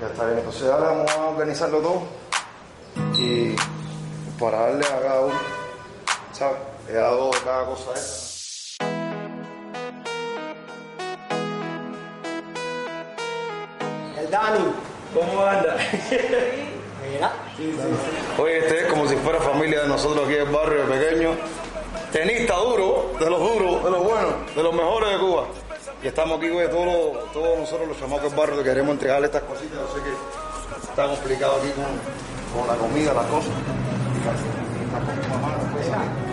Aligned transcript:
Ya 0.00 0.06
está 0.06 0.24
bien, 0.24 0.38
entonces 0.38 0.70
ahora 0.70 0.86
vamos 0.86 1.10
a 1.12 1.26
organizarlo 1.26 1.78
todo 1.80 2.02
y 3.18 3.54
para 4.38 4.60
darle 4.60 4.86
a 4.86 5.00
cada 5.00 5.20
uno, 5.20 5.34
¿sabes? 6.32 6.56
He 6.88 6.92
dado 6.94 7.30
cada 7.44 7.66
cosa 7.66 7.92
esta. 7.94 8.30
El 14.18 14.30
Dani. 14.30 14.72
¿Cómo 15.12 15.44
anda? 15.44 15.76
Mira. 17.12 17.32
Oye, 18.38 18.58
este 18.58 18.86
es 18.86 18.86
como 18.86 19.06
si 19.06 19.16
fuera 19.16 19.38
familia 19.40 19.82
de 19.82 19.88
nosotros 19.88 20.24
aquí 20.24 20.36
en 20.36 20.46
el 20.46 20.54
barrio 20.54 20.88
pequeño. 20.88 21.32
Tenista 22.10 22.56
duro, 22.56 23.12
de 23.20 23.28
los 23.28 23.38
duros, 23.38 23.84
de 23.84 23.90
los 23.90 24.02
buenos, 24.02 24.56
de 24.56 24.62
los 24.62 24.72
mejores 24.72 25.10
de 25.10 25.18
Cuba. 25.18 25.46
Y 26.02 26.06
estamos 26.08 26.38
aquí, 26.38 26.48
güey, 26.48 26.68
todos, 26.70 27.30
todos 27.32 27.58
nosotros 27.58 27.88
los 27.88 27.98
chamacos 27.98 28.30
del 28.30 28.34
barrio 28.34 28.56
que 28.58 28.64
queremos 28.64 28.92
entregarle 28.92 29.26
estas 29.26 29.42
cositas. 29.42 29.78
No 29.78 29.88
sé 29.88 30.02
qué 30.02 30.10
está 30.88 31.06
complicado 31.06 31.56
aquí 31.56 31.70
con, 32.52 32.66
la 32.66 32.74
comida, 32.74 33.14
las 33.14 33.26
cosas. 33.26 33.52
Está 35.80 36.29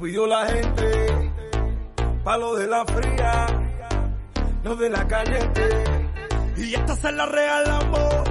pidió 0.00 0.26
la 0.26 0.46
gente, 0.46 1.30
pa' 2.24 2.38
lo 2.38 2.56
de 2.56 2.66
la 2.66 2.84
fría, 2.86 3.46
lo 4.64 4.76
de 4.76 4.90
la 4.90 5.06
caliente. 5.06 5.68
Y 6.56 6.74
esta 6.74 6.96
se 6.96 7.12
la 7.12 7.26
regalamos, 7.26 8.24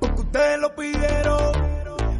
porque 0.00 0.20
ustedes 0.20 0.58
lo 0.60 0.74
pidieron. 0.74 1.52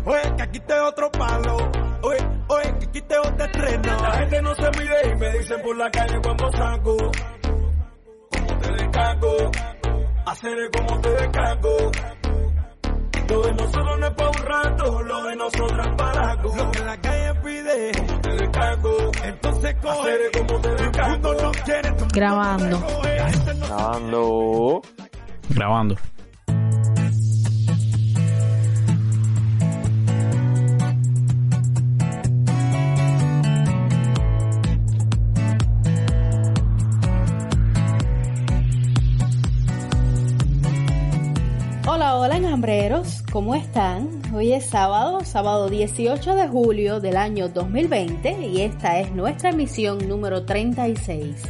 Oye, 0.04 0.36
que 0.36 0.42
aquí 0.42 0.60
te 0.60 0.80
otro 0.80 1.10
palo, 1.10 1.56
oye, 2.02 2.28
oye, 2.48 2.78
que 2.78 2.86
aquí 2.86 3.02
te 3.02 3.18
otro 3.18 3.44
estreno. 3.44 3.96
La 4.02 4.12
gente 4.18 4.42
no 4.42 4.54
se 4.54 4.70
mide 4.78 5.12
y 5.12 5.16
me 5.16 5.38
dicen 5.38 5.62
por 5.62 5.76
la 5.76 5.90
calle 5.90 6.18
cuando 6.22 6.52
saco, 6.52 6.96
como 8.30 8.58
te 8.58 8.72
descargo, 8.72 9.50
hacer 10.26 10.70
como 10.72 11.00
te 11.00 11.10
descargo. 11.10 11.90
Lo 13.28 13.42
de 13.42 13.52
nosotros 13.52 13.98
no 14.00 14.06
es 14.06 14.14
para 14.14 14.30
un 14.30 14.46
rato, 14.46 15.02
lo 15.02 15.22
de 15.24 15.36
nosotros 15.36 15.86
es 15.86 15.94
para 15.96 16.30
algo. 16.30 16.56
Lo 16.56 16.70
que 16.70 16.78
la 16.80 17.00
calle 17.00 17.34
pide, 17.44 17.92
como 17.92 18.20
te 18.20 18.30
descargo. 18.30 18.96
Entonces 19.24 19.76
coge, 19.82 20.30
como 20.32 20.60
te 20.60 20.70
descargo. 20.70 21.34
no 21.34 21.52
quiere, 21.64 21.94
Grabando. 22.14 22.80
Grabando. 23.60 24.82
Grabando. 25.50 25.96
Hola, 41.90 42.16
hola 42.16 42.36
enjambreros, 42.36 43.17
¿cómo 43.32 43.54
están? 43.54 44.22
Hoy 44.34 44.52
es 44.52 44.66
sábado, 44.66 45.20
sábado 45.24 45.68
18 45.68 46.34
de 46.34 46.48
julio 46.48 47.00
del 47.00 47.16
año 47.16 47.48
2020 47.48 48.46
y 48.46 48.62
esta 48.62 49.00
es 49.00 49.12
nuestra 49.12 49.50
emisión 49.50 50.08
número 50.08 50.44
36. 50.44 51.42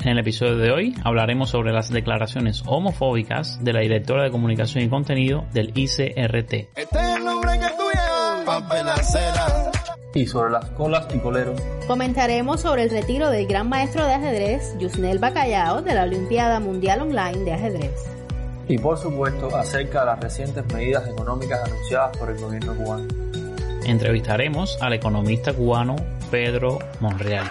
En 0.00 0.08
el 0.08 0.18
episodio 0.18 0.56
de 0.56 0.70
hoy 0.70 0.94
hablaremos 1.04 1.50
sobre 1.50 1.72
las 1.72 1.90
declaraciones 1.90 2.62
homofóbicas 2.66 3.62
de 3.62 3.72
la 3.72 3.80
directora 3.80 4.24
de 4.24 4.30
comunicación 4.30 4.84
y 4.84 4.88
contenido 4.88 5.46
del 5.52 5.72
ICRT. 5.74 6.52
Este 6.76 6.98
es 6.98 7.16
el 7.16 7.24
nombre 7.24 7.52
que 7.58 7.66
tú 7.76 7.84
llevas, 7.92 8.44
papel 8.44 8.88
acera. 8.88 9.72
Y 10.14 10.26
sobre 10.26 10.52
las 10.52 10.64
colas 10.70 11.06
y 11.14 11.18
coleros. 11.18 11.60
Comentaremos 11.86 12.62
sobre 12.62 12.84
el 12.84 12.90
retiro 12.90 13.28
del 13.28 13.46
gran 13.46 13.68
maestro 13.68 14.06
de 14.06 14.14
ajedrez, 14.14 14.74
Yusnel 14.78 15.18
Bacallao, 15.18 15.82
de 15.82 15.94
la 15.94 16.04
Olimpiada 16.04 16.58
Mundial 16.58 17.02
Online 17.02 17.44
de 17.44 17.52
Ajedrez. 17.52 18.15
Y 18.68 18.78
por 18.78 18.98
supuesto 18.98 19.54
acerca 19.56 20.00
de 20.00 20.06
las 20.06 20.20
recientes 20.20 20.64
medidas 20.72 21.08
económicas 21.08 21.62
anunciadas 21.64 22.16
por 22.16 22.30
el 22.30 22.38
gobierno 22.38 22.74
cubano. 22.74 23.06
Entrevistaremos 23.84 24.76
al 24.80 24.94
economista 24.94 25.52
cubano 25.52 25.94
Pedro 26.30 26.80
Monreal. 27.00 27.48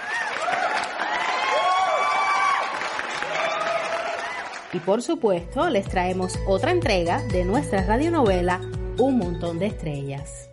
Y 4.74 4.80
por 4.80 5.02
supuesto, 5.02 5.70
les 5.70 5.88
traemos 5.88 6.38
otra 6.48 6.72
entrega 6.72 7.22
de 7.32 7.46
nuestra 7.46 7.86
radionovela 7.86 8.60
Un 8.98 9.18
montón 9.18 9.58
de 9.58 9.68
estrellas. 9.68 10.50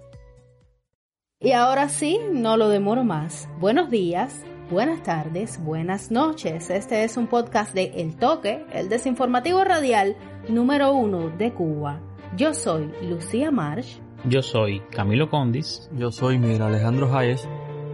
Y 1.41 1.51
ahora 1.53 1.89
sí, 1.89 2.21
no 2.31 2.57
lo 2.57 2.69
demoro 2.69 3.03
más. 3.03 3.49
Buenos 3.59 3.91
días, 3.91 4.33
buenas 4.71 5.03
tardes, 5.03 5.59
buenas 5.65 6.13
noches. 6.13 6.71
Este 6.71 7.03
es 7.03 7.17
un 7.17 7.27
podcast 7.27 7.75
de 7.75 7.93
El 7.97 8.15
Toque, 8.15 8.65
el 8.73 8.89
desinformativo 8.89 9.65
radial 9.65 10.15
número 10.49 10.93
uno 10.93 11.29
de 11.31 11.53
Cuba. 11.53 12.01
Yo 12.37 12.55
soy 12.55 12.91
Lucía 13.03 13.51
Marsh 13.51 13.99
Yo 14.25 14.43
soy 14.43 14.81
Camilo 14.91 15.29
Condis. 15.29 15.89
Yo 15.97 16.11
soy 16.11 16.39
Miguel 16.39 16.63
Alejandro 16.63 17.15
Hayes. 17.17 17.47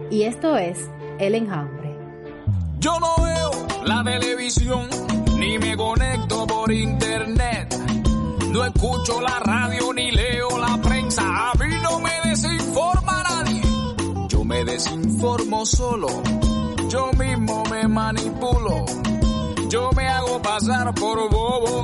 y 0.09 0.23
esto 0.23 0.55
es 0.57 0.89
El 1.19 1.35
Enjambre. 1.35 1.95
Yo 2.79 2.97
no 2.99 3.23
veo 3.23 3.51
la 3.85 4.03
televisión, 4.03 4.87
ni 5.37 5.59
me 5.59 5.75
conecto 5.75 6.47
por 6.47 6.71
internet. 6.71 7.75
No 8.51 8.63
escucho 8.65 9.19
la 9.21 9.39
radio 9.39 9.93
ni 9.93 10.11
leo 10.11 10.47
la 10.57 10.77
prensa. 10.81 11.23
A 11.51 11.53
mí 11.55 11.75
no 11.83 11.99
me 11.99 12.09
desinforma 12.29 13.23
nadie. 13.23 13.61
Yo 14.29 14.43
me 14.45 14.63
desinformo 14.63 15.65
solo. 15.65 16.07
Yo 16.87 17.11
mismo 17.17 17.63
me 17.69 17.87
manipulo. 17.87 18.85
Yo 19.67 19.91
me 19.95 20.07
hago 20.07 20.41
pasar 20.41 20.93
por 20.95 21.29
bobo. 21.29 21.81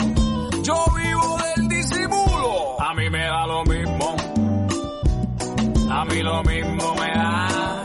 Yo 0.66 0.84
vivo 0.96 1.38
del 1.38 1.68
disimulo. 1.68 2.82
A 2.82 2.96
mí 2.96 3.08
me 3.12 3.24
da 3.24 3.46
lo 3.46 3.64
mismo. 3.66 4.16
A 5.92 6.06
mí 6.06 6.24
lo 6.24 6.42
mismo 6.42 6.96
me 6.96 7.12
da. 7.14 7.84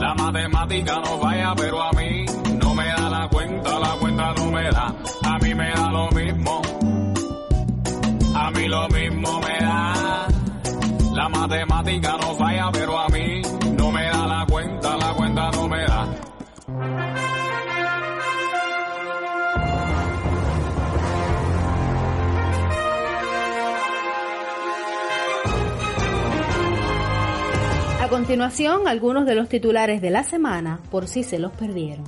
La 0.00 0.14
matemática 0.14 0.96
no 0.96 1.18
falla, 1.20 1.54
pero 1.56 1.80
a 1.80 1.92
mí 1.92 2.24
no 2.60 2.74
me 2.74 2.84
da 2.84 3.08
la 3.08 3.28
cuenta, 3.28 3.78
la 3.78 3.90
cuenta 4.00 4.34
no 4.34 4.50
me 4.50 4.70
da. 4.72 4.94
A 5.22 5.38
mí 5.38 5.54
me 5.54 5.70
da 5.70 5.92
lo 5.92 6.10
mismo. 6.10 6.62
A 8.34 8.50
mí 8.50 8.66
lo 8.66 8.88
mismo 8.88 9.40
me 9.40 9.64
da. 9.64 10.26
La 11.12 11.28
matemática 11.28 12.16
no 12.20 12.34
falla, 12.34 12.70
pero 12.72 12.98
a 12.98 13.08
mí 13.08 13.40
no 13.78 13.92
me 13.92 14.02
da 14.02 14.26
la 14.26 14.46
cuenta, 14.46 14.96
la 14.96 15.14
cuenta 15.14 15.50
no 15.52 15.68
me 15.68 15.84
da. 15.84 15.93
Continuación, 28.14 28.86
algunos 28.86 29.26
de 29.26 29.34
los 29.34 29.48
titulares 29.48 30.00
de 30.00 30.10
la 30.10 30.22
semana, 30.22 30.78
por 30.92 31.08
si 31.08 31.24
se 31.24 31.40
los 31.40 31.50
perdieron. 31.50 32.04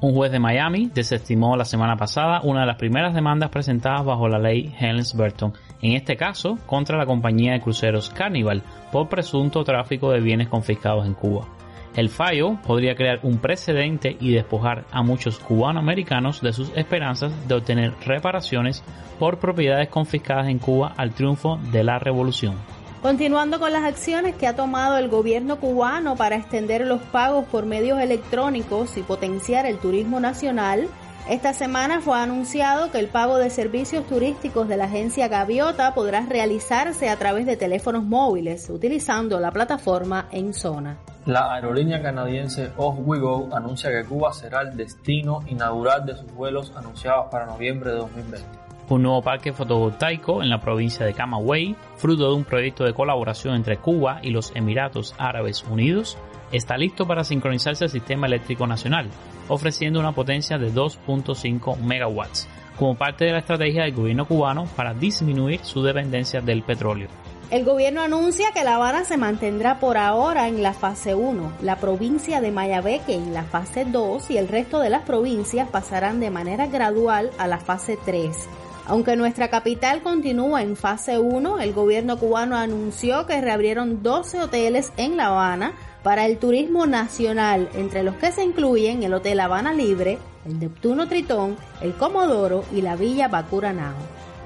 Un 0.00 0.12
juez 0.12 0.32
de 0.32 0.40
Miami 0.40 0.90
desestimó 0.92 1.56
la 1.56 1.64
semana 1.64 1.96
pasada 1.96 2.40
una 2.42 2.62
de 2.62 2.66
las 2.66 2.76
primeras 2.76 3.14
demandas 3.14 3.50
presentadas 3.50 4.04
bajo 4.04 4.26
la 4.26 4.40
ley 4.40 4.74
Helms-Burton, 4.80 5.52
en 5.80 5.92
este 5.92 6.16
caso 6.16 6.58
contra 6.66 6.98
la 6.98 7.06
compañía 7.06 7.52
de 7.52 7.60
cruceros 7.60 8.10
Carnival 8.10 8.64
por 8.90 9.08
presunto 9.08 9.62
tráfico 9.62 10.10
de 10.10 10.18
bienes 10.18 10.48
confiscados 10.48 11.06
en 11.06 11.14
Cuba. 11.14 11.46
El 11.94 12.08
fallo 12.08 12.58
podría 12.66 12.96
crear 12.96 13.20
un 13.22 13.38
precedente 13.38 14.16
y 14.18 14.32
despojar 14.32 14.86
a 14.90 15.04
muchos 15.04 15.38
cubanoamericanos 15.38 16.40
de 16.40 16.52
sus 16.52 16.72
esperanzas 16.74 17.46
de 17.46 17.54
obtener 17.54 17.92
reparaciones 18.04 18.82
por 19.20 19.38
propiedades 19.38 19.88
confiscadas 19.88 20.48
en 20.48 20.58
Cuba 20.58 20.94
al 20.96 21.14
triunfo 21.14 21.60
de 21.70 21.84
la 21.84 22.00
revolución. 22.00 22.56
Continuando 23.04 23.60
con 23.60 23.70
las 23.70 23.84
acciones 23.84 24.34
que 24.34 24.46
ha 24.46 24.56
tomado 24.56 24.96
el 24.96 25.10
gobierno 25.10 25.60
cubano 25.60 26.16
para 26.16 26.36
extender 26.36 26.86
los 26.86 27.02
pagos 27.02 27.44
por 27.44 27.66
medios 27.66 28.00
electrónicos 28.00 28.96
y 28.96 29.02
potenciar 29.02 29.66
el 29.66 29.76
turismo 29.76 30.20
nacional, 30.20 30.88
esta 31.28 31.52
semana 31.52 32.00
fue 32.00 32.18
anunciado 32.18 32.90
que 32.90 32.98
el 32.98 33.08
pago 33.08 33.36
de 33.36 33.50
servicios 33.50 34.06
turísticos 34.06 34.68
de 34.68 34.78
la 34.78 34.86
agencia 34.86 35.28
Gaviota 35.28 35.92
podrá 35.92 36.22
realizarse 36.22 37.10
a 37.10 37.16
través 37.18 37.44
de 37.44 37.58
teléfonos 37.58 38.04
móviles 38.04 38.70
utilizando 38.70 39.38
la 39.38 39.50
plataforma 39.50 40.26
en 40.32 40.54
zona. 40.54 40.96
La 41.26 41.52
aerolínea 41.52 42.00
canadiense 42.00 42.70
Off 42.78 42.96
We 43.00 43.18
Go 43.18 43.50
anuncia 43.52 43.90
que 43.90 44.08
Cuba 44.08 44.32
será 44.32 44.62
el 44.62 44.78
destino 44.78 45.44
inaugural 45.46 46.06
de 46.06 46.16
sus 46.16 46.32
vuelos 46.32 46.72
anunciados 46.74 47.26
para 47.30 47.44
noviembre 47.44 47.90
de 47.90 47.96
2020. 47.98 48.63
Un 48.90 49.02
nuevo 49.02 49.22
parque 49.22 49.54
fotovoltaico 49.54 50.42
en 50.42 50.50
la 50.50 50.60
provincia 50.60 51.06
de 51.06 51.14
Camagüey, 51.14 51.74
fruto 51.96 52.28
de 52.28 52.34
un 52.34 52.44
proyecto 52.44 52.84
de 52.84 52.92
colaboración 52.92 53.54
entre 53.54 53.78
Cuba 53.78 54.18
y 54.22 54.28
los 54.28 54.52
Emiratos 54.54 55.14
Árabes 55.16 55.64
Unidos, 55.64 56.18
está 56.52 56.76
listo 56.76 57.06
para 57.06 57.24
sincronizarse 57.24 57.84
al 57.84 57.90
sistema 57.90 58.26
eléctrico 58.26 58.66
nacional, 58.66 59.08
ofreciendo 59.48 60.00
una 60.00 60.12
potencia 60.12 60.58
de 60.58 60.70
2.5 60.70 61.78
megawatts, 61.78 62.46
como 62.78 62.94
parte 62.94 63.24
de 63.24 63.32
la 63.32 63.38
estrategia 63.38 63.84
del 63.84 63.94
gobierno 63.94 64.26
cubano 64.26 64.66
para 64.76 64.92
disminuir 64.92 65.60
su 65.64 65.82
dependencia 65.82 66.42
del 66.42 66.62
petróleo. 66.62 67.08
El 67.50 67.64
gobierno 67.64 68.02
anuncia 68.02 68.52
que 68.52 68.64
La 68.64 68.76
Habana 68.76 69.04
se 69.04 69.16
mantendrá 69.16 69.78
por 69.78 69.96
ahora 69.96 70.48
en 70.48 70.62
la 70.62 70.74
fase 70.74 71.14
1, 71.14 71.52
la 71.62 71.76
provincia 71.76 72.42
de 72.42 72.50
Mayabeque 72.50 73.14
en 73.14 73.32
la 73.32 73.44
fase 73.44 73.86
2 73.86 74.30
y 74.30 74.36
el 74.36 74.48
resto 74.48 74.80
de 74.80 74.90
las 74.90 75.04
provincias 75.04 75.68
pasarán 75.68 76.20
de 76.20 76.30
manera 76.30 76.66
gradual 76.66 77.30
a 77.38 77.46
la 77.46 77.58
fase 77.58 77.98
3. 78.04 78.48
Aunque 78.86 79.16
nuestra 79.16 79.48
capital 79.48 80.02
continúa 80.02 80.60
en 80.60 80.76
fase 80.76 81.18
1, 81.18 81.60
el 81.60 81.72
gobierno 81.72 82.18
cubano 82.18 82.56
anunció 82.56 83.24
que 83.24 83.40
reabrieron 83.40 84.02
12 84.02 84.42
hoteles 84.42 84.92
en 84.98 85.16
La 85.16 85.28
Habana 85.28 85.72
para 86.02 86.26
el 86.26 86.36
turismo 86.36 86.84
nacional, 86.84 87.70
entre 87.74 88.02
los 88.02 88.14
que 88.16 88.30
se 88.30 88.44
incluyen 88.44 89.02
el 89.02 89.14
Hotel 89.14 89.40
Habana 89.40 89.72
Libre, 89.72 90.18
el 90.44 90.58
Neptuno 90.58 91.08
Tritón, 91.08 91.56
el 91.80 91.94
Comodoro 91.94 92.62
y 92.72 92.82
la 92.82 92.94
Villa 92.94 93.28
Bacuranao. 93.28 93.94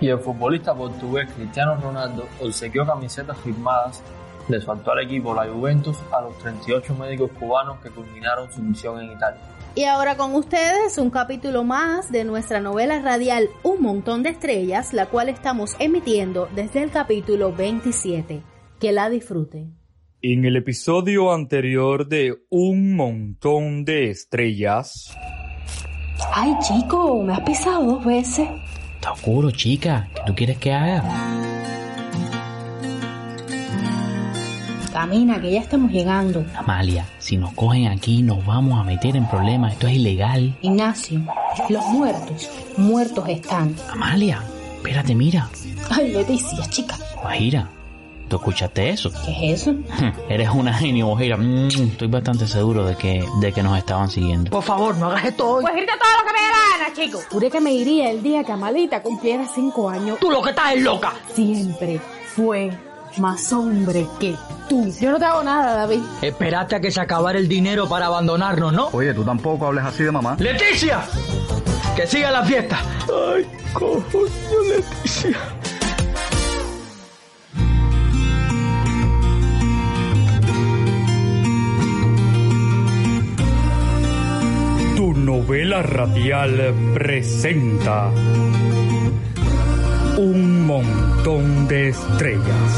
Y 0.01 0.09
el 0.09 0.21
futbolista 0.21 0.73
portugués 0.73 1.29
Cristiano 1.35 1.75
Ronaldo 1.75 2.29
obsequió 2.41 2.87
camisetas 2.87 3.37
firmadas 3.39 4.01
de 4.47 4.61
su 4.61 4.71
actual 4.71 5.01
equipo, 5.01 5.35
la 5.35 5.49
Juventus, 5.49 5.99
a 6.13 6.21
los 6.21 6.39
38 6.39 6.95
médicos 6.95 7.33
cubanos 7.41 7.79
que 7.81 7.91
culminaron 7.91 8.51
su 8.53 8.63
misión 8.63 9.01
en 9.01 9.11
Italia. 9.11 9.41
Y 9.79 9.85
ahora 9.85 10.17
con 10.17 10.35
ustedes 10.35 10.99
un 10.99 11.09
capítulo 11.09 11.63
más 11.63 12.11
de 12.11 12.25
nuestra 12.25 12.59
novela 12.59 13.01
radial 13.01 13.49
Un 13.63 13.81
montón 13.81 14.25
de 14.25 14.31
estrellas, 14.31 14.93
la 14.93 15.07
cual 15.07 15.29
estamos 15.29 15.77
emitiendo 15.79 16.49
desde 16.53 16.83
el 16.83 16.91
capítulo 16.91 17.53
27. 17.53 18.43
Que 18.81 18.91
la 18.91 19.09
disfruten. 19.09 19.77
En 20.21 20.45
el 20.45 20.57
episodio 20.57 21.33
anterior 21.33 22.09
de 22.09 22.35
Un 22.51 22.97
montón 22.97 23.85
de 23.85 24.11
estrellas. 24.11 25.17
Ay, 26.35 26.57
chico, 26.61 27.23
me 27.23 27.35
has 27.35 27.41
pisado 27.43 27.85
dos 27.85 28.05
veces. 28.05 28.49
Está 28.97 29.13
oscuro, 29.13 29.53
chica. 29.53 30.09
¿Qué 30.13 30.23
tú 30.27 30.35
quieres 30.35 30.59
que 30.59 30.73
haga? 30.73 31.05
Camina, 34.99 35.41
que 35.41 35.53
ya 35.53 35.61
estamos 35.61 35.93
llegando. 35.93 36.45
Amalia, 36.57 37.07
si 37.19 37.37
nos 37.37 37.53
cogen 37.53 37.87
aquí 37.87 38.21
nos 38.21 38.45
vamos 38.45 38.81
a 38.81 38.83
meter 38.83 39.15
en 39.15 39.29
problemas. 39.29 39.75
Esto 39.75 39.87
es 39.87 39.95
ilegal. 39.95 40.59
Ignacio, 40.61 41.21
los 41.69 41.87
muertos, 41.87 42.51
muertos 42.77 43.29
están. 43.29 43.77
Amalia, 43.93 44.43
espérate, 44.75 45.15
mira. 45.15 45.49
Ay, 45.89 46.11
Leticia, 46.11 46.65
chica. 46.69 46.97
Guajira, 47.23 47.69
¿tú 48.29 48.39
escuchaste 48.39 48.91
eso? 48.91 49.13
¿Qué 49.25 49.53
es 49.53 49.61
eso? 49.61 49.77
Eres 50.29 50.51
una 50.51 50.75
genio, 50.75 51.07
Guajira. 51.07 51.37
Mm, 51.37 51.69
estoy 51.69 52.09
bastante 52.09 52.49
seguro 52.49 52.85
de 52.85 52.97
que, 52.97 53.25
de 53.41 53.53
que 53.53 53.63
nos 53.63 53.79
estaban 53.79 54.11
siguiendo. 54.11 54.51
Por 54.51 54.65
favor, 54.65 54.97
no 54.97 55.07
hagas 55.07 55.27
esto 55.27 55.49
hoy. 55.49 55.63
Pues 55.63 55.77
grita 55.77 55.93
todo 55.93 56.11
lo 56.21 56.27
que 56.27 56.33
me 56.33 56.41
dé 56.41 56.49
gana, 56.83 56.95
chico. 56.97 57.21
Juré 57.31 57.51
que 57.53 57.61
me 57.61 57.73
iría 57.73 58.11
el 58.11 58.21
día 58.21 58.43
que 58.43 58.51
Amalita 58.51 59.01
cumpliera 59.01 59.47
cinco 59.47 59.89
años. 59.89 60.19
Tú 60.19 60.29
lo 60.29 60.43
que 60.43 60.51
estás 60.51 60.75
es 60.75 60.83
loca. 60.83 61.13
Siempre 61.33 62.01
fue 62.35 62.73
más 63.17 63.53
hombre 63.53 64.07
que 64.21 64.37
tú. 64.69 64.93
Yo 65.01 65.11
no 65.13 65.19
te 65.19 65.25
hago 65.25 65.43
nada, 65.43 65.75
David. 65.75 66.01
Esperaste 66.23 66.77
a 66.77 66.81
que 66.81 66.91
se 66.91 67.01
acabara 67.01 67.39
el 67.39 67.49
dinero 67.49 67.89
para 67.89 68.07
abandonarnos, 68.07 68.73
¿no? 68.73 68.89
Oye, 68.93 69.15
tú 69.15 69.25
tampoco 69.25 69.67
hables 69.67 69.85
así 69.85 70.05
de 70.05 70.13
mamá. 70.13 70.37
¡Leticia! 70.39 71.01
¡Que 71.97 72.07
siga 72.07 72.31
la 72.31 72.45
fiesta! 72.45 72.79
Ay, 73.35 73.47
coño, 73.73 74.03
Leticia. 74.69 75.39
Tu 84.97 85.15
novela 85.15 85.83
radial 85.83 86.75
presenta 86.95 88.11
Un 90.19 90.67
montón 90.67 91.69
de 91.69 91.91
estrellas. 91.91 92.73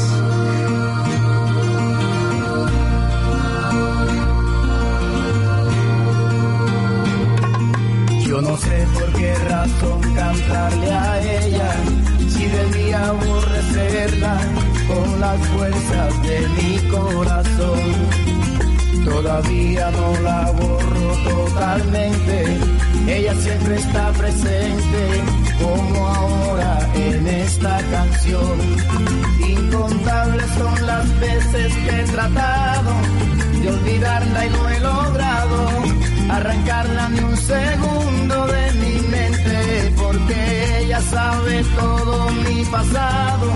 Yo 8.27 8.41
no 8.43 8.55
sé 8.57 8.87
por 8.93 9.11
qué 9.13 9.33
razón 9.49 10.01
cantarle 10.13 10.91
a 10.91 11.21
ella, 11.39 11.71
si 12.29 12.45
debía 12.45 13.07
aborrecerla 13.07 14.37
con 14.87 15.19
las 15.19 15.47
fuerzas 15.47 16.21
de 16.21 16.47
mi 16.47 16.77
corazón. 16.91 17.79
Todavía 19.03 19.89
no 19.89 20.21
la 20.21 20.51
borro 20.51 21.13
totalmente, 21.23 22.59
ella 23.07 23.33
siempre 23.35 23.75
está 23.75 24.11
presente, 24.11 25.23
como 25.61 26.07
ahora 26.07 26.89
en 26.95 27.27
esta 27.27 27.77
canción. 27.89 28.59
Incontables 29.47 30.49
son 30.57 30.85
las 30.85 31.19
veces 31.19 31.73
que 31.73 31.99
he 31.99 32.03
tratado 32.03 32.91
de 33.61 33.69
olvidarla 33.69 34.45
y 34.45 34.49
no 34.49 34.69
he 34.69 34.79
logrado 34.79 36.01
arrancarla 36.31 37.09
ni 37.09 37.19
un 37.19 37.37
segundo 37.37 38.47
de 38.47 38.71
mi 38.73 39.07
mente, 39.07 39.93
porque 39.97 40.79
ella 40.79 41.01
sabe 41.01 41.63
todo 41.75 42.29
mi 42.29 42.63
pasado, 42.65 43.51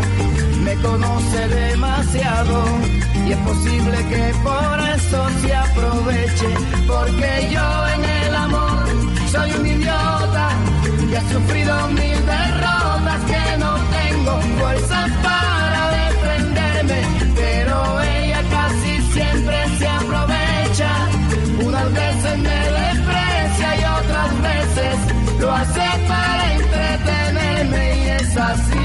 me 0.63 0.75
conoce 0.75 1.47
demasiado 1.47 2.63
y 3.25 3.31
es 3.31 3.37
posible 3.37 3.97
que 4.09 4.33
por 4.43 4.79
eso 4.95 5.29
se 5.41 5.55
aproveche, 5.55 6.49
porque 6.87 7.49
yo 7.51 7.87
en 7.95 8.03
el 8.05 8.35
amor 8.35 8.74
soy 9.35 9.51
un 9.59 9.65
idiota 9.65 10.47
y 11.09 11.13
he 11.13 11.21
sufrido 11.33 11.87
mil 11.89 12.19
derrotas 12.33 13.21
que 13.31 13.57
no 13.57 13.73
tengo 13.97 14.33
fuerzas 14.59 15.11
para 15.27 15.81
defenderme, 15.99 17.01
pero 17.35 18.01
ella 18.01 18.41
casi 18.49 18.93
siempre 19.13 19.57
se 19.77 19.87
aprovecha, 19.87 20.91
unas 21.65 21.93
veces 21.93 22.37
me 22.47 22.59
desprecia 22.79 23.69
y 23.79 23.83
otras 23.99 24.31
veces 24.49 24.95
lo 25.39 25.51
hace 25.51 25.87
para 26.07 26.53
entretenerme 26.53 27.83
y 28.03 28.09
es 28.09 28.37
así. 28.37 28.84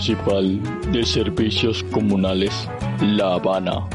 Municipal 0.00 0.58
de 0.92 1.04
Servicios 1.04 1.82
Comunales, 1.92 2.66
La 3.02 3.34
Habana. 3.34 3.86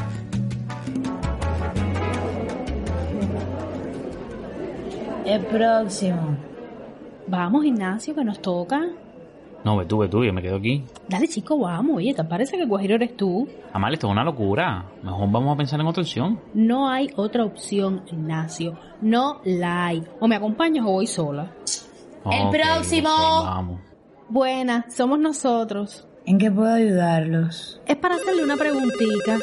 El 5.24 5.44
próximo. 5.46 6.36
Vamos, 7.26 7.64
Ignacio, 7.64 8.14
que 8.14 8.22
nos 8.22 8.40
toca. 8.40 8.86
No, 9.64 9.76
ve 9.78 9.86
tú, 9.86 9.98
ve 9.98 10.08
tú, 10.08 10.22
yo 10.22 10.32
me 10.32 10.42
quedo 10.42 10.58
aquí. 10.58 10.84
Dale, 11.08 11.26
chico, 11.26 11.58
vamos. 11.58 11.96
Oye, 11.96 12.14
¿te 12.14 12.22
parece 12.22 12.56
que 12.56 12.66
Guajiro 12.66 12.94
eres 12.94 13.16
tú? 13.16 13.48
Amalia, 13.72 13.94
esto 13.94 14.06
es 14.06 14.12
una 14.12 14.22
locura. 14.22 14.84
Mejor 15.02 15.28
vamos 15.32 15.54
a 15.54 15.56
pensar 15.56 15.80
en 15.80 15.86
otra 15.88 16.02
opción. 16.02 16.38
No 16.54 16.88
hay 16.88 17.10
otra 17.16 17.44
opción, 17.44 18.02
Ignacio. 18.12 18.78
No 19.00 19.40
la 19.42 19.86
hay. 19.86 20.04
O 20.20 20.28
me 20.28 20.36
acompañas 20.36 20.86
o 20.86 20.92
voy 20.92 21.08
sola. 21.08 21.50
Ok, 22.22 22.52
próximo. 22.52 23.08
vamos. 23.08 23.95
Buena, 24.28 24.86
somos 24.90 25.18
nosotros. 25.18 26.06
¿En 26.24 26.38
qué 26.38 26.50
puedo 26.50 26.74
ayudarlos? 26.74 27.80
Es 27.86 27.96
para 27.96 28.16
hacerle 28.16 28.42
una 28.42 28.56
preguntita. 28.56 29.38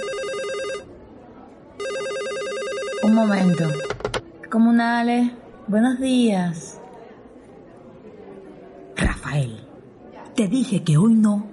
Un 3.04 3.16
momento. 3.16 3.66
Comunales, 4.52 5.32
buenos 5.68 6.00
días. 6.00 6.82
Rafael, 8.98 9.66
te 10.36 10.48
dije 10.48 10.84
que 10.84 10.98
hoy 10.98 11.16
no. 11.16 11.48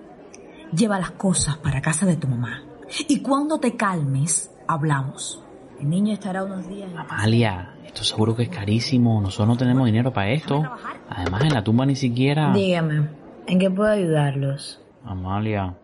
Lleva 0.72 0.98
las 0.98 1.12
cosas 1.12 1.56
para 1.58 1.80
casa 1.80 2.06
de 2.06 2.16
tu 2.16 2.26
mamá. 2.26 2.64
Y 3.08 3.20
cuando 3.20 3.58
te 3.58 3.76
calmes, 3.76 4.50
hablamos. 4.66 5.42
El 5.80 5.88
niño 5.88 6.12
estará 6.12 6.44
unos 6.44 6.68
días. 6.68 6.90
en 6.90 6.96
casa. 6.96 7.14
Amalia, 7.14 7.74
esto 7.86 8.02
seguro 8.04 8.34
que 8.34 8.44
es 8.44 8.48
carísimo. 8.48 9.20
Nosotros 9.20 9.48
no 9.48 9.56
tenemos 9.56 9.86
dinero 9.86 10.12
para 10.12 10.30
esto. 10.30 10.62
Además, 11.08 11.42
en 11.44 11.54
la 11.54 11.64
tumba 11.64 11.86
ni 11.86 11.96
siquiera. 11.96 12.52
Dígame, 12.52 13.08
¿en 13.50 13.58
qué 13.58 13.70
puedo 13.70 13.90
ayudarlos? 13.90 14.80
Amalia. 15.04 15.74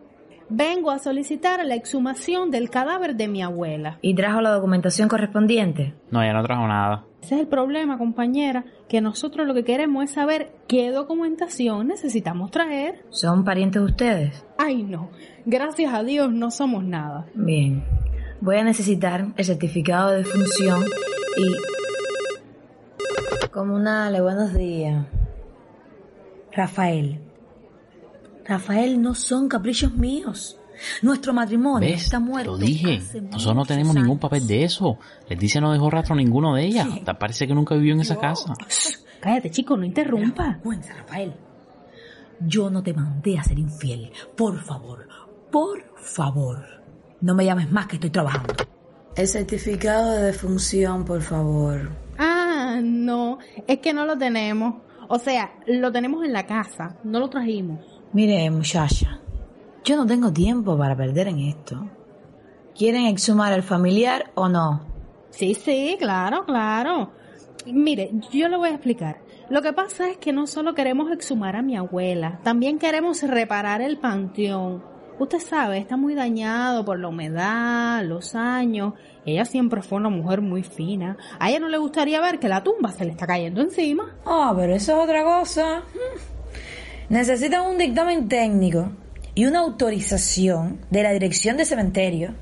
Vengo 0.49 0.91
a 0.91 0.99
solicitar 0.99 1.65
la 1.65 1.75
exhumación 1.75 2.51
del 2.51 2.69
cadáver 2.69 3.15
de 3.15 3.27
mi 3.27 3.43
abuela. 3.43 3.99
¿Y 4.01 4.15
trajo 4.15 4.39
la 4.39 4.51
documentación 4.51 5.09
correspondiente? 5.09 5.93
No, 6.09 6.23
ya 6.23 6.31
no 6.31 6.41
trajo 6.43 6.65
nada. 6.65 7.03
Ese 7.21 7.35
es 7.35 7.41
el 7.41 7.47
problema, 7.47 7.97
compañera, 7.97 8.63
que 8.87 9.01
nosotros 9.01 9.45
lo 9.45 9.53
que 9.53 9.65
queremos 9.65 10.05
es 10.05 10.11
saber 10.11 10.53
qué 10.67 10.91
documentación 10.91 11.87
necesitamos 11.87 12.51
traer. 12.51 13.03
¿Son 13.09 13.43
parientes 13.43 13.81
ustedes? 13.81 14.45
Ay, 14.57 14.83
no. 14.83 15.09
Gracias 15.45 15.93
a 15.93 16.03
Dios 16.03 16.31
no 16.31 16.49
somos 16.51 16.85
nada. 16.85 17.25
Bien. 17.33 17.83
Voy 18.39 18.55
a 18.55 18.63
necesitar 18.63 19.33
el 19.35 19.45
certificado 19.45 20.11
de 20.11 20.23
función 20.23 20.85
y... 21.37 21.47
Comunales, 23.49 24.21
buenos 24.21 24.53
días. 24.53 25.07
Rafael. 26.53 27.26
Rafael, 28.47 29.01
no 29.01 29.13
son 29.13 29.47
caprichos 29.47 29.93
míos. 29.93 30.57
Nuestro 31.01 31.33
matrimonio 31.33 31.89
¿Ves? 31.89 32.03
está 32.03 32.19
muerto. 32.19 32.51
Lo 32.51 32.57
dije. 32.57 33.01
Nosotros 33.31 33.55
no 33.55 33.65
tenemos 33.65 33.95
ningún 33.95 34.19
papel 34.19 34.45
de 34.45 34.63
eso. 34.63 34.97
Leticia 35.27 35.59
no 35.59 35.71
dejó 35.71 35.89
rastro 35.89 36.15
ninguno 36.15 36.55
de 36.55 36.65
ellas. 36.65 36.87
Parece 37.19 37.47
que 37.47 37.55
nunca 37.55 37.75
vivió 37.75 37.93
en 37.93 38.01
esa 38.01 38.17
casa. 38.17 38.53
Cállate, 39.19 39.49
chico, 39.49 39.75
no 39.75 39.83
interrumpa. 39.83 40.49
Vergüenza, 40.49 40.93
Rafael. 40.93 41.33
Yo 42.39 42.69
no 42.69 42.83
te 42.83 42.93
mandé 42.93 43.37
a 43.37 43.43
ser 43.43 43.57
infiel. 43.57 44.11
Por 44.35 44.59
favor, 44.61 45.07
por 45.51 45.83
favor. 45.95 46.63
No 47.21 47.33
me 47.33 47.45
llames 47.45 47.71
más 47.71 47.87
que 47.87 47.95
estoy 47.95 48.11
trabajando. 48.11 48.53
El 49.15 49.27
certificado 49.27 50.11
de 50.11 50.21
defunción, 50.21 51.03
por 51.03 51.21
favor. 51.23 51.89
Ah, 52.19 52.79
no. 52.83 53.39
Es 53.65 53.79
que 53.79 53.91
no 53.91 54.05
lo 54.05 54.15
tenemos. 54.15 54.75
O 55.09 55.17
sea, 55.17 55.55
lo 55.65 55.91
tenemos 55.91 56.23
en 56.23 56.33
la 56.33 56.45
casa. 56.45 56.97
No 57.03 57.19
lo 57.19 57.27
trajimos. 57.27 57.96
Mire, 58.13 58.49
muchacha, 58.49 59.19
yo 59.83 59.97
no 59.97 60.05
tengo 60.05 60.31
tiempo 60.31 60.77
para 60.77 60.95
perder 60.95 61.27
en 61.27 61.39
esto. 61.39 61.89
¿Quieren 62.77 63.05
exhumar 63.05 63.53
al 63.53 63.63
familiar 63.63 64.31
o 64.35 64.47
no? 64.47 64.81
Sí, 65.29 65.53
sí, 65.53 65.97
claro, 65.99 66.45
claro. 66.45 67.11
Mire, 67.65 68.11
yo 68.31 68.47
le 68.47 68.57
voy 68.57 68.69
a 68.69 68.73
explicar. 68.73 69.17
Lo 69.49 69.61
que 69.61 69.73
pasa 69.73 70.09
es 70.09 70.17
que 70.17 70.33
no 70.33 70.47
solo 70.47 70.73
queremos 70.73 71.11
exhumar 71.11 71.55
a 71.55 71.61
mi 71.61 71.75
abuela, 71.75 72.39
también 72.43 72.79
queremos 72.79 73.21
reparar 73.23 73.81
el 73.81 73.97
panteón. 73.97 74.83
Usted 75.19 75.39
sabe, 75.39 75.79
está 75.79 75.97
muy 75.97 76.13
dañado 76.13 76.85
por 76.85 76.99
la 76.99 77.07
humedad, 77.07 78.03
los 78.03 78.35
años. 78.35 78.93
Ella 79.25 79.45
siempre 79.45 79.81
fue 79.81 79.97
una 79.97 80.09
mujer 80.09 80.41
muy 80.41 80.63
fina. 80.63 81.17
A 81.39 81.49
ella 81.49 81.59
no 81.59 81.69
le 81.69 81.77
gustaría 81.77 82.21
ver 82.21 82.39
que 82.39 82.47
la 82.47 82.63
tumba 82.63 82.91
se 82.91 83.03
le 83.03 83.11
está 83.11 83.25
cayendo 83.25 83.61
encima. 83.61 84.15
Ah, 84.25 84.53
pero 84.55 84.75
eso 84.75 84.97
es 84.97 85.03
otra 85.03 85.23
cosa. 85.23 85.83
Necesitan 87.09 87.65
un 87.65 87.77
dictamen 87.77 88.27
técnico 88.27 88.91
y 89.33 89.45
una 89.45 89.59
autorización 89.59 90.79
de 90.89 91.03
la 91.03 91.13
dirección 91.13 91.55
de 91.55 91.63
cementerio. 91.63 92.33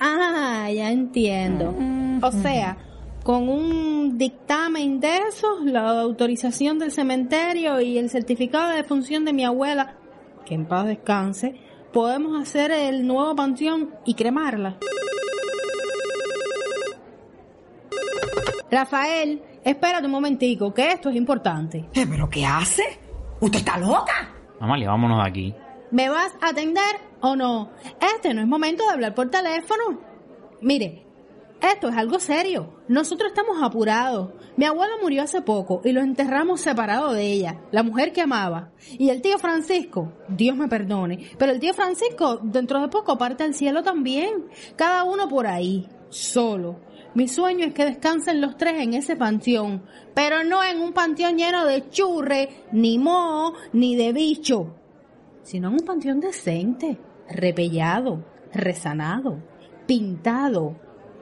Ah, 0.00 0.70
ya 0.74 0.90
entiendo. 0.90 1.74
O 2.22 2.32
sea, 2.32 2.78
con 3.22 3.50
un 3.50 4.16
dictamen 4.16 4.98
de 4.98 5.18
esos, 5.28 5.64
la 5.64 6.00
autorización 6.00 6.78
del 6.78 6.90
cementerio 6.90 7.80
y 7.80 7.98
el 7.98 8.08
certificado 8.08 8.70
de 8.70 8.76
defunción 8.76 9.26
de 9.26 9.34
mi 9.34 9.44
abuela, 9.44 9.96
que 10.46 10.54
en 10.54 10.64
paz 10.64 10.86
descanse, 10.86 11.54
podemos 11.92 12.40
hacer 12.40 12.70
el 12.70 13.06
nuevo 13.06 13.36
panteón 13.36 13.90
y 14.06 14.14
cremarla. 14.14 14.78
Rafael, 18.70 19.42
espérate 19.62 20.06
un 20.06 20.12
momentico, 20.12 20.72
que 20.72 20.88
esto 20.88 21.10
es 21.10 21.16
importante. 21.16 21.84
Eh, 21.94 22.06
¿Pero 22.08 22.28
qué 22.28 22.46
hace? 22.46 23.03
¿Usted 23.40 23.58
está 23.58 23.78
loca? 23.78 24.34
Amalia, 24.60 24.88
vámonos 24.88 25.22
de 25.22 25.28
aquí. 25.28 25.54
¿Me 25.90 26.08
vas 26.08 26.32
a 26.40 26.48
atender 26.48 26.96
o 27.20 27.36
no? 27.36 27.70
Este 28.14 28.32
no 28.34 28.40
es 28.40 28.46
momento 28.46 28.84
de 28.84 28.92
hablar 28.92 29.14
por 29.14 29.30
teléfono. 29.30 30.00
Mire, 30.60 31.04
esto 31.60 31.88
es 31.88 31.96
algo 31.96 32.18
serio. 32.18 32.74
Nosotros 32.88 33.30
estamos 33.30 33.62
apurados. 33.62 34.32
Mi 34.56 34.66
abuelo 34.66 34.94
murió 35.02 35.22
hace 35.22 35.42
poco 35.42 35.80
y 35.84 35.92
lo 35.92 36.00
enterramos 36.00 36.60
separado 36.60 37.12
de 37.12 37.26
ella, 37.32 37.60
la 37.72 37.82
mujer 37.82 38.12
que 38.12 38.22
amaba. 38.22 38.70
Y 38.98 39.08
el 39.08 39.20
tío 39.20 39.38
Francisco, 39.38 40.12
Dios 40.28 40.56
me 40.56 40.68
perdone, 40.68 41.30
pero 41.38 41.52
el 41.52 41.60
tío 41.60 41.74
Francisco 41.74 42.38
dentro 42.42 42.80
de 42.80 42.88
poco 42.88 43.18
parte 43.18 43.44
al 43.44 43.54
cielo 43.54 43.82
también. 43.82 44.46
Cada 44.76 45.04
uno 45.04 45.28
por 45.28 45.46
ahí, 45.46 45.88
solo. 46.08 46.80
Mi 47.14 47.28
sueño 47.28 47.64
es 47.66 47.74
que 47.74 47.84
descansen 47.84 48.40
los 48.40 48.56
tres 48.56 48.80
en 48.82 48.94
ese 48.94 49.16
panteón, 49.16 49.82
pero 50.14 50.42
no 50.44 50.64
en 50.64 50.80
un 50.80 50.92
panteón 50.92 51.36
lleno 51.36 51.64
de 51.64 51.88
churre, 51.90 52.48
ni 52.72 52.98
moho, 52.98 53.54
ni 53.72 53.96
de 53.96 54.12
bicho 54.12 54.74
sino 55.44 55.68
en 55.68 55.74
un 55.74 55.80
panteón 55.80 56.20
decente, 56.20 56.96
repellado, 57.28 58.24
resanado, 58.52 59.38
pintado. 59.86 60.74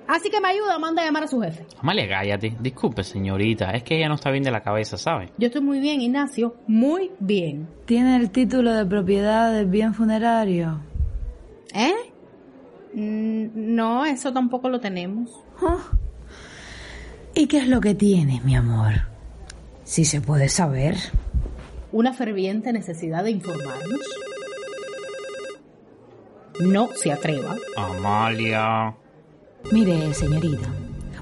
Así 0.07 0.31
que 0.31 0.41
me 0.41 0.49
ayuda, 0.49 0.79
manda 0.79 1.03
a 1.03 1.07
llamar 1.07 1.25
a 1.25 1.29
su 1.29 1.41
jefe. 1.41 1.67
Amalia, 1.81 2.09
cállate. 2.09 2.57
Disculpe, 2.61 3.03
señorita. 3.03 3.71
Es 3.73 3.83
que 3.83 3.97
ella 3.97 4.09
no 4.09 4.15
está 4.15 4.31
bien 4.31 4.45
de 4.45 4.51
la 4.51 4.63
cabeza, 4.63 4.97
¿sabe? 4.97 5.31
Yo 5.39 5.47
estoy 5.47 5.63
muy 5.63 5.81
bien, 5.81 6.01
Ignacio, 6.01 6.57
muy 6.67 7.11
bien. 7.19 7.69
¿Tiene 7.85 8.17
el 8.17 8.31
título 8.31 8.73
de 8.73 8.87
propiedad 8.87 9.53
del 9.53 9.67
bien 9.67 9.95
funerario? 9.95 10.81
¿Eh? 11.75 11.95
Mm, 12.95 13.75
No, 13.75 14.05
eso 14.05 14.33
tampoco 14.33 14.69
lo 14.69 14.81
tenemos. 14.81 15.31
¿Y 17.35 17.47
qué 17.47 17.59
es 17.59 17.69
lo 17.69 17.81
que 17.81 17.95
tienes, 17.95 18.45
mi 18.45 18.55
amor? 18.55 18.93
Si 19.85 20.05
se 20.05 20.21
puede 20.21 20.49
saber. 20.49 20.97
Una 21.91 22.13
ferviente 22.13 22.73
necesidad 22.73 23.25
de 23.25 23.31
informarnos. 23.31 24.01
No 26.61 26.89
se 26.95 27.13
atreva. 27.13 27.57
Amalia. 27.77 28.95
Mire, 29.71 30.13
señorita, 30.15 30.69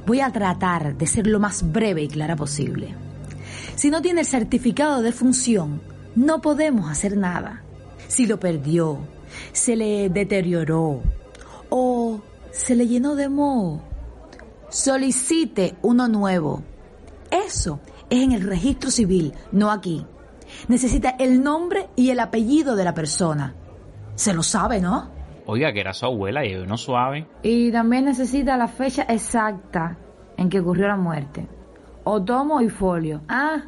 voy 0.07 0.21
a 0.21 0.31
tratar 0.31 0.97
de 0.97 1.07
ser 1.07 1.27
lo 1.27 1.39
más 1.39 1.71
breve 1.71 2.03
y 2.03 2.09
clara 2.09 2.37
posible. 2.37 2.95
Si 3.77 3.91
no 3.91 4.03
tiene 4.03 4.21
el 4.21 4.27
certificado 4.27 5.03
de 5.03 5.13
función, 5.13 5.81
no 6.17 6.41
podemos 6.41 6.91
hacer 6.91 7.17
nada. 7.17 7.63
Si 8.09 8.27
lo 8.27 8.41
perdió, 8.41 8.99
se 9.53 9.77
le 9.77 10.09
deterioró 10.09 11.03
o 11.69 12.21
se 12.51 12.75
le 12.75 12.89
llenó 12.89 13.15
de 13.15 13.29
moho, 13.29 13.83
solicite 14.71 15.75
uno 15.83 16.09
nuevo. 16.09 16.63
Eso 17.31 17.81
es 18.09 18.23
en 18.23 18.33
el 18.33 18.43
registro 18.43 18.91
civil, 18.91 19.33
no 19.53 19.71
aquí. 19.71 20.05
Necesita 20.69 21.11
el 21.19 21.43
nombre 21.43 21.89
y 21.97 22.11
el 22.11 22.19
apellido 22.21 22.75
de 22.75 22.85
la 22.85 22.95
persona. 22.95 23.55
Se 24.15 24.35
lo 24.35 24.43
sabe, 24.43 24.81
¿no? 24.81 25.11
Oiga, 25.47 25.73
que 25.73 25.81
era 25.81 25.93
su 25.93 26.07
abuela 26.07 26.45
y 26.45 26.55
no 26.67 26.77
suave. 26.77 27.27
Y 27.43 27.71
también 27.73 28.05
necesita 28.05 28.57
la 28.57 28.69
fecha 28.69 29.03
exacta 29.09 29.97
en 30.37 30.49
que 30.49 30.61
ocurrió 30.61 30.87
la 30.89 30.97
muerte. 30.97 31.47
O 32.05 32.23
tomo 32.23 32.61
y 32.61 32.69
folio. 32.69 33.23
Ah, 33.29 33.63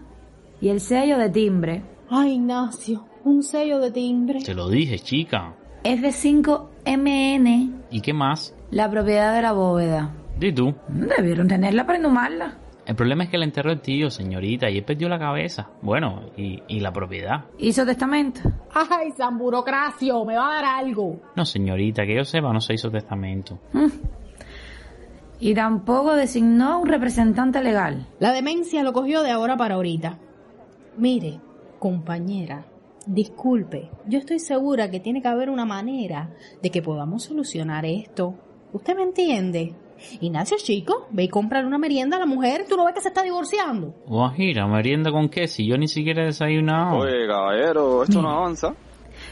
y 0.61 0.69
el 0.69 0.81
sello 0.81 1.19
de 1.19 1.29
timbre. 1.31 1.83
Ay, 2.11 2.33
Ignacio, 2.35 3.05
un 3.25 3.43
sello 3.43 3.79
de 3.79 3.91
timbre. 3.91 4.41
Te 4.43 4.55
lo 4.55 4.69
dije, 4.69 4.99
chica. 4.99 5.55
F5MN, 5.85 7.73
¿Y 7.91 8.01
qué 8.01 8.13
más? 8.13 8.55
la 8.71 8.91
propiedad 8.91 9.35
de 9.35 9.43
la 9.43 9.53
bóveda. 9.53 10.15
Di 10.39 10.53
tú. 10.53 10.75
Debieron 10.89 11.49
tenerla 11.49 11.87
para 11.87 11.99
inhumarla. 11.99 12.59
El 12.85 12.97
problema 12.97 13.25
es 13.25 13.31
que 13.31 13.39
la 13.39 13.45
enterró 13.45 13.71
el 13.71 13.81
tío, 13.81 14.11
señorita, 14.11 14.69
y 14.69 14.79
él 14.79 14.85
perdió 14.85 15.09
la 15.09 15.19
cabeza. 15.19 15.71
Bueno, 15.83 16.31
y, 16.37 16.63
y 16.67 16.81
la 16.81 16.93
propiedad. 16.93 17.45
¿Hizo 17.59 17.87
testamento? 17.87 18.41
Ay, 18.75 19.13
San 19.17 19.39
Burocracio, 19.39 20.25
me 20.25 20.37
va 20.37 20.51
a 20.51 20.55
dar 20.63 20.65
algo. 20.85 21.21
No, 21.37 21.45
señorita, 21.45 22.05
que 22.05 22.17
yo 22.17 22.25
sepa, 22.25 22.53
no 22.53 22.61
se 22.61 22.75
hizo 22.75 22.91
testamento. 22.91 23.61
Y 25.39 25.55
tampoco 25.55 26.17
designó 26.17 26.81
un 26.81 26.89
representante 26.89 27.63
legal. 27.63 28.09
La 28.19 28.33
demencia 28.33 28.83
lo 28.83 28.93
cogió 28.93 29.23
de 29.23 29.31
ahora 29.31 29.57
para 29.57 29.77
ahorita. 29.77 30.19
Mire, 30.97 31.41
compañera, 31.79 32.65
Disculpe, 33.07 33.91
yo 34.07 34.21
estoy 34.21 34.39
segura 34.39 34.91
que 34.91 35.01
tiene 35.01 35.21
que 35.21 35.29
haber 35.29 35.51
una 35.51 35.65
manera 35.65 36.31
de 36.63 36.71
que 36.71 36.83
podamos 36.83 37.25
solucionar 37.25 37.85
esto. 37.85 38.35
¿Usted 38.73 38.95
me 38.95 39.03
entiende? 39.03 39.75
Ignacio, 40.21 40.57
chico, 40.59 41.09
ve 41.11 41.25
y 41.25 41.29
cómprale 41.29 41.67
una 41.67 41.79
merienda 41.79 42.17
a 42.17 42.21
la 42.21 42.27
mujer. 42.27 42.67
¿Tú 42.69 42.77
no 42.77 42.85
ves 42.85 42.95
que 42.95 43.01
se 43.01 43.09
está 43.09 43.23
divorciando? 43.23 43.95
Guajira, 44.07 44.67
¿merienda 44.67 45.11
con 45.11 45.29
qué? 45.29 45.49
Si 45.49 45.67
yo 45.67 45.77
ni 45.77 45.89
siquiera 45.89 46.23
he 46.23 46.27
desayunado. 46.27 46.99
Oye, 46.99 47.27
caballero, 47.27 48.03
esto 48.03 48.23
no 48.23 48.31
avanza. 48.31 48.75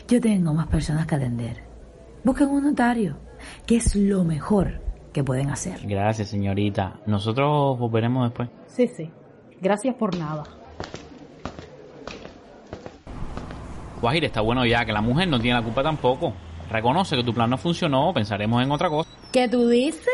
Yo 0.08 0.20
tengo 0.20 0.52
más 0.54 0.66
personas 0.68 1.06
que 1.06 1.14
atender. 1.14 1.62
Busquen 2.24 2.48
un 2.48 2.64
notario, 2.64 3.16
que 3.66 3.76
es 3.76 3.94
lo 3.96 4.24
mejor 4.24 4.80
que 5.12 5.24
pueden 5.24 5.50
hacer. 5.50 5.80
Gracias, 5.84 6.28
señorita. 6.28 7.00
Nosotros 7.06 7.78
volveremos 7.78 8.28
después. 8.28 8.48
Sí, 8.66 8.86
sí. 8.88 9.10
Gracias 9.60 9.94
por 9.94 10.16
nada. 10.16 10.44
Guajira, 14.00 14.26
está 14.26 14.40
bueno 14.40 14.64
ya 14.64 14.84
que 14.84 14.92
la 14.92 15.02
mujer 15.02 15.28
no 15.28 15.38
tiene 15.38 15.58
la 15.58 15.64
culpa 15.64 15.82
tampoco. 15.82 16.32
Reconoce 16.70 17.16
que 17.16 17.24
tu 17.24 17.34
plan 17.34 17.50
no 17.50 17.58
funcionó, 17.58 18.12
pensaremos 18.14 18.62
en 18.62 18.70
otra 18.70 18.88
cosa. 18.88 19.10
¿Qué 19.32 19.48
tú 19.48 19.68
dices? 19.68 20.08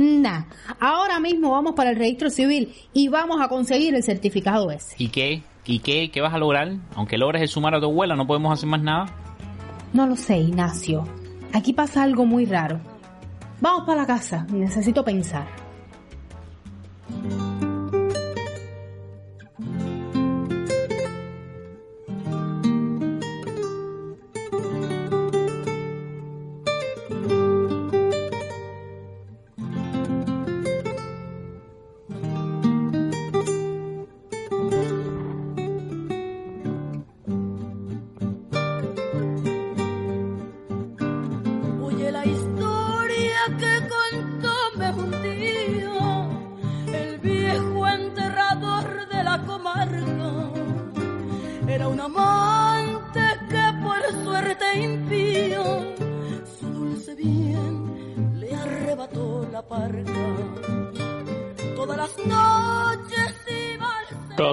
Nah, 0.00 0.44
ahora 0.80 1.20
mismo 1.20 1.50
vamos 1.50 1.74
para 1.74 1.90
el 1.90 1.96
registro 1.96 2.30
civil 2.30 2.72
y 2.94 3.08
vamos 3.08 3.38
a 3.42 3.48
conseguir 3.48 3.94
el 3.94 4.02
certificado 4.02 4.70
ese. 4.70 4.94
¿Y 4.96 5.08
qué? 5.08 5.42
¿Y 5.66 5.80
qué? 5.80 6.10
¿Qué 6.10 6.22
vas 6.22 6.32
a 6.32 6.38
lograr? 6.38 6.72
Aunque 6.94 7.18
logres 7.18 7.42
el 7.42 7.48
sumar 7.48 7.74
a 7.74 7.80
tu 7.80 7.84
abuela, 7.84 8.16
no 8.16 8.26
podemos 8.26 8.50
hacer 8.50 8.66
más 8.66 8.80
nada. 8.80 9.14
No 9.92 10.06
lo 10.06 10.16
sé, 10.16 10.38
Ignacio. 10.38 11.04
Aquí 11.52 11.74
pasa 11.74 12.02
algo 12.02 12.24
muy 12.24 12.46
raro. 12.46 12.80
Vamos 13.60 13.84
para 13.84 14.00
la 14.00 14.06
casa, 14.06 14.46
necesito 14.50 15.04
pensar. 15.04 15.48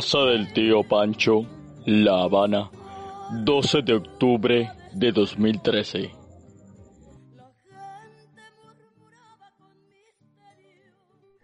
Casa 0.08 0.20
del 0.20 0.54
tío 0.54 0.84
Pancho, 0.84 1.46
La 1.86 2.22
Habana, 2.22 2.72
12 3.44 3.82
de 3.82 3.96
octubre 3.96 4.72
de 4.94 5.12
2013. 5.12 6.12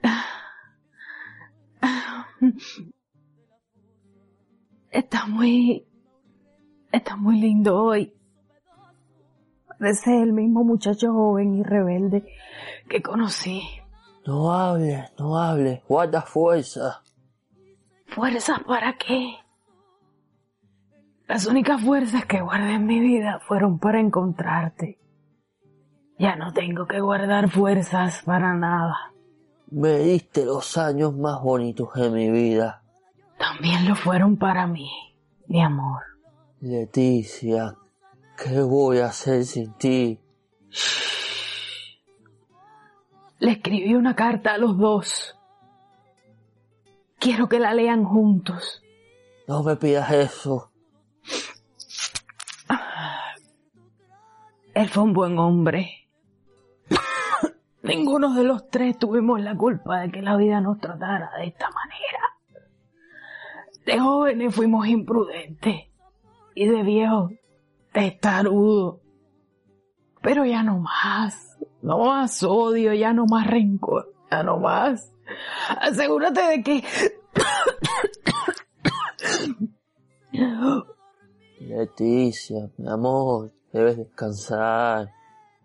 Está 4.91 5.25
muy... 5.25 5.85
Está 6.89 7.17
muy 7.17 7.41
lindo 7.41 7.83
hoy. 7.83 8.13
Parece 9.77 10.21
el 10.21 10.31
mismo 10.31 10.63
muchacho 10.63 11.11
joven 11.11 11.55
y 11.55 11.63
rebelde 11.63 12.23
que 12.87 13.01
conocí. 13.01 13.61
No 14.25 14.53
hables, 14.53 15.11
no 15.19 15.37
hables, 15.37 15.81
guarda 15.85 16.21
fuerza. 16.21 17.02
¿Fuerzas 18.15 18.59
para 18.67 18.95
qué? 18.97 19.37
Las 21.27 21.47
únicas 21.47 21.81
fuerzas 21.81 22.25
que 22.25 22.41
guardé 22.41 22.75
en 22.75 22.85
mi 22.85 22.99
vida 22.99 23.39
fueron 23.39 23.79
para 23.79 23.99
encontrarte. 23.99 24.99
Ya 26.19 26.35
no 26.35 26.53
tengo 26.53 26.85
que 26.85 26.99
guardar 26.99 27.49
fuerzas 27.49 28.21
para 28.23 28.53
nada. 28.53 29.13
Me 29.71 29.97
diste 29.97 30.45
los 30.45 30.77
años 30.77 31.15
más 31.15 31.41
bonitos 31.41 31.91
de 31.95 32.11
mi 32.11 32.29
vida. 32.29 32.83
También 33.39 33.87
lo 33.87 33.95
fueron 33.95 34.37
para 34.37 34.67
mí, 34.67 34.91
mi 35.47 35.63
amor. 35.63 36.03
Leticia, 36.61 37.75
¿qué 38.37 38.61
voy 38.61 38.99
a 38.99 39.07
hacer 39.07 39.43
sin 39.43 39.73
ti? 39.73 40.19
Le 43.39 43.51
escribí 43.51 43.95
una 43.95 44.15
carta 44.15 44.53
a 44.53 44.57
los 44.59 44.77
dos. 44.77 45.35
Quiero 47.23 47.47
que 47.47 47.57
la 47.57 47.73
lean 47.73 48.03
juntos. 48.03 48.83
No 49.47 49.63
me 49.63 49.77
pidas 49.77 50.11
eso. 50.11 50.73
Él 54.73 54.89
fue 54.89 55.03
un 55.03 55.13
buen 55.13 55.39
hombre. 55.39 56.09
Ninguno 57.81 58.33
de 58.33 58.43
los 58.43 58.67
tres 58.69 58.97
tuvimos 58.97 59.39
la 59.39 59.55
culpa 59.55 60.01
de 60.01 60.11
que 60.11 60.21
la 60.21 60.35
vida 60.35 60.59
nos 60.59 60.79
tratara 60.79 61.31
de 61.37 61.45
esta 61.47 61.69
manera. 61.69 62.67
De 63.85 63.99
jóvenes 63.99 64.53
fuimos 64.53 64.85
imprudentes 64.87 65.75
y 66.55 66.67
de 66.67 66.83
viejos 66.83 67.31
testarudos. 67.93 68.99
Pero 70.21 70.43
ya 70.43 70.61
no 70.61 70.79
más, 70.79 71.57
no 71.81 71.99
más 71.99 72.43
odio, 72.43 72.93
ya 72.93 73.13
no 73.13 73.27
más 73.27 73.47
rencor, 73.47 74.13
ya 74.29 74.43
no 74.43 74.57
más. 74.59 75.13
Asegúrate 75.79 76.41
de 76.41 76.63
que... 76.63 76.83
Leticia, 81.59 82.69
mi 82.77 82.89
amor, 82.89 83.51
debes 83.71 83.97
descansar. 83.97 85.09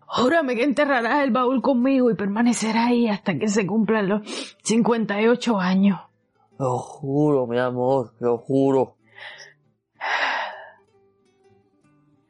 Júrame 0.05 0.55
que 0.55 0.63
enterrarás 0.63 1.23
el 1.23 1.31
baúl 1.31 1.61
conmigo 1.61 2.09
y 2.09 2.15
permanecerás 2.15 2.87
ahí 2.87 3.07
hasta 3.07 3.37
que 3.37 3.47
se 3.47 3.67
cumplan 3.67 4.09
los 4.09 4.21
58 4.63 5.59
años. 5.59 5.99
Lo 6.57 6.77
juro, 6.79 7.45
mi 7.45 7.59
amor, 7.59 8.13
lo 8.19 8.37
juro. 8.37 8.97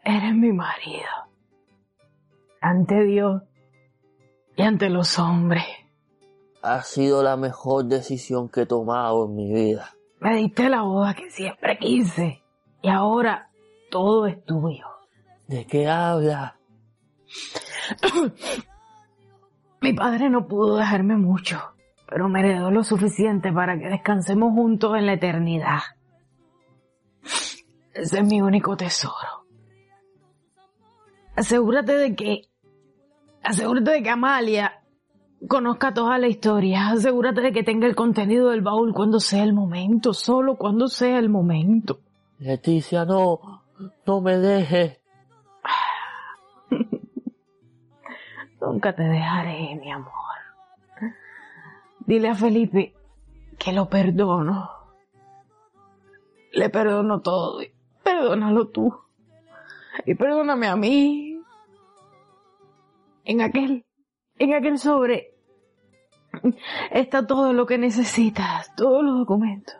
Eres 0.03 0.35
mi 0.35 0.51
marido. 0.51 1.07
Ante 2.61 3.03
Dios 3.05 3.43
y 4.55 4.61
ante 4.61 4.89
los 4.89 5.17
hombres. 5.17 5.63
Ha 6.61 6.83
sido 6.83 7.23
la 7.23 7.37
mejor 7.37 7.85
decisión 7.85 8.49
que 8.49 8.61
he 8.61 8.65
tomado 8.65 9.25
en 9.25 9.35
mi 9.35 9.53
vida. 9.53 9.91
Me 10.19 10.35
diste 10.35 10.69
la 10.69 10.81
boda 10.81 11.13
que 11.13 11.29
siempre 11.31 11.77
quise. 11.77 12.43
Y 12.81 12.89
ahora 12.89 13.49
todo 13.89 14.27
es 14.27 14.43
tuyo. 14.43 14.85
¿De 15.47 15.65
qué 15.65 15.87
hablas? 15.87 16.53
Mi 19.81 19.93
padre 19.93 20.29
no 20.29 20.47
pudo 20.47 20.75
dejarme 20.77 21.15
mucho, 21.15 21.57
pero 22.07 22.27
me 22.27 22.41
heredó 22.41 22.69
lo 22.69 22.83
suficiente 22.83 23.51
para 23.53 23.79
que 23.79 23.87
descansemos 23.87 24.53
juntos 24.53 24.97
en 24.97 25.05
la 25.05 25.13
eternidad. 25.13 25.79
Ese 27.93 28.19
es 28.19 28.25
mi 28.25 28.41
único 28.41 28.75
tesoro. 28.75 29.45
Asegúrate 31.35 31.93
de 31.93 32.15
que, 32.15 32.41
asegúrate 33.41 33.91
de 33.91 34.03
que 34.03 34.09
Amalia 34.09 34.78
conozca 35.47 35.93
toda 35.93 36.17
la 36.17 36.27
historia. 36.27 36.89
Asegúrate 36.89 37.41
de 37.41 37.51
que 37.51 37.63
tenga 37.63 37.87
el 37.87 37.95
contenido 37.95 38.49
del 38.49 38.61
baúl 38.61 38.93
cuando 38.93 39.19
sea 39.19 39.43
el 39.43 39.53
momento, 39.53 40.13
solo 40.13 40.55
cuando 40.55 40.87
sea 40.87 41.19
el 41.19 41.29
momento. 41.29 41.99
Leticia, 42.39 43.05
no, 43.05 43.63
no 44.05 44.21
me 44.21 44.37
dejes. 44.37 44.99
Nunca 48.61 48.93
te 48.95 49.03
dejaré, 49.03 49.75
mi 49.75 49.91
amor. 49.91 50.13
Dile 52.05 52.29
a 52.29 52.35
Felipe 52.35 52.93
que 53.57 53.73
lo 53.73 53.87
perdono. 53.87 54.69
Le 56.53 56.69
perdono 56.69 57.21
todo. 57.21 57.61
y 57.61 57.71
Perdónalo 58.03 58.67
tú. 58.69 58.93
Y 60.05 60.15
perdóname 60.15 60.67
a 60.67 60.75
mí. 60.75 61.41
En 63.25 63.41
aquel, 63.41 63.85
en 64.39 64.53
aquel 64.53 64.79
sobre 64.79 65.33
está 66.91 67.27
todo 67.27 67.53
lo 67.53 67.65
que 67.65 67.77
necesitas, 67.77 68.73
todos 68.75 69.03
los 69.03 69.19
documentos. 69.19 69.75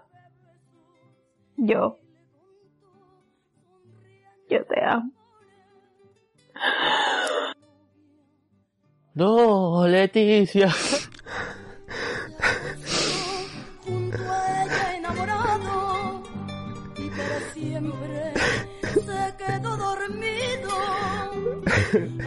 Yo, 1.58 1.98
yo 4.50 4.66
te 4.66 4.84
amo. 4.84 5.12
No, 9.14 9.88
Leticia. 9.88 10.70
junto 13.84 14.18
a 14.18 14.64
ella 14.64 14.96
enamorado 14.98 16.24
y 16.98 17.10
para 17.10 17.40
siempre 17.54 18.34
se 18.94 19.36
quedó 19.38 19.78
dormido 19.78 20.70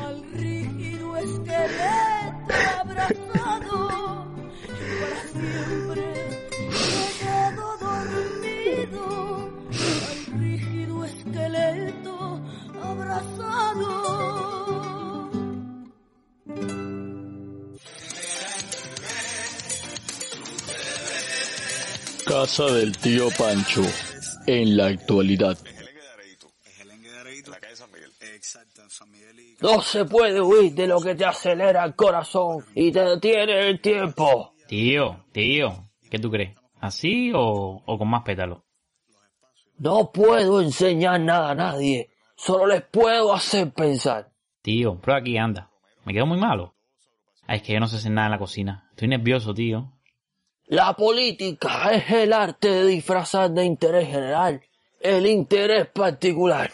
al 0.03 0.23
rígido 0.33 1.17
esqueleto 1.17 2.02
Casa 22.27 22.67
del 22.67 22.97
tío 22.99 23.29
Pancho. 23.39 23.83
En 24.47 24.77
la 24.77 24.87
actualidad. 24.87 25.57
No 29.61 29.81
se 29.83 30.05
puede 30.05 30.41
huir 30.41 30.75
de 30.75 30.87
lo 30.87 31.01
que 31.01 31.15
te 31.15 31.25
acelera 31.25 31.85
el 31.85 31.95
corazón 31.95 32.65
y 32.75 32.91
te 32.91 33.01
detiene 33.01 33.69
el 33.69 33.81
tiempo. 33.81 34.55
Tío, 34.67 35.25
tío, 35.33 35.91
¿qué 36.11 36.19
tú 36.19 36.31
crees? 36.31 36.57
¿Así 36.81 37.31
o, 37.35 37.83
o 37.85 37.99
con 37.99 38.09
más 38.09 38.23
pétalos? 38.23 38.63
No 39.79 40.11
puedo 40.13 40.61
enseñar 40.61 41.21
nada 41.21 41.51
a 41.51 41.55
nadie, 41.55 42.11
solo 42.37 42.67
les 42.67 42.83
puedo 42.83 43.33
hacer 43.33 43.73
pensar. 43.73 44.31
Tío, 44.63 44.97
prueba 45.01 45.21
aquí, 45.21 45.37
anda. 45.37 45.71
Me 46.05 46.13
quedo 46.13 46.27
muy 46.27 46.39
malo. 46.39 46.75
Ay, 47.47 47.59
es 47.59 47.63
que 47.63 47.73
yo 47.75 47.81
no 47.81 47.87
sé 47.87 47.97
hacer 47.97 48.13
nada 48.13 48.27
en 48.29 48.33
la 48.33 48.39
cocina. 48.39 48.89
Estoy 48.91 49.09
nervioso, 49.09 49.55
tío. 49.55 49.93
La 50.73 50.95
política 50.95 51.93
es 51.93 52.11
el 52.11 52.33
arte 52.33 52.71
de 52.71 52.87
disfrazar 52.87 53.51
de 53.51 53.63
interés 53.63 54.09
general 54.09 54.63
el 55.03 55.27
interés 55.27 55.87
particular. 55.89 56.71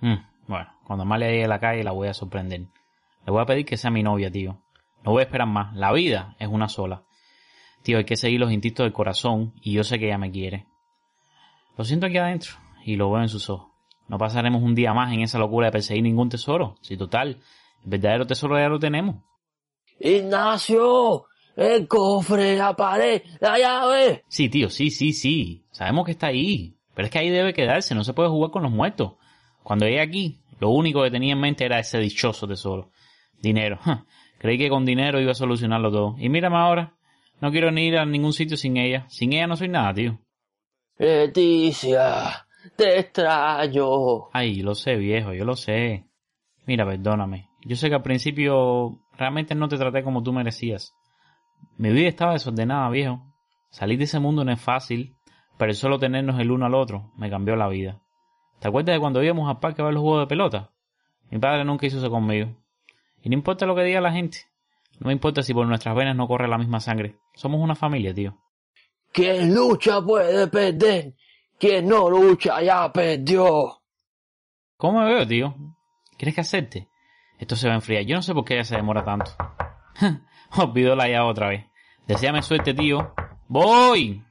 Mm, 0.00 0.16
bueno, 0.48 0.66
cuando 0.84 1.04
Amalia 1.04 1.28
llegue 1.28 1.44
a 1.44 1.48
la 1.48 1.60
calle 1.60 1.84
la 1.84 1.92
voy 1.92 2.08
a 2.08 2.14
sorprender. 2.14 2.62
Le 3.24 3.30
voy 3.30 3.40
a 3.40 3.46
pedir 3.46 3.64
que 3.64 3.76
sea 3.76 3.92
mi 3.92 4.02
novia, 4.02 4.32
tío. 4.32 4.64
No 5.04 5.12
voy 5.12 5.20
a 5.20 5.26
esperar 5.26 5.46
más. 5.46 5.76
La 5.76 5.92
vida 5.92 6.34
es 6.40 6.48
una 6.48 6.68
sola. 6.68 7.04
Tío, 7.84 7.98
hay 7.98 8.04
que 8.04 8.16
seguir 8.16 8.40
los 8.40 8.50
instintos 8.50 8.82
del 8.82 8.92
corazón 8.92 9.54
y 9.62 9.74
yo 9.74 9.84
sé 9.84 10.00
que 10.00 10.06
ella 10.06 10.18
me 10.18 10.32
quiere. 10.32 10.66
Lo 11.78 11.84
siento 11.84 12.06
aquí 12.06 12.18
adentro 12.18 12.54
y 12.84 12.96
lo 12.96 13.12
veo 13.12 13.22
en 13.22 13.28
sus 13.28 13.48
ojos. 13.48 13.70
No 14.08 14.18
pasaremos 14.18 14.60
un 14.60 14.74
día 14.74 14.92
más 14.92 15.12
en 15.12 15.20
esa 15.20 15.38
locura 15.38 15.66
de 15.66 15.72
perseguir 15.72 16.02
ningún 16.02 16.30
tesoro. 16.30 16.74
Si 16.80 16.96
total, 16.96 17.40
el 17.84 17.90
verdadero 17.90 18.26
tesoro 18.26 18.58
ya 18.58 18.68
lo 18.68 18.80
tenemos. 18.80 19.22
Ignacio, 20.00 21.26
el 21.56 21.88
cofre, 21.88 22.56
la 22.56 22.76
pared, 22.76 23.22
la 23.40 23.58
llave. 23.58 24.24
Sí, 24.28 24.48
tío, 24.48 24.68
sí, 24.68 24.90
sí, 24.90 25.12
sí. 25.12 25.64
Sabemos 25.70 26.04
que 26.04 26.12
está 26.12 26.28
ahí. 26.28 26.76
Pero 26.94 27.06
es 27.06 27.12
que 27.12 27.18
ahí 27.18 27.30
debe 27.30 27.54
quedarse, 27.54 27.94
no 27.94 28.04
se 28.04 28.14
puede 28.14 28.28
jugar 28.28 28.50
con 28.50 28.62
los 28.62 28.72
muertos. 28.72 29.14
Cuando 29.62 29.86
llegué 29.86 30.00
aquí, 30.00 30.40
lo 30.60 30.70
único 30.70 31.02
que 31.02 31.10
tenía 31.10 31.32
en 31.32 31.40
mente 31.40 31.64
era 31.64 31.78
ese 31.78 31.98
dichoso 31.98 32.46
tesoro. 32.46 32.90
Dinero. 33.40 33.78
Creí 34.38 34.58
que 34.58 34.68
con 34.68 34.84
dinero 34.84 35.20
iba 35.20 35.32
a 35.32 35.34
solucionarlo 35.34 35.90
todo. 35.90 36.14
Y 36.18 36.28
mírame 36.28 36.56
ahora. 36.56 36.94
No 37.40 37.50
quiero 37.50 37.70
ni 37.70 37.86
ir 37.86 37.98
a 37.98 38.06
ningún 38.06 38.32
sitio 38.32 38.56
sin 38.56 38.76
ella. 38.76 39.06
Sin 39.08 39.32
ella 39.32 39.46
no 39.46 39.56
soy 39.56 39.68
nada, 39.68 39.92
tío. 39.92 40.18
Leticia, 40.98 42.46
te 42.76 43.00
extraño. 43.00 44.30
Ay, 44.32 44.62
lo 44.62 44.74
sé, 44.74 44.96
viejo, 44.96 45.34
yo 45.34 45.44
lo 45.44 45.56
sé. 45.56 46.06
Mira, 46.64 46.86
perdóname. 46.86 47.50
Yo 47.62 47.76
sé 47.76 47.88
que 47.88 47.96
al 47.96 48.02
principio 48.02 48.98
realmente 49.18 49.54
no 49.54 49.68
te 49.68 49.76
traté 49.76 50.02
como 50.02 50.22
tú 50.22 50.32
merecías. 50.32 50.94
Mi 51.76 51.90
vida 51.90 52.08
estaba 52.08 52.32
desordenada, 52.32 52.88
viejo. 52.90 53.22
Salir 53.70 53.98
de 53.98 54.04
ese 54.04 54.18
mundo 54.18 54.44
no 54.44 54.52
es 54.52 54.60
fácil, 54.60 55.16
pero 55.58 55.70
el 55.70 55.76
solo 55.76 55.98
tenernos 55.98 56.40
el 56.40 56.50
uno 56.50 56.66
al 56.66 56.74
otro 56.74 57.12
me 57.16 57.30
cambió 57.30 57.56
la 57.56 57.68
vida. 57.68 58.00
¿Te 58.60 58.68
acuerdas 58.68 58.94
de 58.94 59.00
cuando 59.00 59.22
íbamos 59.22 59.48
al 59.48 59.60
parque 59.60 59.82
a 59.82 59.84
ver 59.84 59.94
los 59.94 60.02
juegos 60.02 60.22
de 60.22 60.26
pelota? 60.26 60.72
Mi 61.30 61.38
padre 61.38 61.64
nunca 61.64 61.86
hizo 61.86 61.98
eso 61.98 62.10
conmigo. 62.10 62.56
Y 63.22 63.28
no 63.28 63.34
importa 63.34 63.66
lo 63.66 63.74
que 63.74 63.82
diga 63.82 64.00
la 64.00 64.12
gente. 64.12 64.38
No 64.98 65.08
me 65.08 65.12
importa 65.12 65.42
si 65.42 65.52
por 65.52 65.66
nuestras 65.66 65.94
venas 65.94 66.16
no 66.16 66.26
corre 66.26 66.48
la 66.48 66.58
misma 66.58 66.80
sangre. 66.80 67.16
Somos 67.34 67.60
una 67.60 67.74
familia, 67.74 68.14
tío. 68.14 68.38
Quien 69.12 69.54
lucha 69.54 70.00
puede 70.00 70.46
perder. 70.48 71.14
Quien 71.58 71.88
no 71.88 72.08
lucha 72.08 72.62
ya 72.62 72.90
perdió. 72.92 73.82
¿Cómo 74.76 75.00
me 75.00 75.06
veo, 75.06 75.26
tío? 75.26 75.54
¿Quieres 76.16 76.34
que 76.34 76.40
acepte? 76.40 76.88
Esto 77.38 77.56
se 77.56 77.66
va 77.66 77.74
a 77.74 77.76
enfriar. 77.76 78.04
Yo 78.04 78.14
no 78.14 78.22
sé 78.22 78.32
por 78.32 78.44
qué 78.44 78.54
ella 78.54 78.64
se 78.64 78.76
demora 78.76 79.04
tanto. 79.04 79.32
Olvidó 80.58 80.96
la 80.96 81.08
llave 81.08 81.28
otra 81.28 81.48
vez. 81.48 81.66
Deseame 82.06 82.42
suerte, 82.42 82.72
tío. 82.72 83.12
¡Voy! 83.48 84.22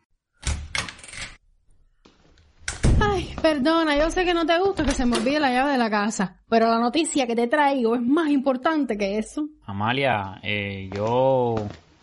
Ay, 2.99 3.35
perdona, 3.41 3.97
yo 3.97 4.09
sé 4.09 4.25
que 4.25 4.33
no 4.33 4.45
te 4.45 4.59
gusta 4.59 4.83
que 4.83 4.91
se 4.91 5.05
me 5.05 5.17
olvide 5.17 5.39
la 5.39 5.51
llave 5.51 5.73
de 5.73 5.77
la 5.77 5.89
casa, 5.89 6.41
pero 6.49 6.67
la 6.67 6.79
noticia 6.79 7.27
que 7.27 7.35
te 7.35 7.47
traigo 7.47 7.95
es 7.95 8.01
más 8.01 8.29
importante 8.29 8.97
que 8.97 9.17
eso. 9.17 9.47
Amalia, 9.65 10.39
eh, 10.41 10.89
yo... 10.93 11.55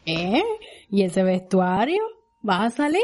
¿Eh? 0.07 0.43
¿Y 0.91 1.03
ese 1.03 1.23
vestuario? 1.23 2.03
¿Vas 2.43 2.61
a 2.61 2.71
salir? 2.71 3.01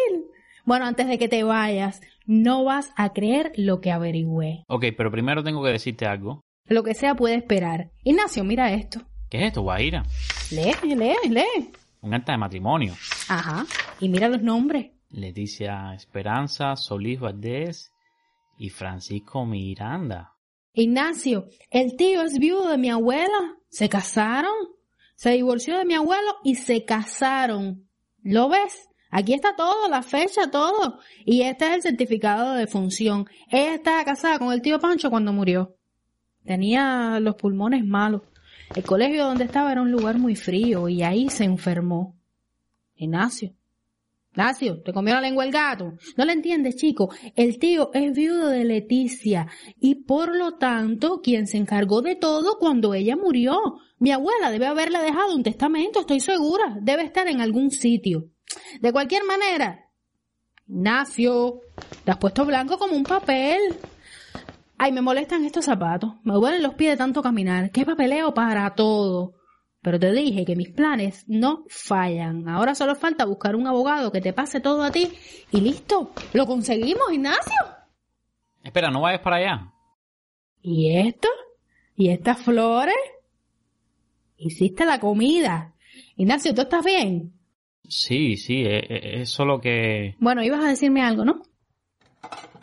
Bueno, 0.64 0.86
antes 0.86 1.08
de 1.08 1.18
que 1.18 1.28
te 1.28 1.42
vayas, 1.42 2.00
no 2.26 2.64
vas 2.64 2.92
a 2.96 3.12
creer 3.12 3.52
lo 3.56 3.80
que 3.80 3.90
averigüé. 3.90 4.64
Ok, 4.68 4.86
pero 4.96 5.10
primero 5.10 5.42
tengo 5.42 5.62
que 5.64 5.70
decirte 5.70 6.06
algo. 6.06 6.42
Lo 6.66 6.82
que 6.82 6.94
sea 6.94 7.14
puede 7.14 7.34
esperar. 7.36 7.90
Ignacio, 8.04 8.44
mira 8.44 8.72
esto. 8.72 9.00
¿Qué 9.28 9.38
es 9.38 9.44
esto, 9.48 9.62
Guaira? 9.62 10.04
Lee, 10.50 10.72
lee, 10.82 11.16
lee. 11.28 11.70
Un 12.00 12.14
acta 12.14 12.32
de 12.32 12.38
matrimonio. 12.38 12.94
Ajá. 13.28 13.66
Y 14.00 14.08
mira 14.08 14.28
los 14.28 14.42
nombres. 14.42 14.90
Leticia 15.10 15.92
Esperanza, 15.94 16.76
Solís 16.76 17.20
Valdés 17.20 17.92
y 18.58 18.70
Francisco 18.70 19.44
Miranda. 19.44 20.32
Ignacio, 20.72 21.48
el 21.70 21.96
tío 21.96 22.22
es 22.22 22.38
viudo 22.38 22.68
de 22.68 22.78
mi 22.78 22.88
abuela. 22.88 23.56
Se 23.68 23.88
casaron. 23.88 24.54
Se 25.14 25.30
divorció 25.30 25.76
de 25.76 25.84
mi 25.84 25.94
abuelo 25.94 26.36
y 26.44 26.54
se 26.54 26.84
casaron. 26.84 27.86
¿Lo 28.22 28.48
ves? 28.48 28.88
Aquí 29.10 29.34
está 29.34 29.56
todo, 29.56 29.88
la 29.88 30.02
fecha, 30.02 30.50
todo. 30.50 31.00
Y 31.24 31.42
este 31.42 31.66
es 31.66 31.74
el 31.74 31.82
certificado 31.82 32.52
de 32.52 32.60
defunción. 32.60 33.26
Ella 33.50 33.74
estaba 33.74 34.04
casada 34.04 34.38
con 34.38 34.52
el 34.52 34.62
tío 34.62 34.78
Pancho 34.78 35.10
cuando 35.10 35.32
murió. 35.32 35.76
Tenía 36.44 37.18
los 37.20 37.34
pulmones 37.34 37.84
malos. 37.84 38.22
El 38.74 38.84
colegio 38.84 39.24
donde 39.24 39.44
estaba 39.44 39.72
era 39.72 39.82
un 39.82 39.90
lugar 39.90 40.18
muy 40.18 40.36
frío 40.36 40.88
y 40.88 41.02
ahí 41.02 41.30
se 41.30 41.44
enfermó. 41.44 42.16
Ignacio. 42.96 43.54
Ignacio, 44.32 44.82
¿te 44.82 44.92
comió 44.92 45.14
la 45.14 45.20
lengua 45.20 45.44
el 45.44 45.50
gato? 45.50 45.94
No 46.16 46.24
le 46.24 46.32
entiendes, 46.32 46.76
chico. 46.76 47.10
El 47.34 47.58
tío 47.58 47.90
es 47.94 48.12
viudo 48.12 48.48
de 48.48 48.64
Leticia 48.64 49.48
y 49.80 50.04
por 50.04 50.36
lo 50.36 50.58
tanto 50.58 51.20
quien 51.22 51.46
se 51.46 51.56
encargó 51.56 52.02
de 52.02 52.14
todo 52.14 52.58
cuando 52.58 52.94
ella 52.94 53.16
murió. 53.16 53.58
Mi 53.98 54.12
abuela 54.12 54.50
debe 54.50 54.66
haberle 54.66 55.00
dejado 55.00 55.34
un 55.34 55.42
testamento, 55.42 56.00
estoy 56.00 56.20
segura. 56.20 56.78
Debe 56.80 57.02
estar 57.02 57.26
en 57.26 57.40
algún 57.40 57.70
sitio. 57.70 58.30
De 58.80 58.92
cualquier 58.92 59.24
manera, 59.24 59.88
Ignacio, 60.68 61.60
te 62.04 62.10
has 62.10 62.18
puesto 62.18 62.44
blanco 62.44 62.78
como 62.78 62.94
un 62.94 63.02
papel. 63.02 63.58
Ay, 64.78 64.92
me 64.92 65.02
molestan 65.02 65.44
estos 65.44 65.64
zapatos. 65.64 66.14
Me 66.22 66.34
duelen 66.34 66.62
los 66.62 66.74
pies 66.74 66.92
de 66.92 66.96
tanto 66.96 67.20
caminar. 67.20 67.72
Qué 67.72 67.84
papeleo 67.84 68.32
para 68.32 68.74
todo. 68.76 69.34
Pero 69.82 69.98
te 69.98 70.12
dije 70.12 70.44
que 70.44 70.54
mis 70.54 70.70
planes 70.70 71.24
no 71.28 71.64
fallan. 71.68 72.48
Ahora 72.48 72.76
solo 72.76 72.94
falta 72.94 73.24
buscar 73.24 73.56
un 73.56 73.66
abogado 73.66 74.12
que 74.12 74.20
te 74.20 74.32
pase 74.32 74.60
todo 74.60 74.82
a 74.84 74.92
ti 74.92 75.12
y 75.50 75.60
listo. 75.60 76.12
Lo 76.32 76.46
conseguimos, 76.46 77.12
Ignacio. 77.12 77.56
Espera, 78.62 78.90
no 78.90 79.00
vayas 79.00 79.20
para 79.20 79.36
allá. 79.36 79.72
¿Y 80.62 80.96
esto? 80.96 81.28
¿Y 81.96 82.10
estas 82.10 82.40
flores? 82.40 82.94
Hiciste 84.36 84.84
la 84.84 85.00
comida. 85.00 85.74
Ignacio, 86.16 86.54
¿tú 86.54 86.62
estás 86.62 86.84
bien? 86.84 87.32
Sí, 87.88 88.36
sí, 88.36 88.62
es, 88.64 88.84
es 88.88 89.30
solo 89.30 89.60
que... 89.60 90.14
Bueno, 90.20 90.42
ibas 90.44 90.64
a 90.64 90.68
decirme 90.68 91.02
algo, 91.02 91.24
¿no? 91.24 91.42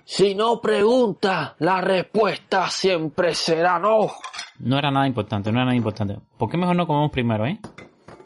Si 0.07 0.35
no 0.35 0.61
pregunta, 0.61 1.55
la 1.57 1.81
respuesta 1.81 2.69
siempre 2.69 3.33
será 3.33 3.79
no. 3.79 4.11
No 4.59 4.77
era 4.77 4.91
nada 4.91 5.07
importante, 5.07 5.51
no 5.51 5.57
era 5.57 5.65
nada 5.65 5.75
importante. 5.75 6.19
¿Por 6.37 6.47
qué 6.47 6.57
mejor 6.57 6.75
no 6.75 6.85
comemos 6.85 7.09
primero, 7.09 7.47
eh? 7.47 7.59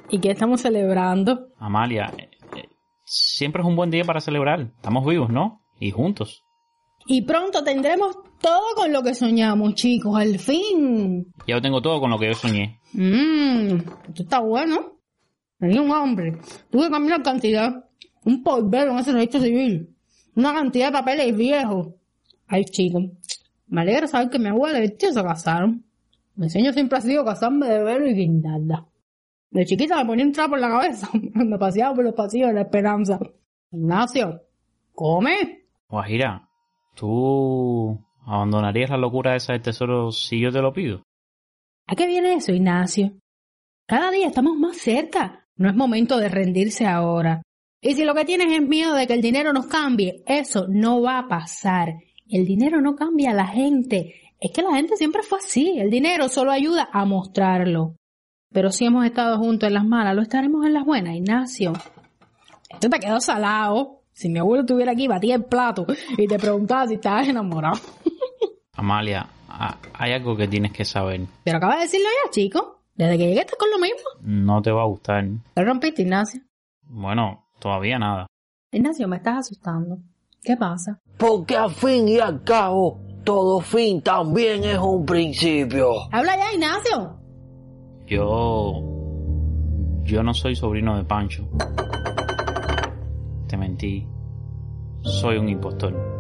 ¿Y 0.10 0.20
qué 0.20 0.32
estamos 0.32 0.60
celebrando? 0.60 1.48
Amalia, 1.58 2.12
eh, 2.18 2.30
eh, 2.58 2.70
siempre 3.06 3.62
es 3.62 3.68
un 3.68 3.78
buen 3.78 3.92
día 3.92 4.04
para 4.04 4.20
celebrar. 4.20 4.60
Estamos 4.60 5.06
vivos, 5.06 5.30
¿no? 5.30 5.62
Y 5.80 5.92
juntos. 5.92 6.44
Y 7.08 7.22
pronto 7.22 7.64
tendremos 7.64 8.18
todo 8.42 8.76
con 8.76 8.92
lo 8.92 9.02
que 9.02 9.14
soñamos, 9.14 9.74
chicos, 9.76 10.20
al 10.20 10.38
fin. 10.38 11.32
Ya 11.48 11.56
yo 11.56 11.62
tengo 11.62 11.82
todo 11.82 12.02
con 12.02 12.12
lo 12.12 12.20
que 12.20 12.28
yo 12.28 12.34
soñé. 12.34 12.82
Mmm, 12.92 13.78
esto 14.10 14.24
está 14.24 14.42
bueno. 14.42 15.00
Tenía 15.58 15.82
un 15.82 15.94
hambre. 15.94 16.40
Tuve 16.70 16.88
que 16.88 16.92
cambiar 16.92 17.24
cantidad. 17.24 17.86
Un 18.26 18.44
polvero 18.44 18.92
en 18.92 18.98
ese 18.98 19.14
registro 19.14 19.40
civil. 19.40 19.96
Una 20.40 20.54
cantidad 20.54 20.88
de 20.88 20.94
papeles 20.94 21.36
viejos. 21.36 21.90
Ay, 22.48 22.64
chicos. 22.64 23.04
Me 23.68 23.82
alegra 23.82 24.08
saber 24.08 24.30
que 24.30 24.40
mi 24.40 24.48
abuela 24.48 24.80
y 24.80 24.84
el 24.84 24.96
tío 24.96 25.12
se 25.12 25.22
casaron. 25.22 25.84
Mi 26.36 26.50
sueño 26.50 26.72
siempre 26.72 26.98
ha 26.98 27.02
sido 27.02 27.26
casarme 27.26 27.68
de 27.68 27.84
velo 27.84 28.08
y 28.08 28.14
guindarda. 28.14 28.88
De 29.52 29.66
chiquita 29.66 29.98
me 29.98 30.06
ponía 30.06 30.26
un 30.26 30.32
trapo 30.32 30.56
en 30.56 30.62
la 30.62 30.70
cabeza. 30.70 31.10
me 31.34 31.58
paseaba 31.58 31.94
por 31.94 32.06
los 32.06 32.14
pasillos 32.14 32.48
de 32.48 32.54
la 32.54 32.62
esperanza. 32.62 33.20
Ignacio, 33.70 34.42
come. 34.94 35.66
Guajira, 35.90 36.48
tú 36.96 38.00
¿Abandonarías 38.26 38.92
la 38.92 38.98
locura 38.98 39.36
esa 39.36 39.52
del 39.52 39.62
tesoro 39.62 40.14
si 40.14 40.40
yo 40.40 40.54
te 40.54 40.62
lo 40.62 40.72
pido? 40.72 41.04
¿A 41.86 41.96
qué 41.96 42.08
viene 42.08 42.36
eso, 42.36 42.54
Ignacio? 42.54 43.12
Cada 43.86 44.10
día 44.10 44.28
estamos 44.28 44.56
más 44.56 44.78
cerca. 44.78 45.48
No 45.58 45.68
es 45.68 45.76
momento 45.76 46.18
de 46.18 46.30
rendirse 46.30 46.86
ahora. 46.86 47.42
Y 47.82 47.94
si 47.96 48.04
lo 48.04 48.14
que 48.14 48.26
tienes 48.26 48.52
es 48.52 48.62
miedo 48.68 48.94
de 48.94 49.08
que 49.08 49.14
el 49.14 49.22
dinero 49.22 49.54
nos 49.54 49.68
cambie, 49.68 50.24
eso 50.28 50.66
no 50.68 51.02
va 51.02 51.20
a 51.20 51.28
pasar. 51.28 51.96
El 52.30 52.46
dinero 52.46 52.82
no 52.82 52.96
cambia 52.96 53.32
a 53.32 53.34
la 53.34 53.48
gente. 53.48 54.14
Es 54.40 54.52
que 54.52 54.62
la 54.62 54.76
gente 54.76 54.96
siempre 54.98 55.24
fue 55.24 55.40
así. 55.40 55.78
El 55.80 55.90
dinero 55.90 56.28
solo 56.30 56.52
ayuda 56.52 56.90
a 56.92 57.06
mostrarlo. 57.06 57.96
Pero 58.52 58.72
si 58.72 58.86
hemos 58.86 59.06
estado 59.06 59.38
juntos 59.38 59.68
en 59.68 59.74
las 59.76 59.86
malas, 59.86 60.16
lo 60.16 60.22
estaremos 60.22 60.66
en 60.66 60.74
las 60.74 60.84
buenas, 60.86 61.16
Ignacio. 61.16 61.74
Esto 62.70 62.90
te 62.90 63.00
quedó 63.00 63.20
salado. 63.22 64.02
Si 64.12 64.28
mi 64.28 64.40
abuelo 64.40 64.62
estuviera 64.64 64.92
aquí, 64.92 65.08
batía 65.08 65.36
el 65.36 65.46
plato 65.46 65.86
y 66.18 66.28
te 66.28 66.38
preguntaba 66.38 66.86
si 66.88 66.96
estabas 66.96 67.28
enamorado. 67.28 67.78
Amalia, 68.74 69.28
ha- 69.48 69.78
hay 69.94 70.12
algo 70.14 70.36
que 70.36 70.48
tienes 70.48 70.72
que 70.74 70.84
saber. 70.86 71.22
Pero 71.44 71.58
acabas 71.58 71.78
de 71.78 71.84
decirlo 71.84 72.08
ya, 72.26 72.32
chico. 72.32 72.82
Desde 72.96 73.18
que 73.18 73.28
llegué 73.28 73.40
estás 73.42 73.58
con 73.58 73.70
lo 73.72 73.78
mismo. 73.80 73.98
No 74.22 74.62
te 74.62 74.72
va 74.72 74.82
a 74.84 74.88
gustar. 74.88 75.26
¿Lo 75.56 75.64
rompiste, 75.64 76.02
Ignacio? 76.02 76.42
Bueno, 76.84 77.46
todavía 77.60 78.00
nada. 78.00 78.28
Ignacio, 78.72 79.08
me 79.08 79.18
estás 79.18 79.38
asustando. 79.38 80.00
¿Qué 80.42 80.56
pasa? 80.56 81.00
Porque 81.18 81.58
al 81.58 81.72
fin 81.72 82.08
y 82.08 82.20
al 82.20 82.44
cabo, 82.44 83.02
todo 83.24 83.60
fin 83.60 84.02
también 84.02 84.64
es 84.64 84.78
un 84.78 85.06
principio. 85.06 85.92
Habla 86.12 86.38
ya, 86.38 86.54
Ignacio. 86.54 87.20
Yo... 88.06 88.96
Yo 90.04 90.24
no 90.24 90.34
soy 90.34 90.56
sobrino 90.56 90.98
de 90.98 91.04
Pancho. 91.04 91.48
Te 93.48 93.58
mentí. 93.58 94.08
Soy 95.02 95.38
un 95.38 95.50
impostor. 95.50 96.19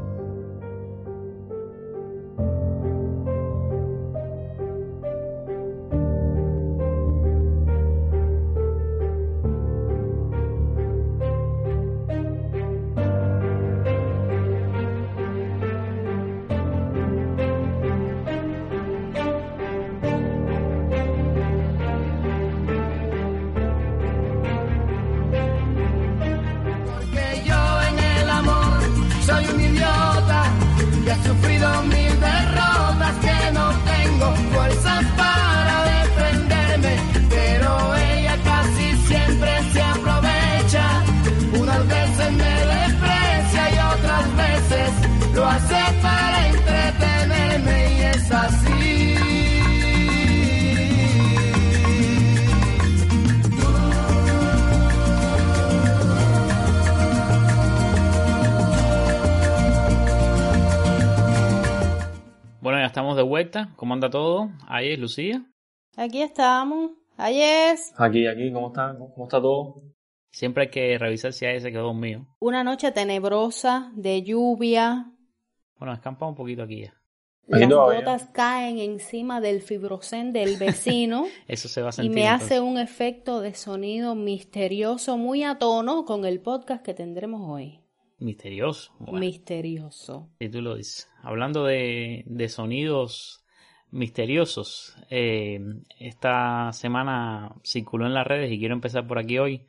Todo? 64.90 64.90
Ahí 64.90 64.94
es 64.94 65.00
Lucía. 65.00 65.46
Aquí 65.96 66.22
estamos. 66.22 66.92
Ahí 67.18 67.42
es. 67.42 67.94
Aquí, 67.98 68.26
aquí, 68.28 68.52
¿cómo 68.52 68.68
está? 68.68 68.96
¿Cómo 68.98 69.26
está 69.26 69.42
todo? 69.42 69.84
Siempre 70.32 70.64
hay 70.64 70.70
que 70.70 70.98
revisar 70.98 71.34
si 71.34 71.46
ahí 71.46 71.60
se 71.60 71.72
quedó 71.72 71.94
mío. 71.94 72.28
Una 72.40 72.64
noche 72.64 72.92
tenebrosa, 72.92 73.92
de 73.96 74.22
lluvia. 74.24 75.12
Bueno, 75.78 75.94
escampa 75.94 76.28
un 76.28 76.36
poquito 76.36 76.64
aquí 76.64 76.82
ya. 76.84 76.94
Las 77.48 77.68
gotas 77.68 78.30
caen 78.32 78.78
encima 78.78 79.42
del 79.42 79.64
fibrocén 79.64 80.32
del 80.32 80.58
vecino. 80.58 81.26
Eso 81.48 81.68
se 81.68 81.82
va 81.82 81.88
a 81.88 81.90
y 81.90 81.94
sentir. 81.94 82.12
me 82.14 82.28
hace 82.28 82.58
entonces. 82.58 82.60
un 82.62 82.78
efecto 82.78 83.42
de 83.42 83.56
sonido 83.56 84.14
misterioso 84.14 85.18
muy 85.18 85.44
a 85.44 85.58
tono 85.58 86.06
con 86.06 86.26
el 86.26 86.42
podcast 86.42 86.86
que 86.86 86.94
tendremos 86.94 87.42
hoy. 87.44 87.80
Misterioso. 88.20 88.94
Bueno, 89.00 89.20
Misterioso. 89.20 90.30
si 90.40 90.50
tú 90.50 90.62
lo 90.62 90.76
dices. 90.76 91.10
Hablando 91.24 91.64
de, 91.66 92.24
de 92.28 92.50
sonidos 92.50 93.44
misteriosos, 93.92 94.96
eh, 95.10 95.60
esta 96.00 96.72
semana 96.74 97.54
circuló 97.64 98.06
en 98.06 98.14
las 98.14 98.28
redes 98.28 98.52
y 98.52 98.60
quiero 98.60 98.76
empezar 98.76 99.08
por 99.08 99.20
aquí 99.20 99.38
hoy 99.38 99.66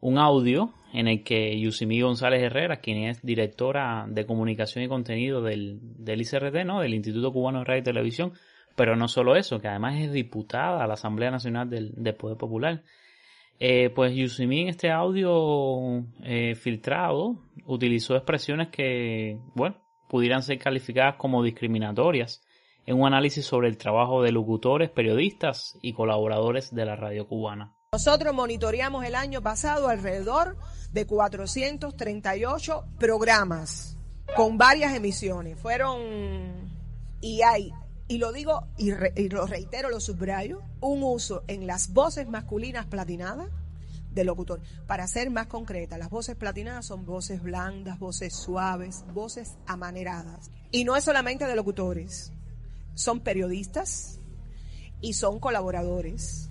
un 0.00 0.18
audio 0.18 0.74
en 0.92 1.06
el 1.06 1.22
que 1.22 1.58
Yusimi 1.58 2.00
González 2.00 2.42
Herrera, 2.42 2.80
quien 2.80 3.04
es 3.04 3.24
directora 3.24 4.04
de 4.08 4.26
comunicación 4.26 4.84
y 4.84 4.88
contenido 4.88 5.42
del, 5.42 5.78
del 5.80 6.20
ICRT, 6.20 6.64
¿no? 6.66 6.80
del 6.80 6.94
Instituto 6.94 7.32
Cubano 7.32 7.60
de 7.60 7.64
Radio 7.64 7.80
y 7.80 7.84
Televisión, 7.84 8.32
pero 8.74 8.96
no 8.96 9.06
solo 9.06 9.36
eso, 9.36 9.60
que 9.60 9.68
además 9.68 10.00
es 10.00 10.12
diputada 10.12 10.82
a 10.82 10.86
la 10.86 10.94
Asamblea 10.94 11.30
Nacional 11.30 11.70
del, 11.70 11.92
del 11.96 12.14
Poder 12.14 12.36
Popular. 12.36 12.82
Eh, 13.60 13.90
pues 13.90 14.12
Yusimi 14.12 14.62
en 14.62 14.68
este 14.68 14.90
audio 14.90 16.04
eh, 16.24 16.56
filtrado 16.56 17.36
utilizó 17.66 18.16
expresiones 18.16 18.68
que, 18.68 19.38
bueno, 19.54 19.76
pudieran 20.08 20.42
ser 20.42 20.58
calificadas 20.58 21.14
como 21.16 21.44
discriminatorias 21.44 22.44
en 22.86 23.00
un 23.00 23.06
análisis 23.06 23.44
sobre 23.44 23.68
el 23.68 23.76
trabajo 23.76 24.22
de 24.22 24.32
locutores, 24.32 24.90
periodistas 24.90 25.78
y 25.82 25.92
colaboradores 25.92 26.74
de 26.74 26.84
la 26.84 26.96
radio 26.96 27.26
cubana. 27.26 27.74
Nosotros 27.92 28.34
monitoreamos 28.34 29.04
el 29.04 29.14
año 29.14 29.42
pasado 29.42 29.88
alrededor 29.88 30.56
de 30.92 31.06
438 31.06 32.84
programas 32.98 33.96
con 34.34 34.56
varias 34.56 34.94
emisiones. 34.94 35.58
Fueron, 35.58 36.00
y 37.20 37.42
hay, 37.42 37.72
y 38.08 38.18
lo 38.18 38.32
digo 38.32 38.66
y, 38.78 38.92
lo 39.28 39.46
reitero, 39.46 39.90
lo 39.90 40.00
subrayo, 40.00 40.62
un 40.80 41.02
uso 41.02 41.44
en 41.48 41.66
las 41.66 41.92
voces 41.92 42.28
masculinas 42.28 42.86
platinadas 42.86 43.50
de 44.10 44.24
locutor. 44.24 44.60
Para 44.86 45.06
ser 45.06 45.30
más 45.30 45.46
concreta, 45.46 45.98
las 45.98 46.10
voces 46.10 46.36
platinadas 46.36 46.86
son 46.86 47.04
voces 47.04 47.42
blandas, 47.42 47.98
voces 47.98 48.34
suaves, 48.34 49.04
voces 49.12 49.56
amaneradas. 49.66 50.50
Y 50.70 50.84
no 50.84 50.96
es 50.96 51.04
solamente 51.04 51.46
de 51.46 51.56
locutores, 51.56 52.32
son 52.94 53.20
periodistas 53.20 54.20
y 55.00 55.14
son 55.14 55.38
colaboradores. 55.38 56.48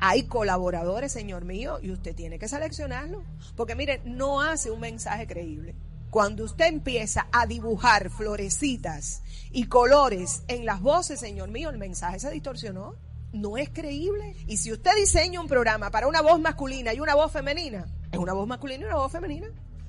Hay 0.00 0.24
colaboradores, 0.24 1.12
señor 1.12 1.44
mío, 1.44 1.78
y 1.80 1.90
usted 1.90 2.14
tiene 2.14 2.38
que 2.38 2.48
seleccionarlo. 2.48 3.22
Porque 3.56 3.74
mire, 3.74 4.02
no 4.04 4.40
hace 4.42 4.70
un 4.70 4.80
mensaje 4.80 5.26
creíble. 5.26 5.74
Cuando 6.10 6.44
usted 6.44 6.66
empieza 6.66 7.26
a 7.32 7.46
dibujar 7.46 8.10
florecitas 8.10 9.22
y 9.50 9.66
colores 9.66 10.42
en 10.46 10.64
las 10.64 10.80
voces, 10.80 11.20
señor 11.20 11.48
mío, 11.50 11.70
el 11.70 11.78
mensaje 11.78 12.20
se 12.20 12.30
distorsionó. 12.30 12.94
No 13.32 13.56
es 13.56 13.70
creíble. 13.70 14.36
Y 14.46 14.58
si 14.58 14.72
usted 14.72 14.92
diseña 14.96 15.40
un 15.40 15.48
programa 15.48 15.90
para 15.90 16.06
una 16.06 16.20
voz 16.20 16.38
masculina 16.38 16.92
y 16.94 17.00
una 17.00 17.14
voz 17.14 17.32
femenina, 17.32 17.86
es 18.12 18.18
una 18.18 18.32
voz 18.32 18.46
masculina 18.46 18.82
y 18.82 18.86
una 18.86 18.96
voz 18.96 19.10
femenina. 19.10 19.48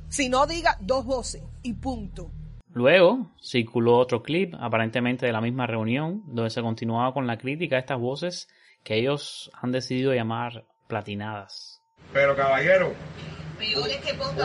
Si 0.10 0.30
no, 0.30 0.48
diga 0.48 0.78
dos 0.82 1.06
voces 1.06 1.44
y 1.62 1.74
punto. 1.74 2.32
Luego 2.76 3.32
circuló 3.42 3.98
otro 3.98 4.22
clip, 4.22 4.54
aparentemente 4.60 5.26
de 5.26 5.32
la 5.32 5.40
misma 5.40 5.66
reunión, 5.66 6.24
donde 6.26 6.50
se 6.50 6.62
continuaba 6.62 7.14
con 7.14 7.26
la 7.26 7.38
crítica 7.38 7.78
a 7.78 7.80
estas 7.80 7.98
voces 7.98 8.50
que 8.84 8.96
ellos 8.96 9.50
han 9.54 9.72
decidido 9.72 10.14
llamar 10.14 10.66
platinadas. 10.86 11.82
Pero 12.12 12.36
caballero, 12.36 12.92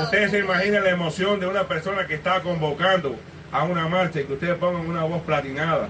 ustedes 0.01 0.31
se 0.31 0.39
imaginan 0.39 0.85
la 0.85 0.91
emoción 0.91 1.41
de 1.41 1.49
una 1.49 1.67
persona 1.67 2.07
que 2.07 2.15
está 2.15 2.41
convocando 2.41 3.17
a 3.51 3.65
una 3.65 3.89
marcha 3.89 4.21
y 4.21 4.25
que 4.25 4.35
ustedes 4.35 4.57
pongan 4.59 4.89
una 4.89 5.03
voz 5.03 5.23
platinada. 5.23 5.89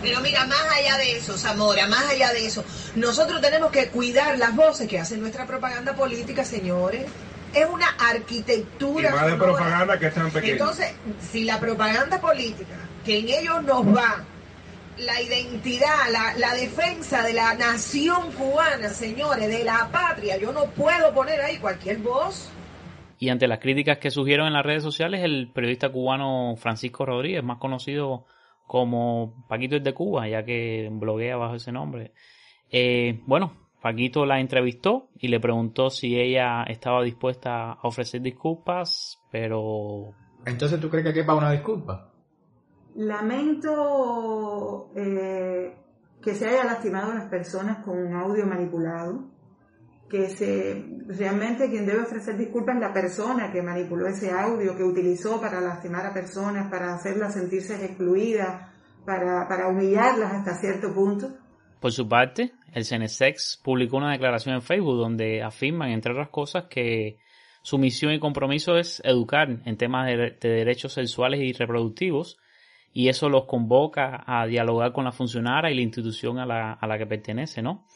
Pero 0.00 0.20
mira, 0.22 0.46
más 0.46 0.66
allá 0.78 0.96
de 0.96 1.16
eso, 1.18 1.36
Zamora, 1.36 1.86
más 1.88 2.08
allá 2.08 2.32
de 2.32 2.46
eso, 2.46 2.64
nosotros 2.94 3.42
tenemos 3.42 3.70
que 3.70 3.88
cuidar 3.88 4.38
las 4.38 4.56
voces 4.56 4.88
que 4.88 4.98
hacen 4.98 5.20
nuestra 5.20 5.46
propaganda 5.46 5.94
política, 5.94 6.42
señores. 6.42 7.04
Es 7.56 7.66
una 7.70 7.86
Y 7.86 8.16
arquitectura. 8.16 9.10
más 9.10 9.26
de 9.26 9.36
propaganda 9.36 9.98
que 9.98 10.06
están 10.06 10.30
pequeños. 10.30 10.60
Entonces, 10.60 10.94
si 11.20 11.44
la 11.44 11.58
propaganda 11.58 12.20
política, 12.20 12.74
que 13.04 13.18
en 13.20 13.28
ellos 13.28 13.62
nos 13.62 13.86
va 13.86 14.24
la 14.98 15.20
identidad, 15.20 16.10
la, 16.10 16.34
la 16.38 16.54
defensa 16.54 17.22
de 17.22 17.32
la 17.34 17.54
nación 17.54 18.32
cubana, 18.32 18.88
señores, 18.90 19.48
de 19.48 19.64
la 19.64 19.88
patria, 19.92 20.38
yo 20.38 20.52
no 20.52 20.66
puedo 20.66 21.12
poner 21.14 21.40
ahí 21.40 21.58
cualquier 21.58 21.98
voz. 21.98 22.50
Y 23.18 23.28
ante 23.30 23.48
las 23.48 23.58
críticas 23.60 23.98
que 23.98 24.10
surgieron 24.10 24.46
en 24.46 24.52
las 24.52 24.64
redes 24.64 24.82
sociales, 24.82 25.22
el 25.22 25.50
periodista 25.52 25.88
cubano 25.90 26.54
Francisco 26.56 27.06
Rodríguez, 27.06 27.42
más 27.42 27.58
conocido 27.58 28.26
como 28.66 29.44
Paquito 29.48 29.76
es 29.76 29.84
de 29.84 29.94
Cuba, 29.94 30.28
ya 30.28 30.44
que 30.44 30.88
bloguea 30.90 31.36
bajo 31.36 31.54
ese 31.54 31.72
nombre, 31.72 32.12
eh, 32.70 33.20
bueno, 33.26 33.52
Paquito 33.86 34.26
la 34.26 34.40
entrevistó 34.40 35.10
y 35.16 35.28
le 35.28 35.38
preguntó 35.38 35.90
si 35.90 36.18
ella 36.18 36.64
estaba 36.64 37.04
dispuesta 37.04 37.70
a 37.70 37.78
ofrecer 37.84 38.20
disculpas, 38.20 39.22
pero 39.30 40.12
Entonces, 40.44 40.80
¿tú 40.80 40.90
crees 40.90 41.06
que 41.06 41.12
quepa 41.12 41.36
una 41.36 41.52
disculpa? 41.52 42.10
Lamento 42.96 44.90
eh, 44.96 45.72
que 46.20 46.34
se 46.34 46.48
haya 46.48 46.64
lastimado 46.64 47.12
a 47.12 47.14
las 47.14 47.28
personas 47.30 47.84
con 47.84 47.96
un 47.96 48.12
audio 48.12 48.44
manipulado, 48.44 49.30
que 50.10 50.30
se 50.30 50.84
realmente 51.06 51.70
quien 51.70 51.86
debe 51.86 52.00
ofrecer 52.00 52.36
disculpas 52.36 52.74
es 52.74 52.80
la 52.80 52.92
persona 52.92 53.52
que 53.52 53.62
manipuló 53.62 54.08
ese 54.08 54.32
audio, 54.32 54.76
que 54.76 54.82
utilizó 54.82 55.40
para 55.40 55.60
lastimar 55.60 56.06
a 56.06 56.12
personas, 56.12 56.68
para 56.68 56.92
hacerlas 56.92 57.34
sentirse 57.34 57.84
excluidas, 57.84 58.68
para, 59.04 59.46
para 59.46 59.68
humillarlas 59.68 60.32
hasta 60.32 60.56
cierto 60.56 60.92
punto. 60.92 61.36
Por 61.80 61.92
su 61.92 62.08
parte, 62.08 62.52
el 62.76 62.84
CNSEX 62.84 63.58
publicó 63.64 63.96
una 63.96 64.12
declaración 64.12 64.54
en 64.54 64.60
Facebook 64.60 64.98
donde 64.98 65.42
afirman, 65.42 65.92
entre 65.92 66.12
otras 66.12 66.28
cosas, 66.28 66.64
que 66.64 67.16
su 67.62 67.78
misión 67.78 68.12
y 68.12 68.18
compromiso 68.18 68.76
es 68.76 69.00
educar 69.02 69.62
en 69.64 69.78
temas 69.78 70.06
de, 70.06 70.36
de 70.38 70.48
derechos 70.50 70.92
sexuales 70.92 71.40
y 71.40 71.54
reproductivos 71.54 72.36
y 72.92 73.08
eso 73.08 73.30
los 73.30 73.46
convoca 73.46 74.24
a 74.26 74.46
dialogar 74.46 74.92
con 74.92 75.04
la 75.06 75.12
funcionaria 75.12 75.70
y 75.70 75.74
la 75.74 75.80
institución 75.80 76.38
a 76.38 76.44
la, 76.44 76.74
a 76.74 76.86
la 76.86 76.98
que 76.98 77.06
pertenece, 77.06 77.62
¿no? 77.62 77.86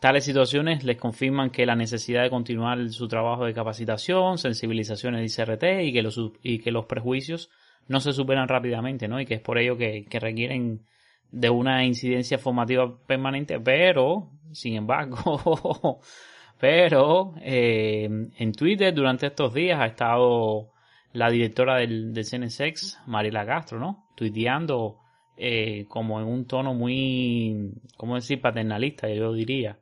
Tales 0.00 0.24
situaciones 0.24 0.82
les 0.82 0.96
confirman 0.96 1.50
que 1.50 1.64
la 1.64 1.76
necesidad 1.76 2.24
de 2.24 2.30
continuar 2.30 2.90
su 2.90 3.06
trabajo 3.06 3.44
de 3.44 3.54
capacitación, 3.54 4.38
sensibilizaciones 4.38 5.20
de 5.20 5.42
ICRT 5.42 5.64
y 5.84 5.92
que 5.92 6.02
los, 6.02 6.20
y 6.42 6.58
que 6.58 6.72
los 6.72 6.86
prejuicios 6.86 7.48
no 7.86 8.00
se 8.00 8.12
superan 8.12 8.48
rápidamente, 8.48 9.06
¿no? 9.06 9.20
Y 9.20 9.24
que 9.24 9.34
es 9.34 9.40
por 9.40 9.56
ello 9.58 9.76
que, 9.76 10.04
que 10.04 10.18
requieren 10.18 10.84
de 11.30 11.50
una 11.50 11.84
incidencia 11.84 12.38
formativa 12.38 12.96
permanente, 13.06 13.60
pero, 13.60 14.30
sin 14.52 14.76
embargo, 14.76 16.00
pero 16.60 17.34
eh, 17.40 18.04
en 18.04 18.52
Twitter 18.52 18.94
durante 18.94 19.26
estos 19.26 19.52
días 19.54 19.80
ha 19.80 19.86
estado 19.86 20.72
la 21.12 21.30
directora 21.30 21.78
del, 21.78 22.12
del 22.12 22.24
CNSEX, 22.24 23.00
Mariela 23.06 23.46
Castro, 23.46 23.78
¿no? 23.78 24.06
Tuiteando 24.14 24.98
eh, 25.36 25.86
como 25.88 26.20
en 26.20 26.26
un 26.26 26.46
tono 26.46 26.74
muy, 26.74 27.72
¿cómo 27.96 28.14
decir?, 28.14 28.40
paternalista, 28.40 29.08
yo 29.08 29.32
diría, 29.32 29.78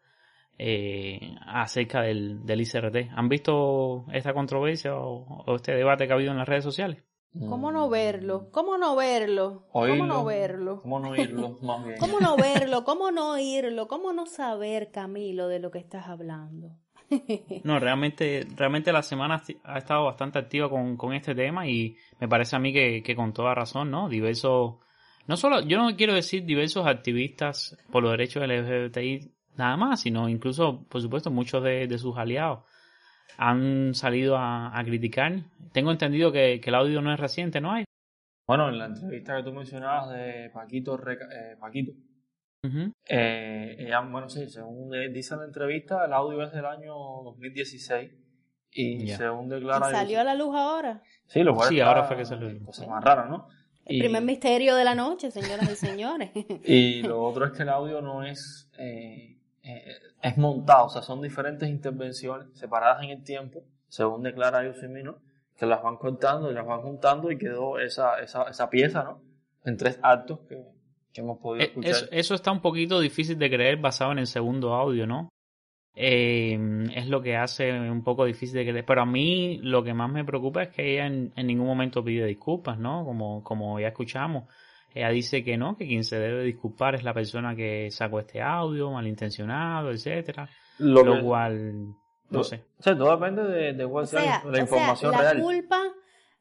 eh, 0.58 1.34
acerca 1.46 2.02
del, 2.02 2.44
del 2.44 2.60
ICRT. 2.60 3.10
¿Han 3.14 3.28
visto 3.28 4.06
esta 4.12 4.32
controversia 4.32 4.94
o, 4.96 5.44
o 5.46 5.56
este 5.56 5.74
debate 5.74 6.06
que 6.06 6.12
ha 6.12 6.16
habido 6.16 6.32
en 6.32 6.38
las 6.38 6.48
redes 6.48 6.64
sociales? 6.64 7.04
¿Cómo 7.40 7.72
no 7.72 7.88
verlo? 7.88 8.48
¿Cómo 8.52 8.78
no 8.78 8.94
verlo? 8.94 9.64
¿Cómo 9.72 10.06
no 10.06 10.24
verlo? 10.24 10.80
¿Cómo 10.80 11.00
no 11.00 11.10
oírlo? 11.10 11.58
Más 11.62 11.84
bien. 11.84 11.98
¿Cómo 11.98 12.20
no 12.20 12.36
verlo? 12.40 12.84
¿Cómo 12.84 13.10
no 13.10 13.30
oírlo? 13.32 13.88
¿Cómo 13.88 14.12
no 14.12 14.26
saber, 14.26 14.90
Camilo, 14.92 15.48
de 15.48 15.58
lo 15.58 15.70
que 15.70 15.78
estás 15.78 16.06
hablando? 16.08 16.76
No, 17.64 17.78
realmente, 17.78 18.46
realmente 18.56 18.92
la 18.92 19.02
semana 19.02 19.42
ha 19.64 19.78
estado 19.78 20.04
bastante 20.04 20.38
activa 20.38 20.70
con, 20.70 20.96
con 20.96 21.12
este 21.12 21.34
tema 21.34 21.68
y 21.68 21.96
me 22.18 22.28
parece 22.28 22.56
a 22.56 22.58
mí 22.58 22.72
que, 22.72 23.02
que 23.02 23.14
con 23.14 23.32
toda 23.32 23.54
razón, 23.54 23.90
¿no? 23.90 24.08
Diversos, 24.08 24.76
no 25.26 25.36
solo, 25.36 25.60
yo 25.60 25.78
no 25.78 25.94
quiero 25.96 26.14
decir 26.14 26.44
diversos 26.44 26.86
activistas 26.86 27.76
por 27.90 28.02
los 28.02 28.12
derechos 28.12 28.42
LGBTI 28.42 29.32
nada 29.56 29.76
más, 29.76 30.00
sino 30.00 30.28
incluso, 30.28 30.84
por 30.88 31.02
supuesto, 31.02 31.30
muchos 31.30 31.62
de, 31.62 31.86
de 31.86 31.98
sus 31.98 32.16
aliados 32.16 32.60
han 33.36 33.94
salido 33.94 34.36
a, 34.36 34.78
a 34.78 34.84
criticar. 34.84 35.32
Tengo 35.72 35.90
entendido 35.90 36.30
que, 36.32 36.60
que 36.60 36.70
el 36.70 36.74
audio 36.76 37.00
no 37.02 37.12
es 37.12 37.18
reciente, 37.20 37.60
¿no 37.60 37.72
hay? 37.72 37.84
Bueno, 38.46 38.68
en 38.68 38.78
la 38.78 38.86
entrevista 38.86 39.36
que 39.36 39.42
tú 39.42 39.52
mencionabas 39.52 40.10
de 40.10 40.50
Paquito, 40.52 40.96
Reca- 40.96 41.28
eh, 41.32 41.56
Paquito 41.58 41.92
eh, 43.08 43.76
ella, 43.78 44.00
bueno, 44.00 44.28
sí, 44.28 44.48
según 44.48 44.90
dice 45.12 45.36
la 45.36 45.44
entrevista, 45.44 46.04
el 46.06 46.12
audio 46.12 46.42
es 46.42 46.52
del 46.52 46.64
año 46.64 46.94
2016 47.24 48.10
y 48.72 49.08
según 49.08 49.46
¿Y 49.46 49.50
declara... 49.50 49.90
salió 49.90 50.20
a 50.20 50.24
la 50.24 50.34
luz 50.34 50.54
ahora? 50.54 51.02
Sí, 51.26 51.42
lo 51.42 51.54
cual 51.54 51.68
Sí, 51.68 51.76
está- 51.78 51.88
ahora 51.88 52.04
fue 52.04 52.16
que 52.16 52.24
salió. 52.24 52.64
Cosa 52.64 52.86
más 52.86 53.04
rara, 53.04 53.26
¿no? 53.26 53.48
El 53.84 53.96
Y- 53.96 54.00
primer 54.00 54.22
misterio 54.22 54.76
de 54.76 54.84
la 54.84 54.94
noche, 54.94 55.30
señoras 55.30 55.70
y 55.70 55.76
señores. 55.76 56.30
Y 56.64 57.02
lo 57.02 57.22
otro 57.22 57.44
es 57.46 57.52
que 57.52 57.62
el 57.62 57.68
audio 57.68 58.00
no 58.00 58.24
es, 58.24 58.70
eh, 58.78 59.33
es 60.22 60.36
montado, 60.36 60.86
o 60.86 60.88
sea, 60.90 61.02
son 61.02 61.22
diferentes 61.22 61.68
intervenciones 61.68 62.48
separadas 62.52 63.02
en 63.02 63.10
el 63.10 63.22
tiempo, 63.22 63.62
según 63.88 64.22
declara 64.22 64.64
Yosemino, 64.64 65.16
que 65.56 65.66
las 65.66 65.82
van 65.82 65.96
cortando 65.96 66.50
y 66.50 66.54
las 66.54 66.66
van 66.66 66.82
juntando 66.82 67.30
y 67.30 67.38
quedó 67.38 67.78
esa, 67.78 68.18
esa, 68.20 68.44
esa 68.44 68.68
pieza, 68.68 69.04
¿no? 69.04 69.22
En 69.64 69.76
tres 69.76 69.98
actos 70.02 70.40
que, 70.48 70.62
que 71.12 71.20
hemos 71.20 71.38
podido 71.38 71.64
Eh, 71.64 71.68
escuchar. 71.68 71.90
Eso, 71.92 72.06
eso 72.10 72.34
está 72.34 72.50
un 72.50 72.60
poquito 72.60 73.00
difícil 73.00 73.38
de 73.38 73.48
creer 73.48 73.78
basado 73.78 74.12
en 74.12 74.18
el 74.18 74.26
segundo 74.26 74.74
audio, 74.74 75.06
¿no? 75.06 75.28
Eh, 75.96 76.58
es 76.94 77.06
lo 77.08 77.22
que 77.22 77.36
hace 77.36 77.72
un 77.72 78.02
poco 78.02 78.24
difícil 78.24 78.56
de 78.56 78.68
creer. 78.68 78.84
Pero 78.84 79.02
a 79.02 79.06
mí 79.06 79.58
lo 79.62 79.84
que 79.84 79.94
más 79.94 80.10
me 80.10 80.24
preocupa 80.24 80.64
es 80.64 80.68
que 80.70 80.94
ella 80.94 81.06
en, 81.06 81.32
en 81.36 81.46
ningún 81.46 81.68
momento 81.68 82.02
pide 82.04 82.26
disculpas, 82.26 82.78
¿no? 82.78 83.04
Como, 83.04 83.44
como 83.44 83.78
ya 83.78 83.88
escuchamos. 83.88 84.44
Ella 84.94 85.08
dice 85.10 85.42
que 85.42 85.56
no, 85.56 85.76
que 85.76 85.86
quien 85.86 86.04
se 86.04 86.18
debe 86.18 86.44
disculpar 86.44 86.94
es 86.94 87.02
la 87.02 87.12
persona 87.12 87.54
que 87.56 87.90
sacó 87.90 88.20
este 88.20 88.40
audio, 88.40 88.90
malintencionado, 88.92 89.90
etcétera. 89.90 90.48
Lo 90.78 91.02
Lo, 91.04 91.14
que- 91.16 91.20
cual, 91.22 91.86
no 92.30 92.38
Lo- 92.38 92.44
sé. 92.44 92.62
O 92.78 92.82
sea, 92.82 92.96
todo 92.96 93.10
depende 93.16 93.42
de, 93.44 93.72
de 93.72 93.86
cuál 93.88 94.04
O 94.04 94.06
sea 94.06 94.20
sea, 94.20 94.30
la, 94.30 94.44
la 94.44 94.48
o 94.50 94.52
sea, 94.54 94.62
información 94.62 95.12
la 95.12 95.18
real. 95.20 95.40
culpa, 95.42 95.82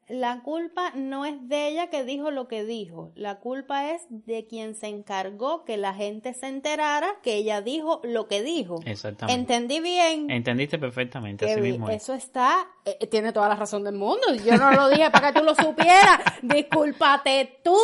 la 0.08 0.42
culpa 0.42 0.92
no 0.94 1.24
es 1.24 1.48
de 1.48 1.68
ella 1.68 1.88
que 1.88 2.04
dijo 2.04 2.30
lo 2.30 2.46
que 2.46 2.64
dijo. 2.64 3.12
La 3.14 3.40
culpa 3.40 3.90
es 3.92 4.02
de 4.08 4.46
quien 4.46 4.74
se 4.74 4.88
encargó 4.88 5.64
que 5.64 5.76
la 5.76 5.94
gente 5.94 6.34
se 6.34 6.46
enterara 6.48 7.08
que 7.22 7.36
ella 7.36 7.62
dijo 7.62 8.00
lo 8.04 8.28
que 8.28 8.42
dijo. 8.42 8.80
Exactamente. 8.84 9.40
¿Entendí 9.40 9.80
bien? 9.80 10.30
Entendiste 10.30 10.78
perfectamente, 10.78 11.50
así 11.50 11.60
mismo 11.60 11.88
es. 11.88 12.02
eso 12.02 12.14
está, 12.14 12.66
eh, 12.84 13.06
tiene 13.06 13.32
toda 13.32 13.48
la 13.48 13.56
razón 13.56 13.84
del 13.84 13.94
mundo. 13.94 14.34
Yo 14.44 14.56
no 14.56 14.72
lo 14.72 14.88
dije 14.88 15.10
para 15.10 15.32
que 15.32 15.40
tú 15.40 15.44
lo 15.44 15.54
supieras. 15.54 16.20
Discúlpate 16.42 17.60
tú, 17.62 17.78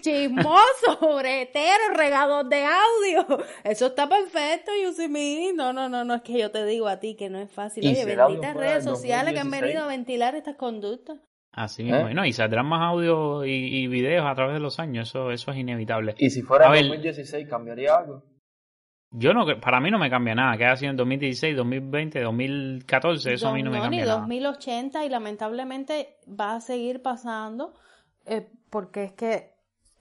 chismoso, 0.00 1.16
bretero, 1.16 1.94
regador 1.94 2.46
de 2.48 2.64
audio. 2.64 3.38
Eso 3.64 3.86
está 3.86 4.08
perfecto, 4.08 4.70
Yusimi. 4.82 5.52
No, 5.54 5.72
no, 5.72 5.88
no, 5.88 6.04
no, 6.04 6.14
es 6.14 6.22
que 6.22 6.38
yo 6.38 6.50
te 6.50 6.64
digo 6.66 6.88
a 6.88 6.98
ti 7.00 7.14
que 7.14 7.30
no 7.30 7.38
es 7.38 7.50
fácil. 7.50 7.84
Y 7.84 7.88
Oye, 7.88 8.04
benditas 8.04 8.54
redes 8.54 8.84
sociales 8.84 9.32
que 9.32 9.40
han 9.40 9.50
2016. 9.50 9.62
venido 9.62 9.84
a 9.84 9.86
ventilar 9.88 10.34
estas 10.34 10.56
conductas. 10.56 11.18
Así 11.58 11.82
mismo. 11.82 12.06
¿Eh? 12.06 12.10
es. 12.10 12.14
No, 12.14 12.24
y 12.24 12.32
saldrán 12.32 12.66
más 12.66 12.82
audios 12.82 13.46
y, 13.46 13.50
y 13.50 13.86
videos 13.88 14.26
a 14.26 14.34
través 14.34 14.54
de 14.54 14.60
los 14.60 14.78
años. 14.78 15.08
Eso, 15.08 15.30
eso 15.30 15.50
es 15.50 15.56
inevitable. 15.58 16.14
Y 16.18 16.30
si 16.30 16.42
fuera 16.42 16.66
A 16.66 16.68
en 16.68 16.72
ver, 16.74 16.86
2016, 16.88 17.48
¿cambiaría 17.48 17.94
algo? 17.96 18.22
Yo 19.10 19.32
no, 19.32 19.46
para 19.60 19.80
mí 19.80 19.90
no 19.90 19.98
me 19.98 20.10
cambia 20.10 20.34
nada. 20.34 20.56
Que 20.58 20.66
haya 20.66 20.76
sido 20.76 20.90
en 20.90 20.96
2016, 20.98 21.56
2020, 21.56 22.20
2014, 22.20 23.32
eso 23.32 23.48
a 23.48 23.54
mí 23.54 23.62
no 23.62 23.70
me 23.70 23.78
ni 23.78 23.82
cambia 23.82 24.04
nada. 24.04 24.20
2080 24.20 25.04
y 25.04 25.08
lamentablemente 25.08 26.16
va 26.28 26.56
a 26.56 26.60
seguir 26.60 27.00
pasando 27.02 27.72
eh, 28.26 28.46
porque 28.70 29.04
es 29.04 29.12
que 29.12 29.52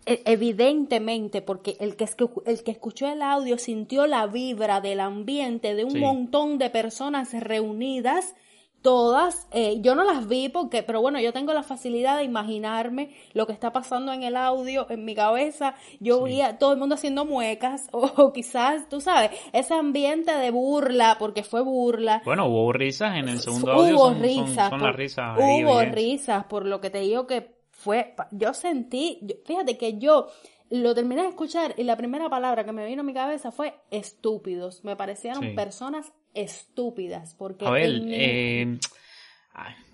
e- 0.05 0.21
evidentemente 0.25 1.41
porque 1.41 1.77
el 1.79 1.95
que, 1.95 2.05
el 2.45 2.63
que 2.63 2.71
escuchó 2.71 3.07
el 3.11 3.21
audio 3.21 3.57
sintió 3.57 4.07
la 4.07 4.27
vibra 4.27 4.81
del 4.81 4.99
ambiente 4.99 5.73
de 5.73 5.85
un 5.85 5.91
Sí. 5.91 5.99
montón 5.99 6.57
de 6.57 6.69
personas 6.69 7.33
reunidas 7.41 8.35
todas 8.81 9.47
eh, 9.51 9.79
yo 9.81 9.95
no 9.95 10.03
las 10.03 10.27
vi 10.27 10.49
porque 10.49 10.83
pero 10.83 11.01
bueno 11.01 11.19
yo 11.19 11.33
tengo 11.33 11.53
la 11.53 11.63
facilidad 11.63 12.17
de 12.17 12.23
imaginarme 12.23 13.11
lo 13.33 13.45
que 13.47 13.53
está 13.53 13.73
pasando 13.73 14.13
en 14.13 14.23
el 14.23 14.35
audio 14.37 14.85
en 14.89 15.03
mi 15.03 15.15
cabeza 15.15 15.75
yo 15.99 16.23
vi 16.23 16.41
a 16.41 16.57
todo 16.57 16.73
el 16.73 16.79
mundo 16.79 16.95
haciendo 16.95 17.25
muecas 17.25 17.87
o, 17.91 18.05
o 18.17 18.31
quizás 18.33 18.87
tú 18.87 19.01
sabes 19.01 19.31
ese 19.51 19.73
ambiente 19.73 20.31
de 20.31 20.51
burla 20.51 21.17
porque 21.19 21.43
fue 21.43 21.61
burla 21.61 22.21
Bueno, 22.23 22.45
hubo 22.47 22.71
risas 22.71 23.17
en 23.17 23.27
el 23.29 23.39
segundo 23.39 23.71
audio. 23.73 23.95
hubo 23.95 24.07
son- 24.09 24.21
risas, 24.21 24.69
son 24.69 24.79
por- 24.79 24.87
las 24.87 24.95
risas. 24.95 25.37
hubo 25.37 25.81
risas, 25.81 26.43
por 26.45 26.65
lo 26.65 26.79
que 26.79 26.89
te 26.89 26.99
digo 26.99 27.25
que 27.27 27.57
fue, 27.71 28.15
yo 28.31 28.53
sentí, 28.55 29.19
fíjate 29.45 29.77
que 29.77 29.99
yo 29.99 30.27
lo 30.69 30.93
terminé 30.95 31.21
de 31.23 31.29
escuchar 31.29 31.73
y 31.77 31.83
la 31.83 31.95
primera 31.97 32.29
palabra 32.29 32.63
que 32.65 32.71
me 32.71 32.85
vino 32.85 33.01
a 33.01 33.05
mi 33.05 33.13
cabeza 33.13 33.51
fue 33.51 33.73
estúpidos, 33.91 34.83
me 34.83 34.95
parecieron 34.95 35.43
Sí. 35.43 35.49
personas 35.55 36.11
estúpidas, 36.33 37.35
porque 37.35 37.65
A 37.65 37.71
ver, 37.71 37.89
eh, 38.07 38.77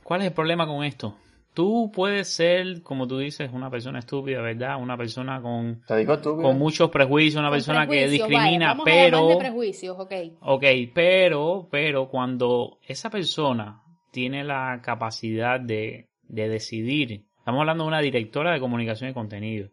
¿cuál 0.03 0.21
es 0.21 0.27
el 0.27 0.33
problema 0.33 0.67
con 0.67 0.83
esto? 0.83 1.15
Tú 1.53 1.91
puedes 1.93 2.29
ser, 2.29 2.81
como 2.81 3.07
tú 3.07 3.19
dices, 3.19 3.51
una 3.53 3.69
persona 3.69 3.99
estúpida, 3.99 4.41
¿verdad? 4.41 4.81
Una 4.81 4.97
persona 4.97 5.39
con, 5.39 5.83
Te 5.87 5.97
digo 5.97 6.15
estúpido. 6.15 6.41
con 6.41 6.57
muchos 6.57 6.89
prejuicios, 6.89 7.39
una 7.39 7.49
con 7.49 7.55
persona 7.57 7.85
que 7.87 8.07
discrimina, 8.07 8.39
vaya, 8.49 8.67
vamos 8.69 8.81
a 8.81 8.85
pero... 8.91 9.17
llamarle 9.19 9.37
prejuicios, 9.37 9.97
ok. 9.99 10.11
Ok, 10.41 10.63
pero, 10.95 11.67
pero 11.69 12.09
cuando 12.09 12.79
esa 12.87 13.11
persona 13.11 13.83
tiene 14.11 14.43
la 14.43 14.81
capacidad 14.83 15.59
de, 15.59 16.09
de 16.23 16.49
decidir, 16.49 17.25
estamos 17.37 17.59
hablando 17.59 17.83
de 17.83 17.87
una 17.89 18.01
directora 18.01 18.51
de 18.53 18.59
comunicación 18.59 19.11
y 19.11 19.13
contenido, 19.13 19.69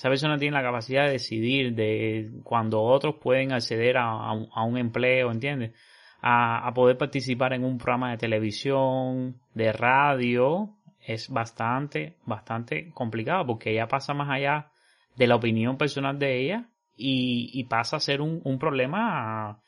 esa 0.00 0.08
persona 0.08 0.38
tiene 0.38 0.56
la 0.56 0.62
capacidad 0.62 1.04
de 1.04 1.12
decidir 1.12 1.74
de 1.74 2.30
cuando 2.42 2.80
otros 2.80 3.16
pueden 3.16 3.52
acceder 3.52 3.98
a, 3.98 4.08
a 4.08 4.32
un, 4.32 4.48
a 4.54 4.64
un 4.64 4.78
empleo, 4.78 5.30
¿entiendes? 5.30 5.74
A, 6.22 6.66
a 6.66 6.72
poder 6.72 6.96
participar 6.96 7.52
en 7.52 7.64
un 7.64 7.76
programa 7.76 8.10
de 8.10 8.16
televisión, 8.16 9.36
de 9.52 9.74
radio, 9.74 10.70
es 11.06 11.28
bastante, 11.28 12.16
bastante 12.24 12.90
complicado 12.94 13.46
porque 13.46 13.72
ella 13.72 13.88
pasa 13.88 14.14
más 14.14 14.30
allá 14.30 14.70
de 15.16 15.26
la 15.26 15.36
opinión 15.36 15.76
personal 15.76 16.18
de 16.18 16.44
ella 16.44 16.64
y, 16.96 17.50
y 17.52 17.64
pasa 17.64 17.96
a 17.96 18.00
ser 18.00 18.22
un, 18.22 18.40
un 18.42 18.58
problema 18.58 19.60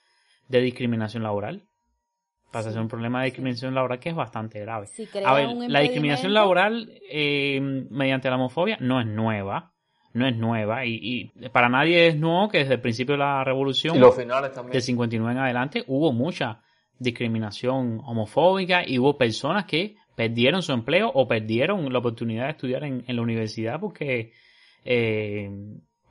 de 0.49 0.63
discriminación 0.63 1.25
laboral. 1.25 1.65
Pasa 2.51 2.71
a 2.71 2.73
ser 2.73 2.81
un 2.81 2.89
problema 2.89 3.21
de 3.21 3.27
discriminación 3.27 3.75
laboral 3.75 3.99
que 3.99 4.09
es 4.09 4.15
bastante 4.15 4.61
grave. 4.61 4.87
Si 4.87 5.07
A 5.23 5.35
ver, 5.35 5.49
la 5.69 5.81
discriminación 5.81 6.33
laboral 6.33 6.91
eh, 7.11 7.61
mediante 7.91 8.31
la 8.31 8.37
homofobia 8.37 8.79
no 8.81 8.99
es 8.99 9.07
nueva. 9.07 9.72
No 10.15 10.27
es 10.27 10.37
nueva. 10.37 10.85
Y, 10.85 10.99
y 11.03 11.49
para 11.49 11.69
nadie 11.69 12.09
es 12.09 12.17
nuevo 12.17 12.49
que 12.49 12.59
desde 12.59 12.75
el 12.75 12.81
principio 12.81 13.15
de 13.15 13.21
la 13.21 13.45
revolución. 13.45 13.99
Los 13.99 14.17
finales 14.17 14.53
también. 14.53 14.73
Del 14.73 14.83
59 14.83 15.33
en 15.33 15.39
adelante 15.39 15.85
hubo 15.87 16.13
mucha 16.13 16.61
discriminación 16.99 18.01
homofóbica 18.05 18.83
y 18.87 18.99
hubo 18.99 19.17
personas 19.17 19.65
que 19.65 19.97
perdieron 20.15 20.63
su 20.63 20.73
empleo 20.73 21.11
o 21.13 21.27
perdieron 21.27 21.93
la 21.93 21.99
oportunidad 21.99 22.45
de 22.45 22.51
estudiar 22.51 22.85
en, 22.85 23.05
en 23.07 23.17
la 23.17 23.23
universidad 23.23 23.81
porque 23.81 24.33
eh, 24.85 25.51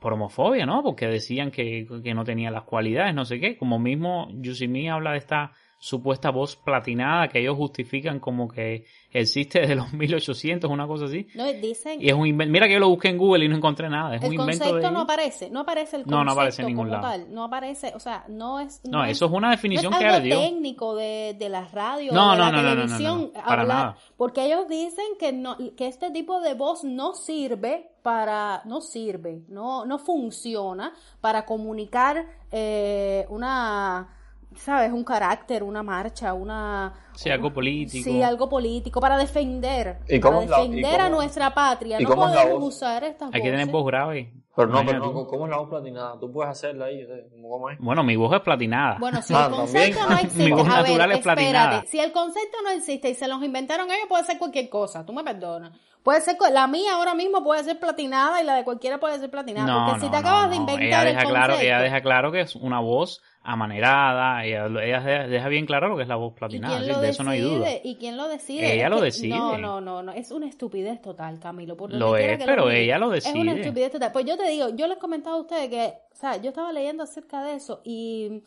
por 0.00 0.12
homofobia, 0.14 0.66
¿no? 0.66 0.82
Porque 0.82 1.06
decían 1.06 1.50
que, 1.50 1.86
que 2.02 2.14
no 2.14 2.24
tenía 2.24 2.50
las 2.50 2.64
cualidades, 2.64 3.14
no 3.14 3.24
sé 3.24 3.38
qué. 3.38 3.56
Como 3.56 3.78
mismo 3.78 4.28
Yusimi 4.34 4.88
habla 4.88 5.12
de 5.12 5.18
esta 5.18 5.52
supuesta 5.84 6.30
voz 6.30 6.54
platinada 6.54 7.26
que 7.26 7.40
ellos 7.40 7.56
justifican 7.56 8.20
como 8.20 8.46
que 8.46 8.84
existe 9.10 9.58
desde 9.62 9.74
los 9.74 9.92
1800, 9.92 10.70
una 10.70 10.86
cosa 10.86 11.06
así. 11.06 11.26
No, 11.34 11.44
dicen. 11.54 12.00
Y 12.00 12.06
es 12.06 12.14
un 12.14 12.24
invento. 12.28 12.52
Mira 12.52 12.68
que 12.68 12.74
yo 12.74 12.78
lo 12.78 12.88
busqué 12.88 13.08
en 13.08 13.18
Google 13.18 13.44
y 13.44 13.48
no 13.48 13.56
encontré 13.56 13.88
nada. 13.88 14.14
Es 14.14 14.22
el 14.22 14.28
un 14.28 14.34
invento 14.34 14.62
concepto 14.64 14.86
de 14.86 14.92
no 14.92 15.00
aparece, 15.00 15.50
no 15.50 15.60
aparece 15.60 15.96
el 15.96 16.02
No, 16.02 16.18
concepto 16.18 16.24
no 16.24 16.32
aparece 16.32 16.62
en 16.62 16.68
ningún 16.68 16.86
como 16.88 17.00
lado. 17.02 17.12
tal, 17.12 17.34
no 17.34 17.42
aparece, 17.42 17.92
o 17.96 17.98
sea, 17.98 18.24
no 18.28 18.60
es 18.60 18.80
No, 18.84 19.04
eso 19.04 19.26
es 19.26 19.32
una 19.32 19.50
definición 19.50 19.90
no 19.90 19.98
es 19.98 20.02
que 20.04 20.08
algo 20.08 20.24
dio. 20.24 20.38
técnico 20.38 20.94
de, 20.94 21.34
de 21.36 21.48
la 21.48 21.66
radio 21.66 22.12
No, 22.12 22.28
o 22.28 22.30
de 22.32 22.38
no, 22.38 22.44
la 22.44 22.50
no, 22.52 22.56
no, 22.58 22.62
no, 22.62 22.68
no, 22.68 22.82
televisión 22.82 23.30
no, 23.34 23.42
para 23.44 23.62
hablar, 23.62 23.76
nada. 23.86 23.96
porque 24.16 24.44
ellos 24.46 24.68
dicen 24.68 25.04
que 25.18 25.32
no 25.32 25.56
que 25.76 25.88
este 25.88 26.12
tipo 26.12 26.40
de 26.40 26.54
voz 26.54 26.84
no 26.84 27.14
sirve 27.14 27.90
para 28.04 28.62
no 28.66 28.80
sirve, 28.80 29.42
no 29.48 29.84
no 29.84 29.98
funciona 29.98 30.92
para 31.20 31.44
comunicar 31.44 32.24
eh, 32.52 33.26
una 33.30 34.16
sabes, 34.56 34.92
un 34.92 35.04
carácter, 35.04 35.62
una 35.62 35.82
marcha, 35.82 36.32
una 36.34 36.92
Sí, 37.14 37.30
algo 37.30 37.52
político. 37.52 38.04
Sí, 38.04 38.22
algo 38.22 38.48
político 38.48 39.00
para 39.00 39.16
defender, 39.18 39.98
¿Y 40.08 40.18
cómo 40.20 40.38
para 40.40 40.44
es 40.44 40.50
la- 40.50 40.60
y 40.60 40.68
defender 40.68 41.00
a 41.00 41.04
cómo- 41.04 41.16
nuestra 41.16 41.54
patria. 41.54 42.00
y 42.00 42.04
No 42.04 42.08
cómo 42.10 42.28
es 42.28 42.34
la 42.34 42.42
podemos 42.42 42.60
voz? 42.60 42.74
usar 42.74 43.04
estas 43.04 43.34
Hay 43.34 43.42
que 43.42 43.50
tener 43.50 43.66
voz 43.68 43.86
grave. 43.86 44.32
Pero 44.54 44.68
no, 44.68 44.84
pero 44.84 44.98
no. 44.98 45.26
¿cómo 45.26 45.46
es 45.46 45.50
la 45.50 45.56
voz 45.56 45.68
platinada? 45.70 46.18
Tú 46.20 46.30
puedes 46.30 46.50
hacerla 46.50 46.84
ahí, 46.86 47.00
¿eh? 47.00 47.26
¿cómo 47.40 47.70
es? 47.70 47.78
Bueno, 47.78 48.02
mi 48.04 48.16
voz 48.16 48.34
es 48.34 48.40
platinada. 48.42 48.96
Bueno, 49.00 49.22
si 49.22 49.32
Ah, 49.34 49.46
el 49.50 49.56
concepto 49.56 49.98
también. 49.98 50.08
no 50.10 50.16
Mi 50.16 50.22
existe, 50.26 50.50
voz 50.52 50.60
a 50.60 50.64
ver, 50.64 50.82
natural 50.90 51.12
es 51.12 51.18
platinada. 51.20 51.64
espérate, 51.64 51.88
si 51.88 51.98
el 52.00 52.12
concepto 52.12 52.58
no 52.62 52.70
existe 52.70 53.08
y 53.10 53.14
se 53.14 53.28
los 53.28 53.42
inventaron 53.42 53.86
ellos, 53.90 54.06
puede 54.10 54.24
ser 54.24 54.38
cualquier 54.38 54.68
cosa, 54.68 55.06
tú 55.06 55.14
me 55.14 55.24
perdonas. 55.24 55.72
Puede 56.02 56.20
ser, 56.20 56.36
la 56.52 56.66
mía 56.66 56.94
ahora 56.94 57.14
mismo 57.14 57.44
puede 57.44 57.62
ser 57.62 57.78
platinada 57.78 58.42
y 58.42 58.44
la 58.44 58.56
de 58.56 58.64
cualquiera 58.64 58.98
puede 58.98 59.18
ser 59.20 59.30
platinada, 59.30 59.66
No, 59.66 59.84
porque 59.86 60.00
si 60.00 60.06
te 60.06 60.12
no, 60.12 60.18
acabas 60.18 60.50
de 60.50 60.56
inventar 60.56 60.82
ella 60.84 61.00
el 61.02 61.06
deja 61.14 61.20
claro, 61.28 61.46
concepto, 61.52 61.62
ella 61.64 61.78
deja 61.80 62.00
claro 62.00 62.32
que 62.32 62.40
es 62.40 62.56
una 62.56 62.80
voz 62.80 63.22
amanerada, 63.44 64.44
ella, 64.44 64.66
ella 64.82 65.26
deja, 65.28 65.48
bien 65.48 65.66
claro 65.66 65.88
lo 65.88 65.96
que 65.96 66.02
es 66.02 66.08
la 66.08 66.16
voz 66.16 66.32
¿y 66.34 66.38
platinada, 66.38 66.74
quién 66.78 66.86
sí, 66.88 66.92
lo 66.92 67.00
de 67.00 67.08
eso 67.10 67.22
no 67.24 67.30
hay 67.30 67.40
duda. 67.40 67.66
decide? 67.66 67.80
¿Y 67.84 67.96
quién 67.96 68.16
lo 68.16 68.28
decide? 68.28 68.74
Ella 68.74 68.84
Es 68.84 68.90
lo 68.90 68.96
que- 68.98 69.04
decide. 69.04 69.28
No, 69.36 69.58
no, 69.58 69.80
no, 69.80 70.02
no, 70.02 70.12
es 70.12 70.30
una 70.32 70.46
estupidez 70.46 71.00
total, 71.00 71.38
Camilo. 71.38 71.76
Por 71.76 71.92
Lo 71.92 72.16
es, 72.16 72.38
que 72.38 72.44
pero 72.44 72.70
ella 72.70 72.98
lo 72.98 73.12
Es 73.14 73.26
una 73.26 73.52
decide. 73.52 73.60
estupidez 73.62 73.92
total. 73.92 74.12
Pues 74.12 74.24
yo 74.24 74.36
te 74.36 74.48
digo, 74.48 74.68
yo 74.70 74.86
les 74.86 74.98
comentaba 74.98 75.36
a 75.36 75.40
ustedes 75.40 75.68
que, 75.68 75.94
o 76.12 76.16
sea, 76.16 76.36
yo 76.36 76.48
estaba 76.50 76.72
leyendo 76.72 77.02
acerca 77.04 77.42
de 77.44 77.54
eso 77.54 77.80
y 77.84 78.42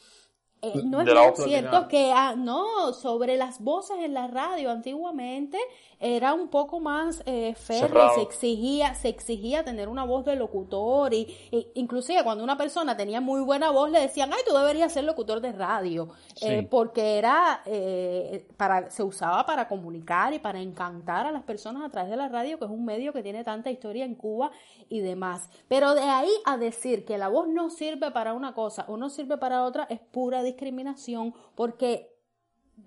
eh, 0.74 0.82
no 0.84 1.02
es 1.02 1.06
bien 1.06 1.36
cierto 1.36 1.88
que, 1.88 2.12
ah, 2.12 2.36
no, 2.38 2.94
sobre 2.94 3.38
las 3.38 3.62
voces 3.62 3.98
en 4.00 4.14
la 4.14 4.28
radio 4.28 4.72
antiguamente 4.72 5.58
era 6.00 6.34
un 6.34 6.50
poco 6.50 6.80
más 6.80 7.24
eh, 7.26 7.56
se 7.58 8.22
exigía, 8.22 8.94
se 8.96 9.10
exigía 9.10 9.64
tener 9.64 9.88
una 9.88 10.04
voz 10.04 10.26
de 10.26 10.36
locutor 10.36 11.14
y, 11.14 11.28
y 11.52 11.68
inclusive 11.76 12.24
cuando 12.24 12.44
una 12.44 12.58
persona 12.58 12.98
tenía 12.98 13.22
muy 13.22 13.42
buena 13.42 13.72
voz 13.72 13.90
le 13.92 14.00
decían, 14.00 14.32
ay, 14.34 14.42
tú 14.46 14.54
deberías 14.56 14.92
ser 14.92 15.04
locutor 15.04 15.42
de 15.42 15.52
radio, 15.52 16.10
eh, 16.42 16.68
porque 16.70 17.18
era, 17.18 17.62
eh, 17.66 18.48
para, 18.58 18.90
se 18.90 19.04
usaba 19.04 19.46
para 19.46 19.68
comunicar 19.68 20.34
y 20.34 20.40
para 20.40 20.60
encantar 20.60 21.26
a 21.26 21.32
las 21.32 21.44
personas 21.44 21.84
a 21.84 21.90
través 21.90 22.12
de 22.12 22.18
la 22.18 22.28
radio, 22.28 22.60
que 22.60 22.66
es 22.66 22.72
un 22.72 22.86
medio 22.86 23.14
que 23.14 23.24
tiene 23.24 23.44
tanta 23.44 23.72
historia 23.72 24.06
en 24.06 24.16
Cuba 24.16 24.52
y 24.90 25.00
demás. 25.00 25.50
Pero 25.68 25.94
de 25.96 26.02
ahí 26.02 26.32
a 26.46 26.58
decir 26.58 27.06
que 27.06 27.18
la 27.18 27.28
voz 27.28 27.48
no 27.48 27.70
sirve 27.70 28.12
para 28.12 28.34
una 28.34 28.54
cosa 28.54 28.86
o 28.88 28.98
no 28.98 29.10
sirve 29.10 29.38
para 29.38 29.64
otra 29.64 29.88
es 29.90 30.00
pura 30.00 30.44
discriminación 30.56 31.34
porque 31.56 32.12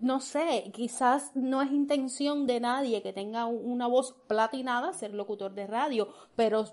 no 0.00 0.20
sé, 0.20 0.70
quizás 0.74 1.32
no 1.34 1.62
es 1.62 1.70
intención 1.72 2.46
de 2.46 2.60
nadie 2.60 3.02
que 3.02 3.12
tenga 3.12 3.46
un- 3.46 3.64
una 3.70 3.86
voz 3.86 4.14
platinada 4.26 4.92
ser 4.92 5.14
locutor 5.14 5.54
de 5.54 5.66
radio, 5.66 6.08
pero 6.36 6.64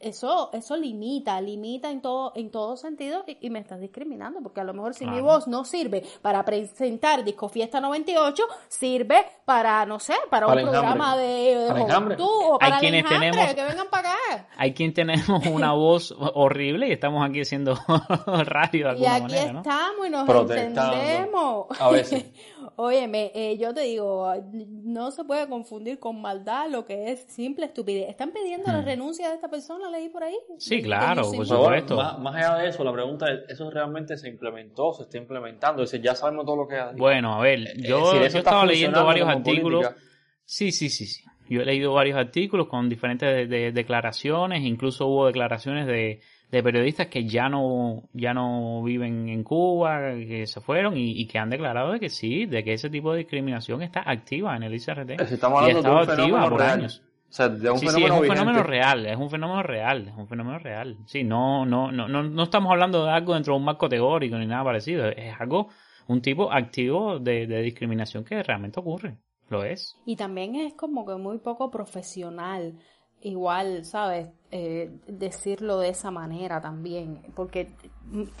eso, 0.00 0.50
eso 0.54 0.74
limita, 0.76 1.38
limita 1.40 1.90
en 1.90 2.00
todo, 2.00 2.32
en 2.34 2.50
todo 2.50 2.76
sentido 2.78 3.24
y, 3.26 3.36
y 3.46 3.50
me 3.50 3.58
estás 3.58 3.78
discriminando, 3.80 4.40
porque 4.42 4.60
a 4.60 4.64
lo 4.64 4.72
mejor 4.72 4.94
si 4.94 5.06
mi 5.06 5.20
voz 5.20 5.46
no 5.48 5.64
sirve 5.64 6.02
para 6.22 6.44
presentar 6.46 7.24
Disco 7.24 7.48
Fiesta 7.50 7.78
98, 7.80 8.42
sirve 8.68 9.26
para, 9.44 9.84
no 9.84 9.98
sé, 9.98 10.14
para, 10.30 10.46
Para 10.46 10.62
un 10.62 10.68
enjambre. 10.68 10.80
programa 10.80 11.16
de 11.18 11.64
Para 11.68 11.80
enjambre. 11.82 12.16
Juventud 12.16 12.40
o 12.46 12.52
Hay 12.54 12.58
para 12.58 12.74
el 12.76 12.80
quienes 12.80 13.00
enjambre, 13.04 13.30
tenemos- 13.30 13.54
que 13.54 13.64
vengan 13.64 13.86
para 13.90 14.08
acá. 14.12 14.48
Hay 14.56 14.72
quien 14.72 14.94
tenemos 14.94 15.46
una 15.46 15.72
voz 15.74 16.14
horrible 16.18 16.88
y 16.88 16.92
estamos 16.92 17.28
aquí 17.28 17.42
haciendo 17.42 17.74
radio 18.26 18.92
de 18.94 18.98
Y 19.00 19.04
alguna 19.06 19.14
aquí 19.14 19.22
manera, 19.22 19.52
¿no? 19.52 19.58
estamos 19.60 20.06
y 20.06 20.10
nos 20.10 20.28
entendemos. 20.50 21.66
A 21.80 21.90
veces. 21.90 22.24
Óyeme, 22.78 23.32
eh, 23.34 23.56
yo 23.58 23.72
te 23.72 23.80
digo, 23.80 24.30
no 24.52 25.10
se 25.10 25.24
puede 25.24 25.48
confundir 25.48 25.98
con 25.98 26.20
maldad 26.20 26.68
lo 26.70 26.84
que 26.84 27.10
es 27.10 27.20
simple 27.28 27.64
estupidez. 27.66 28.10
¿Están 28.10 28.32
pidiendo 28.32 28.70
la 28.70 28.82
Hmm. 28.82 28.84
renuncia 28.84 29.28
de 29.30 29.34
esta 29.34 29.48
persona? 29.48 29.88
Leí 29.88 30.10
por 30.10 30.22
ahí. 30.24 30.36
Sí, 30.58 30.82
claro, 30.82 31.22
por 31.32 31.46
supuesto. 31.46 31.96
más, 31.96 32.18
más 32.18 32.34
allá 32.36 32.56
de 32.58 32.68
eso, 32.68 32.84
la 32.84 32.92
pregunta 32.92 33.32
es, 33.32 33.40
¿eso 33.48 33.70
realmente 33.70 34.18
se 34.18 34.28
implementó, 34.28 34.92
se 34.92 35.04
está 35.04 35.16
implementando? 35.16 35.82
Es 35.84 35.90
decir, 35.90 36.04
ya 36.04 36.14
sabemos 36.14 36.44
todo 36.44 36.56
lo 36.56 36.68
que 36.68 36.76
ha 36.76 36.92
Bueno, 36.92 37.34
a 37.34 37.40
ver, 37.40 37.60
yo, 37.60 37.64
decir, 37.66 37.84
yo 37.88 38.10
eso 38.16 38.24
está 38.26 38.38
estaba 38.38 38.66
leyendo 38.66 39.04
varios 39.06 39.26
artículos. 39.28 39.84
política. 39.86 40.06
Sí, 40.44 40.70
sí, 40.70 40.90
sí, 40.90 41.06
sí. 41.06 41.24
Yo 41.48 41.62
he 41.62 41.64
leído 41.64 41.94
varios 41.94 42.18
artículos 42.18 42.68
con 42.68 42.88
diferentes 42.90 43.26
de- 43.28 43.46
de- 43.46 43.72
declaraciones, 43.72 44.62
incluso 44.64 45.06
hubo 45.06 45.26
declaraciones 45.26 45.86
de, 45.86 46.20
de 46.50 46.62
periodistas 46.62 47.08
que 47.08 47.26
ya 47.26 47.48
no, 47.48 48.08
ya 48.12 48.32
no 48.34 48.82
viven 48.82 49.28
en 49.28 49.42
Cuba, 49.44 50.12
que 50.14 50.46
se 50.46 50.60
fueron 50.60 50.96
y, 50.96 51.12
y 51.20 51.26
que 51.26 51.38
han 51.38 51.50
declarado 51.50 51.92
de 51.92 52.00
que 52.00 52.08
sí, 52.10 52.46
de 52.46 52.62
que 52.64 52.72
ese 52.74 52.90
tipo 52.90 53.12
de 53.12 53.18
discriminación 53.18 53.82
está 53.82 54.02
activa 54.08 54.56
en 54.56 54.62
el 54.62 54.74
ICRT. 54.74 55.10
Es 55.10 55.20
decir, 55.20 55.34
Estamos 55.34 55.60
y 55.60 55.70
ha 55.70 55.76
hablando 55.76 55.94
de 55.94 56.00
estado 56.00 56.28
un 56.28 56.34
activa 56.34 56.48
por 56.48 56.56
real. 56.56 56.70
años. 56.70 57.02
O 57.28 57.32
sea, 57.32 57.48
de 57.48 57.70
un 57.70 57.80
sí, 57.80 57.88
sí, 57.88 58.04
es 58.04 58.12
un 58.12 58.22
vigente. 58.22 58.28
fenómeno 58.28 58.62
real, 58.62 59.06
es 59.06 59.16
un 59.16 59.30
fenómeno 59.30 59.62
real, 59.62 60.08
es 60.08 60.14
un 60.16 60.28
fenómeno 60.28 60.58
real. 60.58 60.98
Sí, 61.06 61.24
no, 61.24 61.66
no, 61.66 61.90
no, 61.92 62.08
no, 62.08 62.22
no 62.22 62.42
estamos 62.44 62.70
hablando 62.72 63.04
de 63.04 63.10
algo 63.10 63.34
dentro 63.34 63.54
de 63.54 63.58
un 63.58 63.64
marco 63.64 63.88
teórico 63.88 64.38
ni 64.38 64.46
nada 64.46 64.64
parecido, 64.64 65.06
es 65.08 65.34
algo, 65.40 65.68
un 66.06 66.22
tipo 66.22 66.52
activo 66.52 67.18
de, 67.18 67.46
de 67.46 67.62
discriminación 67.62 68.24
que 68.24 68.42
realmente 68.42 68.80
ocurre, 68.80 69.18
lo 69.48 69.64
es. 69.64 70.00
Y 70.04 70.16
también 70.16 70.54
es 70.54 70.74
como 70.74 71.04
que 71.04 71.16
muy 71.16 71.38
poco 71.38 71.70
profesional, 71.70 72.78
igual, 73.26 73.84
¿sabes? 73.84 74.28
Eh, 74.52 74.90
decirlo 75.08 75.80
de 75.80 75.88
esa 75.88 76.10
manera 76.10 76.60
también, 76.60 77.20
porque 77.34 77.74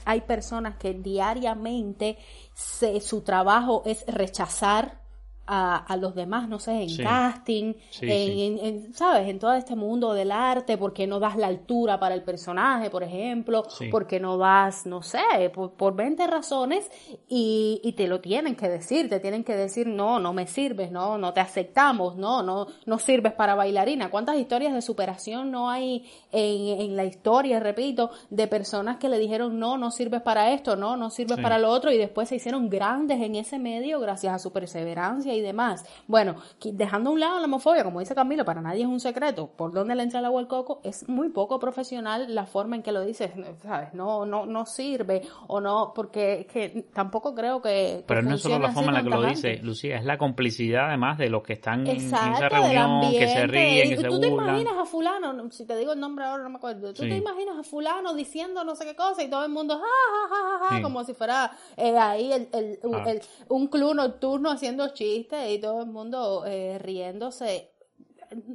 hay 0.04 0.20
personas 0.20 0.76
que 0.76 0.94
diariamente 0.94 2.16
se, 2.54 3.00
su 3.00 3.22
trabajo 3.22 3.82
es 3.84 4.04
rechazar 4.06 5.00
a, 5.46 5.76
a 5.76 5.96
los 5.96 6.14
demás, 6.14 6.48
no 6.48 6.58
sé, 6.58 6.82
en 6.82 6.88
Sí. 6.90 7.02
casting, 7.02 7.74
Sí, 7.90 8.06
en, 8.10 8.18
sí. 8.18 8.42
en- 8.42 8.58
en, 8.58 8.94
¿sabes? 8.94 9.28
En 9.28 9.38
todo 9.38 9.52
este 9.54 9.76
mundo 9.76 10.12
del 10.14 10.32
arte, 10.32 10.76
porque 10.76 11.06
no 11.06 11.20
das 11.20 11.36
la 11.36 11.46
altura 11.46 11.98
para 12.00 12.14
el 12.14 12.22
personaje, 12.22 12.90
por 12.90 13.02
ejemplo, 13.02 13.62
porque 13.90 14.18
no 14.20 14.38
das, 14.38 14.86
no 14.86 15.02
sé, 15.02 15.20
por, 15.54 15.72
por 15.72 15.94
20 15.94 16.26
razones 16.26 16.90
y, 17.28 17.80
y 17.84 17.92
te 17.92 18.08
lo 18.08 18.20
tienen 18.20 18.56
que 18.56 18.68
decir, 18.68 19.08
te 19.08 19.20
tienen 19.20 19.44
que 19.44 19.54
decir, 19.56 19.86
no, 19.86 20.18
no 20.18 20.32
me 20.32 20.46
sirves, 20.46 20.90
no, 20.90 21.18
no 21.18 21.32
te 21.32 21.40
aceptamos, 21.40 22.16
no, 22.16 22.42
no, 22.42 22.66
no 22.84 22.98
sirves 22.98 23.32
para 23.32 23.54
bailarina. 23.54 24.10
¿Cuántas 24.10 24.36
historias 24.36 24.74
de 24.74 24.82
superación 24.82 25.50
no 25.50 25.70
hay 25.70 26.04
en, 26.32 26.80
en 26.80 26.96
la 26.96 27.04
historia, 27.04 27.60
repito, 27.60 28.10
de 28.30 28.46
personas 28.48 28.96
que 28.96 29.08
le 29.08 29.18
dijeron, 29.18 29.58
no, 29.58 29.78
no 29.78 29.90
sirves 29.90 30.22
para 30.22 30.52
esto, 30.52 30.76
no, 30.76 30.96
no 30.96 31.10
sirves 31.10 31.38
para 31.40 31.58
lo 31.58 31.70
otro 31.70 31.90
y 31.92 31.98
después 31.98 32.28
se 32.28 32.36
hicieron 32.36 32.68
grandes 32.68 33.20
en 33.20 33.36
ese 33.36 33.58
medio 33.58 34.00
gracias 34.00 34.34
a 34.34 34.38
su 34.38 34.52
perseverancia 34.52 35.35
y 35.36 35.40
demás. 35.42 35.84
Bueno, 36.06 36.36
dejando 36.62 37.10
a 37.10 37.12
un 37.12 37.20
lado 37.20 37.38
la 37.38 37.44
homofobia, 37.46 37.84
como 37.84 38.00
dice 38.00 38.14
Camilo, 38.14 38.44
para 38.44 38.60
nadie 38.60 38.82
es 38.82 38.88
un 38.88 39.00
secreto, 39.00 39.48
por 39.48 39.72
dónde 39.72 39.94
le 39.94 40.02
entra 40.02 40.18
el 40.20 40.24
agua 40.26 40.40
al 40.40 40.48
coco, 40.48 40.80
es 40.84 41.08
muy 41.08 41.28
poco 41.30 41.58
profesional 41.58 42.34
la 42.34 42.46
forma 42.46 42.76
en 42.76 42.82
que 42.82 42.92
lo 42.92 43.02
dices, 43.04 43.30
¿sabes? 43.62 43.94
No, 43.94 44.24
no, 44.26 44.46
no 44.46 44.66
sirve 44.66 45.22
o 45.48 45.60
no, 45.60 45.92
porque 45.94 46.40
es 46.40 46.46
que 46.46 46.86
tampoco 46.92 47.34
creo 47.34 47.60
que... 47.62 47.68
que 47.98 48.04
Pero 48.06 48.22
no 48.22 48.34
es 48.36 48.42
solo 48.42 48.58
la 48.58 48.70
forma 48.72 48.88
en 48.90 48.94
la 48.94 49.02
que 49.02 49.08
lo 49.10 49.22
dice. 49.22 49.58
Lucía, 49.62 49.96
es 49.96 50.04
la 50.04 50.18
complicidad 50.18 50.88
además 50.88 51.18
de 51.18 51.28
los 51.28 51.42
que 51.42 51.54
están 51.54 51.86
en 51.86 51.96
esa 51.96 52.28
Exacto, 52.30 52.56
reunión, 52.56 52.82
ambiente. 52.84 53.18
que 53.18 53.28
se 53.28 53.46
ríen, 53.46 53.88
que 53.90 53.96
se 53.96 54.08
tú 54.08 54.20
te 54.20 54.28
burlan. 54.28 54.48
imaginas 54.50 54.74
a 54.78 54.84
fulano, 54.86 55.32
no, 55.32 55.50
si 55.50 55.64
te 55.66 55.76
digo 55.76 55.92
el 55.92 56.00
nombre 56.00 56.24
ahora 56.24 56.42
no 56.42 56.50
me 56.50 56.56
acuerdo, 56.56 56.92
tú 56.94 57.02
Sí. 57.02 57.08
te 57.08 57.16
imaginas 57.16 57.58
a 57.58 57.62
fulano 57.62 58.14
diciendo 58.14 58.64
no 58.64 58.74
sé 58.76 58.84
qué 58.84 58.94
cosa 58.96 59.22
y 59.22 59.28
todo 59.30 59.44
el 59.44 59.50
mundo 59.52 59.78
ja, 59.78 59.84
ja, 59.84 60.28
ja, 60.28 60.58
ja, 60.58 60.68
ja, 60.70 60.76
Sí. 60.76 60.82
como 60.82 61.04
si 61.04 61.14
fuera 61.14 61.50
eh, 61.76 61.96
ahí 61.98 62.32
el, 62.32 62.48
el- 62.52 62.78
Ah. 62.94 63.04
el- 63.06 63.20
un 63.48 63.66
club 63.68 63.94
nocturno 63.94 64.50
haciendo 64.50 64.88
chistes 64.94 65.25
y 65.30 65.60
todo 65.60 65.82
el 65.82 65.88
mundo 65.88 66.44
eh, 66.46 66.78
riéndose. 66.78 67.72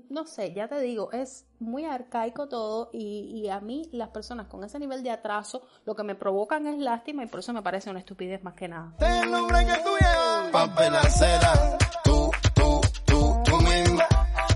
no 0.10 0.26
sé, 0.26 0.54
ya 0.54 0.68
te 0.68 0.80
digo, 0.80 1.12
es 1.12 1.46
muy 1.60 1.86
arcaico 1.86 2.48
todo 2.48 2.90
y, 2.94 3.42
y 3.44 3.50
a 3.50 3.60
mí 3.60 3.90
las 3.92 4.10
personas 4.10 4.48
con 4.48 4.64
ese 4.64 4.80
nivel 4.80 5.04
de 5.04 5.12
atraso 5.12 5.62
lo 5.86 5.96
que 5.96 6.04
me 6.04 6.16
provocan 6.16 6.68
es 6.68 6.78
lástima 6.78 7.24
y 7.24 7.28
por 7.28 7.40
eso 7.40 7.54
me 7.54 7.62
parece 7.62 7.90
una 7.90 8.00
estupidez 8.00 8.44
más 8.44 8.54
que 8.54 8.68
nada. 8.68 8.96
El 9.00 9.32
nombre 9.32 9.66
que 9.66 9.78
tú 9.84 9.90
llevas, 10.00 10.52
papel 10.52 10.96
acera, 10.96 11.78
tú, 12.04 12.32
tú, 12.54 12.82
tú, 13.06 13.44
tú 13.46 13.58
misma, 13.58 14.08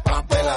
papel 0.03 0.47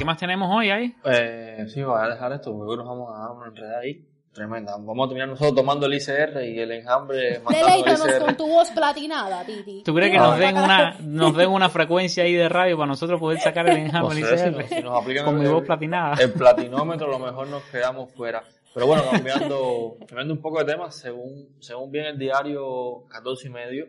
¿Qué 0.00 0.04
más 0.06 0.16
tenemos 0.16 0.48
hoy 0.50 0.70
ahí? 0.70 0.94
Eh, 1.04 1.66
sí, 1.68 1.82
voy 1.82 2.00
a 2.02 2.08
dejar 2.08 2.32
esto 2.32 2.56
porque 2.56 2.70
hoy 2.70 2.76
nos 2.78 2.86
vamos 2.86 3.14
a 3.14 3.18
dar 3.20 3.30
una 3.32 3.48
enredada 3.48 3.80
ahí. 3.80 4.02
Tremenda. 4.32 4.72
Vamos 4.78 5.04
a 5.04 5.08
terminar 5.08 5.28
nosotros 5.28 5.54
tomando 5.54 5.84
el 5.84 5.92
ICR 5.92 6.42
y 6.42 6.58
el 6.58 6.70
enjambre 6.72 7.34
el 7.36 7.42
Deleítanos 7.44 8.06
ICR. 8.08 8.24
con 8.24 8.36
tu 8.38 8.46
voz 8.48 8.70
platinada, 8.70 9.44
Titi. 9.44 9.82
¿Tú 9.84 9.92
crees 9.94 10.10
que 10.12 10.16
nos 10.16 10.38
den 10.38 10.56
una 10.56 10.96
nos 11.00 11.36
den 11.36 11.50
una 11.50 11.68
frecuencia 11.68 12.24
ahí 12.24 12.32
de 12.32 12.48
radio 12.48 12.78
para 12.78 12.86
nosotros 12.86 13.20
poder 13.20 13.40
sacar 13.40 13.68
el 13.68 13.76
enjambre 13.76 14.20
No 14.22 14.26
sé, 14.26 14.38
si 14.38 14.44
ICR? 14.48 14.56
nos- 14.56 14.68
si 14.70 14.82
nos 14.82 15.02
aplican 15.02 15.24
con 15.26 15.38
mi 15.38 15.44
el- 15.44 15.50
voz 15.52 15.64
platinada? 15.66 16.14
El 16.18 16.32
platinómetro, 16.32 17.06
a 17.06 17.10
lo 17.10 17.18
mejor 17.18 17.48
nos 17.48 17.62
quedamos 17.64 18.10
fuera. 18.14 18.42
Pero 18.72 18.86
bueno, 18.86 19.02
cambiando, 19.10 19.96
cambiando 20.06 20.32
un 20.32 20.40
poco 20.40 20.60
de 20.64 20.72
tema, 20.72 20.90
según, 20.90 21.56
según 21.60 21.90
bien 21.90 22.06
el 22.06 22.18
diario 22.18 23.04
14 23.10 23.48
y 23.48 23.50
medio, 23.50 23.84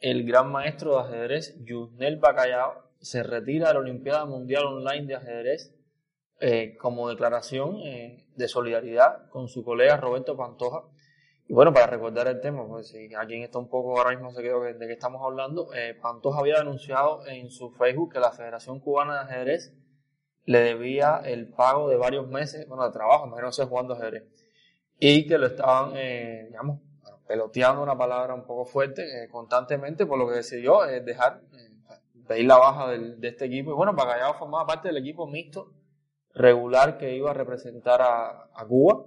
el 0.00 0.22
gran 0.26 0.52
maestro 0.52 0.96
de 0.96 1.08
ajedrez, 1.08 1.56
Yusnel 1.64 2.16
Bacallao, 2.18 2.85
se 3.00 3.22
retira 3.22 3.68
de 3.68 3.74
la 3.74 3.80
Olimpiada 3.80 4.24
Mundial 4.24 4.64
Online 4.66 5.06
de 5.06 5.14
Ajedrez 5.14 5.76
eh, 6.38 6.76
como 6.76 7.08
declaración 7.08 7.78
eh, 7.78 8.26
de 8.36 8.48
solidaridad 8.48 9.30
con 9.30 9.48
su 9.48 9.64
colega 9.64 9.96
Roberto 9.96 10.36
Pantoja. 10.36 10.82
Y 11.48 11.54
bueno, 11.54 11.72
para 11.72 11.86
recordar 11.86 12.26
el 12.26 12.40
tema, 12.40 12.66
pues 12.68 12.88
si 12.88 13.14
alguien 13.14 13.42
está 13.42 13.58
un 13.58 13.70
poco 13.70 13.96
ahora 13.96 14.10
mismo 14.10 14.32
se 14.32 14.42
quedó 14.42 14.60
de 14.62 14.78
qué 14.78 14.92
estamos 14.92 15.22
hablando, 15.24 15.72
eh, 15.72 15.94
Pantoja 15.94 16.40
había 16.40 16.58
denunciado 16.58 17.26
en 17.26 17.50
su 17.50 17.70
Facebook 17.70 18.12
que 18.12 18.20
la 18.20 18.32
Federación 18.32 18.80
Cubana 18.80 19.14
de 19.14 19.20
Ajedrez 19.20 19.72
le 20.44 20.58
debía 20.60 21.22
el 21.24 21.48
pago 21.48 21.88
de 21.88 21.96
varios 21.96 22.28
meses, 22.28 22.68
bueno, 22.68 22.84
de 22.84 22.92
trabajo, 22.92 23.34
que 23.34 23.52
sea 23.52 23.66
jugando 23.66 23.94
ajedrez, 23.94 24.24
y 24.98 25.26
que 25.26 25.38
lo 25.38 25.46
estaban, 25.46 25.92
eh, 25.96 26.44
digamos, 26.48 26.80
peloteando 27.26 27.82
una 27.82 27.98
palabra 27.98 28.34
un 28.34 28.46
poco 28.46 28.64
fuerte 28.64 29.28
constantemente, 29.30 30.06
por 30.06 30.18
lo 30.18 30.28
que 30.28 30.36
decidió 30.36 30.82
dejar, 30.82 31.42
pedir 32.26 32.46
la 32.46 32.56
baja 32.58 32.88
del- 32.90 33.20
de 33.20 33.28
este 33.28 33.44
equipo. 33.46 33.70
Y 33.70 33.74
bueno, 33.74 33.92
Bacallao 33.94 34.34
formaba 34.34 34.66
parte 34.66 34.88
del 34.88 34.96
equipo 34.98 35.26
mixto 35.26 35.72
regular 36.34 36.98
que 36.98 37.16
iba 37.16 37.30
a 37.30 37.34
representar 37.34 38.02
a, 38.02 38.48
a 38.54 38.66
Cuba 38.66 39.04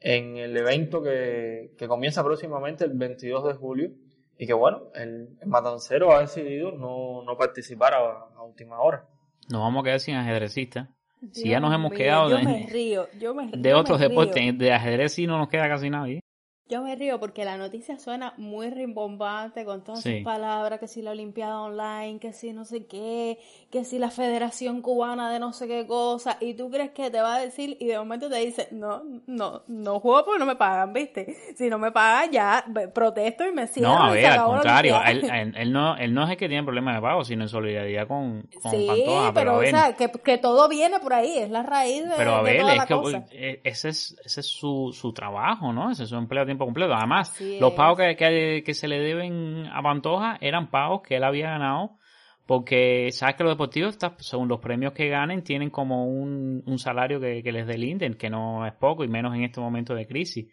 en 0.00 0.36
el 0.36 0.56
evento 0.56 1.02
que, 1.02 1.72
que 1.78 1.88
comienza 1.88 2.22
próximamente 2.24 2.84
el 2.84 2.92
22 2.94 3.44
de 3.46 3.54
julio 3.54 3.90
y 4.36 4.46
que 4.46 4.52
bueno, 4.52 4.88
el, 4.94 5.38
el 5.40 5.48
matancero 5.48 6.12
ha 6.12 6.20
decidido 6.20 6.72
no, 6.72 7.22
no 7.22 7.36
participar 7.38 7.94
a, 7.94 8.28
a 8.36 8.42
última 8.42 8.80
hora. 8.80 9.06
Nos 9.50 9.60
vamos 9.60 9.82
a 9.82 9.84
quedar 9.84 10.00
sin 10.00 10.16
ajedrecistas. 10.16 10.88
Si 11.32 11.44
Dios 11.44 11.52
ya 11.52 11.60
nos 11.60 11.72
hemos 11.74 11.90
mío, 11.90 11.98
quedado 11.98 12.28
yo 12.30 12.36
de, 12.36 12.42
me 12.44 12.66
río, 12.68 13.06
yo 13.18 13.34
me, 13.34 13.46
de 13.50 13.70
yo 13.70 13.78
otros 13.78 13.98
me 13.98 14.08
río. 14.08 14.20
deportes, 14.20 14.58
de 14.58 14.72
ajedrez 14.72 15.12
sí 15.12 15.26
no 15.26 15.38
nos 15.38 15.48
queda 15.48 15.68
casi 15.68 15.88
nadie. 15.88 16.20
Yo 16.66 16.82
me 16.82 16.96
río 16.96 17.20
porque 17.20 17.44
la 17.44 17.58
noticia 17.58 17.98
suena 17.98 18.32
muy 18.38 18.70
rimbombante 18.70 19.66
con 19.66 19.84
todas 19.84 20.02
Sí. 20.02 20.14
sus 20.16 20.24
palabras, 20.24 20.80
que 20.80 20.88
si 20.88 21.02
la 21.02 21.10
Olimpiada 21.10 21.60
Online, 21.60 22.18
que 22.18 22.32
si 22.32 22.54
no 22.54 22.64
sé 22.64 22.86
qué, 22.86 23.38
que 23.70 23.84
si 23.84 23.98
la 23.98 24.10
Federación 24.10 24.80
Cubana 24.80 25.30
de 25.30 25.38
no 25.40 25.52
sé 25.52 25.68
qué 25.68 25.86
cosa, 25.86 26.38
y 26.40 26.54
tú 26.54 26.70
crees 26.70 26.92
que 26.92 27.10
te 27.10 27.20
va 27.20 27.34
a 27.34 27.38
decir 27.38 27.76
y 27.80 27.86
de 27.88 27.98
momento 27.98 28.30
te 28.30 28.36
dice, 28.36 28.68
no, 28.70 29.02
no, 29.26 29.62
no 29.68 30.00
juego 30.00 30.24
porque 30.24 30.38
no 30.38 30.46
me 30.46 30.56
pagan, 30.56 30.94
¿viste? 30.94 31.36
Si 31.54 31.68
no 31.68 31.78
me 31.78 31.92
pagan 31.92 32.32
ya 32.32 32.64
protesto 32.94 33.44
y 33.46 33.52
me 33.52 33.66
cierro. 33.66 33.90
No, 33.90 34.02
a 34.04 34.12
ver, 34.12 34.24
al 34.26 34.44
contrario, 34.44 34.96
Olimpiada". 34.98 35.38
él, 35.38 35.48
él- 35.48 35.54
él 35.58 35.72
no, 35.72 35.96
él 35.98 36.14
no 36.14 36.24
es 36.24 36.30
el 36.30 36.36
que 36.38 36.48
tiene 36.48 36.62
problemas 36.64 36.94
de 36.94 37.02
pago, 37.02 37.24
sino 37.26 37.42
en 37.42 37.48
solidaridad 37.50 38.08
con, 38.08 38.48
con 38.62 38.70
Sí, 38.72 38.86
Pantoja, 38.86 39.34
pero, 39.34 39.58
o 39.58 39.64
sea, 39.66 39.94
que, 39.96 40.10
que 40.10 40.38
todo 40.38 40.66
viene 40.70 40.98
por 40.98 41.12
ahí, 41.12 41.36
es 41.36 41.50
la 41.50 41.62
raíz 41.62 42.04
de, 42.08 42.14
pero 42.16 42.36
a 42.36 42.42
de 42.42 42.44
ver, 42.52 42.60
toda 42.62 42.72
es 42.72 42.78
la 42.78 42.86
que 42.86 42.94
cosa. 42.94 43.26
eh, 43.32 43.60
ese 43.64 43.90
es, 43.90 44.16
ese 44.24 44.40
es 44.40 44.46
su, 44.46 44.92
su 44.98 45.12
trabajo, 45.12 45.70
¿no? 45.74 45.90
Ese 45.90 46.04
es 46.04 46.08
su 46.08 46.16
empleo 46.16 46.46
tiempo 46.54 46.64
completo. 46.66 46.94
Además, 46.94 47.40
los 47.60 47.72
pagos 47.72 47.98
que, 47.98 48.16
que, 48.16 48.62
que 48.64 48.74
se 48.74 48.88
le 48.88 48.98
deben 48.98 49.66
a 49.72 49.82
Pantoja 49.82 50.38
eran 50.40 50.70
pagos 50.70 51.02
que 51.02 51.16
él 51.16 51.24
había 51.24 51.50
ganado 51.50 51.98
porque 52.46 53.10
sabes 53.12 53.36
que 53.36 53.44
los 53.44 53.52
deportivos, 53.52 53.96
según 54.18 54.48
los 54.48 54.60
premios 54.60 54.92
que 54.92 55.08
ganen, 55.08 55.42
tienen 55.42 55.70
como 55.70 56.06
un, 56.06 56.62
un 56.66 56.78
salario 56.78 57.18
que, 57.18 57.42
que 57.42 57.52
les 57.52 57.66
delinden, 57.66 58.14
que 58.14 58.28
no 58.28 58.66
es 58.66 58.74
poco 58.74 59.02
y 59.02 59.08
menos 59.08 59.34
en 59.34 59.44
este 59.44 59.60
momento 59.60 59.94
de 59.94 60.06
crisis. 60.06 60.52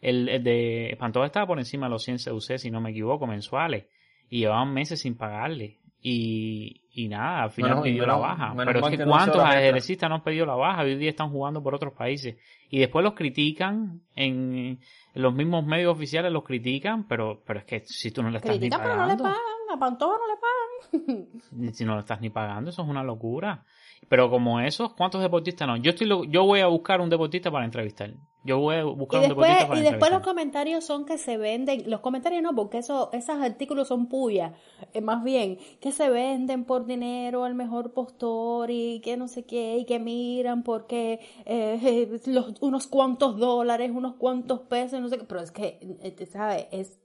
El, 0.00 0.28
el 0.28 0.42
de 0.42 0.96
Pantoja 0.98 1.26
estaba 1.26 1.46
por 1.46 1.58
encima 1.58 1.86
de 1.86 1.90
los 1.90 2.02
100 2.02 2.18
CUC, 2.30 2.58
si 2.58 2.70
no 2.70 2.80
me 2.80 2.90
equivoco, 2.90 3.26
mensuales, 3.26 3.86
y 4.28 4.40
llevaban 4.40 4.72
meses 4.74 5.00
sin 5.00 5.16
pagarle. 5.16 5.78
Y, 6.10 6.80
y 6.94 7.06
nada, 7.08 7.42
al 7.42 7.50
final 7.50 7.70
Menos- 7.72 7.84
pidió 7.84 8.02
menos- 8.04 8.16
la 8.16 8.28
baja. 8.28 8.48
menos 8.54 8.64
Pero 8.66 8.78
es 8.86 8.90
que, 8.92 8.96
que 8.96 9.04
cuántos 9.04 9.40
ajedrecistas 9.42 10.08
no 10.08 10.14
han 10.16 10.22
pedido 10.22 10.46
la 10.46 10.54
baja, 10.54 10.80
hoy 10.82 10.96
día 10.96 11.10
están 11.10 11.28
jugando 11.28 11.62
por 11.62 11.74
otros 11.74 11.92
países. 11.92 12.36
Y 12.70 12.78
después 12.78 13.04
los 13.04 13.12
critican 13.12 14.00
en, 14.14 14.80
los 15.12 15.34
mismos 15.34 15.66
medios 15.66 15.92
oficiales 15.92 16.32
los 16.32 16.44
critican, 16.44 17.06
pero, 17.06 17.42
pero 17.46 17.58
es 17.58 17.66
que 17.66 17.80
si 17.80 18.10
tú 18.10 18.22
no 18.22 18.30
le 18.30 18.38
estás 18.38 18.52
ni 18.52 18.58
Critican, 18.58 18.80
pero 18.82 18.96
no 18.96 19.02
le 19.06 19.16
pagando, 19.16 19.24
pagan, 19.24 19.36
a 19.70 19.78
Pantoja 19.78 20.16
no 20.16 21.04
le 21.04 21.06
pagan. 21.20 21.72
si 21.74 21.84
no 21.84 21.94
lo 21.94 22.00
estás 22.00 22.22
ni 22.22 22.30
pagando, 22.30 22.70
eso 22.70 22.82
es 22.82 22.88
una 22.88 23.02
locura. 23.02 23.66
Pero 24.08 24.30
como 24.30 24.60
esos, 24.60 24.94
¿cuántos 24.94 25.20
deportistas 25.22 25.66
no? 25.68 25.76
Yo 25.76 25.90
estoy 25.90 26.06
lo- 26.06 26.24
yo 26.24 26.44
voy 26.44 26.60
a 26.60 26.66
buscar 26.66 27.00
un 27.00 27.10
deportista 27.10 27.50
para 27.50 27.64
entrevistar. 27.64 28.14
Yo 28.44 28.58
voy 28.58 28.76
a 28.76 28.84
buscar 28.84 29.18
Y 29.18 29.22
un 29.22 29.28
después, 29.28 29.48
deportista 29.48 29.66
para 29.66 29.80
y 29.80 29.82
después 29.82 30.10
los 30.12 30.22
comentarios 30.22 30.84
son 30.84 31.04
que 31.04 31.18
se 31.18 31.36
venden, 31.38 31.90
los 31.90 32.00
comentarios 32.00 32.42
no, 32.42 32.54
porque 32.54 32.78
eso, 32.78 33.10
esos 33.12 33.36
artículos 33.36 33.88
son 33.88 34.06
puyas, 34.08 34.52
eh, 34.92 35.00
más 35.00 35.22
bien, 35.24 35.58
que 35.80 35.92
se 35.92 36.08
venden 36.10 36.64
por 36.64 36.86
dinero 36.86 37.44
al 37.44 37.54
mejor 37.54 37.92
postor 37.92 38.70
y 38.70 39.00
que 39.00 39.16
no 39.16 39.26
sé 39.28 39.44
qué, 39.44 39.78
y 39.78 39.84
que 39.86 39.98
miran 39.98 40.62
porque 40.62 41.20
eh, 41.46 42.20
los, 42.26 42.54
unos 42.60 42.86
cuantos 42.86 43.38
dólares, 43.38 43.90
unos 43.94 44.14
cuantos 44.16 44.60
pesos, 44.60 45.00
no 45.00 45.08
sé 45.08 45.18
qué, 45.18 45.24
pero 45.24 45.40
es 45.40 45.50
que, 45.50 45.78
eh, 46.02 46.26
¿sabes? 46.30 46.66
Es 46.70 46.98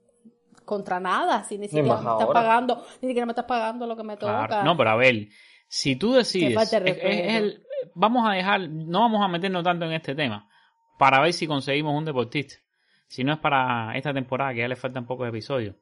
contra 0.64 0.98
nada, 1.00 1.44
si 1.44 1.58
ni 1.58 1.68
siquiera 1.68 1.96
me 1.96 2.10
estás 2.10 2.28
ahora. 2.28 2.40
pagando, 2.40 2.82
ni 3.02 3.08
siquiera 3.08 3.26
me 3.26 3.32
estás 3.32 3.44
pagando 3.46 3.86
lo 3.86 3.96
que 3.96 4.02
me 4.04 4.16
toca. 4.16 4.46
Claro. 4.46 4.64
No, 4.64 4.76
pero 4.76 4.90
a 4.90 4.96
ver, 4.96 5.28
si 5.66 5.96
tú 5.96 6.12
decides, 6.12 6.56
es- 6.72 6.72
es- 6.84 7.34
el- 7.34 7.62
vamos 7.94 8.28
a 8.28 8.32
dejar, 8.32 8.68
no 8.68 9.00
vamos 9.00 9.22
a 9.24 9.28
meternos 9.28 9.62
tanto 9.64 9.84
en 9.86 9.92
este 9.92 10.14
tema, 10.14 10.48
para 10.98 11.20
ver 11.20 11.32
si 11.32 11.46
conseguimos 11.46 11.96
un 11.96 12.04
deportista. 12.04 12.56
Si 13.08 13.22
no 13.24 13.32
es 13.32 13.38
para 13.38 13.96
esta 13.96 14.12
temporada, 14.12 14.52
que 14.54 14.60
ya 14.60 14.68
le 14.68 14.76
faltan 14.76 15.06
pocos 15.06 15.28
episodios, 15.28 15.76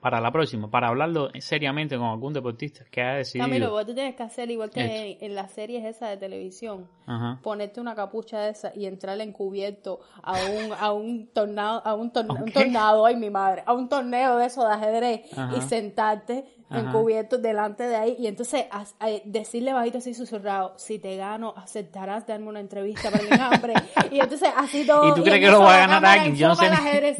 para 0.00 0.20
la 0.20 0.30
próxima, 0.32 0.70
para 0.70 0.88
hablarlo 0.88 1.30
seriamente 1.40 1.96
con 1.98 2.06
algún 2.06 2.32
deportista 2.32 2.84
que 2.90 3.02
haya 3.02 3.18
decidido. 3.18 3.46
Camilo, 3.46 3.70
vos 3.70 3.84
tú 3.86 3.94
tienes 3.94 4.14
que 4.14 4.22
hacer 4.22 4.50
igual 4.50 4.70
que 4.70 5.10
Esto. 5.12 5.24
en, 5.26 5.34
las 5.34 5.52
series 5.52 5.84
esas 5.84 6.10
de 6.10 6.16
televisión. 6.16 6.88
Ajá. 7.06 7.38
ponerte 7.42 7.80
una 7.80 7.94
capucha 7.94 8.40
de 8.40 8.50
esa 8.50 8.72
y 8.74 8.86
entrar 8.86 9.20
encubierto 9.20 10.00
a 10.22 10.32
un 10.32 10.72
a 10.78 10.92
un 10.92 11.28
tornado 11.32 11.82
a 11.84 11.94
un, 11.94 12.12
torne- 12.12 12.28
¿A 12.38 12.42
un 12.44 12.52
tornado 12.52 13.04
ay 13.04 13.16
mi 13.16 13.30
madre 13.30 13.62
a 13.66 13.72
un 13.74 13.88
torneo 13.88 14.36
de 14.36 14.46
eso 14.46 14.66
de 14.66 14.72
ajedrez 14.74 15.36
Ajá. 15.36 15.56
y 15.56 15.60
sentarte 15.62 16.44
Ajá. 16.70 16.80
encubierto 16.88 17.38
delante 17.38 17.82
de 17.84 17.96
ahí 17.96 18.16
y 18.18 18.26
entonces 18.26 18.66
eh, 19.04 19.22
decirle 19.24 19.72
bajito 19.72 19.98
así 19.98 20.14
susurrado 20.14 20.72
si 20.76 20.98
te 20.98 21.16
gano 21.16 21.52
aceptarás 21.56 22.26
darme 22.26 22.48
una 22.48 22.60
entrevista 22.60 23.10
para 23.10 23.24
el 23.24 23.40
hambre 23.40 23.74
y 24.10 24.20
entonces 24.20 24.50
así 24.56 24.86
todo 24.86 25.08
¿Y 25.08 25.14
tú 25.14 25.22
crees 25.22 25.36
en 25.36 25.42
que 25.42 25.50
lo 25.50 25.60
va 25.60 25.74
a 25.74 25.80
la 25.80 25.86
ganar 25.86 26.04
alguien? 26.18 26.36
Yo 26.36 26.48
no 26.48 26.54
sé 26.54 26.70
ni- 26.70 26.76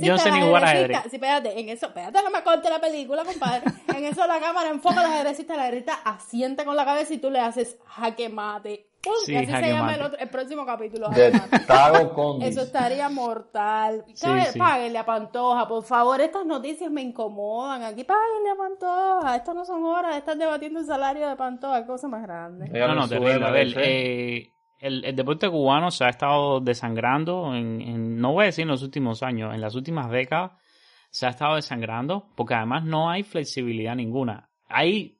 yo 0.06 0.18
sé 0.18 0.30
ni 0.30 0.40
jugar 0.40 0.64
ajedrez. 0.64 1.02
Sí, 1.10 1.16
espérate, 1.16 1.60
en 1.60 1.68
eso, 1.68 1.86
espérate, 1.86 2.22
no 2.22 2.30
me 2.30 2.42
corte 2.42 2.70
la 2.70 2.80
película, 2.80 3.24
compadre. 3.24 3.62
En 3.88 4.04
eso 4.04 4.26
la 4.26 4.38
cámara 4.40 4.70
enfoca 4.70 5.00
al 5.00 5.06
ajedrecista, 5.12 5.56
la 5.56 5.62
ajedrecista 5.62 5.94
asiente 6.04 6.64
con 6.64 6.76
la 6.76 6.84
cabeza 6.84 7.14
y 7.14 7.18
tú 7.18 7.30
le 7.30 7.40
haces 7.40 7.76
jaque 7.86 8.28
mate. 8.28 8.86
¡Pum! 9.02 9.12
Sí, 9.24 9.32
y 9.32 9.36
así 9.36 9.46
se 9.46 9.72
llama 9.72 9.94
el, 9.94 10.02
otro- 10.02 10.18
el 10.18 10.28
próximo 10.28 10.66
capítulo. 10.66 11.08
De 11.08 11.32
jaque 11.32 11.48
mate. 11.52 11.64
Tago 11.66 12.12
Condis. 12.14 12.48
Eso 12.50 12.62
estaría 12.62 13.08
mortal. 13.08 14.04
Sí, 14.14 14.26
sí. 14.52 14.58
Páguenle 14.58 14.98
a 14.98 15.06
Pantoja, 15.06 15.66
por 15.66 15.82
favor. 15.84 16.20
Estas 16.20 16.44
noticias 16.44 16.90
me 16.90 17.00
incomodan. 17.02 17.82
Aquí 17.82 18.04
páguenle 18.04 18.50
a 18.50 18.56
Pantoja. 18.56 19.36
Estas 19.36 19.54
no 19.54 19.64
son 19.64 19.84
horas 19.84 20.12
de 20.12 20.18
estar 20.18 20.36
debatiendo 20.36 20.80
el 20.80 20.86
salario 20.86 21.28
de 21.28 21.36
Pantoja. 21.36 21.86
Cosa 21.86 22.08
más 22.08 22.22
grande. 22.22 22.68
No, 22.68 22.94
no, 22.94 23.08
terrible. 23.08 23.46
A 23.46 23.50
ver, 23.50 23.68
eh, 23.78 24.52
el, 24.80 25.04
el 25.04 25.16
deporte 25.16 25.48
cubano 25.48 25.90
se 25.90 26.04
ha 26.04 26.08
estado 26.10 26.60
desangrando, 26.60 27.54
en, 27.54 27.80
en- 27.80 28.18
no 28.18 28.32
voy 28.32 28.42
a 28.42 28.46
decir 28.46 28.62
en 28.62 28.68
los 28.68 28.82
últimos 28.82 29.22
años, 29.22 29.54
en 29.54 29.60
las 29.60 29.74
últimas 29.74 30.10
décadas 30.10 30.52
se 31.10 31.26
ha 31.26 31.30
estado 31.30 31.56
desangrando 31.56 32.28
porque 32.36 32.54
además 32.54 32.84
no 32.84 33.10
hay 33.10 33.22
flexibilidad 33.22 33.94
ninguna. 33.96 34.48
Hay, 34.68 35.18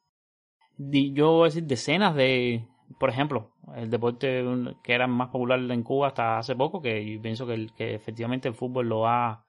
di- 0.76 1.12
yo 1.12 1.32
voy 1.32 1.42
a 1.42 1.44
decir, 1.46 1.64
decenas 1.64 2.14
de, 2.14 2.66
por 2.98 3.10
ejemplo, 3.10 3.50
el 3.76 3.90
deporte 3.90 4.44
que 4.82 4.92
era 4.94 5.06
más 5.06 5.28
popular 5.28 5.58
en 5.60 5.82
Cuba 5.82 6.08
hasta 6.08 6.38
hace 6.38 6.54
poco, 6.56 6.82
que 6.82 7.04
yo 7.14 7.20
pienso 7.22 7.46
que, 7.46 7.54
el- 7.54 7.72
que 7.74 7.94
efectivamente 7.94 8.48
el 8.48 8.54
fútbol 8.54 8.88
lo 8.88 9.06
ha, 9.06 9.44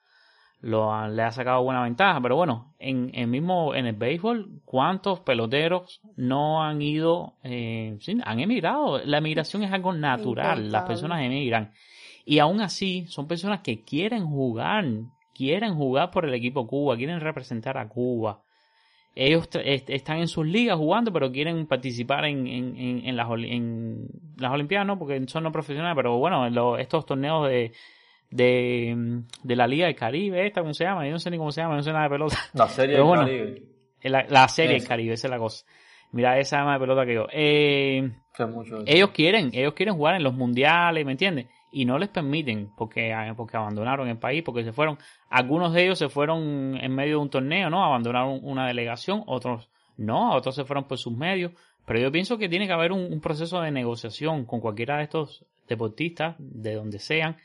lo 0.62 0.94
ha- 0.94 1.08
le 1.10 1.24
ha 1.24 1.32
sacado 1.32 1.64
buena 1.64 1.82
ventaja. 1.84 2.22
Pero 2.22 2.36
bueno, 2.36 2.74
en 2.80 3.10
el 3.14 3.28
mismo 3.28 3.74
en 3.74 3.88
el 3.88 3.96
béisbol, 3.96 4.62
¿cuántos 4.66 5.20
peloteros 5.22 6.02
no 6.16 6.64
han 6.64 6.82
ido? 6.82 7.34
Eh, 7.44 7.98
sí, 8.00 8.18
han 8.24 8.40
emigrado. 8.40 9.00
La 9.06 9.18
emigración 9.18 9.64
es 9.64 9.72
algo 9.74 9.92
natural. 9.94 10.72
Las 10.72 10.84
personas 10.84 11.22
emigran. 11.24 11.72
Y 12.26 12.38
aún 12.40 12.62
así, 12.62 13.06
son 13.08 13.28
personas 13.28 13.62
que 13.62 13.84
quieren 13.84 14.28
jugar, 14.28 14.86
quieren 15.34 15.74
jugar 15.74 16.12
por 16.12 16.26
el 16.26 16.34
equipo 16.36 16.68
Cuba, 16.68 16.96
quieren 16.96 17.20
representar 17.20 17.78
a 17.80 17.88
Cuba. 17.90 18.42
Ellos 19.14 19.50
est- 19.64 19.90
están 19.90 20.20
en 20.20 20.28
sus 20.28 20.46
ligas 20.48 20.78
jugando, 20.78 21.12
pero 21.12 21.32
quieren 21.32 21.68
participar 21.68 22.26
en, 22.26 22.48
en, 22.48 22.78
en, 22.78 23.06
en 23.08 23.16
las, 23.18 23.28
en 23.30 24.08
las 24.38 24.52
Olimpiadas, 24.54 24.88
¿no? 24.88 24.98
Porque 24.98 25.22
son 25.28 25.44
no 25.44 25.52
profesionales, 25.52 25.96
pero 25.98 26.18
bueno, 26.18 26.48
en 26.48 26.56
lo- 26.56 26.78
estos 26.78 27.06
torneos 27.06 27.48
de, 27.50 27.74
de, 28.30 29.22
de 29.44 29.56
la 29.56 29.68
Liga 29.68 29.88
del 29.88 29.96
Caribe, 29.96 30.46
esta, 30.48 30.62
¿cómo 30.62 30.74
se 30.74 30.86
llama? 30.86 31.06
Yo 31.06 31.12
no 31.12 31.20
sé 31.20 31.30
ni 31.30 31.38
cómo 31.38 31.52
se 31.52 31.62
llama, 31.62 31.76
no 31.76 31.84
sé 31.84 31.92
nada 31.92 32.04
de 32.06 32.10
pelota. 32.10 32.38
La 32.54 32.68
Serie 32.68 32.96
Pero 32.96 33.04
del 33.04 33.08
bueno, 33.08 33.24
Caribe. 33.26 33.64
La, 34.04 34.26
la 34.30 34.48
Serie 34.48 34.80
del. 34.80 34.88
Caribe, 34.88 35.14
esa 35.14 35.28
es 35.28 35.32
la 35.32 35.38
cosa. 35.38 35.66
Mira, 36.14 36.40
esa 36.40 36.58
llama 36.60 36.74
de 36.74 36.80
pelota 36.80 37.06
que 37.06 37.14
yo. 37.14 37.28
Eh, 37.32 38.10
mucho 38.50 38.80
ellos 38.86 39.12
quieren, 39.12 39.52
ellos 39.54 39.74
quieren 39.74 39.96
jugar 39.96 40.16
en 40.16 40.24
los 40.24 40.34
mundiales, 40.34 41.06
¿me 41.06 41.12
entiendes? 41.12 41.48
Y 41.72 41.86
no 41.86 41.98
les 41.98 42.10
permiten 42.10 42.70
porque, 42.76 43.14
ah, 43.14 43.34
porque 43.36 43.58
abandonaron 43.58 44.08
el 44.10 44.18
país, 44.18 44.44
porque 44.44 44.64
se 44.64 44.74
fueron. 44.74 44.98
Algunos 45.30 45.74
de 45.74 45.84
ellos 45.84 46.00
se 46.00 46.10
fueron 46.10 46.78
en 46.78 46.94
medio 46.94 47.18
de 47.18 47.22
un 47.24 47.30
torneo, 47.30 47.70
¿no? 47.70 47.84
Abandonaron 47.84 48.40
una 48.44 48.68
delegación, 48.68 49.24
otros 49.26 49.70
no, 49.98 50.34
otros 50.34 50.56
se 50.56 50.66
fueron 50.66 50.86
por 50.86 50.98
sus 50.98 51.16
medios. 51.16 51.54
Pero 51.86 52.00
yo 52.00 52.12
pienso 52.12 52.38
que 52.38 52.50
tiene 52.50 52.68
que 52.68 52.74
haber 52.74 52.92
un, 52.92 53.12
un 53.12 53.22
proceso 53.22 53.62
de 53.62 53.72
negociación 53.72 54.46
con 54.46 54.60
cualquiera 54.60 54.98
de 54.98 55.04
estos 55.04 55.46
deportistas, 55.68 56.36
de 56.40 56.76
donde 56.76 57.00
sean. 57.00 57.38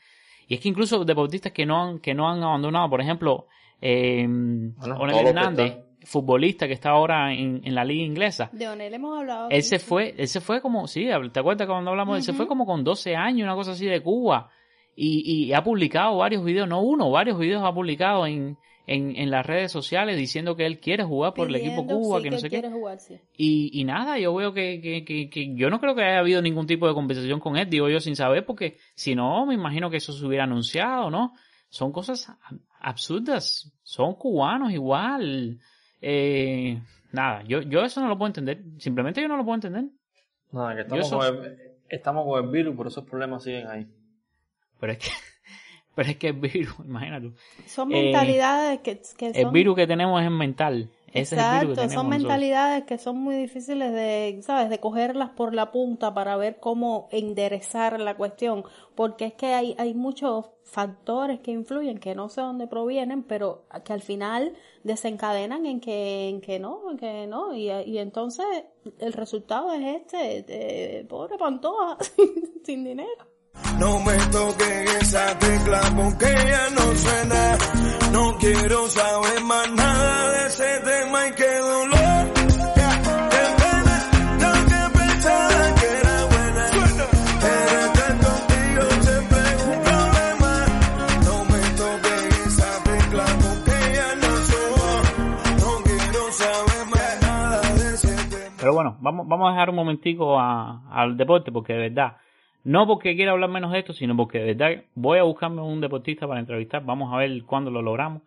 Y 0.47 0.55
es 0.55 0.59
que 0.59 0.69
incluso 0.69 1.03
deportistas 1.03 1.51
que 1.51 1.65
no 1.65 1.81
han, 1.81 1.99
que 1.99 2.13
no 2.13 2.29
han 2.29 2.43
abandonado, 2.43 2.89
por 2.89 3.01
ejemplo, 3.01 3.47
eh, 3.81 4.25
Onel 4.25 5.27
Hernández. 5.27 5.86
Futbolista 6.03 6.67
que 6.67 6.73
está 6.73 6.89
ahora 6.91 7.33
en, 7.33 7.61
en 7.63 7.75
la 7.75 7.83
liga 7.83 8.03
inglesa. 8.05 8.49
De 8.53 8.67
Onel 8.67 8.93
hemos 8.93 9.17
hablado. 9.17 9.49
Él 9.49 9.63
se 9.63 9.79
fue, 9.79 10.13
él 10.17 10.27
se 10.27 10.41
fue 10.41 10.61
como, 10.61 10.87
sí, 10.87 11.07
¿te 11.33 11.39
acuerdas 11.39 11.67
cuando 11.67 11.91
hablamos? 11.91 12.17
Él 12.17 12.23
se 12.23 12.33
fue 12.33 12.47
como 12.47 12.65
con 12.65 12.83
12 12.83 13.15
años, 13.15 13.45
una 13.45 13.55
cosa 13.55 13.71
así 13.71 13.85
de 13.85 14.01
Cuba. 14.01 14.49
Y, 14.95 15.45
y 15.49 15.53
ha 15.53 15.63
publicado 15.63 16.17
varios 16.17 16.43
videos, 16.43 16.67
no 16.67 16.81
uno, 16.81 17.11
varios 17.11 17.37
videos 17.37 17.61
ha 17.63 17.71
publicado 17.71 18.25
en, 18.25 18.57
en, 18.87 19.15
en 19.15 19.29
las 19.29 19.45
redes 19.45 19.71
sociales 19.71 20.17
diciendo 20.17 20.55
que 20.55 20.65
él 20.65 20.79
quiere 20.79 21.03
jugar 21.03 21.33
por 21.35 21.49
el 21.49 21.55
equipo 21.55 21.85
Cuba, 21.85 22.17
sí, 22.17 22.23
que 22.23 22.29
no 22.31 22.37
sé 22.39 22.49
qué. 22.49 22.59
quiere 22.61 22.73
jugar, 22.73 22.99
sí. 22.99 23.15
Y, 23.35 23.69
y 23.79 23.83
nada, 23.83 24.17
yo 24.17 24.33
veo 24.33 24.53
que, 24.53 24.81
que, 24.81 25.05
que, 25.05 25.29
que 25.29 25.55
yo 25.55 25.69
no 25.69 25.79
creo 25.79 25.93
que 25.93 26.01
haya 26.03 26.17
habido 26.19 26.41
ningún 26.41 26.65
tipo 26.65 26.87
de 26.87 26.95
conversación 26.95 27.39
con 27.39 27.57
él, 27.57 27.69
digo 27.69 27.89
yo 27.89 27.99
sin 27.99 28.15
saber, 28.15 28.43
porque 28.45 28.77
si 28.95 29.13
no, 29.13 29.45
me 29.45 29.53
imagino 29.53 29.89
que 29.91 29.97
eso 29.97 30.13
se 30.13 30.25
hubiera 30.25 30.45
anunciado, 30.45 31.11
¿no? 31.11 31.33
Son 31.69 31.91
cosas 31.91 32.29
ab- 32.49 32.59
absurdas, 32.79 33.71
son 33.83 34.15
cubanos 34.15 34.71
igual. 34.71 35.59
Eh, 36.01 36.79
nada, 37.11 37.43
yo, 37.43 37.61
yo 37.61 37.83
eso 37.83 38.01
no 38.01 38.07
lo 38.07 38.17
puedo 38.17 38.27
entender, 38.27 38.61
simplemente 38.77 39.21
yo 39.21 39.27
no 39.27 39.37
lo 39.37 39.43
puedo 39.43 39.55
entender. 39.55 39.85
Nada, 40.51 40.75
que 40.75 40.81
estamos, 40.81 41.07
eso- 41.07 41.17
con 41.17 41.25
el, 41.45 41.57
estamos 41.89 42.25
con 42.25 42.43
el 42.45 42.51
virus, 42.51 42.75
por 42.75 42.87
esos 42.87 43.03
problemas 43.05 43.43
siguen 43.43 43.67
ahí. 43.67 43.87
Pero 44.79 44.91
es 44.93 44.99
que, 44.99 45.09
pero 45.95 46.09
es 46.09 46.17
que 46.17 46.27
el 46.27 46.33
virus, 46.39 46.75
imagínate. 46.85 47.31
Son 47.67 47.91
Eh, 47.91 48.03
mentalidades 48.03 48.79
que, 48.81 49.01
que 49.17 49.27
El 49.27 49.43
son... 49.43 49.53
virus 49.53 49.75
que 49.75 49.87
tenemos 49.87 50.21
es 50.23 50.31
mental. 50.31 50.89
Ese 51.13 51.21
es 51.21 51.31
el 51.31 51.37
virus 51.37 51.39
que 51.39 51.57
Exacto, 51.59 51.73
tenemos 51.75 51.93
son 51.93 52.09
nosotros. 52.09 52.21
mentalidades 52.21 52.83
que 52.83 52.97
son 52.97 53.17
muy 53.17 53.35
difíciles 53.35 53.91
de, 53.93 54.39
¿sabes? 54.43 54.69
De 54.69 54.79
cogerlas 54.79 55.29
por 55.31 55.55
la 55.55 55.71
punta 55.71 56.13
para 56.13 56.35
ver 56.35 56.59
cómo 56.59 57.07
enderezar 57.11 57.99
la 57.99 58.15
cuestión, 58.15 58.63
porque 58.93 59.25
es 59.25 59.33
que 59.33 59.47
hay, 59.47 59.73
hay 59.79 59.93
muchos 59.95 60.51
factores 60.63 61.39
que 61.39 61.51
influyen, 61.51 61.97
que 61.97 62.13
no 62.13 62.27
sé 62.27 62.41
dónde 62.41 62.67
provienen, 62.67 63.23
pero 63.23 63.65
que 63.85 63.93
al 63.93 64.01
final 64.01 64.53
desencadenan 64.87 65.65
en 65.65 65.79
que, 65.79 66.29
en 66.29 66.41
que 66.41 66.59
no, 66.59 66.89
en 66.89 66.97
que 66.97 67.27
no, 67.27 67.53
y, 67.53 67.69
y 67.69 67.97
entonces 67.99 68.45
el 68.99 69.13
resultado 69.13 69.73
es 69.73 70.01
este, 70.11 71.05
pobre 71.07 71.37
Pantoja, 71.37 71.97
sin 72.65 72.83
dinero. 72.83 73.27
No 73.79 73.99
me 73.99 74.15
esa 75.01 75.37
tecla 75.39 75.81
de 80.29 80.47
ese 80.47 80.79
tema. 80.81 81.07
Vamos, 98.99 99.27
vamos 99.27 99.47
a 99.47 99.51
dejar 99.51 99.69
un 99.69 99.75
momentico 99.75 100.39
a- 100.39 100.83
al 100.91 101.17
deporte 101.17 101.51
porque 101.51 101.73
de 101.73 101.89
verdad, 101.89 102.17
no 102.63 102.87
porque 102.87 103.15
quiera 103.15 103.31
hablar 103.31 103.49
menos 103.49 103.71
de 103.71 103.79
esto, 103.79 103.93
sino 103.93 104.15
porque 104.15 104.39
de 104.39 104.53
verdad 104.53 104.83
voy 104.95 105.19
a 105.19 105.23
buscarme 105.23 105.61
un 105.61 105.81
deportista 105.81 106.27
para 106.27 106.39
entrevistar, 106.39 106.83
vamos 106.85 107.13
a 107.13 107.17
ver 107.17 107.43
cuándo 107.43 107.71
lo 107.71 107.81
logramos. 107.81 108.21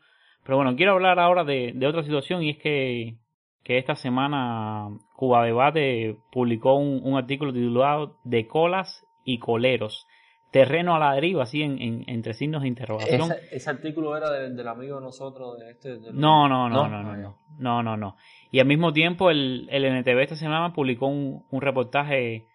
Pero 0.45 0.57
bueno, 0.57 0.75
quiero 0.77 0.93
hablar 0.93 1.19
ahora 1.19 1.45
de, 1.45 1.75
otra 1.87 2.03
situación 2.03 2.43
y 2.43 2.51
es 2.51 2.59
que, 2.59 3.17
esta 3.65 3.95
semana 3.95 4.89
Cuba 5.15 5.45
Debate 5.45 6.17
publicó 6.33 6.75
un 6.75 7.17
artículo 7.17 7.53
titulado 7.53 8.17
De 8.25 8.49
colas 8.49 9.07
y 9.25 9.39
coleros. 9.39 10.09
Terreno 10.51 10.97
a 10.97 10.99
la 10.99 11.13
deriva, 11.13 11.45
así 11.45 11.63
en, 11.63 11.81
en- 11.81 12.05
entre 12.09 12.35
signos 12.35 12.63
de 12.63 12.69
interrogación. 12.69 13.23
Ese, 13.23 13.41
ese 13.57 13.71
artículo 13.71 14.17
era 14.17 14.31
del, 14.31 14.57
del 14.57 14.67
amigo 14.69 14.97
de 14.97 15.03
nosotros, 15.03 15.59
de 15.59 15.71
este. 15.71 15.99
No, 16.13 16.49
no, 16.49 16.69
no, 16.69 16.89
no, 16.89 17.03
no, 17.03 17.17
no, 17.17 17.37
no, 17.59 17.83
no, 17.83 17.97
no. 17.97 18.17
Y 18.51 18.59
al 18.59 18.67
mismo 18.67 18.93
tiempo 18.93 19.31
el, 19.31 19.69
el 19.71 19.85
NTV 19.85 20.19
esta 20.23 20.35
semana 20.37 20.73
publicó 20.73 21.07
un, 21.07 21.45
un 21.51 21.61
reportaje 21.61 22.49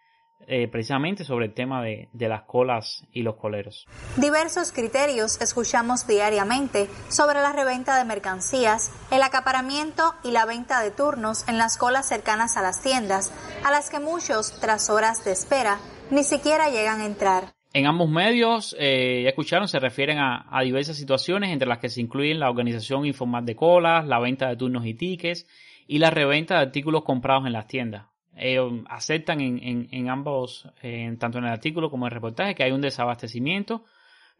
eh, 0.48 0.68
precisamente 0.68 1.24
sobre 1.24 1.46
el 1.46 1.54
tema 1.54 1.82
de, 1.82 2.10
de 2.12 2.28
las 2.28 2.42
colas 2.44 3.06
y 3.14 3.24
los 3.24 3.36
coleros. 3.38 3.88
Diversos 4.18 4.74
criterios 4.74 5.42
escuchamos 5.42 6.06
diariamente 6.06 6.88
sobre 7.08 7.40
la 7.40 7.54
reventa 7.54 7.98
de 7.98 8.04
mercancías, 8.04 8.92
el 9.10 9.24
acaparamiento 9.24 10.14
y 10.24 10.32
la 10.32 10.46
venta 10.46 10.82
de 10.84 10.92
turnos 10.92 11.48
en 11.48 11.58
las 11.58 11.78
colas 11.78 12.08
cercanas 12.10 12.58
a 12.58 12.62
las 12.62 12.82
tiendas, 12.84 13.32
a 13.66 13.72
las 13.72 13.90
que 13.90 14.00
muchos, 14.00 14.60
tras 14.60 14.90
horas 14.90 15.24
de 15.24 15.32
espera, 15.32 15.80
ni 16.12 16.24
siquiera 16.26 16.70
llegan 16.70 17.00
a 17.00 17.06
entrar. 17.06 17.55
En 17.76 17.88
ambos 17.88 18.10
medios, 18.10 18.74
eh, 18.80 19.24
ya 19.24 19.30
escucharon, 19.32 19.68
se 19.68 19.80
refieren 19.80 20.18
a, 20.18 20.48
a 20.50 20.62
diversas 20.62 20.96
situaciones 20.96 21.50
entre 21.50 21.68
las 21.68 21.80
que 21.80 21.90
se 21.90 22.00
incluyen 22.00 22.40
la 22.40 22.50
organización 22.50 23.06
informal 23.06 23.46
de 23.46 23.58
colas, 23.58 24.08
la 24.08 24.18
venta 24.18 24.48
de 24.48 24.56
turnos 24.56 24.86
y 24.86 24.94
tickets 24.94 25.46
y 25.86 26.00
la 26.00 26.10
reventa 26.10 26.56
de 26.56 26.62
artículos 26.62 27.04
comprados 27.04 27.46
en 27.46 27.52
las 27.52 27.68
tiendas. 27.68 28.06
Ellos 28.38 28.72
aceptan 28.88 29.42
en, 29.42 29.62
en, 29.62 29.90
en 29.92 30.10
ambos, 30.10 30.70
eh, 30.84 31.14
tanto 31.20 31.40
en 31.40 31.44
el 31.44 31.52
artículo 31.52 31.90
como 31.92 32.06
en 32.06 32.14
el 32.14 32.16
reportaje, 32.16 32.56
que 32.56 32.64
hay 32.64 32.72
un 32.72 32.80
desabastecimiento, 32.80 33.84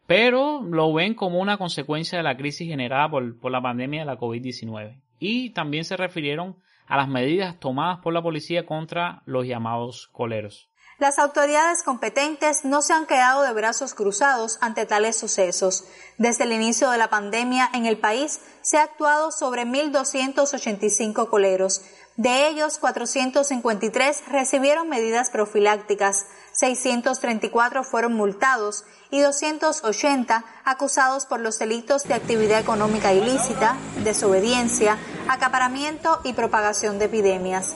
pero 0.06 0.62
lo 0.62 0.90
ven 0.94 1.12
como 1.12 1.38
una 1.38 1.58
consecuencia 1.58 2.16
de 2.16 2.24
la 2.24 2.38
crisis 2.38 2.66
generada 2.66 3.10
por, 3.10 3.38
por 3.38 3.52
la 3.52 3.60
pandemia 3.60 4.00
de 4.00 4.06
la 4.06 4.18
COVID-19. 4.18 5.02
Y 5.18 5.50
también 5.50 5.84
se 5.84 5.98
refirieron 5.98 6.56
a 6.86 6.96
las 6.96 7.08
medidas 7.08 7.60
tomadas 7.60 7.98
por 7.98 8.14
la 8.14 8.22
policía 8.22 8.64
contra 8.64 9.20
los 9.26 9.46
llamados 9.46 10.08
coleros. 10.10 10.70
Las 10.98 11.18
autoridades 11.18 11.82
competentes 11.82 12.64
no 12.64 12.80
se 12.80 12.94
han 12.94 13.04
quedado 13.04 13.42
de 13.42 13.52
brazos 13.52 13.92
cruzados 13.92 14.56
ante 14.62 14.86
tales 14.86 15.18
sucesos. 15.18 15.84
Desde 16.16 16.44
el 16.44 16.52
inicio 16.52 16.88
de 16.88 16.96
la 16.96 17.10
pandemia 17.10 17.68
en 17.74 17.84
el 17.84 17.98
país 17.98 18.40
se 18.62 18.78
ha 18.78 18.84
actuado 18.84 19.30
sobre 19.30 19.66
1.285 19.66 21.28
coleros. 21.28 21.82
De 22.16 22.48
ellos, 22.48 22.78
453 22.78 24.22
recibieron 24.28 24.88
medidas 24.88 25.28
profilácticas, 25.28 26.24
634 26.52 27.84
fueron 27.84 28.14
multados 28.14 28.86
y 29.10 29.20
280 29.20 30.46
acusados 30.64 31.26
por 31.26 31.40
los 31.40 31.58
delitos 31.58 32.04
de 32.04 32.14
actividad 32.14 32.58
económica 32.58 33.12
ilícita, 33.12 33.76
desobediencia, 34.02 34.96
acaparamiento 35.28 36.22
y 36.24 36.32
propagación 36.32 36.98
de 36.98 37.04
epidemias. 37.04 37.74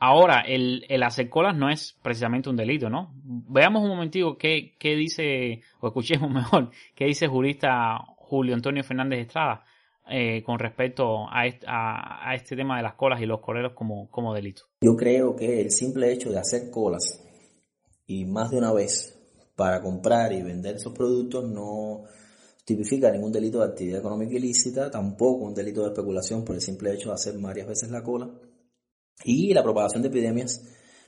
Ahora, 0.00 0.40
el, 0.46 0.84
el 0.88 1.02
hacer 1.02 1.28
colas 1.28 1.56
no 1.56 1.70
es 1.70 1.96
precisamente 2.02 2.48
un 2.48 2.56
delito, 2.56 2.88
¿no? 2.88 3.12
Veamos 3.24 3.82
un 3.82 3.88
momentico 3.88 4.38
qué, 4.38 4.76
qué 4.78 4.94
dice, 4.94 5.62
o 5.80 5.88
escuchemos 5.88 6.30
mejor, 6.32 6.70
qué 6.94 7.06
dice 7.06 7.24
el 7.24 7.30
jurista 7.32 7.98
Julio 8.16 8.54
Antonio 8.54 8.84
Fernández 8.84 9.20
Estrada 9.26 9.64
eh, 10.08 10.42
con 10.44 10.58
respecto 10.58 11.26
a, 11.30 11.46
est- 11.46 11.64
a, 11.66 12.34
este 12.34 12.54
tema 12.56 12.76
de 12.76 12.82
las 12.82 12.94
colas 12.94 13.20
y 13.20 13.26
los 13.26 13.40
coleros 13.40 13.72
como, 13.74 14.08
como 14.10 14.32
delito. 14.34 14.62
Yo 14.82 14.96
creo 14.96 15.34
que 15.34 15.60
el 15.60 15.70
simple 15.70 16.12
hecho 16.12 16.30
de 16.30 16.38
hacer 16.38 16.70
colas 16.70 17.24
y 18.06 18.24
más 18.24 18.50
de 18.50 18.58
una 18.58 18.72
vez 18.72 19.18
para 19.56 19.82
comprar 19.82 20.32
y 20.32 20.42
vender 20.42 20.76
esos 20.76 20.92
productos 20.92 21.44
no 21.50 22.04
tipifica 22.64 23.10
ningún 23.10 23.32
delito 23.32 23.58
de 23.58 23.66
actividad 23.66 23.98
económica 24.00 24.34
ilícita, 24.36 24.90
tampoco 24.90 25.44
un 25.44 25.54
delito 25.54 25.82
de 25.82 25.88
especulación 25.88 26.44
por 26.44 26.54
el 26.54 26.60
simple 26.60 26.92
hecho 26.92 27.08
de 27.08 27.14
hacer 27.14 27.36
varias 27.38 27.66
veces 27.66 27.90
la 27.90 28.02
cola. 28.02 28.30
Y 29.24 29.52
la 29.52 29.62
propagación 29.62 30.02
de 30.02 30.08
epidemias 30.08 30.62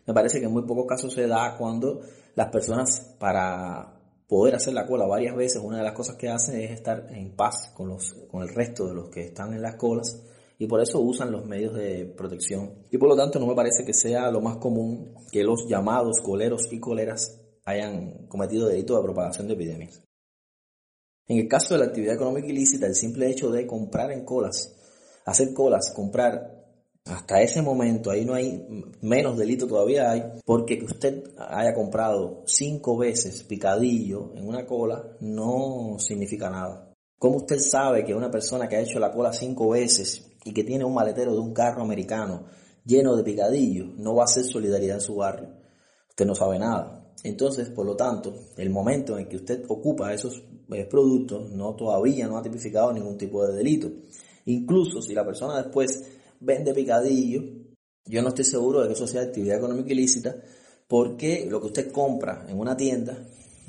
me 0.07 0.15
parece 0.15 0.41
que 0.41 0.47
en 0.47 0.53
muy 0.53 0.63
pocos 0.63 0.87
casos 0.87 1.15
se 1.15 1.27
da 1.27 1.57
cuando 1.57 2.01
las 2.35 2.49
personas 2.49 3.15
para 3.19 4.01
poder 4.27 4.55
hacer 4.55 4.75
la 4.75 4.87
cola 4.87 5.07
varias 5.07 5.37
veces, 5.37 5.61
una 5.63 5.79
de 5.79 5.83
las 5.83 5.93
cosas 5.93 6.17
que 6.17 6.29
hacen 6.29 6.61
es 6.61 6.71
estar 6.71 7.07
en 7.11 7.35
paz 7.35 7.73
con, 7.75 7.89
los, 7.89 8.15
con 8.31 8.43
el 8.43 8.49
resto 8.55 8.87
de 8.87 8.95
los 8.95 9.11
que 9.11 9.23
están 9.27 9.53
en 9.55 9.63
las 9.63 9.77
colas 9.77 10.23
y 10.59 10.67
por 10.67 10.81
eso 10.81 11.01
usan 11.01 11.33
los 11.33 11.47
medios 11.47 11.75
de 11.75 12.05
protección. 12.05 12.87
Y 12.91 12.99
por 12.99 13.09
lo 13.09 13.17
tanto 13.17 13.41
no 13.41 13.47
me 13.47 13.55
parece 13.55 13.85
que 13.85 13.95
sea 13.95 14.31
lo 14.31 14.41
más 14.41 14.59
común 14.59 15.15
que 15.33 15.43
los 15.43 15.67
llamados 15.67 16.21
coleros 16.23 16.69
y 16.71 16.79
coleras 16.79 17.41
hayan 17.65 18.27
cometido 18.29 18.69
delitos 18.69 18.97
de 18.97 19.03
propagación 19.03 19.49
de 19.49 19.55
epidemias. 19.55 20.03
En 21.27 21.39
el 21.39 21.49
caso 21.49 21.75
de 21.75 21.81
la 21.81 21.87
actividad 21.87 22.15
económica 22.15 22.49
ilícita, 22.49 22.87
el 22.87 22.95
simple 22.95 23.31
hecho 23.31 23.51
de 23.51 23.67
comprar 23.67 24.13
en 24.13 24.25
colas, 24.25 24.77
hacer 25.25 25.55
colas, 25.55 25.93
comprar 25.95 26.60
hasta 27.11 27.43
ese 27.43 27.61
momento, 27.61 28.11
ahí 28.11 28.25
no 28.25 28.35
hay 28.35 28.65
menos 29.01 29.37
delito 29.37 29.67
todavía 29.67 30.11
hay, 30.11 30.23
porque 30.45 30.79
que 30.79 30.85
usted 30.85 31.25
haya 31.39 31.75
comprado 31.75 32.43
cinco 32.47 32.97
veces 32.97 33.43
picadillo 33.43 34.33
en 34.37 34.47
una 34.47 34.65
cola 34.65 35.17
no 35.21 35.97
significa 35.99 36.49
nada. 36.51 36.93
¿Cómo 37.19 37.39
usted 37.39 37.59
sabe 37.59 38.05
que 38.05 38.15
una 38.15 38.31
persona 38.31 38.69
que 38.69 38.77
ha 38.77 38.81
hecho 38.81 38.99
la 38.99 39.13
cola 39.13 39.33
cinco 39.33 39.71
veces 39.71 40.31
y 40.45 40.53
que 40.53 40.65
tiene 40.65 40.85
un 40.85 40.95
maletero 40.95 41.33
de 41.33 41.41
un 41.41 41.53
carro 41.53 41.83
americano 41.83 42.47
lleno 42.85 43.15
de 43.17 43.25
picadillo 43.25 43.87
no 43.97 44.15
va 44.15 44.23
a 44.23 44.25
hacer 44.25 44.45
solidaridad 44.45 44.97
en 44.97 45.03
su 45.03 45.17
barrio? 45.17 45.49
Usted 46.09 46.27
no 46.27 46.35
sabe 46.35 46.59
nada. 46.59 47.13
Entonces, 47.23 47.69
por 47.71 47.85
lo 47.85 47.97
tanto, 47.97 48.35
el 48.57 48.71
momento 48.71 49.19
en 49.19 49.29
que 49.29 49.37
usted 49.37 49.65
ocupa 49.69 50.15
esos 50.15 50.43
eh, 50.73 50.87
productos 50.89 51.51
no 51.51 51.75
todavía 51.75 52.27
no 52.27 52.39
ha 52.39 52.43
tipificado 52.43 52.93
ningún 52.93 53.19
tipo 53.19 53.47
de 53.47 53.55
delito. 53.55 53.91
Incluso 54.47 55.03
si 55.03 55.13
la 55.13 55.25
persona 55.25 55.63
después 55.63 56.03
vende 56.41 56.75
picadillo, 56.75 57.43
yo 58.07 58.23
no 58.23 58.29
estoy 58.29 58.45
seguro 58.45 58.81
de 58.81 58.89
que 58.89 58.95
eso 58.95 59.07
sea 59.07 59.23
actividad 59.23 59.59
económica 59.59 59.93
ilícita, 59.93 60.37
porque 60.89 61.47
lo 61.49 61.61
que 61.61 61.69
usted 61.69 61.93
compra 61.93 62.47
en 62.49 62.59
una 62.59 62.77
tienda, 62.77 63.25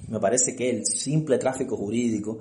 me 0.08 0.20
parece 0.20 0.56
que 0.56 0.70
el 0.70 0.86
simple 0.86 1.38
tráfico 1.38 1.78
jurídico, 1.78 2.40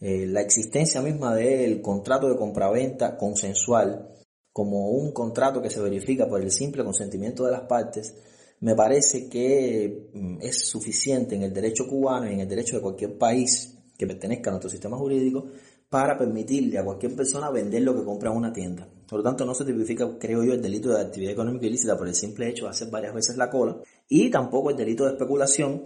eh, 0.00 0.26
la 0.26 0.40
existencia 0.40 1.00
misma 1.02 1.34
del 1.34 1.80
contrato 1.80 2.28
de 2.28 2.36
compraventa 2.36 3.16
consensual, 3.16 4.08
como 4.52 4.90
un 4.90 5.12
contrato 5.12 5.62
que 5.62 5.70
se 5.70 5.80
verifica 5.80 6.28
por 6.28 6.40
el 6.40 6.50
simple 6.50 6.84
consentimiento 6.84 7.44
de 7.44 7.52
las 7.52 7.62
partes, 7.62 8.14
me 8.60 8.76
parece 8.76 9.28
que 9.28 10.10
mm, 10.12 10.38
es 10.40 10.68
suficiente 10.68 11.34
en 11.34 11.42
el 11.42 11.52
derecho 11.52 11.88
cubano 11.88 12.30
y 12.30 12.34
en 12.34 12.40
el 12.40 12.48
derecho 12.48 12.76
de 12.76 12.82
cualquier 12.82 13.18
país 13.18 13.76
que 13.98 14.06
pertenezca 14.06 14.50
a 14.50 14.52
nuestro 14.52 14.70
sistema 14.70 14.96
jurídico 14.96 15.46
para 15.88 16.16
permitirle 16.16 16.78
a 16.78 16.84
cualquier 16.84 17.16
persona 17.16 17.50
vender 17.50 17.82
lo 17.82 17.94
que 17.94 18.04
compra 18.04 18.30
en 18.30 18.36
una 18.36 18.52
tienda. 18.52 18.88
Por 19.12 19.18
lo 19.18 19.24
tanto, 19.24 19.44
no 19.44 19.54
se 19.54 19.66
tipifica, 19.66 20.08
creo 20.18 20.42
yo, 20.42 20.54
el 20.54 20.62
delito 20.62 20.88
de 20.88 21.02
actividad 21.02 21.34
económica 21.34 21.66
ilícita 21.66 21.98
por 21.98 22.08
el 22.08 22.14
simple 22.14 22.48
hecho 22.48 22.64
de 22.64 22.70
hacer 22.70 22.88
varias 22.88 23.12
veces 23.12 23.36
la 23.36 23.50
cola 23.50 23.76
y 24.08 24.30
tampoco 24.30 24.70
el 24.70 24.76
delito 24.78 25.04
de 25.04 25.10
especulación, 25.10 25.84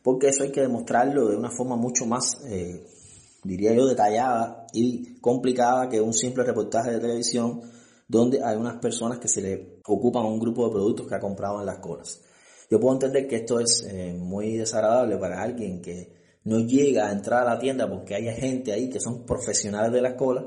porque 0.00 0.28
eso 0.28 0.44
hay 0.44 0.52
que 0.52 0.60
demostrarlo 0.60 1.28
de 1.28 1.36
una 1.36 1.50
forma 1.50 1.74
mucho 1.74 2.06
más, 2.06 2.38
eh, 2.46 2.86
diría 3.42 3.74
yo, 3.74 3.84
detallada 3.84 4.64
y 4.72 5.18
complicada 5.18 5.88
que 5.88 6.00
un 6.00 6.14
simple 6.14 6.44
reportaje 6.44 6.92
de 6.92 7.00
televisión 7.00 7.62
donde 8.06 8.44
hay 8.44 8.56
unas 8.56 8.76
personas 8.76 9.18
que 9.18 9.26
se 9.26 9.42
le 9.42 9.80
ocupan 9.84 10.24
un 10.26 10.38
grupo 10.38 10.64
de 10.64 10.70
productos 10.70 11.08
que 11.08 11.16
ha 11.16 11.18
comprado 11.18 11.58
en 11.58 11.66
las 11.66 11.80
colas. 11.80 12.20
Yo 12.70 12.78
puedo 12.78 12.94
entender 12.94 13.26
que 13.26 13.38
esto 13.38 13.58
es 13.58 13.84
eh, 13.90 14.14
muy 14.16 14.56
desagradable 14.56 15.16
para 15.16 15.42
alguien 15.42 15.82
que 15.82 16.12
no 16.44 16.60
llega 16.60 17.08
a 17.08 17.12
entrar 17.12 17.42
a 17.42 17.54
la 17.54 17.58
tienda 17.58 17.90
porque 17.90 18.14
hay 18.14 18.32
gente 18.36 18.72
ahí 18.72 18.88
que 18.88 19.00
son 19.00 19.26
profesionales 19.26 19.90
de 19.90 20.00
las 20.00 20.14
colas, 20.14 20.44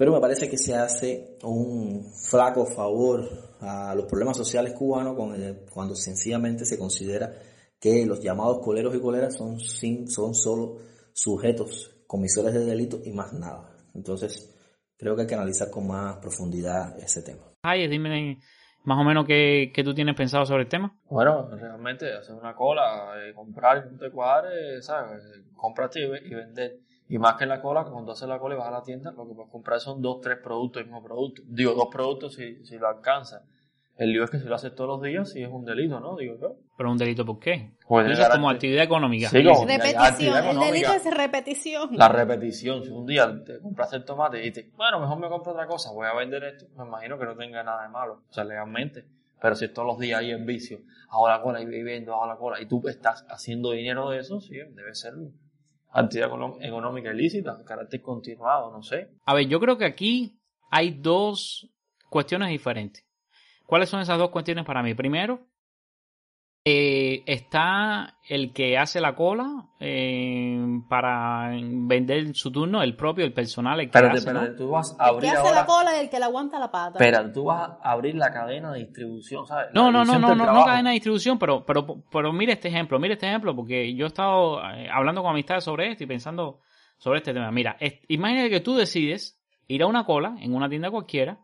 pero 0.00 0.12
me 0.12 0.20
parece 0.20 0.48
que 0.48 0.56
se 0.56 0.74
hace 0.74 1.36
un 1.42 2.10
flaco 2.14 2.64
favor 2.64 3.20
a 3.60 3.94
los 3.94 4.06
problemas 4.06 4.34
sociales 4.34 4.72
cubanos 4.72 5.14
cuando 5.70 5.94
sencillamente 5.94 6.64
se 6.64 6.78
considera 6.78 7.30
que 7.78 8.06
los 8.06 8.18
llamados 8.18 8.60
coleros 8.64 8.94
y 8.94 8.98
coleras 8.98 9.36
son, 9.36 9.60
sin, 9.60 10.08
son 10.08 10.34
solo 10.34 10.78
sujetos 11.12 12.02
comisores 12.06 12.54
de 12.54 12.64
delito 12.64 12.98
y 13.04 13.12
más 13.12 13.34
nada. 13.34 13.76
Entonces, 13.94 14.50
creo 14.96 15.14
que 15.14 15.20
hay 15.20 15.28
que 15.28 15.34
analizar 15.34 15.68
con 15.68 15.86
más 15.86 16.16
profundidad 16.16 16.98
ese 16.98 17.20
tema. 17.20 17.42
Ay, 17.60 17.86
dime 17.86 18.38
más 18.84 18.98
o 18.98 19.04
menos 19.04 19.26
qué, 19.26 19.70
qué, 19.74 19.84
tú 19.84 19.92
tienes 19.92 20.16
pensado 20.16 20.46
sobre 20.46 20.62
el 20.62 20.68
tema. 20.70 20.96
Bueno, 21.10 21.46
realmente 21.50 22.10
hacer 22.10 22.34
una 22.34 22.54
cola, 22.54 23.12
eh, 23.18 23.34
comprar 23.34 23.86
y 23.86 23.92
no 23.92 23.98
te 23.98 24.10
cuadre, 24.10 24.80
¿sabes? 24.80 25.22
Comprarte 25.54 26.00
y, 26.00 26.34
vender. 26.34 26.78
Y 27.10 27.18
más 27.18 27.34
que 27.34 27.42
en 27.42 27.50
la 27.50 27.60
cola, 27.60 27.82
cuando 27.82 28.12
haces 28.12 28.28
la 28.28 28.38
cola 28.38 28.54
y 28.54 28.58
vas 28.58 28.68
a 28.68 28.70
la 28.70 28.82
tienda, 28.84 29.10
lo 29.10 29.26
que 29.26 29.34
puedes 29.34 29.50
comprar 29.50 29.80
son 29.80 30.00
dos, 30.00 30.20
tres 30.20 30.38
productos, 30.38 30.80
el 30.80 30.86
mismo 30.86 31.02
producto. 31.02 31.42
Digo, 31.44 31.74
dos 31.74 31.88
productos 31.90 32.34
si, 32.34 32.64
si 32.64 32.78
lo 32.78 32.86
alcanzas. 32.86 33.42
El 33.96 34.12
lío 34.12 34.22
es 34.22 34.30
que 34.30 34.38
si 34.38 34.46
lo 34.46 34.54
haces 34.54 34.76
todos 34.76 34.88
los 34.88 35.02
días, 35.02 35.28
sí 35.28 35.42
es 35.42 35.50
un 35.50 35.64
delito, 35.64 35.98
¿no? 35.98 36.16
Digo 36.16 36.36
yo. 36.40 36.54
¿Pero 36.76 36.90
un 36.90 36.96
delito 36.96 37.26
por 37.26 37.40
qué? 37.40 37.72
Pues 37.88 38.16
es 38.16 38.28
como 38.28 38.48
actividad 38.48 38.84
económica. 38.84 39.28
Sí, 39.28 39.42
como 39.42 39.66
repetición. 39.66 40.46
El 40.46 40.60
delito 40.60 40.92
es 40.92 41.04
repetición. 41.12 41.90
La 41.96 42.08
repetición. 42.08 42.84
Si 42.84 42.90
un 42.90 43.04
día 43.04 43.28
te 43.44 43.58
compraste 43.58 43.96
el 43.96 44.04
tomate 44.04 44.38
y 44.38 44.50
dices, 44.50 44.66
bueno, 44.76 45.00
mejor 45.00 45.18
me 45.18 45.28
compro 45.28 45.50
otra 45.50 45.66
cosa, 45.66 45.90
voy 45.90 46.06
a 46.06 46.14
vender 46.14 46.44
esto, 46.44 46.66
me 46.78 46.86
imagino 46.86 47.18
que 47.18 47.24
no 47.24 47.36
tenga 47.36 47.64
nada 47.64 47.82
de 47.82 47.88
malo, 47.88 48.22
o 48.30 48.32
sea, 48.32 48.44
legalmente. 48.44 49.04
Pero 49.42 49.56
si 49.56 49.66
todos 49.68 49.88
los 49.88 49.98
días 49.98 50.20
hay 50.20 50.30
en 50.30 50.46
vicio, 50.46 50.78
hago 51.08 51.28
la 51.28 51.42
cola 51.42 51.60
y 51.60 51.66
viviendo, 51.66 52.14
hago 52.14 52.26
la 52.26 52.36
cola, 52.36 52.60
y 52.60 52.66
tú 52.66 52.86
estás 52.86 53.26
haciendo 53.28 53.72
dinero 53.72 54.10
de 54.10 54.20
eso, 54.20 54.40
sí, 54.40 54.54
debe 54.54 54.94
ser 54.94 55.14
actividad 55.92 56.30
económica 56.60 57.12
ilícita, 57.12 57.62
carácter 57.64 58.00
continuado, 58.00 58.70
no 58.70 58.82
sé. 58.82 59.10
A 59.24 59.34
ver, 59.34 59.46
yo 59.48 59.60
creo 59.60 59.76
que 59.76 59.84
aquí 59.84 60.38
hay 60.70 60.90
dos 60.90 61.68
cuestiones 62.08 62.48
diferentes. 62.48 63.04
¿Cuáles 63.66 63.88
son 63.88 64.00
esas 64.00 64.18
dos 64.18 64.30
cuestiones 64.30 64.64
para 64.64 64.82
mí? 64.82 64.94
Primero, 64.94 65.46
eh, 66.64 67.22
está 67.26 68.18
el 68.28 68.52
que 68.52 68.76
hace 68.76 69.00
la 69.00 69.14
cola 69.14 69.66
eh, 69.80 70.58
para 70.88 71.48
vender 71.52 72.34
su 72.34 72.52
turno, 72.52 72.82
el 72.82 72.94
propio, 72.96 73.24
el 73.24 73.32
personal. 73.32 73.80
El 73.80 73.86
que 73.90 73.98
espérate, 73.98 74.18
hace, 74.18 74.26
espérate, 74.28 74.50
¿no? 74.50 74.56
tú 74.56 74.68
vas 74.70 74.94
a 74.98 75.04
El 75.08 75.14
abrir 75.14 75.30
que 75.30 75.36
hace 75.38 75.48
ahora. 75.48 75.60
la 75.60 75.66
cola 75.66 75.96
y 75.96 76.00
el 76.00 76.10
que 76.10 76.18
le 76.18 76.24
aguanta 76.26 76.58
la 76.58 76.70
pata. 76.70 76.98
Espera, 76.98 77.32
tú 77.32 77.44
vas 77.44 77.70
a 77.82 77.90
abrir 77.92 78.14
la 78.14 78.30
cadena 78.30 78.72
de 78.72 78.80
distribución, 78.80 79.46
¿sabes? 79.46 79.68
La 79.72 79.80
No, 79.82 79.90
no, 79.90 80.04
no, 80.04 80.18
no, 80.18 80.34
no, 80.34 80.46
no 80.52 80.64
cadena 80.66 80.90
de 80.90 80.94
distribución, 80.94 81.38
pero, 81.38 81.64
pero, 81.64 82.04
pero 82.10 82.32
mira 82.32 82.52
este 82.52 82.68
ejemplo, 82.68 82.98
mira 82.98 83.14
este 83.14 83.26
ejemplo, 83.26 83.56
porque 83.56 83.94
yo 83.94 84.04
he 84.04 84.08
estado 84.08 84.60
eh, 84.70 84.88
hablando 84.92 85.22
con 85.22 85.30
amistades 85.32 85.64
sobre 85.64 85.90
esto 85.90 86.04
y 86.04 86.06
pensando 86.06 86.60
sobre 86.98 87.18
este 87.20 87.32
tema. 87.32 87.50
Mira, 87.50 87.76
es- 87.80 88.00
imagínate 88.08 88.50
que 88.50 88.60
tú 88.60 88.76
decides 88.76 89.40
ir 89.66 89.82
a 89.82 89.86
una 89.86 90.04
cola 90.04 90.36
en 90.40 90.54
una 90.54 90.68
tienda 90.68 90.90
cualquiera, 90.90 91.38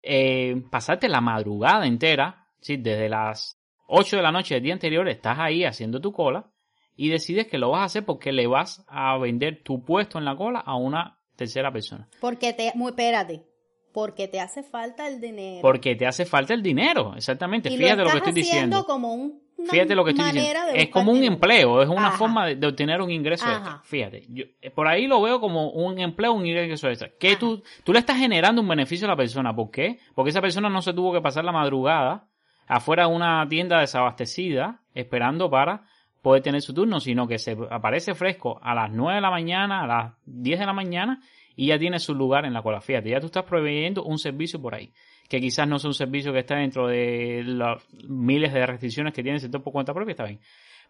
eh, 0.00 0.62
pasarte 0.70 1.08
la 1.08 1.20
madrugada 1.20 1.86
entera, 1.86 2.46
¿sí? 2.60 2.76
desde 2.76 3.08
las 3.08 3.60
8 3.86 4.16
de 4.16 4.22
la 4.22 4.32
noche 4.32 4.54
del 4.54 4.62
día 4.62 4.72
anterior, 4.74 5.08
estás 5.08 5.38
ahí 5.38 5.64
haciendo 5.64 6.00
tu 6.00 6.12
cola 6.12 6.50
y 6.96 7.08
decides 7.08 7.46
que 7.48 7.58
lo 7.58 7.70
vas 7.70 7.80
a 7.82 7.84
hacer 7.84 8.04
porque 8.04 8.32
le 8.32 8.46
vas 8.46 8.84
a 8.88 9.16
vender 9.18 9.62
tu 9.62 9.84
puesto 9.84 10.18
en 10.18 10.24
la 10.24 10.36
cola 10.36 10.60
a 10.60 10.76
una 10.76 11.18
tercera 11.36 11.72
persona. 11.72 12.08
Porque 12.20 12.52
te, 12.52 12.72
muy, 12.74 12.90
espérate, 12.90 13.44
porque 13.92 14.28
te 14.28 14.40
hace 14.40 14.62
falta 14.62 15.06
el 15.08 15.20
dinero. 15.20 15.62
Porque 15.62 15.94
te 15.96 16.06
hace 16.06 16.24
falta 16.24 16.54
el 16.54 16.62
dinero, 16.62 17.14
exactamente. 17.16 17.72
y 17.72 17.76
Fíjate 17.76 17.98
lo 17.98 18.04
lo, 18.04 18.10
que 18.10 18.16
estoy 18.18 18.32
diciendo. 18.32 18.84
como 18.84 19.14
un, 19.14 19.42
una 19.56 19.70
Fíjate 19.70 19.94
lo 19.94 20.04
que 20.04 20.10
estoy 20.12 20.32
diciendo. 20.32 20.60
Es 20.74 20.88
como 20.88 21.12
un 21.12 21.22
empleo, 21.22 21.82
es 21.82 21.88
una 21.88 22.08
Ajá. 22.08 22.18
forma 22.18 22.46
de, 22.46 22.56
de 22.56 22.66
obtener 22.66 23.00
un 23.00 23.10
ingreso 23.10 23.44
Ajá. 23.44 23.56
extra. 23.56 23.80
Fíjate, 23.84 24.26
yo, 24.28 24.44
eh, 24.60 24.70
por 24.70 24.88
ahí 24.88 25.06
lo 25.06 25.22
veo 25.22 25.40
como 25.40 25.70
un 25.70 25.98
empleo, 26.00 26.32
un 26.32 26.46
ingreso 26.46 26.88
extra. 26.88 27.10
Que 27.18 27.36
tú, 27.36 27.62
tú 27.84 27.92
le 27.92 28.00
estás 28.00 28.18
generando 28.18 28.62
un 28.62 28.68
beneficio 28.68 29.06
a 29.06 29.10
la 29.10 29.16
persona. 29.16 29.54
¿Por 29.54 29.70
qué? 29.70 29.98
Porque 30.14 30.30
esa 30.30 30.40
persona 30.40 30.68
no 30.68 30.82
se 30.82 30.92
tuvo 30.92 31.12
que 31.12 31.20
pasar 31.20 31.44
la 31.44 31.52
madrugada 31.52 32.28
afuera 32.66 33.06
de 33.06 33.14
una 33.14 33.46
tienda 33.48 33.80
desabastecida 33.80 34.80
esperando 34.94 35.50
para 35.50 35.82
poder 36.22 36.42
tener 36.42 36.62
su 36.62 36.72
turno, 36.72 37.00
sino 37.00 37.26
que 37.26 37.38
se 37.38 37.56
aparece 37.70 38.14
fresco 38.14 38.58
a 38.62 38.74
las 38.74 38.90
9 38.90 39.16
de 39.16 39.20
la 39.20 39.30
mañana, 39.30 39.82
a 39.82 39.86
las 39.86 40.12
10 40.26 40.60
de 40.60 40.66
la 40.66 40.72
mañana 40.72 41.20
y 41.56 41.66
ya 41.66 41.78
tiene 41.78 41.98
su 41.98 42.14
lugar 42.14 42.46
en 42.46 42.54
la 42.54 42.62
cola. 42.62 42.80
Fíjate, 42.80 43.10
ya 43.10 43.20
tú 43.20 43.26
estás 43.26 43.44
proveyendo 43.44 44.04
un 44.04 44.18
servicio 44.18 44.60
por 44.60 44.74
ahí 44.74 44.92
que 45.28 45.40
quizás 45.40 45.66
no 45.66 45.78
sea 45.78 45.88
un 45.88 45.94
servicio 45.94 46.32
que 46.32 46.40
está 46.40 46.56
dentro 46.56 46.86
de 46.86 47.42
los 47.44 47.82
miles 48.08 48.52
de 48.52 48.66
restricciones 48.66 49.12
que 49.12 49.22
tiene 49.22 49.36
el 49.36 49.40
sector 49.40 49.62
por 49.62 49.72
cuenta 49.72 49.94
propia, 49.94 50.12
está 50.12 50.24
bien. 50.24 50.40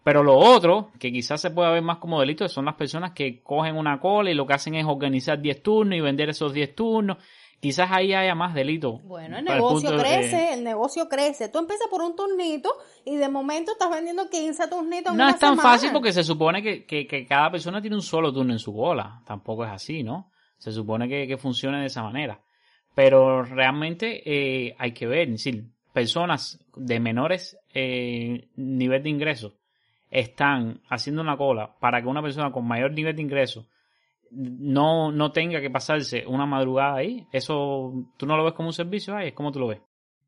Pero 0.02 0.22
lo 0.22 0.36
otro, 0.36 0.90
que 0.98 1.10
quizás 1.10 1.40
se 1.40 1.50
pueda 1.50 1.70
ver 1.70 1.82
más 1.82 1.98
como 1.98 2.20
delito, 2.20 2.46
son 2.48 2.66
las 2.66 2.74
personas 2.74 3.12
que 3.12 3.42
cogen 3.42 3.76
una 3.76 3.98
cola 4.00 4.30
y 4.30 4.34
lo 4.34 4.46
que 4.46 4.52
hacen 4.52 4.74
es 4.74 4.84
organizar 4.84 5.40
10 5.40 5.62
turnos 5.62 5.96
y 5.96 6.00
vender 6.02 6.28
esos 6.28 6.52
10 6.52 6.74
turnos. 6.74 7.18
Quizás 7.64 7.90
ahí 7.90 8.12
haya 8.12 8.34
más 8.34 8.54
delito. 8.54 8.98
Bueno, 9.04 9.38
el 9.38 9.44
negocio 9.46 9.90
de- 9.92 9.96
crece, 10.02 10.52
el 10.52 10.62
negocio 10.64 11.08
crece. 11.08 11.48
Tú 11.48 11.58
empiezas 11.58 11.88
por 11.88 12.02
un 12.02 12.14
turnito 12.14 12.70
y 13.06 13.16
de 13.16 13.28
momento 13.28 13.72
estás 13.72 13.90
vendiendo 13.90 14.28
15 14.28 14.68
turnitos 14.68 15.12
en 15.12 15.16
No 15.18 15.24
una 15.24 15.32
es 15.32 15.38
tan 15.38 15.56
semana. 15.56 15.70
fácil 15.70 15.90
porque 15.92 16.12
se 16.12 16.22
supone 16.24 16.62
que, 16.62 16.84
que- 16.84 17.06
que 17.06 17.26
cada 17.26 17.50
persona 17.50 17.80
tiene 17.80 17.96
un 17.96 18.02
solo 18.02 18.32
turno 18.32 18.52
en 18.52 18.58
su 18.58 18.74
cola. 18.74 19.22
Tampoco 19.26 19.64
es 19.64 19.70
así, 19.70 20.02
¿no? 20.02 20.30
Se 20.58 20.72
supone 20.72 21.08
que, 21.08 21.26
que 21.26 21.36
funcione 21.38 21.80
de 21.80 21.86
esa 21.86 22.02
manera. 22.02 22.38
Pero 22.94 23.42
realmente 23.42 24.22
eh, 24.24 24.76
hay 24.78 24.92
que 24.92 25.06
ver, 25.06 25.22
es 25.28 25.42
decir, 25.44 25.64
personas 25.92 26.58
de 26.76 27.00
menores 27.00 27.56
eh, 27.72 28.48
nivel 28.56 29.02
de 29.02 29.08
ingreso 29.10 29.54
están 30.10 30.80
haciendo 30.90 31.22
una 31.22 31.36
cola 31.36 31.74
para 31.80 32.00
que 32.00 32.06
una 32.08 32.22
persona 32.22 32.52
con 32.52 32.66
mayor 32.66 32.92
nivel 32.92 33.16
de 33.16 33.22
ingreso 33.22 33.66
no, 34.34 35.12
no 35.12 35.32
tenga 35.32 35.60
que 35.60 35.70
pasarse 35.70 36.24
una 36.26 36.46
madrugada 36.46 36.96
ahí. 36.96 37.26
Eso, 37.32 37.92
¿tú 38.16 38.26
no 38.26 38.36
lo 38.36 38.44
ves 38.44 38.54
como 38.54 38.68
un 38.68 38.72
servicio 38.72 39.14
ahí? 39.16 39.32
¿Cómo 39.32 39.52
tú 39.52 39.60
lo 39.60 39.68
ves? 39.68 39.80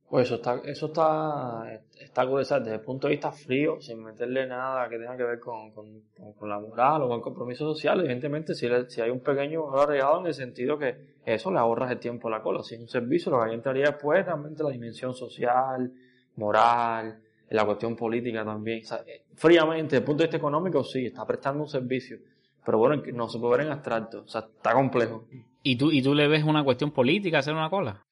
Pues 0.09 0.27
eso 0.27 0.37
está, 0.37 0.61
eso 0.65 0.87
está, 0.87 1.81
está 2.01 2.25
curiosado 2.29 2.61
desde 2.61 2.77
el 2.77 2.81
punto 2.81 3.09
de 3.09 3.15
vista 3.15 3.33
frío, 3.33 3.81
sin 3.81 4.05
meterle 4.05 4.47
nada 4.47 4.89
que 4.89 4.99
tenga 4.99 5.17
que 5.17 5.25
ver 5.25 5.41
con, 5.41 5.73
con, 5.73 6.01
con- 6.39 6.49
la 6.49 6.61
moral 6.61 7.03
o 7.03 7.09
con 7.09 7.17
el 7.17 7.23
compromiso 7.23 7.65
social. 7.75 7.99
Evidentemente, 7.99 8.55
si, 8.55 8.69
le- 8.69 8.89
si 8.89 9.01
hay 9.01 9.11
un 9.11 9.19
pequeño 9.19 9.67
valor 9.67 9.89
agregado 9.91 10.21
en 10.21 10.27
el 10.29 10.35
sentido 10.35 10.79
que 10.79 11.17
eso 11.25 11.51
le 11.51 11.59
ahorras 11.59 11.91
el 11.91 11.99
tiempo 11.99 12.29
a 12.29 12.31
la 12.31 12.41
cola. 12.41 12.63
Si 12.63 12.77
es 12.77 12.81
un 12.81 12.87
servicio, 12.89 13.33
lo 13.33 13.41
que 13.43 13.49
ahí 13.49 13.55
entraría 13.57 13.87
después 13.87 14.25
realmente 14.25 14.63
la 14.63 14.71
dimensión 14.71 15.13
social, 15.13 15.91
moral, 16.37 17.19
la 17.51 17.65
cuestión 17.65 17.97
política 17.97 18.45
también. 18.45 18.83
Eh, 19.07 19.23
fríamente, 19.35 19.83
desde 19.87 19.99
el 19.99 20.05
punto 20.05 20.23
de 20.23 20.27
vista 20.27 20.37
económico, 20.37 20.85
sí, 20.85 21.07
está 21.07 21.27
prestando 21.27 21.65
un 21.65 21.69
servicio. 21.69 22.19
Pero 22.67 22.79
bueno, 22.79 23.03
no 23.15 23.29
se 23.29 23.39
puede 23.39 23.57
ver 23.59 23.67
en 23.67 23.73
abstracto. 23.73 24.25
O 24.25 24.29
sea, 24.29 24.41
está 24.43 24.75
complejo. 24.75 25.25
¿Y 25.63 25.77
tú, 25.77 25.91
¿Y 25.93 26.03
tú 26.03 26.15
le 26.15 26.27
ves 26.29 26.43
una 26.45 26.65
cuestión 26.65 26.91
política 26.91 27.39
hacer 27.39 27.55
una 27.55 27.71
cola? 27.71 28.05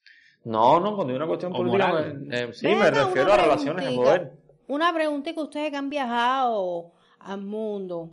No, 0.45 0.79
no, 0.79 0.95
cuando 0.95 1.11
hay 1.11 1.17
una 1.17 1.27
cuestión 1.27 1.51
O 1.53 1.57
política, 1.57 1.87
moral. 1.89 2.19
me- 2.21 2.39
eh, 2.41 2.53
sí, 2.53 2.65
Ven 2.67 2.79
me 2.79 2.89
refiero 2.89 3.33
a 3.33 3.37
relaciones 3.37 3.85
de 3.89 3.95
poder. 3.95 4.31
Una 4.67 4.93
preguntita, 4.93 5.41
ustedes 5.43 5.69
que 5.71 5.77
han 5.77 5.89
viajado 5.89 6.91
al 7.19 7.41
mundo. 7.41 8.09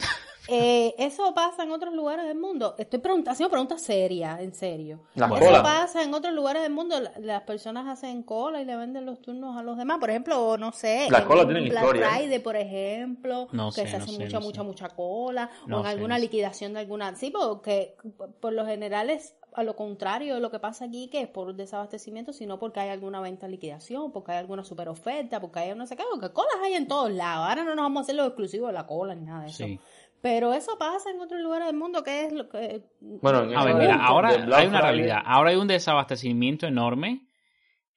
Eh, 0.49 0.95
¿Eso 0.99 1.33
pasa 1.35 1.63
en 1.63 1.71
otros 1.71 1.95
lugares 1.95 2.27
del 2.27 2.39
mundo? 2.39 2.75
Estoy 2.79 2.99
preguntando, 2.99 3.31
haciendo 3.33 3.51
preguntas 3.51 3.81
serias, 3.83 4.41
en 4.41 4.53
serio. 4.55 5.01
Las 5.15 5.31
¿Eso 5.41 5.63
pasa 5.63 6.03
en 6.03 6.13
otros 6.15 6.35
lugares 6.35 6.63
del 6.63 6.73
mundo? 6.73 6.99
La- 7.01 7.13
Las 7.21 7.43
personas 7.43 7.87
hacen 7.87 8.23
cola 8.23 8.61
y 8.61 8.65
le 8.65 8.77
venden 8.77 9.07
los 9.07 9.21
turnos 9.23 9.57
a 9.57 9.63
los 9.63 9.77
demás. 9.79 9.99
Por 9.99 10.11
ejemplo, 10.11 10.57
no 10.59 10.73
sé, 10.73 11.07
Las 11.11 11.23
en 11.23 11.29
colas 11.29 11.45
tienen 11.47 11.69
Black 11.69 11.83
historia. 11.85 12.09
Friday, 12.11 12.39
por 12.41 12.57
ejemplo, 12.57 13.49
No 13.53 13.69
que 13.71 13.83
sé, 13.83 13.87
se 13.89 13.99
no 13.99 14.05
hace 14.05 14.13
sé, 14.15 14.19
mucha, 14.25 14.35
no 14.37 14.41
sé. 14.41 14.47
mucha, 14.47 14.63
mucha 14.65 14.89
cola, 14.89 15.51
No 15.67 15.77
o 15.77 15.81
en 15.81 15.85
sé, 15.87 15.91
alguna 15.93 16.15
no 16.15 16.19
sé. 16.19 16.23
liquidación 16.23 16.73
de 16.75 16.81
alguna... 16.81 17.15
Sí, 17.15 17.31
porque 17.31 17.97
por- 18.17 18.33
por 18.33 18.53
lo 18.53 18.67
general 18.67 19.11
es 19.11 19.37
a 19.55 19.63
lo 19.65 19.77
contrario 19.77 20.35
de 20.35 20.41
lo 20.41 20.51
que 20.51 20.59
pasa 20.59 20.87
aquí, 20.87 21.09
que 21.09 21.21
es 21.21 21.29
por 21.29 21.55
desabastecimiento, 21.55 22.33
sino 22.33 22.59
porque 22.59 22.81
hay 22.81 22.89
alguna 22.89 23.21
venta 23.21 23.45
en 23.45 23.53
liquidación, 23.53 24.11
porque 24.11 24.33
hay 24.33 24.39
alguna 24.39 24.65
super 24.65 24.89
oferta, 24.89 25.41
porque 25.43 25.59
hay 25.61 25.75
no 25.75 25.87
sé 25.87 25.95
qué, 25.95 26.05
porque 26.11 26.33
colas 26.33 26.55
hay 26.65 26.73
en 26.73 26.89
todos 26.89 27.11
lados. 27.13 27.47
Ahora 27.51 27.63
no 27.63 27.75
nos 27.75 27.85
vamos 27.85 28.01
a 28.01 28.03
hacer 28.05 28.15
lo 28.15 28.25
exclusivo 28.25 28.69
de 28.69 28.73
la 28.73 28.87
cola 28.87 29.15
ni 29.15 29.27
nada 29.27 29.43
de 29.45 29.49
eso. 29.51 29.65
Sí. 29.65 29.79
Pero 30.23 30.55
eso 30.55 30.79
pasa 30.79 31.11
en 31.11 31.21
otros 31.21 31.41
lugares 31.41 31.67
del 31.67 31.77
mundo, 31.77 32.05
que 32.05 32.25
es 32.25 32.33
lo 32.33 32.49
que... 32.49 32.85
Bueno, 33.01 33.43
en 33.43 33.57
A 33.57 33.65
ver, 33.65 33.75
mira, 33.75 33.97
ahora 33.97 34.31
hay 34.31 34.69
una 34.69 34.81
realidad. 34.81 35.21
Ahora 35.25 35.51
hay 35.51 35.57
un 35.57 35.67
desabastecimiento 35.67 36.67
enorme 36.67 37.27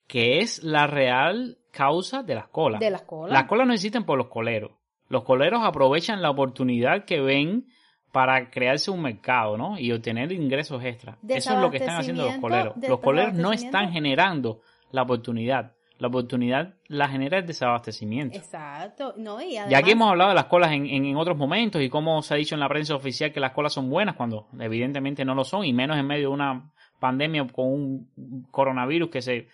que 0.08 0.40
es 0.40 0.62
la 0.64 0.88
real 0.88 1.58
causa 1.70 2.24
de 2.24 2.34
las 2.34 2.48
colas. 2.48 2.80
De 2.80 2.90
las 2.90 3.02
colas. 3.02 3.32
Las 3.32 3.44
colas 3.44 3.68
no 3.68 3.72
existen 3.72 4.04
por 4.04 4.18
los 4.18 4.26
coleros. 4.26 4.72
Los 5.08 5.22
coleros 5.22 5.62
aprovechan 5.64 6.20
la 6.20 6.30
oportunidad 6.30 7.04
que 7.04 7.20
ven 7.20 7.68
para 8.10 8.50
crearse 8.50 8.90
un 8.90 9.02
mercado, 9.02 9.56
¿no? 9.56 9.78
Y 9.78 9.92
obtener 9.92 10.32
ingresos 10.32 10.82
extra. 10.82 11.18
Eso 11.28 11.54
es 11.54 11.60
lo 11.60 11.70
que 11.70 11.76
están 11.76 12.00
haciendo 12.00 12.24
los 12.24 12.38
coleros. 12.38 12.74
Los 12.88 12.98
coleros 12.98 13.34
no 13.34 13.52
están 13.52 13.92
generando 13.92 14.62
la 14.90 15.02
oportunidad. 15.02 15.75
La 15.98 16.08
oportunidad 16.08 16.74
la 16.88 17.08
genera 17.08 17.38
el 17.38 17.46
desabastecimiento. 17.46 18.36
Exacto. 18.36 19.14
No, 19.16 19.40
y 19.40 19.56
además... 19.56 19.70
Ya 19.70 19.78
aquí 19.78 19.92
hemos 19.92 20.10
hablado 20.10 20.30
de 20.30 20.34
las 20.34 20.44
colas 20.46 20.72
en, 20.72 20.86
en- 20.86 21.06
en 21.06 21.16
otros 21.16 21.36
momentos 21.38 21.80
y 21.80 21.88
cómo 21.88 22.20
se 22.22 22.34
ha 22.34 22.36
dicho 22.36 22.54
en 22.54 22.60
la 22.60 22.68
prensa 22.68 22.94
oficial 22.94 23.32
que 23.32 23.40
las 23.40 23.52
colas 23.52 23.72
son 23.72 23.88
buenas 23.88 24.14
cuando 24.14 24.46
evidentemente 24.60 25.24
no 25.24 25.34
lo 25.34 25.44
son 25.44 25.64
y 25.64 25.72
menos 25.72 25.96
en 25.96 26.06
medio 26.06 26.28
de 26.28 26.34
una 26.34 26.70
pandemia 27.00 27.46
con 27.46 27.66
un 27.72 28.46
coronavirus 28.50 29.08
que 29.10 29.22
se 29.22 29.48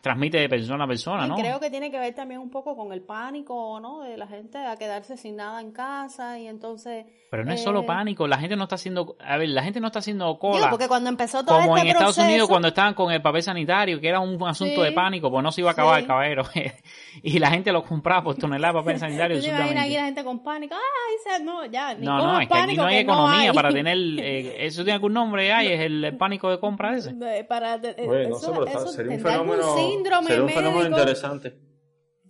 transmite 0.00 0.38
de 0.38 0.48
persona 0.48 0.84
a 0.84 0.86
persona, 0.86 1.26
Y 1.26 1.28
¿no? 1.28 1.36
creo 1.36 1.60
que 1.60 1.70
tiene 1.70 1.90
que 1.90 1.98
ver 1.98 2.14
también 2.14 2.40
un 2.40 2.50
poco 2.50 2.76
con 2.76 2.92
el 2.92 3.02
pánico, 3.02 3.78
¿no? 3.80 4.00
De 4.00 4.16
la 4.16 4.26
gente 4.26 4.58
a 4.58 4.76
quedarse 4.76 5.16
sin 5.16 5.36
nada 5.36 5.60
en 5.60 5.72
casa 5.72 6.38
y 6.38 6.46
entonces... 6.48 7.06
Pero 7.30 7.44
no 7.44 7.52
es 7.52 7.60
eh, 7.60 7.64
solo 7.64 7.84
pánico, 7.84 8.26
la 8.26 8.38
gente 8.38 8.56
no 8.56 8.62
está 8.64 8.76
haciendo, 8.76 9.16
a 9.20 9.36
ver, 9.36 9.50
la 9.50 9.62
gente 9.62 9.80
no 9.80 9.88
está 9.88 9.98
haciendo 9.98 10.38
cola. 10.38 10.56
Digo, 10.56 10.70
porque 10.70 10.88
cuando 10.88 11.10
empezó 11.10 11.44
todo 11.44 11.58
como 11.60 11.76
este 11.76 11.88
en 11.90 11.92
Estados 11.94 12.16
proceso- 12.16 12.26
Unidos 12.26 12.48
cuando 12.48 12.68
estaban 12.68 12.94
con 12.94 13.12
el 13.12 13.20
papel 13.20 13.42
sanitario, 13.42 14.00
que 14.00 14.08
era 14.08 14.20
un 14.20 14.42
asunto 14.48 14.76
Sí. 14.76 14.80
de 14.82 14.92
pánico, 14.92 15.30
pues 15.30 15.42
no 15.42 15.52
se 15.52 15.60
iba 15.60 15.70
a 15.70 15.72
acabar 15.74 15.96
Sí. 15.96 16.00
el 16.02 16.06
caballero. 16.06 16.42
y 17.22 17.38
la 17.38 17.50
gente 17.50 17.70
lo 17.72 17.82
compraba 17.84 18.24
por 18.24 18.36
tonelada 18.36 18.72
de 18.72 18.78
papel 18.80 18.98
sanitario. 18.98 19.36
¿Tú 19.36 19.42
te 19.42 19.48
imaginas 19.50 19.84
aquí 19.84 19.94
la 19.94 20.04
gente 20.06 20.24
con 20.24 20.42
pánico? 20.42 20.74
¡Ay, 20.74 21.36
se- 21.38 21.44
no, 21.44 21.66
ya! 21.66 21.92
Ni 21.94 22.06
No, 22.06 22.16
no, 22.18 22.40
es 22.40 22.48
que 22.48 22.54
aquí 22.58 22.76
no 22.76 22.84
hay 22.86 22.94
que 22.96 23.00
economía 23.00 23.50
hay. 23.50 23.54
para 23.54 23.70
tener, 23.70 23.96
eh, 24.18 24.66
eso 24.66 24.82
tiene 24.82 24.94
algún 24.94 25.12
nombre, 25.12 25.52
hay, 25.52 25.66
es 25.68 25.80
el, 25.80 26.04
el 26.04 26.16
pánico 26.16 26.50
de 26.50 26.58
compra 26.58 26.96
ese. 26.96 27.10
Eh, 27.10 27.44
para, 27.44 27.74
eh, 27.74 27.94
Oye, 28.08 28.28
no 28.28 28.36
eso, 28.36 28.46
sé, 28.46 28.50
pero 28.52 28.66
está- 28.66 28.78
eso 28.78 28.88
sería 28.88 29.12
un 29.16 29.20
fenómeno, 29.20 29.67
síndrome 29.76 30.26
sería 30.28 30.42
un 30.42 30.48
fenómeno 30.48 30.78
médico. 30.80 30.98
interesante. 30.98 31.67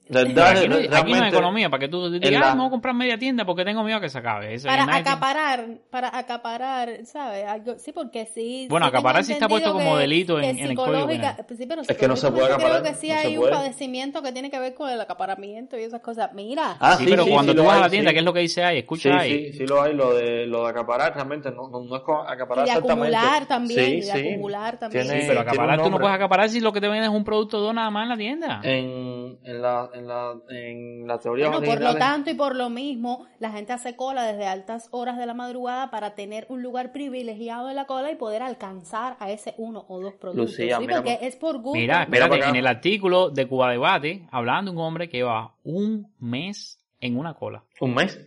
¿Verdad? 0.09 0.49
aquí, 0.57 0.69
no, 0.69 0.77
aquí 0.97 1.13
no 1.13 1.23
hay 1.23 1.29
economía 1.29 1.69
para 1.71 1.81
que 1.81 1.89
tú 1.89 2.11
digas, 2.11 2.29
en 2.31 2.35
"Ay, 2.37 2.41
la- 2.41 2.55
voy 2.55 2.67
a 2.67 2.71
comprar 2.71 2.95
media 2.95 3.19
tienda 3.19 3.45
porque 3.45 3.65
tengo 3.65 3.83
miedo 3.85 3.99
a 3.99 4.01
que 4.01 4.09
se 4.09 4.19
acabe. 4.19 4.55
Eso, 4.55 4.67
Para 4.69 4.85
acaparar, 4.97 5.67
para 5.91 6.17
acaparar, 6.17 7.05
¿sabes? 7.05 7.45
Algo, 7.47 7.75
sí, 7.79 7.93
porque 7.93 8.27
sí. 8.27 8.67
Bueno, 8.71 8.87
sí 8.87 8.91
acaparar 8.91 9.25
sí 9.25 9.33
está 9.33 9.49
puesto 9.49 9.73
como 9.73 9.97
delito 9.97 10.39
en- 10.41 10.59
en 10.59 10.71
el 10.71 10.75
Código 10.77 11.07
Penal. 11.07 11.37
sí, 11.57 11.67
pero 11.67 11.83
Es 11.83 11.97
que 11.97 12.09
no 12.09 12.17
se 12.17 12.31
puede 12.31 12.47
acaparar, 12.47 12.81
Creo 12.81 12.83
que 12.93 12.99
sí 12.99 13.09
no 13.09 13.15
hay 13.17 13.37
un 13.37 13.51
padecimiento 13.51 14.23
que 14.23 14.33
tiene 14.33 14.51
que 14.51 14.59
ver 14.59 14.75
con 14.75 14.91
el 14.91 15.01
acaparamiento 15.01 15.79
y 15.79 15.83
esas 15.83 16.01
cosas. 16.01 16.31
Mira. 16.35 16.77
Ah, 16.81 16.97
sí, 16.97 17.05
sí, 17.05 17.11
pero 17.11 17.25
sí, 17.25 17.31
cuando 17.31 17.53
sí 17.53 17.59
tú 17.59 17.65
vas 17.65 17.73
a 17.73 17.77
hay, 17.77 17.83
la 17.83 17.91
tienda, 17.91 18.11
sí. 18.11 18.15
¿qué 18.15 18.19
es 18.21 18.25
lo 18.25 18.33
que 18.33 18.41
dice 18.41 18.65
ahí? 18.65 18.79
Escucha 18.79 19.11
Sí, 19.11 19.17
ahí. 19.33 19.53
sí, 19.53 19.59
sí 19.59 19.67
lo 19.67 19.83
hay, 19.83 19.95
lo 19.95 20.15
de, 20.15 20.47
lo 20.47 20.65
de 20.65 20.71
acaparar 20.71 21.15
realmente 21.15 21.51
no, 21.51 21.69
no, 21.69 21.81
no 21.81 21.97
es 21.97 22.03
acaparar 22.03 22.65
Y 22.67 22.71
de 22.71 22.77
exactamente. 22.77 23.17
acumular 23.17 23.47
también, 23.47 24.01
de 24.01 24.03
sí. 24.03 24.11
acumular 24.29 24.79
también. 24.79 25.05
Sí, 25.07 25.25
pero 25.27 25.41
acaparar 25.41 25.83
tú 25.83 25.91
no 25.91 25.99
puedes 25.99 26.15
acaparar 26.15 26.49
si 26.49 26.61
lo 26.61 26.73
que 26.73 26.81
te 26.81 26.89
venden 26.89 27.05
es 27.11 27.17
un 27.17 27.25
producto 27.25 27.59
dos 27.61 27.75
nada 27.75 27.91
más 27.91 28.05
en 28.05 28.09
la 28.09 28.17
tienda. 28.17 28.61
En, 28.63 29.39
en, 29.43 29.63
la, 29.63 29.91
en, 29.99 30.09
la, 30.09 30.35
en 30.49 31.07
la 31.07 31.19
teoría 31.19 31.49
Bueno, 31.49 31.67
por 31.67 31.81
lo 31.81 31.95
tanto 31.97 32.31
y 32.31 32.35
por 32.35 32.57
lo 32.57 32.71
mismo, 32.71 33.27
la 33.39 33.51
gente 33.51 33.73
hace 33.73 33.97
cola 33.97 34.25
desde 34.25 34.47
altas 34.47 34.89
horas 34.91 35.19
de 35.19 35.27
la 35.27 35.35
madrugada 35.35 35.91
para 35.91 36.15
tener 36.15 36.47
un 36.49 36.63
lugar 36.63 36.93
privilegiado 36.93 37.69
en 37.69 37.77
la 37.77 37.87
cola 37.87 38.11
y 38.11 38.17
poder 38.17 38.43
alcanzar 38.43 39.17
a 39.21 39.31
ese 39.31 39.55
uno 39.59 39.85
o 39.89 40.01
dos 40.01 40.15
productos. 40.15 40.51
Lucía, 40.51 40.77
sí, 40.77 40.83
mira, 40.83 40.97
porque 40.97 41.19
es 41.23 41.37
por 41.37 41.59
gusto. 41.59 41.79
Mira, 41.79 42.03
espérate, 42.03 42.49
en 42.49 42.57
el 42.57 42.67
artículo 42.67 43.31
de 43.31 43.47
Cuba 43.47 43.71
Debate, 43.71 44.27
hablando 44.31 44.71
de 44.71 44.77
un 44.77 44.83
hombre 44.83 45.09
que 45.09 45.19
lleva 45.19 45.55
un 45.65 46.13
mes 46.19 46.81
en 47.01 47.17
una 47.17 47.35
cola. 47.35 47.65
¿Un 47.81 47.95
mes? 47.95 48.21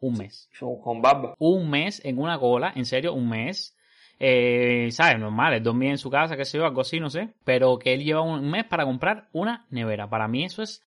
Un 0.00 0.14
mes. 0.18 0.48
Con, 0.58 0.80
con 0.80 1.02
barba. 1.02 1.34
Un 1.38 1.70
mes 1.70 2.04
en 2.04 2.18
una 2.18 2.38
cola, 2.38 2.72
en 2.74 2.84
serio, 2.84 3.14
un 3.14 3.28
mes. 3.28 3.76
Eh, 4.18 4.88
¿Sabes? 4.92 5.18
Normal, 5.18 5.54
él 5.54 5.62
dormía 5.62 5.90
en 5.90 5.98
su 5.98 6.10
casa, 6.10 6.36
qué 6.36 6.44
sé 6.44 6.58
yo, 6.58 6.64
algo 6.64 6.80
así, 6.80 7.00
no 7.00 7.10
sé. 7.10 7.30
Pero 7.44 7.78
que 7.78 7.92
él 7.92 8.04
lleva 8.04 8.22
un 8.22 8.50
mes 8.50 8.64
para 8.64 8.84
comprar 8.84 9.28
una 9.32 9.66
nevera. 9.70 10.08
Para 10.08 10.28
mí 10.28 10.44
eso 10.44 10.62
es... 10.62 10.85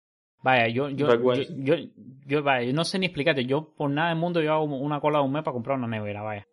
Vaya, 0.46 0.68
yo, 0.68 0.88
yo, 0.90 1.08
yo, 1.20 1.34
yo, 1.58 1.74
yo- 2.24 2.42
vaya, 2.44 2.64
yo 2.66 2.72
no 2.72 2.84
sé 2.84 3.00
ni 3.00 3.06
explicarte. 3.06 3.44
Yo 3.46 3.74
por 3.76 3.90
nada 3.90 4.10
del 4.10 4.18
mundo 4.18 4.40
llevo 4.40 4.62
una 4.62 5.00
cola 5.00 5.18
de 5.18 5.24
un 5.24 5.32
mes 5.32 5.42
para 5.42 5.52
comprar 5.52 5.76
una 5.76 5.88
nevera, 5.88 6.22
vaya. 6.22 6.46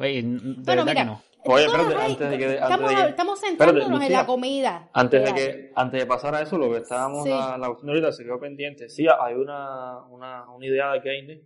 Oye, 0.00 0.22
de 0.22 0.28
Bueno, 0.28 0.62
verdad 0.64 0.84
mira, 0.86 0.94
que 0.94 1.04
no. 1.04 1.22
Oye, 1.44 1.64
espérate, 1.66 1.94
hay- 1.94 2.10
antes 2.12 2.30
de 2.30 2.38
que... 2.38 2.44
Antes 2.46 2.60
estamos, 2.62 2.90
de 2.90 2.96
que 2.96 3.08
estamos 3.10 3.42
Espérate, 3.44 3.48
centrándonos 3.78 4.02
en 4.06 4.12
la 4.12 4.26
comida. 4.26 4.88
Antes 4.92 5.24
de, 5.24 5.34
que, 5.34 5.72
antes 5.76 6.00
de 6.00 6.06
pasar 6.06 6.34
a 6.34 6.42
eso, 6.42 6.58
lo 6.58 6.68
que 6.70 6.78
estábamos, 6.78 7.22
Sí. 7.22 7.30
la, 7.30 7.56
la 7.56 7.66
cuestión 7.68 7.90
ahorita 7.90 8.10
se 8.12 8.24
quedó 8.24 8.40
pendiente. 8.40 8.88
Sí, 8.88 9.06
hay 9.06 9.34
una, 9.34 10.04
una, 10.08 10.50
una 10.50 10.66
idea 10.66 10.90
de 10.94 11.00
Keynes, 11.00 11.40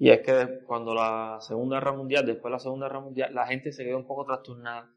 y 0.00 0.10
es 0.10 0.20
que 0.22 0.58
cuando 0.66 0.92
la 0.94 1.38
Segunda 1.40 1.76
Guerra 1.76 1.92
Mundial, 1.92 2.26
después 2.26 2.50
de 2.50 2.56
la 2.56 2.58
Segunda 2.58 2.86
Guerra 2.88 3.00
Mundial, 3.00 3.32
la 3.32 3.46
gente 3.46 3.70
se 3.72 3.84
quedó 3.84 3.96
un 3.98 4.06
poco 4.06 4.24
trastornada. 4.24 4.90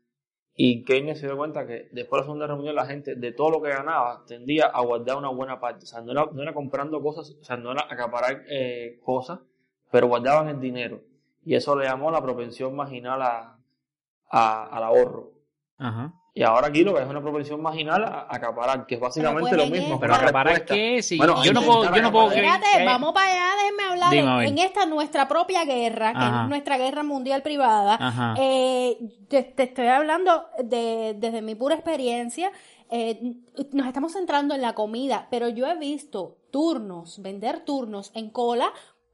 Y 0.61 0.83
Keynes 0.83 1.19
se 1.21 1.25
dio 1.25 1.37
cuenta 1.37 1.65
que 1.65 1.87
después 1.93 2.19
de 2.19 2.21
la 2.21 2.25
Segunda 2.33 2.53
Mundial, 2.53 2.75
la 2.75 2.85
gente, 2.85 3.15
de 3.15 3.31
todo 3.31 3.49
lo 3.49 3.61
que 3.61 3.69
ganaba, 3.69 4.25
tendía 4.27 4.65
a 4.65 4.81
guardar 4.81 5.15
una 5.15 5.29
buena 5.29 5.57
parte. 5.61 5.85
O 5.85 5.87
sea, 5.87 6.01
no 6.01 6.11
era, 6.11 6.25
no 6.33 6.41
era 6.41 6.53
comprando 6.53 7.01
cosas, 7.01 7.31
o 7.39 7.43
sea, 7.45 7.55
no 7.55 7.71
era 7.71 7.85
acaparar 7.89 8.43
eh, 8.49 8.99
cosas, 9.05 9.39
pero 9.89 10.07
guardaban 10.07 10.49
el 10.49 10.59
dinero. 10.59 10.99
Y 11.45 11.55
eso 11.55 11.77
le 11.77 11.85
llamó 11.85 12.11
la 12.11 12.21
propensión 12.21 12.75
marginal 12.75 13.21
a, 13.21 13.57
a- 14.29 14.65
al 14.65 14.83
ahorro. 14.83 15.31
Ajá. 15.77 16.13
Y 16.39 16.43
ahora 16.43 16.67
aquí 16.67 16.85
lo 16.85 16.95
que 16.95 17.01
es 17.01 17.07
una 17.09 17.19
propensión 17.19 17.61
marginal 17.61 18.01
a 18.01 18.25
acaparar, 18.29 18.85
que 18.85 18.95
es 18.95 19.01
básicamente 19.01 19.51
lo 19.57 19.57
pues 19.57 19.67
en 19.67 19.71
mismo. 19.73 19.99
Pero 19.99 20.15
acaparar 20.15 20.63
qué, 20.63 21.03
si 21.03 21.17
Bueno, 21.17 21.43
yo 21.43 21.51
no 21.51 21.61
puedo, 21.61 21.93
yo 21.93 22.01
no 22.01 22.11
puedo. 22.13 22.31
Espérate, 22.31 22.65
que- 22.77 22.85
vamos 22.85 23.11
para 23.13 23.29
allá, 23.29 23.45
déjenme 23.61 23.83
hablar. 23.83 24.09
Dime, 24.09 24.47
en, 24.47 24.57
esta 24.57 24.85
nuestra 24.85 25.27
propia 25.27 25.65
guerra, 25.65 26.13
que 26.13 26.25
es 26.25 26.47
nuestra 26.47 26.77
guerra 26.77 27.03
mundial 27.03 27.41
privada, 27.41 28.35
eh, 28.39 28.97
te, 29.27 29.43
te 29.43 29.63
estoy 29.63 29.87
hablando 29.87 30.45
de, 30.63 31.13
desde 31.17 31.41
mi 31.41 31.55
pura 31.55 31.75
experiencia. 31.75 32.53
eh, 32.89 33.19
nos 33.73 33.85
estamos 33.85 34.13
centrando 34.13 34.55
en 34.55 34.61
la 34.61 34.73
comida, 34.75 35.27
pero 35.29 35.49
yo 35.49 35.67
he 35.67 35.77
visto 35.77 36.37
turnos, 36.51 37.21
vender 37.21 37.59
turnos 37.65 38.11
en 38.15 38.29
cola 38.29 38.71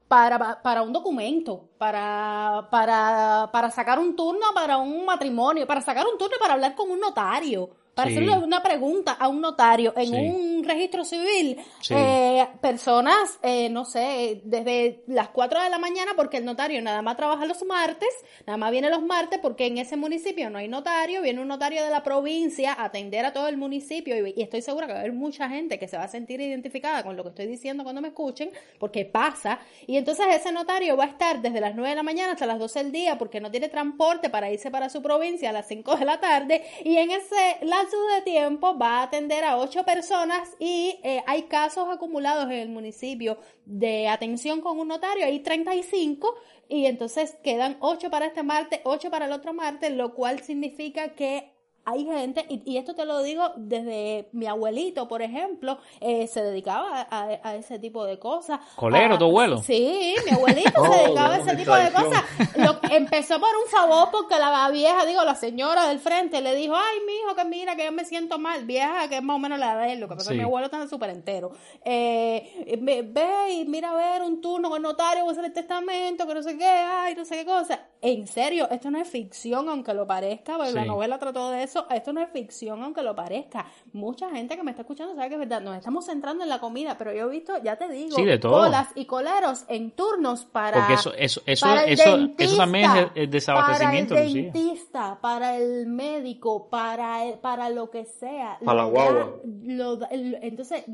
para, 0.08 0.62
para 0.62 0.82
un 0.84 0.93
documento, 0.93 1.70
para, 1.78 2.68
para, 2.70 3.49
para 3.51 3.72
sacar 3.72 3.99
un 3.99 4.16
turno 4.16 4.45
para 4.53 4.78
un 4.78 5.06
matrimonio, 5.06 5.66
para 5.66 5.82
sacar 5.82 6.06
un 6.06 6.18
turno 6.18 6.38
para 6.39 6.53
hablar 6.53 6.76
con 6.76 6.91
un 6.91 6.99
notario, 6.99 7.70
para 7.95 8.09
Sí. 8.09 8.17
hacerle 8.17 8.37
una 8.37 8.61
pregunta 8.61 9.13
a 9.13 9.27
un 9.29 9.41
notario 9.41 9.93
en 9.97 10.05
Sí. 10.07 10.13
un 10.15 10.63
registro 10.63 11.03
civil, 11.05 11.57
Sí. 11.81 11.93
eh, 11.97 12.47
personas, 12.61 13.39
eh, 13.41 13.69
no 13.69 13.85
sé, 13.85 14.41
desde 14.43 15.01
las 15.07 15.29
4 15.29 15.63
de 15.63 15.69
la 15.69 15.79
mañana, 15.79 16.11
porque 16.15 16.37
el 16.37 16.45
notario 16.45 16.81
nada 16.81 17.01
más 17.01 17.15
trabaja 17.15 17.45
los 17.45 17.63
martes, 17.63 18.09
nada 18.45 18.57
más 18.57 18.71
viene 18.71 18.89
los 18.89 19.01
martes, 19.01 19.39
porque 19.41 19.65
en 19.67 19.77
ese 19.77 19.95
municipio 19.95 20.49
no 20.49 20.57
hay 20.57 20.67
notario, 20.67 21.21
viene 21.21 21.41
un 21.41 21.47
notario 21.47 21.83
de 21.83 21.89
la 21.89 22.03
provincia 22.03 22.73
a 22.73 22.83
atender 22.85 23.25
a 23.25 23.31
todo 23.33 23.47
el 23.47 23.57
municipio, 23.57 24.27
y, 24.27 24.33
y 24.35 24.41
estoy 24.43 24.61
segura 24.61 24.87
que 24.87 24.93
va 24.93 24.99
a 24.99 25.01
haber 25.01 25.13
mucha 25.13 25.47
gente 25.49 25.79
que 25.79 25.87
se 25.87 25.97
va 25.97 26.03
a 26.03 26.07
sentir 26.09 26.41
identificada 26.41 27.01
con 27.03 27.15
lo 27.15 27.23
que 27.23 27.29
estoy 27.29 27.47
diciendo 27.47 27.83
cuando 27.83 28.01
me 28.01 28.09
escuchen, 28.09 28.51
porque 28.77 29.05
pasa, 29.05 29.59
y 29.87 29.95
entonces 29.97 30.25
ese 30.31 30.51
notario 30.51 30.97
va 30.97 31.05
a 31.05 31.07
estar 31.07 31.41
desde 31.41 31.61
las 31.61 31.75
9 31.75 31.91
de 31.91 31.95
la 31.95 32.03
mañana 32.03 32.33
hasta 32.33 32.45
las 32.45 32.59
12 32.59 32.79
del 32.83 32.91
día, 32.91 33.17
porque 33.17 33.39
no 33.39 33.49
tiene 33.51 33.69
transporte 33.69 34.29
para 34.29 34.51
irse 34.51 34.69
para 34.69 34.89
su 34.89 35.01
provincia 35.01 35.49
a 35.49 35.53
las 35.53 35.67
5 35.67 35.95
de 35.95 36.05
la 36.05 36.19
tarde, 36.19 36.63
y 36.83 36.97
en 36.97 37.11
ese 37.11 37.57
de 37.91 38.21
tiempo 38.23 38.77
va 38.77 38.99
a 38.99 39.03
atender 39.03 39.43
a 39.43 39.57
8 39.57 39.83
personas 39.83 40.49
y 40.59 40.99
eh, 41.03 41.23
hay 41.27 41.43
casos 41.43 41.88
acumulados 41.89 42.45
en 42.45 42.59
el 42.59 42.69
municipio 42.69 43.38
de 43.65 44.07
atención 44.07 44.61
con 44.61 44.79
un 44.79 44.88
notario, 44.88 45.25
hay 45.25 45.39
35 45.39 46.36
y 46.67 46.86
entonces 46.86 47.38
quedan 47.43 47.77
8 47.79 48.09
para 48.09 48.27
este 48.27 48.43
martes, 48.43 48.81
8 48.83 49.09
para 49.09 49.25
el 49.25 49.31
otro 49.31 49.53
martes, 49.53 49.91
lo 49.91 50.13
cual 50.13 50.41
significa 50.41 51.15
que 51.15 51.55
hay 51.86 52.05
gente, 52.05 52.45
y, 52.49 52.61
y 52.65 52.77
esto 52.77 52.95
te 52.95 53.05
lo 53.05 53.21
digo 53.21 53.51
desde 53.57 54.27
mi 54.31 54.47
abuelito, 54.47 55.07
por 55.07 55.21
ejemplo, 55.21 55.77
eh, 56.01 56.27
se 56.27 56.41
dedicaba 56.43 57.01
a, 57.09 57.21
a- 57.23 57.39
a 57.43 57.55
ese 57.55 57.79
tipo 57.79 58.03
de 58.05 58.19
cosas. 58.19 58.59
¿Colero, 58.75 59.15
A- 59.15 59.17
tu 59.19 59.25
abuelo? 59.25 59.59
Sí, 59.61 60.15
mi 60.25 60.31
abuelito 60.31 60.71
Oh, 60.81 60.91
se 60.93 61.03
dedicaba 61.03 61.36
a 61.36 61.38
ese 61.38 61.55
tipo 61.55 61.75
de 61.75 61.91
cosas. 61.91 62.23
Lo- 62.57 62.79
empezó 62.91 63.39
por 63.39 63.49
un 63.63 63.69
favor 63.69 64.09
porque 64.11 64.38
la 64.38 64.69
vieja, 64.69 65.05
digo, 65.05 65.23
la 65.23 65.36
señora 65.36 65.88
del 65.88 65.99
frente 65.99 66.41
le 66.41 66.55
dijo, 66.55 66.75
ay, 66.75 66.97
mijo, 67.05 67.36
que 67.36 67.45
mira, 67.45 67.75
que 67.75 67.86
yo 67.86 67.91
me 67.91 68.05
siento 68.05 68.39
mal. 68.39 68.65
Vieja, 68.65 69.07
que 69.07 69.17
es 69.17 69.23
más 69.23 69.36
o 69.36 69.39
menos 69.39 69.59
la 69.59 69.77
de 69.77 69.93
él, 69.93 69.99
lo 69.99 70.07
que 70.07 70.15
pasa 70.15 70.23
es 70.23 70.27
Sí. 70.29 70.33
que 70.33 70.38
mi 70.39 70.43
abuelo 70.43 70.65
está 70.65 70.88
súper 70.88 71.09
entero. 71.11 71.51
Eh, 71.83 72.77
ve, 72.81 73.03
ve 73.03 73.53
y 73.53 73.65
mira 73.65 73.91
a 73.91 73.95
ver 73.95 74.21
un 74.23 74.41
turno 74.41 74.69
con 74.69 74.77
el 74.77 74.83
notario, 74.83 75.23
voy 75.23 75.29
a 75.29 75.33
hacer 75.33 75.45
el 75.45 75.53
testamento, 75.53 76.25
que 76.27 76.33
no 76.33 76.43
sé 76.43 76.57
qué, 76.57 76.65
ay, 76.67 77.15
no 77.15 77.25
sé 77.25 77.36
qué 77.38 77.45
cosa. 77.45 77.79
En 78.08 78.28
serio, 78.28 78.68
esto 78.70 78.91
no 78.91 78.99
es 78.99 79.08
ficción, 79.10 79.68
aunque 79.68 79.91
lo 79.95 80.06
parezca, 80.06 80.58
porque 80.58 80.74
la 80.74 80.86
novela 80.86 81.18
trató 81.18 81.49
de 81.49 81.64
eso. 81.64 81.88
Esto 81.89 82.14
no 82.14 82.22
es 82.22 82.30
ficción, 82.30 82.84
aunque 82.84 83.01
lo 83.01 83.16
parezca. 83.16 83.66
Mucha 83.93 84.30
gente 84.30 84.56
que 84.56 84.62
me 84.62 84.70
está 84.70 84.84
escuchando 84.84 85.16
sabe 85.16 85.28
que 85.30 85.34
es 85.34 85.39
verdad. 85.39 85.60
Nos 85.62 85.76
estamos 85.76 86.06
centrando 86.06 86.43
en 86.43 86.49
la 86.49 86.60
comida, 86.60 86.99
pero 86.99 87.12
yo 87.12 87.26
he 87.28 87.32
visto, 87.32 87.53
ya 87.64 87.78
te 87.78 87.89
digo, 87.89 88.16
Sí, 88.16 88.24
de 88.24 88.38
todo. 88.38 88.60
colas 88.64 88.89
y 88.93 89.06
coleros 89.06 89.66
en 89.70 89.89
turnos 89.89 90.45
para. 90.45 90.78
Porque 90.82 90.93
eso, 90.93 91.14
eso, 91.18 91.41
eso, 91.47 91.66
para 91.66 91.86
el 91.86 91.93
eso, 91.93 92.16
dentista, 92.16 92.43
eso 92.43 92.58
también 92.58 92.91
es 92.91 93.08
el, 93.16 93.30
desabastecimiento, 93.32 94.14
para 94.14 94.22
el 94.26 94.28
Lucía. 94.34 94.51
dentista, 94.51 95.20
para 95.20 95.58
el 95.58 95.88
médico, 95.88 96.70
para 96.70 97.26
el- 97.26 97.39
para 97.39 97.70
lo 97.72 97.89
que 97.89 98.06
sea. 98.06 98.60
Para 98.64 98.78
la 98.78 98.84
Lo 98.84 98.89
guagua. 98.91 99.36
lo 99.64 99.99
el- 100.12 100.38
entonces, 100.43 100.86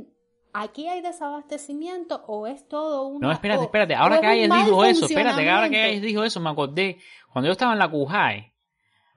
¿aquí 0.53 0.87
hay 0.87 1.01
desabastecimiento 1.01 2.23
o 2.27 2.47
es 2.47 2.67
todo 2.67 3.07
una... 3.07 3.27
No, 3.27 3.33
espérate, 3.33 3.63
espérate. 3.63 3.95
Ahora 3.95 4.19
que 4.19 4.27
un 4.27 4.31
Ayes 4.31 4.49
mal 4.49 4.65
dijo 4.65 4.85
eso, 4.85 5.05
espérate, 5.05 5.43
que 5.43 5.49
ahora 5.49 5.69
que 5.69 5.75
funcionamiento? 5.75 5.91
Ayes 5.91 6.01
dijo 6.01 6.23
eso, 6.23 6.39
me 6.39 6.49
acordé. 6.49 6.97
Cuando 7.31 7.47
yo 7.47 7.51
estaba 7.53 7.73
en 7.73 7.79
la 7.79 7.89
CUJAE, 7.89 8.53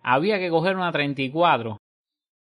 había 0.02 0.38
que 0.38 0.50
coger 0.50 0.76
una 0.76 0.92
34 0.92 1.78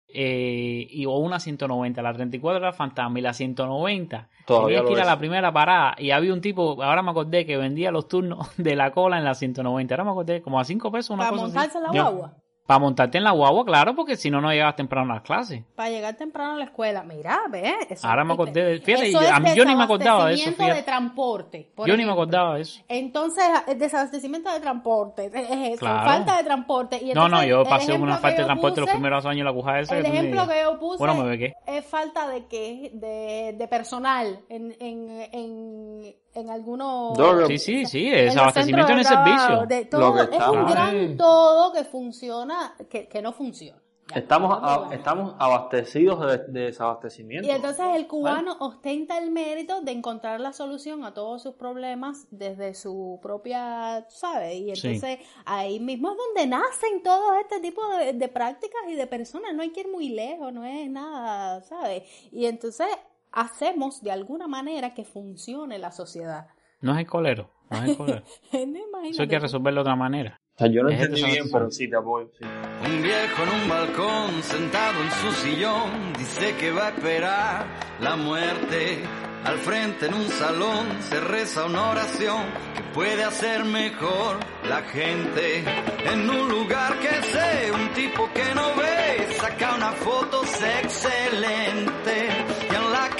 eh, 0.08 0.86
y, 0.90 1.06
o 1.06 1.16
una 1.16 1.38
190. 1.40 2.02
La 2.02 2.12
34 2.12 2.58
era 2.58 2.72
fantasma 2.72 3.18
y 3.18 3.22
la 3.22 3.32
190 3.32 4.28
Todavía 4.46 4.78
tenías 4.78 4.86
que 4.86 4.92
ir 4.92 5.00
a 5.00 5.04
la 5.04 5.18
primera 5.18 5.52
parada 5.52 5.94
y 5.98 6.10
había 6.10 6.32
un 6.32 6.40
tipo, 6.40 6.82
ahora 6.82 7.02
me 7.02 7.10
acordé, 7.10 7.46
que 7.46 7.56
vendía 7.56 7.90
los 7.90 8.08
turnos 8.08 8.50
de 8.56 8.76
la 8.76 8.90
cola 8.92 9.18
en 9.18 9.24
la 9.24 9.34
190. 9.34 9.94
Ahora 9.94 10.04
me 10.04 10.10
acordé, 10.10 10.42
como 10.42 10.58
a 10.58 10.64
5 10.64 10.90
pesos 10.90 11.10
una 11.10 11.24
Para 11.24 11.30
cosa 11.30 11.44
así. 11.44 11.54
montarse 11.54 11.78
en 11.78 11.84
la 11.84 11.90
guagua. 11.90 12.41
Para 12.72 12.78
montarte 12.80 13.18
en 13.18 13.24
la 13.24 13.32
guagua, 13.32 13.64
claro, 13.66 13.94
porque 13.94 14.16
si 14.16 14.30
no, 14.30 14.40
no 14.40 14.50
llegabas 14.50 14.76
temprano 14.76 15.12
a 15.12 15.16
las 15.16 15.22
clases. 15.24 15.62
Para 15.76 15.90
llegar 15.90 16.14
temprano 16.16 16.54
a 16.54 16.56
la 16.56 16.64
escuela. 16.64 17.02
Mira, 17.02 17.40
ve. 17.50 17.74
Eso, 17.90 18.06
Ahora 18.08 18.24
me 18.24 18.32
acordé 18.32 18.64
de... 18.64 18.80
Fíjate, 18.80 19.08
eso 19.10 19.20
a 19.20 19.24
es 19.24 19.40
mí, 19.40 19.50
yo 19.54 19.64
ni 19.66 19.76
me 19.76 19.82
acordaba 19.84 20.28
de 20.28 20.34
eso, 20.34 20.44
desabastecimiento 20.50 20.74
de 20.76 20.82
transporte. 20.82 21.70
por 21.74 21.86
Yo 21.86 21.96
ni 21.98 22.04
me 22.06 22.12
acordaba 22.12 22.54
de 22.56 22.62
eso. 22.62 22.80
Entonces, 22.88 23.44
el 23.66 23.78
desabastecimiento 23.78 24.50
de 24.52 24.60
transporte, 24.60 25.26
es 25.26 25.50
eso, 25.74 25.80
Claro. 25.80 26.04
falta 26.10 26.36
de 26.38 26.44
transporte. 26.44 26.98
Y 27.02 27.12
No, 27.12 27.28
no, 27.28 27.44
yo 27.44 27.62
pasé 27.64 27.92
una 27.92 28.14
falta 28.16 28.36
de 28.36 28.42
yo 28.42 28.46
transporte 28.46 28.80
los 28.80 28.90
primeros 28.90 29.26
años 29.26 29.40
en 29.40 29.44
la 29.44 29.52
CUJAE. 29.52 29.80
esa 29.82 29.98
El 29.98 30.06
ejemplo 30.06 30.48
que 30.48 30.62
yo 30.62 30.78
puse 30.78 30.98
Bueno, 30.98 31.14
me 31.16 31.28
bequé. 31.28 31.52
es 31.66 31.84
falta 31.84 32.26
de 32.28 32.46
que 32.46 32.90
de, 32.94 33.54
de 33.58 33.68
personal 33.68 34.40
en, 34.48 34.74
en, 34.80 35.28
en, 35.32 36.14
en 36.34 36.50
algunos 36.50 37.16
Sí, 37.48 37.58
sí, 37.58 37.86
sí, 37.86 38.10
los 38.10 38.20
desabastecimiento 38.24 38.92
en 38.92 38.98
el 38.98 39.04
servicio. 39.04 39.66
de 39.66 39.84
todo, 39.84 40.14
que 40.30 40.36
es 40.36 40.48
un 40.48 40.66
gran 40.66 41.16
todo 41.16 41.72
que 41.72 41.84
funciona 41.84 42.74
que, 42.88 43.06
que 43.08 43.20
no 43.22 43.32
funciona 43.32 43.78
Estamos, 44.14 44.58
a- 44.60 44.88
estamos 44.92 45.34
abastecidos 45.38 46.20
de, 46.20 46.38
de 46.52 46.60
desabastecimiento. 46.66 47.46
y 47.48 47.50
entonces 47.50 47.86
el 47.94 48.06
cubano 48.06 48.56
ostenta 48.60 49.16
el 49.16 49.30
mérito 49.30 49.80
de 49.80 49.92
encontrar 49.92 50.38
la 50.40 50.52
solución 50.52 51.04
a 51.04 51.14
todos 51.14 51.42
sus 51.42 51.54
problemas 51.54 52.26
desde 52.30 52.74
su 52.74 53.18
propia, 53.22 54.04
¿sabes? 54.10 54.54
Y 54.56 54.76
Sí. 54.76 54.88
entonces 54.88 55.18
ahí 55.46 55.80
mismo 55.80 56.10
es 56.10 56.18
donde 56.18 56.46
nacen 56.46 57.02
todo 57.02 57.34
este 57.40 57.60
tipo 57.60 57.80
de, 57.96 58.12
de 58.12 58.28
prácticas 58.28 58.82
y 58.88 58.96
de 58.96 59.06
personas. 59.06 59.54
No 59.54 59.62
hay 59.62 59.70
que 59.70 59.80
ir 59.80 59.88
muy 59.90 60.10
lejos, 60.10 60.52
no 60.52 60.62
es 60.64 60.90
nada, 60.90 61.62
¿sabes? 61.62 62.02
Y 62.32 62.44
entonces 62.44 62.88
hacemos 63.32 64.02
de 64.02 64.12
alguna 64.12 64.46
manera 64.48 64.94
que 64.94 65.04
funcione 65.04 65.78
la 65.78 65.90
sociedad. 65.92 66.46
No 66.80 66.92
es 66.92 66.98
el 67.00 67.06
colero, 67.06 67.50
no 67.70 67.76
es 67.78 67.90
el 67.90 67.96
colero. 67.96 68.22
No. 68.52 69.08
Eso 69.08 69.22
hay 69.22 69.28
que 69.28 69.38
resolverlo 69.40 69.80
de 69.80 69.82
otra 69.82 69.96
manera. 69.96 70.40
O 70.54 70.58
sea, 70.58 70.68
yo 70.68 70.82
no 70.82 70.90
entendí 70.90 71.24
bien, 71.24 71.50
pero 71.50 71.70
sí 71.70 71.88
te 71.90 71.96
apoyo. 71.96 72.28
sí. 72.38 72.44
Un 72.44 73.02
viejo 73.02 73.42
en 73.42 73.62
un 73.62 73.68
balcón, 73.68 74.42
sentado 74.42 75.02
en 75.02 75.10
su 75.10 75.32
sillón, 75.40 76.12
dice 76.16 76.56
que 76.56 76.70
va 76.70 76.86
a 76.86 76.90
esperar 76.90 77.66
la 78.00 78.16
muerte. 78.16 79.02
Al 79.44 79.58
frente 79.58 80.06
en 80.06 80.14
un 80.14 80.28
salón 80.28 80.86
se 81.00 81.18
reza 81.18 81.66
una 81.66 81.90
oración 81.90 82.44
que 82.76 82.82
puede 82.94 83.24
hacer 83.24 83.64
mejor 83.64 84.38
la 84.68 84.82
gente. 84.82 85.64
En 86.04 86.30
un 86.30 86.48
lugar 86.48 86.96
que 87.00 87.08
sé, 87.08 87.72
un 87.72 87.92
tipo 87.94 88.30
que 88.32 88.54
no 88.54 88.68
ve, 88.76 89.32
saca 89.34 89.74
una 89.74 89.90
foto 89.92 90.42
excelente. 90.44 92.28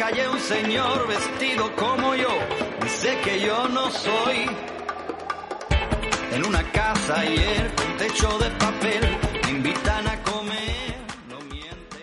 Calle 0.03 0.29
un 0.29 0.39
señor 0.41 1.07
vestido 1.07 1.71
como 1.77 2.17
yo, 2.17 2.27
dice 2.83 3.17
que 3.23 3.39
yo 3.39 3.69
no 3.69 3.89
soy 3.89 4.51
en 6.33 6.45
una 6.45 6.61
casa 6.73 7.21
ayer 7.21 7.73
con 7.77 7.97
techo 7.99 8.37
de 8.39 8.51
papel 8.51 9.01
me 9.45 9.51
invitan 9.53 10.09
a 10.09 10.21
comer. 10.25 10.97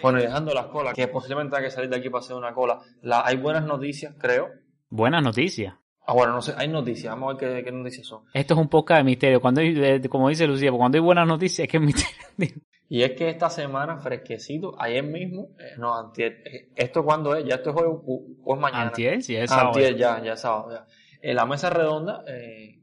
Bueno, 0.01 0.17
y 0.17 0.21
dejando 0.21 0.53
las 0.53 0.67
colas, 0.67 0.93
que 0.93 1.09
posiblemente 1.09 1.57
hay 1.57 1.63
que 1.63 1.71
salir 1.71 1.89
de 1.89 1.97
aquí 1.97 2.09
para 2.09 2.23
hacer 2.23 2.37
una 2.37 2.53
cola. 2.53 2.79
La, 3.01 3.25
hay 3.25 3.35
buenas 3.35 3.65
noticias, 3.65 4.15
creo. 4.17 4.47
Buenas 4.87 5.21
noticias. 5.21 5.75
Ah, 6.07 6.13
bueno, 6.13 6.31
no 6.31 6.41
sé, 6.41 6.53
hay 6.55 6.69
noticias. 6.69 7.13
Vamos 7.13 7.35
a 7.35 7.37
ver 7.37 7.57
qué, 7.57 7.63
qué 7.65 7.71
noticias 7.73 8.07
son. 8.07 8.23
Esto 8.33 8.53
es 8.53 8.59
un 8.61 8.69
podcast 8.69 8.99
de 8.99 9.03
misterio. 9.03 9.41
Cuando 9.41 9.59
hay, 9.59 9.99
como 10.07 10.29
dice 10.29 10.47
Lucía, 10.47 10.71
cuando 10.71 10.97
hay 10.97 11.03
buenas 11.03 11.27
noticias 11.27 11.65
es 11.65 11.69
que 11.69 11.75
es 11.75 11.83
misterio. 11.83 12.61
Y 12.91 13.03
es 13.03 13.11
que 13.11 13.29
esta 13.29 13.49
semana, 13.51 13.99
fresquecito, 13.99 14.73
ayer 14.81 15.03
mismo, 15.03 15.49
eh, 15.59 15.75
no, 15.77 15.95
antier, 15.95 16.41
eh, 16.45 16.71
¿esto 16.75 17.05
cuándo 17.05 17.35
es? 17.35 17.45
¿Ya 17.45 17.55
esto 17.55 17.69
es 17.69 17.75
hoy 17.75 17.85
o, 17.87 18.55
es 18.55 18.59
mañana? 18.59 18.87
Antier, 18.87 19.21
sí, 19.21 19.35
es 19.35 19.51
Ah, 19.51 19.55
sábado. 19.55 19.67
Antier, 19.75 19.95
ya, 19.95 20.23
ya 20.23 20.33
es 20.33 20.39
sábado, 20.41 20.71
ya. 20.71 20.85
En 21.21 21.35
la 21.35 21.45
mesa 21.45 21.69
redonda, 21.69 22.23
eh, 22.27 22.75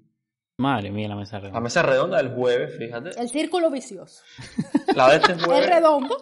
Madre 0.58 0.90
mía, 0.90 1.08
la 1.08 1.16
mesa 1.16 1.36
la 1.36 1.40
redonda. 1.40 1.60
mesa 1.60 1.82
redonda 1.82 2.16
del 2.18 2.32
jueves, 2.34 2.76
fíjate. 2.78 3.10
El 3.20 3.28
círculo 3.28 3.70
vicioso. 3.70 4.22
La 4.94 5.10
de 5.10 5.16
este 5.16 5.32
Es 5.32 5.44
jueves. 5.44 5.68
redondo, 5.68 6.16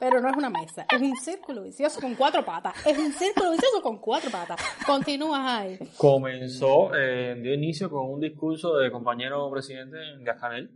pero 0.00 0.20
no 0.20 0.28
es 0.30 0.36
una 0.36 0.50
mesa. 0.50 0.86
Es 0.90 1.00
un 1.00 1.14
círculo 1.16 1.62
vicioso 1.62 2.00
con 2.00 2.14
cuatro 2.16 2.44
patas. 2.44 2.74
Es 2.86 2.96
un 2.98 3.12
círculo 3.12 3.50
vicioso 3.52 3.82
con 3.82 3.98
cuatro 4.00 4.30
patas. 4.30 4.58
Continúas 4.86 5.40
ahí. 5.44 5.78
comenzó, 5.98 6.94
eh, 6.96 7.38
dio 7.40 7.52
inicio 7.54 7.88
con 7.90 8.10
un 8.10 8.18
discurso 8.20 8.76
del 8.76 8.90
compañero 8.90 9.48
presidente 9.52 9.98
Gascanel, 10.20 10.70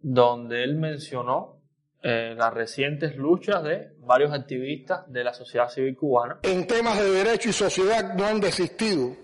donde 0.00 0.64
él 0.64 0.74
mencionó 0.76 1.57
eh, 2.02 2.34
las 2.36 2.54
recientes 2.54 3.16
luchas 3.16 3.62
de 3.64 3.90
varios 4.00 4.32
activistas 4.32 5.00
de 5.12 5.24
la 5.24 5.34
sociedad 5.34 5.68
civil 5.68 5.96
cubana. 5.96 6.38
En 6.42 6.66
temas 6.66 6.98
de 6.98 7.10
derecho 7.10 7.48
y 7.48 7.52
sociedad 7.52 8.14
no 8.14 8.24
han 8.24 8.40
desistido 8.40 9.16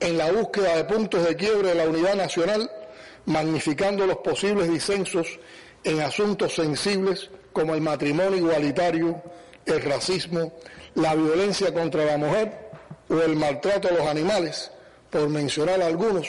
en 0.00 0.18
la 0.18 0.32
búsqueda 0.32 0.76
de 0.76 0.84
puntos 0.84 1.24
de 1.24 1.36
quiebre 1.36 1.68
de 1.68 1.74
la 1.76 1.88
unidad 1.88 2.16
nacional, 2.16 2.68
magnificando 3.26 4.04
los 4.04 4.18
posibles 4.18 4.68
disensos 4.68 5.38
en 5.84 6.00
asuntos 6.00 6.54
sensibles 6.54 7.30
como 7.52 7.74
el 7.74 7.80
matrimonio 7.80 8.36
igualitario, 8.36 9.22
el 9.64 9.82
racismo, 9.82 10.54
la 10.94 11.14
violencia 11.14 11.72
contra 11.72 12.04
la 12.04 12.16
mujer 12.16 12.70
o 13.08 13.20
el 13.20 13.36
maltrato 13.36 13.88
a 13.88 13.92
los 13.92 14.06
animales, 14.06 14.72
por 15.08 15.28
mencionar 15.28 15.80
algunos, 15.82 16.26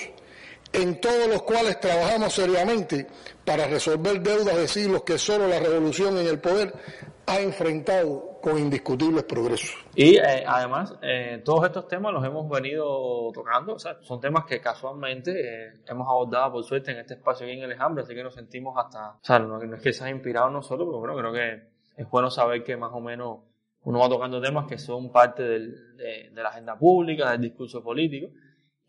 en 0.74 1.00
todos 1.00 1.28
los 1.28 1.44
cuales 1.44 1.80
trabajamos 1.80 2.34
seriamente 2.34 3.08
para 3.46 3.68
resolver 3.68 4.22
deudas 4.22 4.58
de 4.58 4.68
siglos 4.68 5.04
que 5.04 5.18
solo 5.18 5.48
la 5.48 5.60
revolución 5.60 6.18
en 6.18 6.28
el 6.28 6.40
poder 6.40 6.74
ha 7.26 7.40
enfrentado 7.40 8.40
con 8.42 8.58
indiscutibles 8.60 9.24
progresos. 9.24 9.74
Y 9.96 10.18
eh, 10.18 10.44
además, 10.46 10.94
eh, 11.02 11.42
todos 11.46 11.64
estos 11.66 11.88
temas 11.88 12.12
los 12.12 12.26
hemos 12.26 12.50
venido 12.50 13.32
tocando, 13.34 13.76
o 13.76 13.80
sea, 13.80 13.98
son 14.02 14.20
temas 14.20 14.44
que 14.46 14.60
casualmente 14.60 15.32
eh, 15.32 15.74
hemos 15.88 16.06
abordado 16.10 16.54
por 16.54 16.64
suerte 16.66 16.92
en 16.92 16.98
este 17.00 17.14
espacio 17.14 17.46
aquí 17.46 17.56
en 17.56 17.64
Alejandro, 17.64 18.04
así 18.04 18.14
que 18.14 18.24
nos 18.24 18.34
sentimos 18.34 18.76
hasta, 18.78 19.12
o 19.12 19.20
sea, 19.22 19.40
no, 19.40 19.62
es 19.62 19.82
que 19.82 19.94
se 19.94 20.04
haya 20.04 20.14
inspirado 20.14 20.50
nosotros, 20.50 20.88
pero 20.90 21.00
bueno, 21.00 21.16
creo 21.18 21.32
que 21.34 22.02
es 22.02 22.10
bueno 22.10 22.30
saber 22.30 22.64
que 22.64 22.76
más 22.76 22.92
o 22.94 23.00
menos 23.00 23.38
uno 23.86 24.00
va 24.00 24.10
tocando 24.10 24.42
temas 24.42 24.68
que 24.68 24.78
son 24.78 25.10
parte 25.12 25.44
del- 25.44 25.96
de, 25.96 26.30
de 26.34 26.44
la 26.44 26.50
agenda 26.50 26.78
pública, 26.78 27.32
del 27.32 27.42
discurso 27.42 27.82
político, 27.82 28.28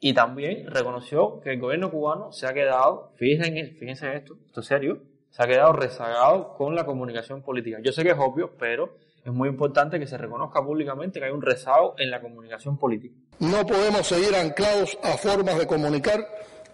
y 0.05 0.13
también 0.13 0.67
reconoció 0.67 1.41
que 1.41 1.55
el 1.55 1.59
gobierno 1.59 1.91
cubano 1.91 2.31
se 2.31 2.47
ha 2.47 2.53
quedado, 2.53 3.13
fíjense, 3.17 3.75
fíjense 3.79 4.05
en 4.05 4.13
esto, 4.19 4.37
esto 4.45 4.61
es 4.61 4.67
serio, 4.67 4.99
se 5.31 5.43
ha 5.43 5.47
quedado 5.47 5.73
rezagado 5.73 6.53
con 6.59 6.75
la 6.75 6.85
comunicación 6.85 7.41
política. 7.41 7.79
Yo 7.83 7.91
sé 7.91 8.03
que 8.03 8.11
es 8.11 8.19
obvio, 8.19 8.53
pero 8.59 8.99
es 9.25 9.33
muy 9.33 9.49
importante 9.49 9.99
que 9.99 10.07
se 10.07 10.19
reconozca 10.19 10.63
públicamente 10.63 11.21
que 11.21 11.25
hay 11.25 11.33
un 11.33 11.41
rezago 11.41 11.95
en 11.97 12.11
la 12.11 12.21
comunicación 12.21 12.77
política. 12.77 13.15
No 13.39 13.65
podemos 13.65 14.07
seguir 14.07 14.35
anclados 14.35 14.99
a 15.03 15.17
formas 15.17 15.59
de 15.59 15.67
comunicar 15.67 16.21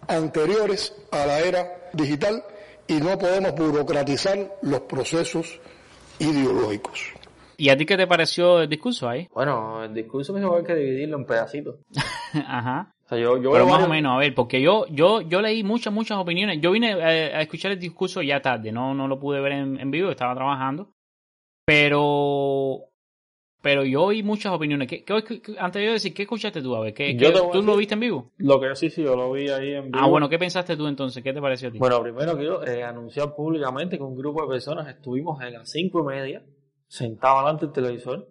anteriores 0.09 0.93
a 1.13 1.25
la 1.25 1.39
era 1.39 1.89
digital 1.93 2.43
y 2.89 2.95
no 2.95 3.17
podemos 3.17 3.55
burocratizar 3.55 4.57
los 4.63 4.81
procesos 4.81 5.61
ideológicos. 6.19 7.13
¿Y 7.57 7.71
a 7.71 7.77
ti 7.77 7.87
qué 7.87 7.97
te 7.97 8.09
pareció 8.09 8.63
el 8.63 8.69
discurso 8.69 9.09
ahí? 9.09 9.29
Bueno, 9.33 9.85
el 9.85 9.95
discurso 9.95 10.33
mismo 10.33 10.57
hay 10.57 10.65
que 10.65 10.75
dividirlo 10.75 11.17
en 11.17 11.27
pedacitos. 11.27 11.77
Ajá. 12.35 12.93
O 13.11 13.15
sea, 13.15 13.19
yo, 13.19 13.39
yo 13.43 13.51
Pero 13.51 13.67
más 13.67 13.83
o 13.83 13.89
menos, 13.89 14.15
a 14.15 14.19
ver, 14.19 14.33
porque 14.37 14.61
yo, 14.63 14.87
yo, 14.89 15.21
yo 15.23 15.41
leí 15.43 15.65
muchas, 15.65 15.93
muchas 15.93 16.17
opiniones. 16.19 16.61
Yo 16.61 16.71
vine 16.71 16.93
eh, 16.93 17.35
a 17.35 17.43
escuchar 17.43 17.73
el 17.73 17.81
discurso 17.81 18.23
ya 18.23 18.41
tarde, 18.41 18.71
no, 18.71 18.95
no 18.95 19.09
lo 19.09 19.19
pude 19.19 19.41
ver 19.41 19.51
en, 19.53 19.81
en 19.81 19.91
vivo, 19.91 20.11
estaba 20.13 20.33
trabajando. 20.37 20.93
Pero, 21.81 22.85
pero 23.63 23.85
yo 23.85 24.03
oí 24.05 24.23
muchas 24.23 24.53
opiniones. 24.53 24.89
¿Qué, 24.89 25.05
qué- 25.05 25.23
qué- 25.43 25.57
antes 25.59 25.81
de 25.81 25.87
yo 25.87 25.93
decir, 25.93 26.15
¿qué 26.15 26.23
escuchaste 26.23 26.63
tú? 26.63 26.75
A 26.77 26.81
ver, 26.81 26.95
¿qué, 26.95 27.15
Yo 27.17 27.29
a 27.29 27.51
¿tú 27.51 27.63
lo 27.63 27.77
viste 27.77 27.95
en 27.95 28.01
vivo? 28.01 28.31
Lo 28.39 28.61
que 28.61 28.67
yo 28.69 28.75
sí, 28.75 28.91
sí, 28.91 29.03
yo 29.03 29.17
lo 29.17 29.33
vi 29.33 29.49
ahí 29.49 29.75
en 29.75 29.91
vivo. 29.91 29.99
Ah, 30.05 30.07
bueno, 30.07 30.29
¿qué 30.29 30.39
pensaste 30.39 30.77
tú 30.77 30.87
entonces? 30.87 31.23
¿Qué 31.23 31.33
te 31.33 31.41
pareció 31.41 31.69
a 31.69 31.73
ti? 31.73 31.79
Bueno, 31.79 32.03
primero 32.03 32.37
quiero 32.37 32.67
eh, 32.67 32.83
anunciar 32.85 33.35
públicamente 33.35 33.97
que 33.97 34.03
un 34.03 34.17
grupo 34.17 34.43
de 34.43 34.49
personas 34.49 34.89
estuvimos 34.89 35.41
en 35.43 35.53
las 35.55 35.71
cinco 35.71 36.01
y 36.01 36.05
media, 36.05 36.43
sentados 36.87 37.41
delante 37.41 37.67
del 37.67 37.73
televisor, 37.73 38.29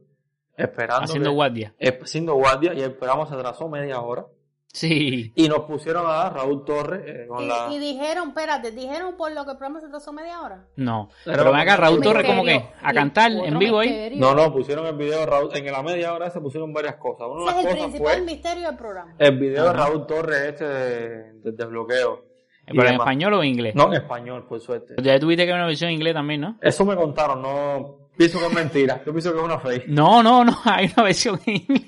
esperando. 0.56 1.04
Haciendo 1.06 1.30
que- 1.30 1.36
guardia. 1.36 1.74
eh, 1.80 2.00
haciendo 2.02 2.34
guardia 2.36 2.74
y 2.74 2.82
esperamos, 2.82 3.30
se 3.30 3.36
atrasó 3.36 3.68
media 3.70 4.00
hora. 4.02 4.26
Sí. 4.72 5.34
Y 5.36 5.50
nos 5.50 5.62
pusieron 5.62 6.06
a 6.06 6.10
dar 6.14 6.34
Raúl 6.36 6.64
Torres 6.64 7.02
eh, 7.06 7.28
con 7.28 7.44
Y, 7.44 7.48
la. 7.48 7.68
y 7.72 7.80
dijeron, 7.80 8.30
espérate, 8.30 8.72
dijeron 8.72 9.18
por 9.18 9.32
lo 9.32 9.44
que 9.44 9.52
el 9.52 9.58
programa 9.58 9.80
se 9.80 9.88
atrasó 9.88 10.14
media 10.14 10.42
hora. 10.42 10.64
No. 10.76 11.10
Era 11.26 11.38
Pero 11.38 11.44
ven 11.46 11.52
como 11.52 11.62
acá, 11.62 11.78
Raúl 11.78 12.02
Torres, 12.02 12.26
¿cómo 12.28 12.44
Misterio. 12.44 12.70
que? 12.80 12.86
¿A 12.88 12.94
cantar 12.94 13.32
en 13.32 13.58
vivo 13.58 13.80
ahí? 13.80 14.14
No, 14.16 14.36
no, 14.36 14.54
pusieron 14.54 14.86
el 14.86 14.96
video 14.96 15.22
de 15.22 15.26
Raúl. 15.26 15.50
En 15.56 15.66
la 15.72 15.82
media 15.82 16.14
hora 16.14 16.30
se 16.30 16.40
pusieron 16.40 16.72
varias 16.72 16.96
cosas. 16.98 17.28
Una 17.32 17.52
de 17.54 17.60
Ese 17.60 17.60
es 17.62 17.66
el 17.66 17.72
cosas 17.78 17.90
principal 17.90 18.14
fue 18.18 18.22
misterio 18.26 18.68
del 18.68 18.78
programa. 18.78 19.16
el 19.18 19.38
video 19.40 19.66
de. 19.66 19.74
Raúl 19.74 20.06
Torres 20.06 20.40
este 20.50 20.66
de- 20.66 21.34
del 21.42 21.56
desbloqueo. 21.58 22.26
Y 22.68 22.72
¿Pero 22.74 22.84
en 22.84 22.92
demás. 22.92 23.06
español 23.08 23.34
o 23.34 23.42
en 23.44 23.50
inglés? 23.50 23.74
No, 23.76 23.88
en 23.88 23.94
español, 23.94 24.46
por 24.48 24.60
suerte. 24.62 24.94
Ya 25.02 25.20
tuviste 25.20 25.44
que 25.44 25.52
ver 25.52 25.56
una 25.60 25.66
versión 25.66 25.90
en 25.90 25.96
inglés 25.96 26.14
también, 26.14 26.42
¿no? 26.42 26.58
Eso 26.62 26.86
me 26.86 26.96
contaron, 26.96 27.42
no. 27.42 28.09
Pienso 28.20 28.38
que 28.38 28.48
es 28.48 28.54
mentira. 28.54 29.02
Yo 29.06 29.14
pienso 29.14 29.32
que 29.32 29.38
es 29.40 29.44
una 29.46 29.58
fake. 29.60 29.88
No, 29.88 30.22
no, 30.22 30.44
no, 30.44 30.52
hay 30.66 30.92
una 30.94 31.04
versión 31.04 31.40
en 31.46 31.56
inglés. 31.56 31.86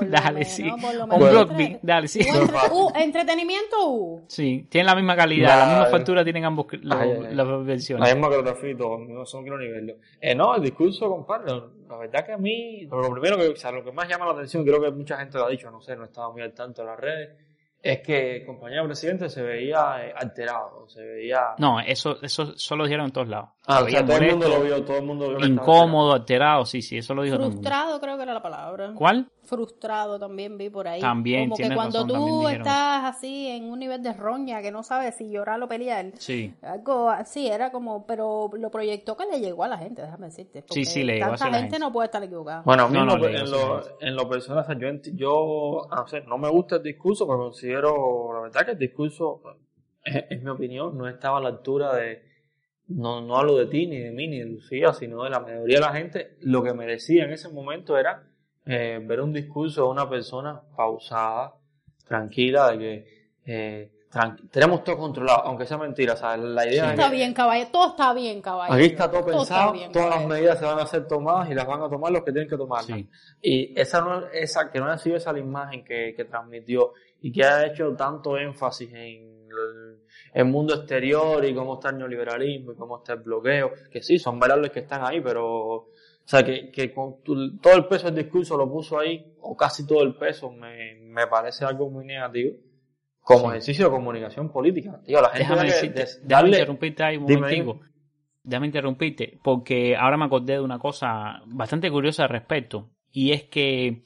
Dale, 0.00 0.32
menos, 0.32 0.48
sí. 0.48 0.62
Un 0.62 1.56
beat, 1.58 1.78
dale, 1.82 2.08
sí. 2.08 2.20
Entre- 2.20 3.04
entretenimiento 3.04 3.76
U. 3.86 4.24
Sí, 4.28 4.66
tienen 4.70 4.86
la 4.86 4.94
misma 4.94 5.14
calidad, 5.14 5.58
la 5.58 5.66
misma 5.66 5.86
factura 5.90 6.24
tienen 6.24 6.46
ambos 6.46 6.66
los- 6.80 6.98
Ay, 6.98 7.10
ay, 7.10 7.26
ay. 7.28 7.34
las 7.34 7.66
versiones. 7.66 8.08
La 8.08 8.14
misma 8.14 8.28
coreografía 8.28 8.70
y 8.70 8.74
todo, 8.76 8.96
no 8.98 9.26
son 9.26 9.42
quiero 9.42 9.58
ni 9.58 9.68
verlo. 9.68 9.92
Eh, 10.22 10.34
no, 10.34 10.54
el 10.56 10.62
discurso, 10.62 11.06
compadre, 11.10 11.52
la 11.86 11.96
verdad 11.98 12.24
que 12.24 12.32
a 12.32 12.38
mí, 12.38 12.86
lo 12.90 13.10
primero 13.10 13.36
que, 13.36 13.48
o 13.48 13.56
sea, 13.56 13.70
lo 13.70 13.84
que 13.84 13.92
más 13.92 14.08
llama 14.08 14.24
la 14.24 14.32
atención, 14.32 14.64
creo 14.64 14.80
que 14.80 14.90
mucha 14.90 15.18
gente 15.18 15.36
lo 15.36 15.44
ha 15.44 15.50
dicho, 15.50 15.70
no 15.70 15.82
sé, 15.82 15.96
no 15.96 16.04
estaba 16.04 16.32
muy 16.32 16.40
al 16.40 16.54
tanto 16.54 16.80
de 16.80 16.88
las 16.88 16.98
redes, 16.98 17.30
es 17.80 18.00
que 18.00 18.36
el 18.36 18.46
compañero 18.46 18.84
presidente 18.86 19.28
se 19.28 19.42
veía 19.42 20.04
eh, 20.04 20.12
alterado, 20.16 20.88
se 20.88 21.02
veía... 21.02 21.54
No, 21.58 21.80
eso, 21.80 22.18
eso 22.22 22.54
solo 22.56 22.84
dijeron 22.84 23.06
en 23.06 23.12
todos 23.12 23.28
lados. 23.28 23.50
Ah, 23.66 23.78
Se 23.78 23.84
o 23.84 23.88
sea, 23.88 24.06
todo 24.06 24.16
el 24.16 24.30
mundo 24.30 24.48
lo 24.48 24.60
vio, 24.60 24.84
todo 24.84 24.98
el 24.98 25.04
mundo 25.04 25.28
vio 25.28 25.38
que 25.38 25.46
estaba 25.46 25.62
Incómodo, 25.62 26.12
alterado, 26.12 26.64
sí, 26.64 26.82
sí, 26.82 26.98
eso 26.98 27.14
lo 27.14 27.22
dijo 27.22 27.36
todo 27.36 27.46
el 27.46 27.52
mundo. 27.54 27.68
Frustrado 27.68 28.00
creo 28.00 28.16
que 28.16 28.22
era 28.24 28.34
la 28.34 28.42
palabra. 28.42 28.92
¿Cuál? 28.94 29.30
Frustrado 29.48 30.18
también 30.18 30.58
vi 30.58 30.68
por 30.68 30.86
ahí. 30.86 31.00
También, 31.00 31.48
Como 31.48 31.56
que 31.56 31.74
cuando 31.74 32.02
razón, 32.04 32.08
tú 32.08 32.48
estás 32.48 33.04
así 33.16 33.48
en 33.48 33.64
un 33.70 33.78
nivel 33.78 34.02
de 34.02 34.12
roña 34.12 34.60
que 34.60 34.70
no 34.70 34.82
sabes 34.82 35.16
si 35.16 35.30
llorar 35.30 35.62
o 35.62 35.68
pelear. 35.68 36.12
Sí. 36.18 36.54
Algo 36.62 37.08
así, 37.08 37.48
era 37.48 37.72
como, 37.72 38.06
pero 38.06 38.50
lo 38.52 38.70
proyectó 38.70 39.16
que 39.16 39.24
le 39.24 39.40
llegó 39.40 39.64
a 39.64 39.68
la 39.68 39.78
gente, 39.78 40.02
déjame 40.02 40.26
decirte. 40.26 40.64
Sí, 40.70 40.84
sí, 40.84 41.02
le 41.02 41.14
llegó 41.14 41.26
Tanta 41.30 41.34
hacia 41.36 41.46
la 41.50 41.58
gente 41.58 41.76
gente. 41.76 41.78
no 41.86 41.92
puede 41.92 42.06
estar 42.06 42.22
equivocada. 42.22 42.62
Bueno, 42.62 42.84
a 42.84 42.88
mí 42.88 42.98
No, 42.98 43.16
digo, 43.16 43.28
en, 43.28 43.50
lo, 43.50 44.00
en 44.00 44.14
lo 44.14 44.28
personal, 44.28 44.64
o 44.64 44.66
sea, 44.66 44.78
yo, 44.78 44.88
yo 45.14 45.88
no, 45.90 46.06
sé, 46.06 46.20
no 46.22 46.36
me 46.36 46.50
gusta 46.50 46.76
el 46.76 46.82
discurso, 46.82 47.26
pero 47.26 47.38
considero, 47.38 48.30
la 48.34 48.40
verdad 48.42 48.66
que 48.66 48.72
el 48.72 48.78
discurso, 48.78 49.40
es, 50.04 50.24
es 50.28 50.42
mi 50.42 50.50
opinión, 50.50 50.96
no 50.96 51.08
estaba 51.08 51.38
a 51.38 51.40
la 51.40 51.48
altura 51.48 51.94
de, 51.96 52.22
no, 52.88 53.20
no 53.20 53.36
hablo 53.36 53.56
de 53.56 53.66
ti, 53.66 53.86
ni 53.86 53.98
de 53.98 54.10
mí, 54.10 54.28
ni 54.28 54.38
de 54.40 54.46
Lucía, 54.46 54.92
sino 54.92 55.24
de 55.24 55.30
la 55.30 55.40
mayoría 55.40 55.76
de 55.76 55.82
la 55.82 55.92
gente. 55.92 56.36
Lo 56.40 56.62
que 56.62 56.72
merecía 56.72 57.24
en 57.24 57.32
ese 57.32 57.48
momento 57.50 57.98
era 57.98 58.24
eh, 58.68 59.00
ver 59.02 59.20
un 59.22 59.32
discurso 59.32 59.82
de 59.84 59.88
una 59.88 60.08
persona 60.08 60.60
pausada, 60.76 61.54
tranquila, 62.06 62.70
de 62.72 62.78
que 62.78 63.06
eh, 63.46 63.90
tran- 64.12 64.48
tenemos 64.50 64.84
todo 64.84 64.98
controlado, 64.98 65.42
aunque 65.44 65.66
sea 65.66 65.78
mentira, 65.78 66.16
sea, 66.16 66.36
la 66.36 66.66
idea 66.66 66.84
es 66.86 66.90
está 66.92 67.08
que- 67.10 67.16
bien, 67.16 67.32
caballo. 67.34 67.66
Todo 67.72 67.88
está 67.90 68.12
bien, 68.12 68.40
caballo. 68.42 68.72
Aquí 68.74 68.84
está 68.84 69.10
todo 69.10 69.20
está 69.20 69.32
pensado, 69.32 69.72
bien, 69.72 69.90
todas 69.92 70.08
las 70.08 70.14
caballero. 70.18 70.34
medidas 70.36 70.58
se 70.58 70.64
van 70.66 70.78
a 70.78 70.82
hacer 70.82 71.08
tomadas 71.08 71.50
y 71.50 71.54
las 71.54 71.66
van 71.66 71.82
a 71.82 71.88
tomar 71.88 72.12
los 72.12 72.22
que 72.24 72.32
tienen 72.32 72.48
que 72.48 72.56
tomarlas. 72.56 73.00
Y 73.42 73.78
esa, 73.80 74.00
no, 74.02 74.26
esa 74.28 74.70
que 74.70 74.78
no 74.80 74.86
ha 74.86 74.98
sido 74.98 75.16
esa 75.16 75.32
la 75.32 75.38
imagen 75.40 75.84
que, 75.84 76.12
que 76.16 76.24
transmitió 76.26 76.92
y 77.20 77.32
que 77.32 77.44
ha 77.44 77.66
hecho 77.66 77.94
tanto 77.96 78.36
énfasis 78.36 78.90
en 78.92 79.48
el, 79.48 79.98
el 80.34 80.44
mundo 80.44 80.74
exterior 80.74 81.42
y 81.44 81.54
cómo 81.54 81.74
está 81.74 81.88
el 81.90 81.98
neoliberalismo 81.98 82.72
y 82.72 82.76
cómo 82.76 82.98
está 82.98 83.14
el 83.14 83.20
bloqueo, 83.20 83.72
que 83.90 84.02
sí, 84.02 84.18
son 84.18 84.38
variables 84.38 84.70
que 84.72 84.80
están 84.80 85.04
ahí, 85.04 85.20
pero 85.20 85.88
o 86.28 86.30
sea, 86.30 86.44
que, 86.44 86.70
que 86.70 86.92
con 86.92 87.22
tu- 87.22 87.56
todo 87.56 87.74
el 87.74 87.86
peso 87.86 88.10
del 88.10 88.22
discurso 88.22 88.54
lo 88.58 88.70
puso 88.70 88.98
ahí, 88.98 89.32
o 89.40 89.56
casi 89.56 89.86
todo 89.86 90.02
el 90.02 90.14
peso, 90.16 90.50
me, 90.50 90.94
me 91.00 91.26
parece 91.26 91.64
algo 91.64 91.88
muy 91.90 92.04
negativo 92.04 92.54
como 93.20 93.44
Sí. 93.44 93.46
ejercicio 93.48 93.86
de 93.86 93.90
comunicación 93.92 94.50
política. 94.52 95.00
Tío, 95.06 95.22
la 95.22 95.28
gente 95.30 95.38
Déjame 95.48 95.64
decirte, 95.64 96.00
des- 96.00 96.22
interrumpirte 96.22 97.02
ahí 97.02 97.16
un 97.16 97.22
momentico. 97.24 97.80
Déjame 98.42 98.66
interrumpirte, 98.66 99.38
porque 99.42 99.96
ahora 99.96 100.18
me 100.18 100.26
acordé 100.26 100.54
de 100.54 100.60
una 100.60 100.78
cosa 100.78 101.40
bastante 101.46 101.90
curiosa 101.90 102.24
al 102.24 102.28
respecto, 102.30 102.90
y 103.10 103.32
es 103.32 103.44
que 103.44 104.02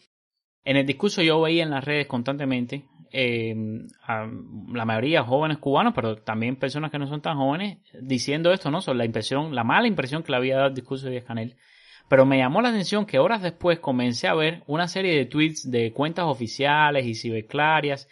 en 0.64 0.76
el 0.76 0.86
discurso 0.86 1.22
yo 1.22 1.40
veía 1.40 1.64
en 1.64 1.70
las 1.70 1.84
redes 1.84 2.06
constantemente 2.06 2.84
eh, 3.14 3.54
a 4.06 4.26
la 4.72 4.84
mayoría 4.84 5.22
jóvenes 5.24 5.58
cubanos, 5.58 5.92
pero 5.94 6.16
también 6.16 6.54
personas 6.56 6.90
que 6.92 6.98
no 7.00 7.06
son 7.08 7.20
tan 7.20 7.36
jóvenes, 7.36 7.78
diciendo 8.00 8.52
esto, 8.52 8.70
¿no? 8.70 8.80
Sobre 8.80 8.98
la 8.98 9.04
impresión, 9.04 9.54
la 9.56 9.64
mala 9.64 9.86
impresión 9.88 10.22
que 10.22 10.30
le 10.30 10.36
había 10.38 10.54
dado 10.56 10.68
el 10.68 10.74
discurso 10.74 11.06
de 11.06 11.12
Díaz 11.12 11.24
Canel. 11.24 11.56
Pero 12.08 12.26
me 12.26 12.38
llamó 12.38 12.60
la 12.60 12.68
atención 12.70 13.06
que 13.06 13.18
horas 13.18 13.42
después 13.42 13.78
comencé 13.78 14.28
a 14.28 14.34
ver 14.34 14.62
una 14.66 14.86
serie 14.88 15.16
de 15.16 15.24
tweets 15.26 15.70
de 15.70 15.92
cuentas 15.92 16.26
oficiales 16.26 17.06
y 17.06 17.14
ciberclarias 17.14 18.08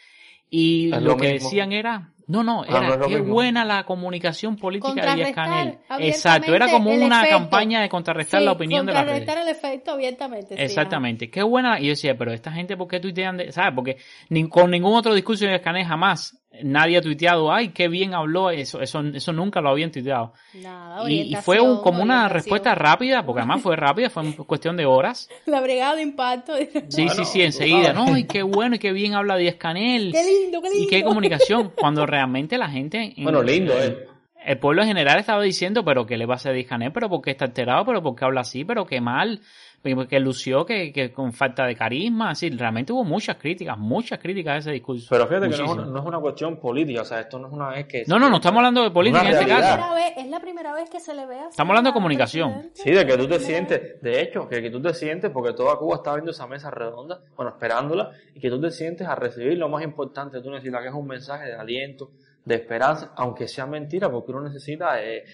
y 0.48 0.88
lo, 0.88 1.00
lo 1.00 1.16
que 1.16 1.32
mismo. 1.34 1.48
decían 1.48 1.72
era, 1.72 2.10
no, 2.26 2.42
no, 2.42 2.62
Ah, 2.62 2.66
era 2.86 2.96
no 2.96 3.06
qué 3.08 3.18
mismo. 3.18 3.34
buena 3.34 3.64
la 3.64 3.84
comunicación 3.84 4.56
política 4.56 5.04
de 5.10 5.16
Díaz 5.16 5.32
Canel. 5.32 5.78
Exacto, 5.98 6.54
era 6.54 6.68
como 6.70 6.90
una 6.90 7.18
efecto. 7.20 7.38
campaña 7.38 7.80
de 7.82 7.88
contrarrestar 7.88 8.40
Sí, 8.40 8.46
la 8.46 8.52
opinión 8.52 8.86
de 8.86 8.92
redes. 8.92 9.04
contrarrestar 9.04 9.38
el 9.42 9.48
efecto 9.48 9.90
abiertamente. 9.92 10.56
sí, 10.56 10.62
Exactamente, 10.62 11.30
qué 11.30 11.42
buena. 11.42 11.78
Y 11.78 11.84
yo 11.84 11.90
decía, 11.90 12.16
pero 12.16 12.32
esta 12.32 12.50
gente, 12.52 12.76
¿por 12.76 12.88
qué 12.88 13.00
tuitean? 13.00 13.36
De... 13.36 13.52
¿Sabes? 13.52 13.72
Porque 13.74 13.96
ni, 14.28 14.48
con 14.48 14.70
ningún 14.70 14.94
otro 14.96 15.12
discurso 15.14 15.44
de 15.46 15.60
Canel 15.60 15.84
jamás 15.86 16.39
nadie 16.62 16.98
ha 16.98 17.00
tuiteado, 17.02 17.52
ay, 17.52 17.68
qué 17.68 17.88
bien 17.88 18.12
habló. 18.14 18.50
Eso, 18.50 18.80
eso, 18.80 19.00
eso 19.00 19.32
nunca 19.32 19.60
lo 19.60 19.70
habían 19.70 19.90
tuiteado. 19.90 20.32
Nada, 20.54 21.10
Y, 21.10 21.32
y 21.32 21.34
fue 21.36 21.60
un- 21.60 21.80
como 21.82 22.02
una 22.02 22.28
respuesta 22.28 22.74
rápida, 22.74 23.24
porque 23.24 23.40
además 23.40 23.62
fue 23.62 23.76
rápida, 23.76 24.10
fue 24.10 24.34
cuestión 24.46 24.76
de 24.76 24.84
horas. 24.86 25.28
La 25.46 25.60
brigada 25.60 25.96
de 25.96 26.02
impacto. 26.02 26.54
Sí, 26.88 27.08
sí, 27.08 27.24
sí, 27.24 27.42
enseguida. 27.42 27.92
No, 27.92 28.16
y 28.16 28.24
qué 28.24 28.42
bueno 28.42 28.74
y 28.76 28.78
qué 28.78 28.92
bien 28.92 29.14
habla 29.14 29.36
Díaz 29.36 29.54
Canel. 29.56 30.12
Qué 30.12 30.22
lindo, 30.24 30.60
qué 30.60 30.68
lindo. 30.70 30.84
Y 30.84 30.86
qué 30.88 31.02
comunicación. 31.02 31.72
Cuando 31.76 32.04
realmente 32.06 32.58
la 32.58 32.68
gente. 32.68 33.14
en- 33.16 33.24
Bueno, 33.24 33.42
lindo, 33.42 33.72
eh. 33.80 34.06
El 34.46 34.58
pueblo 34.58 34.82
en 34.82 34.88
general 34.88 35.18
estaba 35.18 35.42
diciendo, 35.42 35.84
pero 35.84 36.06
¿qué 36.06 36.16
le 36.16 36.26
va 36.26 36.34
a 36.34 36.36
hacer 36.36 36.64
Canel? 36.66 36.92
Pero 36.92 37.08
¿por 37.08 37.22
qué 37.22 37.30
está 37.32 37.44
alterado? 37.46 37.84
¿Pero 37.84 38.02
por 38.02 38.14
qué 38.16 38.24
habla 38.24 38.40
así? 38.42 38.64
¿Pero 38.64 38.86
qué 38.86 39.00
mal? 39.00 39.40
Que 39.82 40.20
lució, 40.20 40.66
que, 40.66 40.92
que 40.92 41.10
con 41.10 41.32
falta 41.32 41.64
de 41.64 41.74
carisma. 41.74 42.30
Así, 42.30 42.50
realmente 42.50 42.92
hubo 42.92 43.02
muchas 43.02 43.36
críticas, 43.36 43.78
muchas 43.78 44.18
críticas 44.18 44.54
a 44.54 44.58
ese 44.58 44.72
discurso. 44.72 45.06
Pero 45.08 45.26
fíjate 45.26 45.48
que 45.48 45.56
no 45.56 45.64
es, 45.64 45.70
una, 45.70 45.86
no 45.86 46.00
es 46.00 46.04
una 46.04 46.18
cuestión 46.20 46.58
política, 46.60 47.00
o 47.00 47.04
sea, 47.06 47.20
esto 47.20 47.38
no 47.38 47.46
es 47.48 47.52
una 47.54 47.70
vez 47.70 47.86
que... 47.86 48.04
No, 48.06 48.18
no, 48.18 48.28
no 48.28 48.36
estamos 48.36 48.58
hablando 48.58 48.82
de 48.82 48.90
política 48.90 49.22
en 49.22 49.28
este 49.32 49.46
caso. 49.46 49.74
Primera 49.76 49.94
vez- 49.94 50.12
es 50.18 50.26
la 50.26 50.40
primera 50.40 50.74
vez 50.74 50.90
que 50.90 51.00
se 51.00 51.14
le 51.14 51.24
ve 51.24 51.36
así 51.38 51.48
Estamos 51.52 51.70
hablando 51.70 51.90
de 51.90 51.94
comunicación. 51.94 52.50
presidente. 52.52 52.82
Sí, 52.82 52.90
de 52.90 53.06
que 53.06 53.16
tú 53.16 53.26
te 53.26 53.40
sientes, 53.40 54.02
de 54.02 54.20
hecho, 54.20 54.46
que, 54.50 54.60
que 54.60 54.70
tú 54.70 54.82
te 54.82 54.92
sientes, 54.92 55.30
porque 55.30 55.54
toda 55.54 55.76
Cuba 55.78 55.96
está 55.96 56.12
viendo 56.12 56.32
esa 56.32 56.46
mesa 56.46 56.70
redonda, 56.70 57.20
bueno, 57.34 57.52
esperándola, 57.52 58.10
y 58.34 58.40
que 58.40 58.50
tú 58.50 58.60
te 58.60 58.70
sientes 58.70 59.06
a 59.08 59.14
recibir 59.14 59.56
lo 59.56 59.70
más 59.70 59.82
importante 59.82 60.36
de 60.36 60.42
tú 60.42 60.50
necesitas, 60.50 60.82
que 60.82 60.88
es 60.88 60.94
un 60.94 61.06
mensaje 61.06 61.46
de 61.46 61.54
aliento, 61.54 62.10
de 62.44 62.54
esperanza, 62.54 63.12
aunque 63.16 63.46
sea 63.48 63.66
mentira, 63.66 64.10
porque 64.10 64.32
uno 64.32 64.42
necesita 64.42 65.02
eh, 65.02 65.24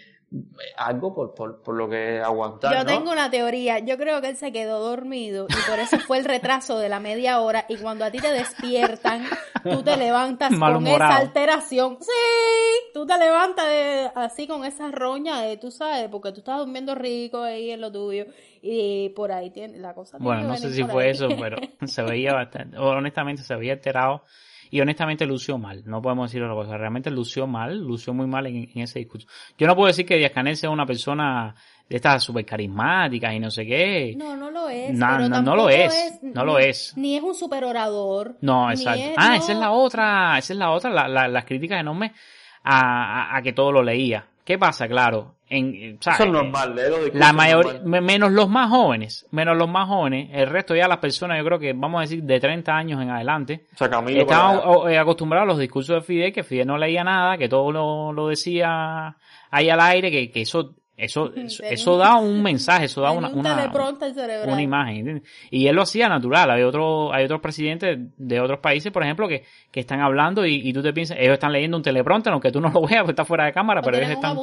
algo 0.76 1.14
por, 1.14 1.34
por, 1.34 1.62
por 1.62 1.76
lo 1.76 1.88
que 1.88 2.18
aguantar, 2.20 2.72
Yo 2.72 2.80
¿no? 2.80 2.84
tengo 2.84 3.12
una 3.12 3.30
teoría. 3.30 3.78
Yo 3.78 3.96
creo 3.96 4.20
que 4.20 4.30
él 4.30 4.36
se 4.36 4.50
quedó 4.52 4.80
dormido 4.80 5.46
y 5.48 5.70
por 5.70 5.78
eso 5.78 5.98
fue 6.00 6.18
el 6.18 6.24
retraso 6.24 6.78
de 6.80 6.88
la 6.88 6.98
media 6.98 7.40
hora. 7.40 7.64
Y 7.68 7.76
cuando 7.76 8.04
a 8.04 8.10
ti 8.10 8.18
te 8.18 8.32
despiertan, 8.32 9.24
tú 9.62 9.82
te 9.84 9.96
levantas 9.96 10.50
con 10.58 10.86
esa 10.86 11.16
alteración. 11.16 11.98
Sí, 12.00 12.10
tú 12.92 13.06
te 13.06 13.16
levantas 13.18 13.66
de- 13.68 14.10
así 14.16 14.48
con 14.48 14.64
esa 14.64 14.90
roña 14.90 15.42
de, 15.42 15.56
tú 15.58 15.70
sabes, 15.70 16.08
porque 16.08 16.32
tú 16.32 16.40
estás 16.40 16.58
durmiendo 16.58 16.94
rico 16.96 17.42
ahí 17.42 17.70
en 17.70 17.80
lo 17.80 17.92
tuyo. 17.92 18.26
Y 18.60 19.10
por 19.10 19.30
ahí 19.30 19.50
tiene 19.50 19.78
la 19.78 19.94
cosa. 19.94 20.18
Bueno, 20.18 20.42
no 20.42 20.56
sé 20.56 20.72
si 20.72 20.82
fue 20.82 21.04
ahí. 21.04 21.10
eso, 21.10 21.28
pero 21.40 21.56
se 21.86 22.02
veía 22.02 22.32
bastante, 22.34 22.76
honestamente 22.78 23.42
se 23.44 23.54
veía 23.54 23.74
alterado 23.74 24.24
y 24.70 24.80
honestamente 24.80 25.26
lució 25.26 25.58
mal, 25.58 25.82
no 25.86 26.00
podemos 26.02 26.30
decir 26.30 26.42
otra 26.42 26.54
cosa, 26.54 26.76
realmente 26.76 27.10
lució 27.10 27.46
mal, 27.46 27.78
lució 27.78 28.12
muy 28.14 28.26
mal 28.26 28.46
en, 28.46 28.68
en 28.74 28.82
ese 28.82 28.98
discurso. 28.98 29.26
Yo 29.58 29.66
no 29.66 29.74
puedo 29.76 29.88
decir 29.88 30.04
que 30.06 30.16
Díaz 30.16 30.32
Canel 30.32 30.56
sea 30.56 30.70
una 30.70 30.86
persona 30.86 31.54
de 31.88 31.96
estas 31.96 32.22
súper 32.24 32.44
carismáticas 32.44 33.32
y 33.32 33.38
no 33.38 33.50
sé 33.50 33.64
qué. 33.64 34.14
No, 34.16 34.36
no 34.36 34.50
lo 34.50 34.68
es. 34.68 34.92
No, 34.92 35.06
pero 35.16 35.28
no, 35.28 35.42
no 35.42 35.56
lo 35.56 35.68
es, 35.68 36.18
no 36.22 36.44
lo 36.44 36.58
es. 36.58 36.94
Ni 36.96 37.16
es 37.16 37.22
un 37.22 37.34
super 37.34 37.64
orador. 37.64 38.36
No, 38.40 38.70
exacto. 38.70 39.00
es- 39.00 39.14
ah, 39.16 39.28
no. 39.28 39.34
esa 39.36 39.52
es 39.52 39.58
la 39.58 39.70
otra, 39.70 40.38
esa 40.38 40.52
es 40.52 40.58
la 40.58 40.70
otra, 40.72 40.90
la- 40.90 41.06
la- 41.08 41.28
las 41.28 41.44
críticas 41.44 41.80
enormes 41.80 42.10
a, 42.64 43.32
a- 43.32 43.36
a 43.36 43.42
que 43.42 43.52
todo 43.52 43.70
lo 43.72 43.82
leía. 43.82 44.26
¿Qué 44.46 44.58
pasa? 44.58 44.86
Claro, 44.86 45.34
en, 45.48 45.74
eh, 45.74 45.96
¿sabes? 45.98 46.20
Eso 46.20 46.28
es 46.28 46.32
normal, 46.32 46.68
los 46.76 46.86
discursos 47.00 47.14
La 47.14 47.32
mayoría, 47.32 47.80
menos 47.82 48.30
los 48.30 48.48
más 48.48 48.70
jóvenes, 48.70 49.26
menos 49.32 49.56
los 49.56 49.68
más 49.68 49.88
jóvenes, 49.88 50.30
el 50.32 50.46
resto 50.46 50.76
ya 50.76 50.86
las 50.86 50.98
personas, 50.98 51.36
yo 51.38 51.44
creo 51.44 51.58
que 51.58 51.72
vamos 51.72 51.98
a 51.98 52.02
decir 52.02 52.22
de 52.22 52.38
30 52.38 52.72
años 52.72 53.02
en 53.02 53.10
adelante, 53.10 53.66
O 53.74 53.76
sea, 53.76 53.88
estaban 53.88 54.88
eh, 54.88 54.98
acostumbrados 54.98 55.46
a 55.46 55.48
los 55.48 55.58
discursos 55.58 55.96
de 55.96 56.02
Fidel, 56.02 56.32
que 56.32 56.44
Fidel 56.44 56.68
no 56.68 56.78
leía 56.78 57.02
nada, 57.02 57.36
que 57.36 57.48
todo 57.48 57.72
lo, 57.72 58.12
lo 58.12 58.28
decía 58.28 59.16
ahí 59.50 59.68
al 59.68 59.80
aire, 59.80 60.12
que, 60.12 60.30
que 60.30 60.42
eso, 60.42 60.76
eso, 60.96 61.30
eso, 61.62 61.98
da 61.98 62.16
un 62.16 62.42
mensaje, 62.42 62.86
eso 62.86 63.02
da 63.02 63.10
una, 63.10 63.28
un 63.28 63.40
una, 63.40 63.70
una 64.46 64.62
imagen. 64.62 64.96
¿entiendes? 64.96 65.28
Y 65.50 65.66
él 65.66 65.76
lo 65.76 65.82
hacía 65.82 66.08
natural. 66.08 66.50
Hay 66.50 66.62
otros, 66.62 67.10
hay 67.12 67.24
otros 67.24 67.40
presidentes 67.40 67.98
de 68.16 68.40
otros 68.40 68.60
países, 68.60 68.92
por 68.92 69.02
ejemplo, 69.02 69.28
que, 69.28 69.44
que 69.70 69.80
están 69.80 70.00
hablando 70.00 70.46
y, 70.46 70.68
y 70.68 70.72
tú 70.72 70.82
te 70.82 70.92
piensas, 70.92 71.18
ellos 71.20 71.34
están 71.34 71.52
leyendo 71.52 71.76
un 71.76 71.82
teleprompter, 71.82 72.32
aunque 72.32 72.50
tú 72.50 72.60
no 72.60 72.70
lo 72.70 72.80
veas 72.86 73.00
porque 73.00 73.12
está 73.12 73.24
fuera 73.24 73.44
de 73.44 73.52
cámara, 73.52 73.80
O 73.80 73.84
pero 73.84 73.98
ellos 73.98 74.10
están, 74.10 74.36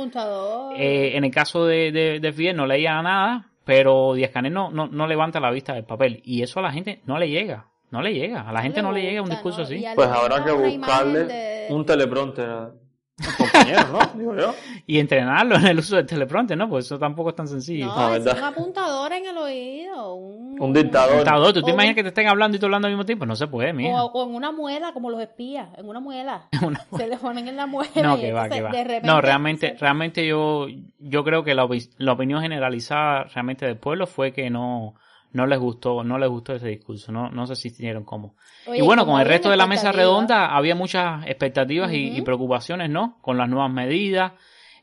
eh, 0.78 1.12
en 1.16 1.24
el 1.24 1.32
caso 1.32 1.66
de, 1.66 1.92
de, 1.92 2.20
de 2.20 2.34
Fidel 2.34 2.56
no 2.56 2.68
leía 2.68 3.02
nada, 3.02 3.50
pero 3.66 4.14
Díaz 4.14 4.32
Canel 4.32 4.54
no, 4.54 4.70
no, 4.70 4.88
no 4.88 5.08
levanta 5.08 5.40
la 5.40 5.52
vista 5.52 5.74
del 5.74 5.86
papel. 5.86 6.22
Y 6.24 6.42
eso 6.44 6.60
a 6.60 6.64
la 6.64 6.72
gente 6.72 7.02
no 7.06 7.18
le 7.18 7.30
llega. 7.30 7.68
No 7.90 8.02
le 8.02 8.14
llega. 8.14 8.42
A 8.42 8.52
la 8.52 8.62
gente 8.62 8.82
no 8.82 8.92
le 8.92 9.02
llega 9.02 9.22
un 9.22 9.30
discurso 9.30 9.62
así. 9.62 9.84
Pues 9.96 10.10
habrá 10.10 10.44
que 10.44 10.52
buscarle 10.52 11.68
un 11.70 11.86
teleprompter 11.86 12.72
compañeros, 13.36 13.86
¿no? 13.92 14.00
Digo 14.20 14.36
yo. 14.36 14.56
Y 14.86 15.00
entrenarlo 15.00 15.56
en 15.56 15.66
el 15.68 15.80
uso 15.80 15.96
del 15.96 16.06
teleprompter, 16.06 16.58
¿no? 16.58 16.68
Pues 16.70 16.86
eso 16.86 17.00
tampoco 17.00 17.30
es 17.30 17.36
tan 17.36 17.48
sencillo. 17.48 17.86
No, 17.88 18.16
es 18.16 18.26
un 18.26 18.44
apuntador 18.44 19.14
en 19.14 19.26
el 19.28 19.38
oído. 19.38 20.16
Un, 20.16 20.62
Un 20.62 20.74
dictador. 20.74 21.24
¿Tú 21.54 21.62
te 21.64 21.72
o 21.72 21.74
imaginas 21.74 21.90
un- 21.92 21.96
que 21.96 22.04
te 22.04 22.10
estén 22.10 22.28
hablando 22.28 22.58
y 22.58 22.60
tú 22.60 22.66
hablando 22.66 22.88
al 22.88 22.94
mismo 22.94 23.06
tiempo? 23.06 23.26
No 23.26 23.36
se 23.36 23.48
puede, 23.48 23.74
mía. 23.74 24.04
O, 24.04 24.12
o 24.12 24.28
en 24.30 24.36
una 24.36 24.52
muela, 24.52 24.92
como 24.94 25.10
los 25.10 25.22
espías, 25.22 25.70
en 25.78 25.88
una 25.88 26.00
muela. 26.00 26.48
Se 26.98 27.08
le 27.08 27.18
ponen 27.18 27.48
en 27.48 27.56
la 27.56 27.66
muela. 27.66 27.90
No, 28.02 28.18
que 28.20 28.34
va, 28.34 28.50
que 28.50 28.62
va. 28.62 28.72
de 28.72 28.84
repente 28.84 29.08
No, 29.08 29.22
realmente, 29.22 29.76
realmente 29.80 30.28
yo, 30.28 30.68
yo 31.00 31.24
creo 31.24 31.44
que 31.44 31.54
la, 31.54 31.68
la 31.98 32.12
opinión 32.12 32.42
generalizada 32.42 33.24
realmente 33.26 33.66
del 33.66 33.78
pueblo 33.78 34.08
fue 34.08 34.32
que 34.34 34.50
no, 34.50 34.96
no 35.34 35.46
les 35.48 35.60
gustó, 35.60 36.04
no 36.04 36.18
les 36.18 36.30
gustó 36.30 36.54
ese 36.54 36.70
discurso, 36.70 37.12
no, 37.12 37.30
no 37.30 37.46
se 37.46 37.56
sintieron 37.56 38.04
cómo. 38.04 38.36
Oye, 38.68 38.80
y 38.80 38.82
bueno, 38.82 39.06
con 39.06 39.20
el 39.20 39.28
resto 39.28 39.50
de 39.50 39.58
la 39.58 39.68
mesa 39.68 39.92
redonda 39.92 40.56
había 40.56 40.76
muchas 40.76 41.26
expectativas 41.26 41.92
y, 41.92 42.18
y 42.18 42.22
preocupaciones, 42.22 42.90
¿no? 42.90 43.18
Con 43.22 43.38
las 43.38 43.50
nuevas 43.50 43.72
medidas. 43.72 44.34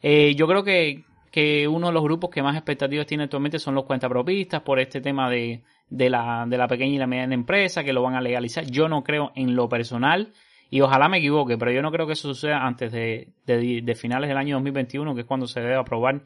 Eh, 0.03 0.35
yo 0.35 0.47
creo 0.49 0.65
que, 0.65 1.05
que 1.31 1.69
uno 1.69 1.87
de 1.87 1.93
los 1.93 2.03
grupos 2.03 2.31
que 2.31 2.43
más 2.43 2.57
expectativas 2.57 3.07
tiene 3.07 3.25
actualmente 3.25 3.59
son 3.59 3.75
los 3.75 3.85
cuentapropistas 3.85 4.63
por 4.63 4.81
este 4.81 5.01
tema 5.01 5.31
de, 5.31 5.63
de 5.89 6.11
la, 6.11 6.45
de 6.49 6.59
la 6.59 6.67
pequeña 6.67 6.95
y 6.95 6.99
la 6.99 7.07
mediana 7.07 7.35
empresa 7.35 7.85
que 7.85 7.93
lo 7.93 8.03
van 8.03 8.15
a 8.15 8.21
legalizar. 8.21 8.65
Yo 8.65 8.89
no 8.89 9.05
creo 9.05 9.31
en 9.37 9.55
lo 9.55 9.69
personal 9.69 10.33
y 10.69 10.81
ojalá 10.81 11.09
me 11.09 11.19
equivoque, 11.19 11.59
pero 11.59 11.71
yo 11.71 11.83
no 11.83 11.93
creo 11.93 12.07
que 12.07 12.15
eso 12.15 12.29
suceda 12.35 12.67
antes 12.67 12.91
de, 12.91 13.29
de, 13.47 13.83
de 13.83 13.95
finales 13.95 14.29
del 14.29 14.39
año 14.39 14.57
2021, 14.57 15.15
que 15.15 15.21
es 15.21 15.27
cuando 15.27 15.47
se 15.47 15.61
debe 15.61 15.77
aprobar 15.77 16.23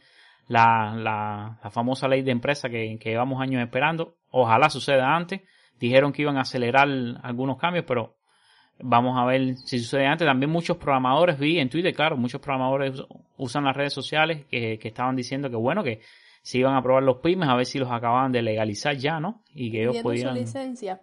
la, 0.49 0.95
la, 0.97 1.59
la 1.63 1.71
famosa 1.71 2.09
ley 2.09 2.23
de 2.23 2.33
empresa 2.33 2.69
que, 2.69 2.99
que 3.01 3.11
llevamos 3.11 3.41
años 3.41 3.63
esperando. 3.63 4.17
Ojalá 4.31 4.71
suceda 4.71 5.15
antes. 5.15 5.43
Dijeron 5.79 6.13
que 6.13 6.23
iban 6.23 6.37
a 6.37 6.43
acelerar 6.43 6.89
algunos 7.23 7.59
cambios, 7.59 7.85
pero 7.87 8.17
vamos 8.79 9.19
a 9.19 9.25
ver 9.25 9.57
si 9.57 9.79
sucede 9.79 10.07
antes. 10.07 10.27
También 10.27 10.51
muchos 10.51 10.77
programadores 10.77 11.39
vi 11.39 11.59
en 11.59 11.69
Twitter, 11.69 11.93
claro, 11.95 12.17
muchos 12.17 12.41
programadores 12.41 13.01
us- 13.01 13.07
usan 13.37 13.65
las 13.65 13.77
redes 13.77 13.93
sociales 13.93 14.47
que, 14.47 14.79
que 14.79 14.89
estaban 14.89 15.17
diciendo 15.17 15.51
que 15.51 15.57
bueno, 15.57 15.83
que 15.83 16.01
se 16.43 16.59
iban 16.59 16.75
a 16.75 16.79
aprobar 16.79 17.03
los 17.03 17.19
pymes, 17.19 17.49
a 17.49 17.57
ver 17.57 17.67
si 17.67 17.79
los 17.79 17.91
acababan 17.91 18.31
de 18.31 18.43
legalizar 18.43 18.97
ya, 18.97 19.19
¿no? 19.19 19.43
Y 19.55 19.71
que 19.71 19.83
ellos 19.83 19.97
pidiendo 19.97 19.99
su 19.99 20.03
pudieran... 20.03 20.35
licencia. 20.35 21.01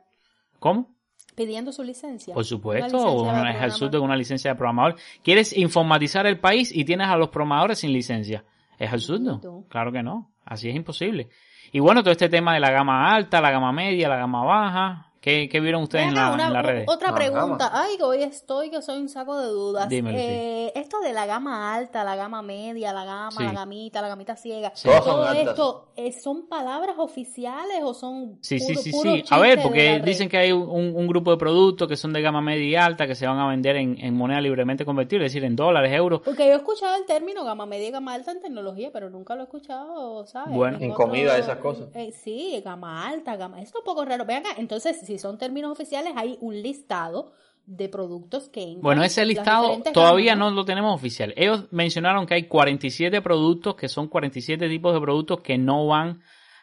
¿Cómo? 0.59 0.95
Pidiendo 1.35 1.71
su 1.71 1.83
licencia. 1.83 2.33
Por 2.33 2.45
supuesto, 2.45 2.97
licencia 2.97 3.11
una, 3.11 3.29
es 3.31 3.33
programar. 3.33 3.63
absurdo 3.63 3.91
que 3.91 4.05
una 4.05 4.15
licencia 4.15 4.51
de 4.51 4.57
programador. 4.57 4.95
¿Quieres 5.23 5.57
informatizar 5.57 6.27
el 6.27 6.39
país 6.39 6.75
y 6.75 6.85
tienes 6.85 7.07
a 7.07 7.15
los 7.17 7.29
programadores 7.29 7.79
sin 7.79 7.91
licencia? 7.91 8.43
Es 8.77 8.91
absurdo. 8.91 9.65
Claro 9.69 9.91
que 9.91 10.03
no. 10.03 10.31
Así 10.45 10.69
es 10.69 10.75
imposible. 10.75 11.29
Y 11.71 11.79
bueno, 11.79 12.01
todo 12.01 12.11
este 12.11 12.29
tema 12.29 12.53
de 12.53 12.59
la 12.59 12.71
gama 12.71 13.13
alta, 13.13 13.41
la 13.41 13.51
gama 13.51 13.71
media, 13.71 14.09
la 14.09 14.17
gama 14.17 14.43
baja. 14.43 15.10
¿Qué, 15.21 15.47
qué 15.49 15.59
vieron 15.59 15.83
ustedes 15.83 16.07
en, 16.07 16.15
la, 16.15 16.31
una- 16.33 16.47
en 16.47 16.53
las 16.53 16.65
redes? 16.65 16.85
Otra 16.89 17.13
pregunta. 17.13 17.69
Ay, 17.71 17.95
que 17.95 18.01
hoy 18.03 18.23
estoy 18.23 18.71
que 18.71 18.81
soy 18.81 18.97
un 18.97 19.07
saco 19.07 19.37
de 19.39 19.45
dudas. 19.49 19.87
Dímelo, 19.87 20.17
sí. 20.17 20.23
eh, 20.27 20.71
Esto 20.73 20.99
de 20.99 21.13
la 21.13 21.27
gama 21.27 21.75
alta, 21.75 22.03
la 22.03 22.15
gama 22.15 22.41
media, 22.41 22.91
la 22.91 23.05
gama, 23.05 23.29
Sí. 23.31 23.43
la 23.43 23.51
gamita, 23.53 24.01
la 24.01 24.07
gamita 24.07 24.35
ciega. 24.35 24.71
Sí. 24.73 24.89
Todo 24.89 25.27
son 25.27 25.37
esto, 25.37 25.89
eh, 25.95 26.11
¿son 26.11 26.47
palabras 26.47 26.95
oficiales 26.97 27.81
o 27.83 27.93
son 27.93 28.39
Sí, 28.41 28.59
sí, 28.59 28.73
puro- 28.73 28.81
sí, 28.81 28.91
puro 28.91 29.11
sí. 29.17 29.23
A 29.29 29.37
ver, 29.39 29.61
porque 29.61 30.01
dicen 30.03 30.27
que 30.27 30.37
hay 30.37 30.51
un, 30.51 30.67
un 30.95 31.05
grupo 31.07 31.29
de 31.29 31.37
productos 31.37 31.87
que 31.87 31.95
son 31.97 32.13
de 32.13 32.21
gama 32.23 32.41
media 32.41 32.65
y 32.65 32.75
alta 32.75 33.05
que 33.05 33.13
se 33.13 33.27
van 33.27 33.37
a 33.37 33.47
vender 33.47 33.75
en, 33.75 33.97
en 34.03 34.15
moneda 34.15 34.41
libremente 34.41 34.85
convertible, 34.85 35.27
es 35.27 35.33
decir, 35.33 35.45
en 35.45 35.55
dólares, 35.55 35.93
euros. 35.93 36.21
Porque 36.25 36.47
yo 36.47 36.53
he 36.53 36.55
escuchado 36.55 36.95
el 36.95 37.05
término 37.05 37.45
gama 37.45 37.67
media 37.67 37.89
y 37.89 37.91
gama 37.91 38.15
alta 38.15 38.31
en 38.31 38.41
tecnología, 38.41 38.89
pero 38.91 39.11
nunca 39.11 39.35
lo 39.35 39.41
he 39.41 39.43
escuchado, 39.43 40.25
¿sabes? 40.25 40.55
Bueno, 40.55 40.79
en 40.81 40.91
otro- 40.93 41.05
comida, 41.05 41.37
esas 41.37 41.57
cosas. 41.59 41.89
Eh, 41.93 42.11
sí, 42.11 42.59
gama 42.65 43.07
alta, 43.07 43.35
gama... 43.35 43.61
Esto 43.61 43.77
es 43.77 43.81
un 43.81 43.85
poco 43.85 44.03
raro. 44.03 44.25
Vean 44.25 44.43
acá, 44.47 44.55
entonces, 44.57 44.97
si 45.11 45.19
son 45.19 45.37
términos 45.37 45.71
oficiales, 45.71 46.13
hay 46.15 46.37
un 46.41 46.61
listado 46.61 47.31
de 47.65 47.87
productos 47.89 48.49
que 48.49 48.61
entran 48.61 48.81
Bueno, 48.81 49.03
ese 49.03 49.25
listado 49.25 49.79
todavía 49.93 50.35
no 50.35 50.49
lo 50.51 50.65
tenemos 50.65 50.93
oficial. 50.95 51.33
Ellos 51.37 51.65
mencionaron 51.71 52.25
que 52.25 52.33
hay 52.33 52.43
47 52.47 53.21
productos, 53.21 53.75
que 53.75 53.87
son 53.87 54.07
47 54.07 54.67
tipos 54.67 54.93
de 54.93 54.99
productos 54.99 55.41
que 55.41 55.57
no 55.57 55.85
van 55.87 56.21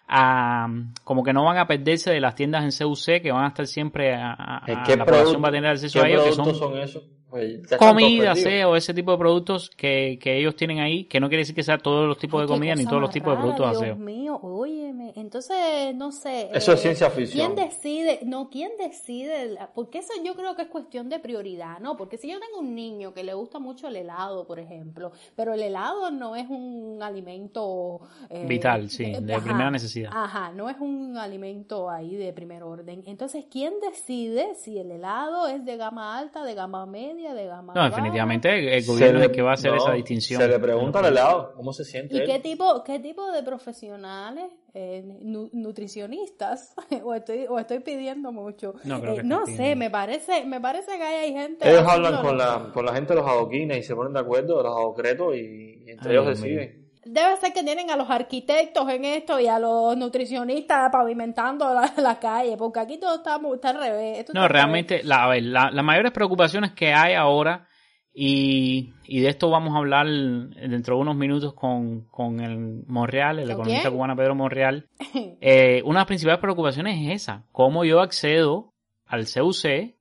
a, 0.08 0.68
como 1.04 1.22
que 1.22 1.32
no 1.32 1.44
van 1.44 1.58
a 1.58 1.66
perderse 1.66 2.10
de 2.10 2.20
las 2.20 2.34
tiendas 2.34 2.64
en 2.64 2.86
CUC, 2.88 3.22
que 3.22 3.30
van 3.32 3.44
a 3.44 3.48
estar 3.48 3.66
siempre 3.66 4.14
a, 4.14 4.32
a- 4.32 4.62
¿Eh, 4.66 4.74
a 4.76 4.82
¿Qué 4.84 4.96
la 4.96 5.04
población 5.04 5.42
va 5.44 5.48
a 5.48 5.52
tener 5.52 5.70
acceso 5.70 6.00
qué 6.00 6.06
a 6.06 6.08
ellos, 6.08 6.24
que 6.24 6.30
productos 6.32 6.58
son 6.58 6.70
son 6.72 6.80
esos? 6.80 7.02
Están 7.36 7.78
comida, 7.78 8.32
perdidos. 8.34 8.64
o 8.64 8.76
ese 8.76 8.94
tipo 8.94 9.12
de 9.12 9.18
productos 9.18 9.70
que, 9.70 10.18
que 10.20 10.38
ellos 10.38 10.56
tienen 10.56 10.80
ahí, 10.80 11.04
que 11.04 11.20
no 11.20 11.28
quiere 11.28 11.42
decir 11.42 11.54
que 11.54 11.62
sea 11.62 11.78
todos 11.78 12.08
los 12.08 12.18
tipos 12.18 12.40
de 12.40 12.46
comida 12.46 12.74
ni 12.74 12.86
todos 12.86 13.02
los 13.02 13.10
tipos 13.10 13.34
de 13.34 13.38
productos 13.38 13.66
Dios 13.70 13.82
aseo. 13.82 13.96
mío, 13.96 14.38
óyeme. 14.42 15.12
Entonces, 15.16 15.94
no 15.94 16.10
sé. 16.10 16.48
Eso 16.54 16.72
es 16.72 16.80
eh, 16.80 16.82
ciencia 16.82 17.10
ficción. 17.10 17.54
¿Quién 17.54 17.68
decide? 17.68 18.20
No, 18.24 18.48
¿quién 18.48 18.72
decide? 18.78 19.46
la- 19.50 19.72
Porque 19.74 19.98
eso 19.98 20.12
yo 20.24 20.34
creo 20.34 20.56
que 20.56 20.62
es 20.62 20.68
cuestión 20.68 21.08
de 21.10 21.18
prioridad, 21.18 21.80
¿no? 21.80 21.96
Porque 21.96 22.16
si 22.16 22.30
yo 22.30 22.38
tengo 22.40 22.60
un 22.60 22.74
niño 22.74 23.12
que 23.12 23.24
le 23.24 23.34
gusta 23.34 23.58
mucho 23.58 23.88
el 23.88 23.96
helado, 23.96 24.46
por 24.46 24.58
ejemplo, 24.58 25.12
pero 25.36 25.52
el 25.52 25.60
helado 25.62 26.10
no 26.10 26.34
es 26.36 26.48
un 26.48 26.98
alimento... 27.02 28.00
eh, 28.30 28.46
Vital, 28.46 28.88
sí, 28.88 29.04
de 29.20 29.34
ajá, 29.34 29.44
primera 29.44 29.70
necesidad. 29.70 30.10
Ajá, 30.14 30.52
no 30.52 30.70
es 30.70 30.76
un 30.80 31.16
alimento 31.18 31.90
ahí 31.90 32.16
de 32.16 32.32
primer 32.32 32.62
orden. 32.62 33.02
Entonces, 33.06 33.44
¿quién 33.50 33.74
decide 33.80 34.54
si 34.54 34.78
el 34.78 34.90
helado 34.92 35.46
es 35.48 35.64
de 35.64 35.76
gama 35.76 36.16
alta, 36.18 36.44
de 36.44 36.54
gama 36.54 36.86
media, 36.86 37.17
de 37.22 37.46
gama 37.46 37.74
No, 37.74 37.80
baja? 37.80 37.88
definitivamente 37.90 38.76
el, 38.78 38.84
gobierno 38.86 39.18
le- 39.18 39.24
es 39.24 39.30
el 39.30 39.36
que 39.36 39.42
va 39.42 39.50
a 39.50 39.54
hacer 39.54 39.70
no, 39.72 39.76
esa 39.76 39.92
distinción. 39.92 40.40
Se 40.40 40.48
le 40.48 40.58
pregunta 40.58 41.00
al 41.00 41.06
helado 41.06 41.52
cómo 41.54 41.72
se 41.72 41.84
siente. 41.84 42.14
¿Y 42.14 42.18
él. 42.20 42.26
qué 42.26 42.38
tipo, 42.38 42.82
qué 42.84 42.98
tipo 42.98 43.30
de 43.32 43.42
profesionales, 43.42 44.46
eh, 44.74 45.02
nu- 45.22 45.50
nutricionistas, 45.52 46.74
o 47.04 47.14
estoy, 47.14 47.46
o 47.48 47.58
estoy 47.58 47.80
pidiendo 47.80 48.32
mucho? 48.32 48.74
No, 48.84 49.00
creo 49.00 49.14
que 49.16 49.20
Eh, 49.20 49.24
no 49.24 49.40
estás 49.40 49.56
sé, 49.56 49.76
me 49.76 49.90
parece, 49.90 50.44
me 50.44 50.60
parece 50.60 50.96
que 50.96 51.02
hay, 51.02 51.14
hay 51.26 51.32
gente. 51.32 51.68
Ellos 51.68 51.84
hablan 51.86 52.22
con 52.22 52.38
la, 52.38 52.70
con 52.72 52.84
la 52.86 52.94
gente 52.94 53.14
de 53.14 53.20
los 53.20 53.28
adoquines 53.28 53.78
y 53.78 53.82
se 53.82 53.94
ponen 53.94 54.12
de 54.12 54.20
acuerdo 54.20 54.58
de 54.58 54.62
los 54.64 54.76
adocretos 54.76 55.34
y, 55.34 55.82
y 55.86 55.90
entre 55.90 56.10
Ay, 56.10 56.16
ellos 56.16 56.26
deciden. 56.28 56.77
Debe 57.10 57.36
ser 57.38 57.52
que 57.52 57.62
tienen 57.62 57.90
a 57.90 57.96
los 57.96 58.10
arquitectos 58.10 58.88
en 58.90 59.04
esto 59.04 59.40
y 59.40 59.46
a 59.46 59.58
los 59.58 59.96
nutricionistas 59.96 60.90
pavimentando 60.92 61.72
la, 61.72 61.92
la 61.96 62.18
calle, 62.18 62.56
porque 62.56 62.80
aquí 62.80 62.98
todo 62.98 63.16
está, 63.16 63.38
muy- 63.38 63.54
está 63.54 63.70
al 63.70 63.78
revés. 63.78 64.18
Esto 64.20 64.32
No, 64.34 64.46
realmente, 64.48 65.02
la, 65.04 65.24
a 65.24 65.28
ver, 65.28 65.42
la- 65.44 65.70
las 65.70 65.84
mayores 65.84 66.12
preocupaciones 66.12 66.72
que 66.72 66.92
hay 66.92 67.14
ahora, 67.14 67.66
y, 68.12 68.92
y 69.04 69.20
de 69.20 69.28
esto 69.28 69.48
vamos 69.48 69.74
a 69.74 69.78
hablar 69.78 70.06
dentro 70.06 70.96
de 70.96 71.00
unos 71.02 71.14
minutos 71.16 71.54
con, 71.54 72.02
con 72.08 72.40
el 72.40 72.82
Monreal, 72.88 73.38
el 73.38 73.44
¿Con 73.46 73.52
economista 73.60 73.90
cubano 73.90 74.16
Pedro 74.16 74.34
Monreal, 74.34 74.88
eh, 75.40 75.80
una 75.84 75.98
de 75.98 76.00
las 76.00 76.06
principales 76.06 76.40
preocupaciones 76.40 76.98
es 77.06 77.22
esa, 77.22 77.44
cómo 77.52 77.84
yo 77.84 78.00
accedo 78.00 78.74
al 79.06 79.24
CUC 79.26 79.94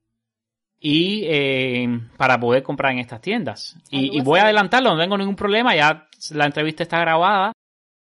y 0.80 1.24
eh, 1.26 1.88
para 2.18 2.40
poder 2.40 2.64
comprar 2.64 2.92
en 2.94 3.00
estas 3.00 3.22
tiendas. 3.22 3.78
Y, 3.90 4.18
y 4.18 4.22
voy 4.22 4.40
a 4.40 4.44
adelantarlo, 4.44 4.94
no 4.96 5.00
tengo 5.02 5.18
ningún 5.18 5.36
problema, 5.36 5.76
ya 5.76 6.07
la 6.32 6.46
entrevista 6.46 6.84
está 6.84 7.00
grabada. 7.00 7.52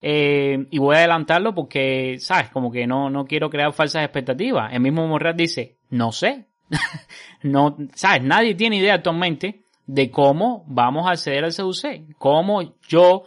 eh, 0.03 0.67
y 0.71 0.79
voy 0.79 0.97
a 0.97 1.01
adelantarlo 1.01 1.55
porque, 1.55 2.17
¿sabes? 2.21 2.49
Como 2.51 2.71
que 2.73 2.87
no, 2.87 3.11
no 3.11 3.27
quiero 3.27 3.51
crear 3.51 3.73
falsas 3.73 4.03
expectativas. 4.05 4.73
El 4.73 4.81
mismo 4.81 5.07
Monreal 5.07 5.37
dice, 5.37 5.77
no 5.91 6.13
sé. 6.13 6.47
no, 7.43 7.77
¿sabes? 7.95 8.23
Nadie 8.23 8.55
tiene 8.55 8.77
idea 8.77 8.95
actualmente 8.95 9.65
de 9.87 10.11
cómo 10.11 10.65
vamos 10.69 11.07
a 11.07 11.13
acceder 11.13 11.45
al 11.45 11.55
CUC. 11.55 12.17
Cómo 12.17 12.77
yo, 12.89 13.25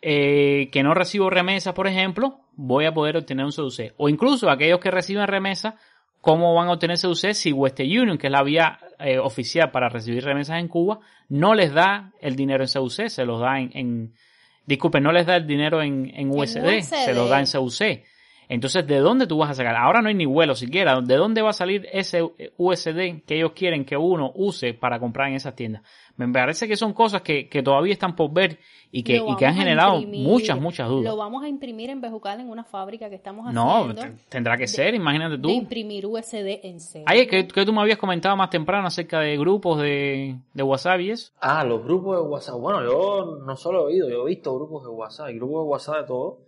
eh, 0.00 0.68
que 0.70 0.82
no 0.82 0.94
recibo 0.94 1.30
remesas, 1.30 1.74
por 1.74 1.86
ejemplo, 1.86 2.40
voy 2.54 2.84
a 2.84 2.94
poder 2.94 3.16
obtener 3.16 3.44
un 3.46 3.52
CUC. 3.52 3.94
O 3.96 4.08
incluso 4.08 4.50
aquellos 4.50 4.78
que 4.78 4.90
reciben 4.90 5.26
remesas, 5.26 5.74
cómo 6.22 6.54
van 6.54 6.68
a 6.68 6.72
obtener 6.72 6.98
CUC 6.98 7.34
si 7.34 7.52
Western 7.52 7.90
Union, 7.90 8.16
que 8.16 8.28
es 8.28 8.30
la 8.30 8.42
vía 8.42 8.78
eh, 9.00 9.18
oficial 9.18 9.70
para 9.72 9.88
recibir 9.90 10.24
remesas 10.24 10.58
en 10.60 10.68
Cuba, 10.68 11.00
no 11.28 11.52
les 11.52 11.74
da 11.74 12.12
el 12.20 12.36
dinero 12.36 12.64
en 12.64 12.70
CUC, 12.70 13.08
se 13.08 13.24
los 13.26 13.40
da 13.40 13.58
en, 13.58 13.70
en 13.74 14.14
disculpen, 14.64 15.02
no 15.02 15.12
les 15.12 15.26
da 15.26 15.36
el 15.36 15.46
dinero 15.46 15.82
en, 15.82 16.10
en 16.14 16.30
USD, 16.30 16.78
USD. 16.78 16.82
se 16.82 17.12
los 17.12 17.28
da 17.28 17.40
en 17.40 17.46
CUC. 17.46 18.04
Entonces, 18.48 18.86
¿de 18.86 18.98
dónde 18.98 19.26
tú 19.26 19.38
vas 19.38 19.50
a 19.50 19.54
sacar? 19.54 19.76
Ahora 19.76 20.02
no 20.02 20.08
hay 20.08 20.14
ni 20.14 20.26
vuelo 20.26 20.54
siquiera. 20.54 21.00
¿De 21.00 21.16
dónde 21.16 21.40
va 21.42 21.50
a 21.50 21.54
salir 21.54 21.88
ese 21.92 22.22
USD 22.56 23.22
que 23.26 23.36
ellos 23.36 23.52
quieren 23.52 23.84
que 23.84 23.96
uno 23.96 24.32
use 24.34 24.74
para 24.74 24.98
comprar 24.98 25.28
en 25.28 25.34
esas 25.34 25.54
tiendas? 25.54 25.82
Me 26.16 26.28
parece 26.28 26.68
que 26.68 26.76
son 26.76 26.92
cosas 26.92 27.22
que, 27.22 27.48
que 27.48 27.62
todavía 27.62 27.92
están 27.94 28.14
por 28.14 28.30
ver 28.32 28.58
y 28.90 29.02
que, 29.02 29.16
y 29.16 29.36
que 29.36 29.46
han 29.46 29.54
generado 29.54 29.96
imprimir, 29.96 30.26
muchas, 30.28 30.60
muchas 30.60 30.86
dudas. 30.88 31.04
Lo 31.10 31.16
vamos 31.16 31.42
a 31.42 31.48
imprimir 31.48 31.88
en 31.88 32.02
Bejucal 32.02 32.40
en 32.40 32.50
una 32.50 32.64
fábrica 32.64 33.08
que 33.08 33.14
estamos 33.14 33.50
No, 33.54 33.76
haciendo. 33.88 34.02
t- 34.02 34.12
tendrá 34.28 34.58
que 34.58 34.66
ser, 34.66 34.94
imagínate 34.94 35.36
De 35.36 35.42
tú. 35.42 35.48
imprimir 35.48 36.04
USD 36.06 36.60
en 36.64 36.80
serio. 36.80 37.06
Ay, 37.08 37.26
que, 37.26 37.46
que 37.48 37.64
tú 37.64 37.72
me 37.72 37.80
habías 37.80 37.96
comentado 37.96 38.36
más 38.36 38.50
temprano 38.50 38.86
acerca 38.86 39.20
de 39.20 39.38
grupos 39.38 39.80
de, 39.80 40.36
de 40.52 40.62
WhatsApp 40.62 41.00
y 41.00 41.10
eso. 41.12 41.32
Ah, 41.40 41.64
los 41.64 41.82
grupos 41.82 42.16
de 42.18 42.22
WhatsApp. 42.28 42.56
Bueno, 42.60 42.84
yo 42.84 43.38
no 43.46 43.56
solo 43.56 43.88
he 43.88 43.92
oído, 43.94 44.10
yo 44.10 44.26
he 44.26 44.28
visto 44.30 44.54
grupos 44.54 44.82
de 44.84 44.90
WhatsApp, 44.90 45.28
hay 45.28 45.36
grupos 45.36 45.64
de 45.64 45.68
WhatsApp 45.70 45.96
de 46.02 46.06
todo. 46.06 46.38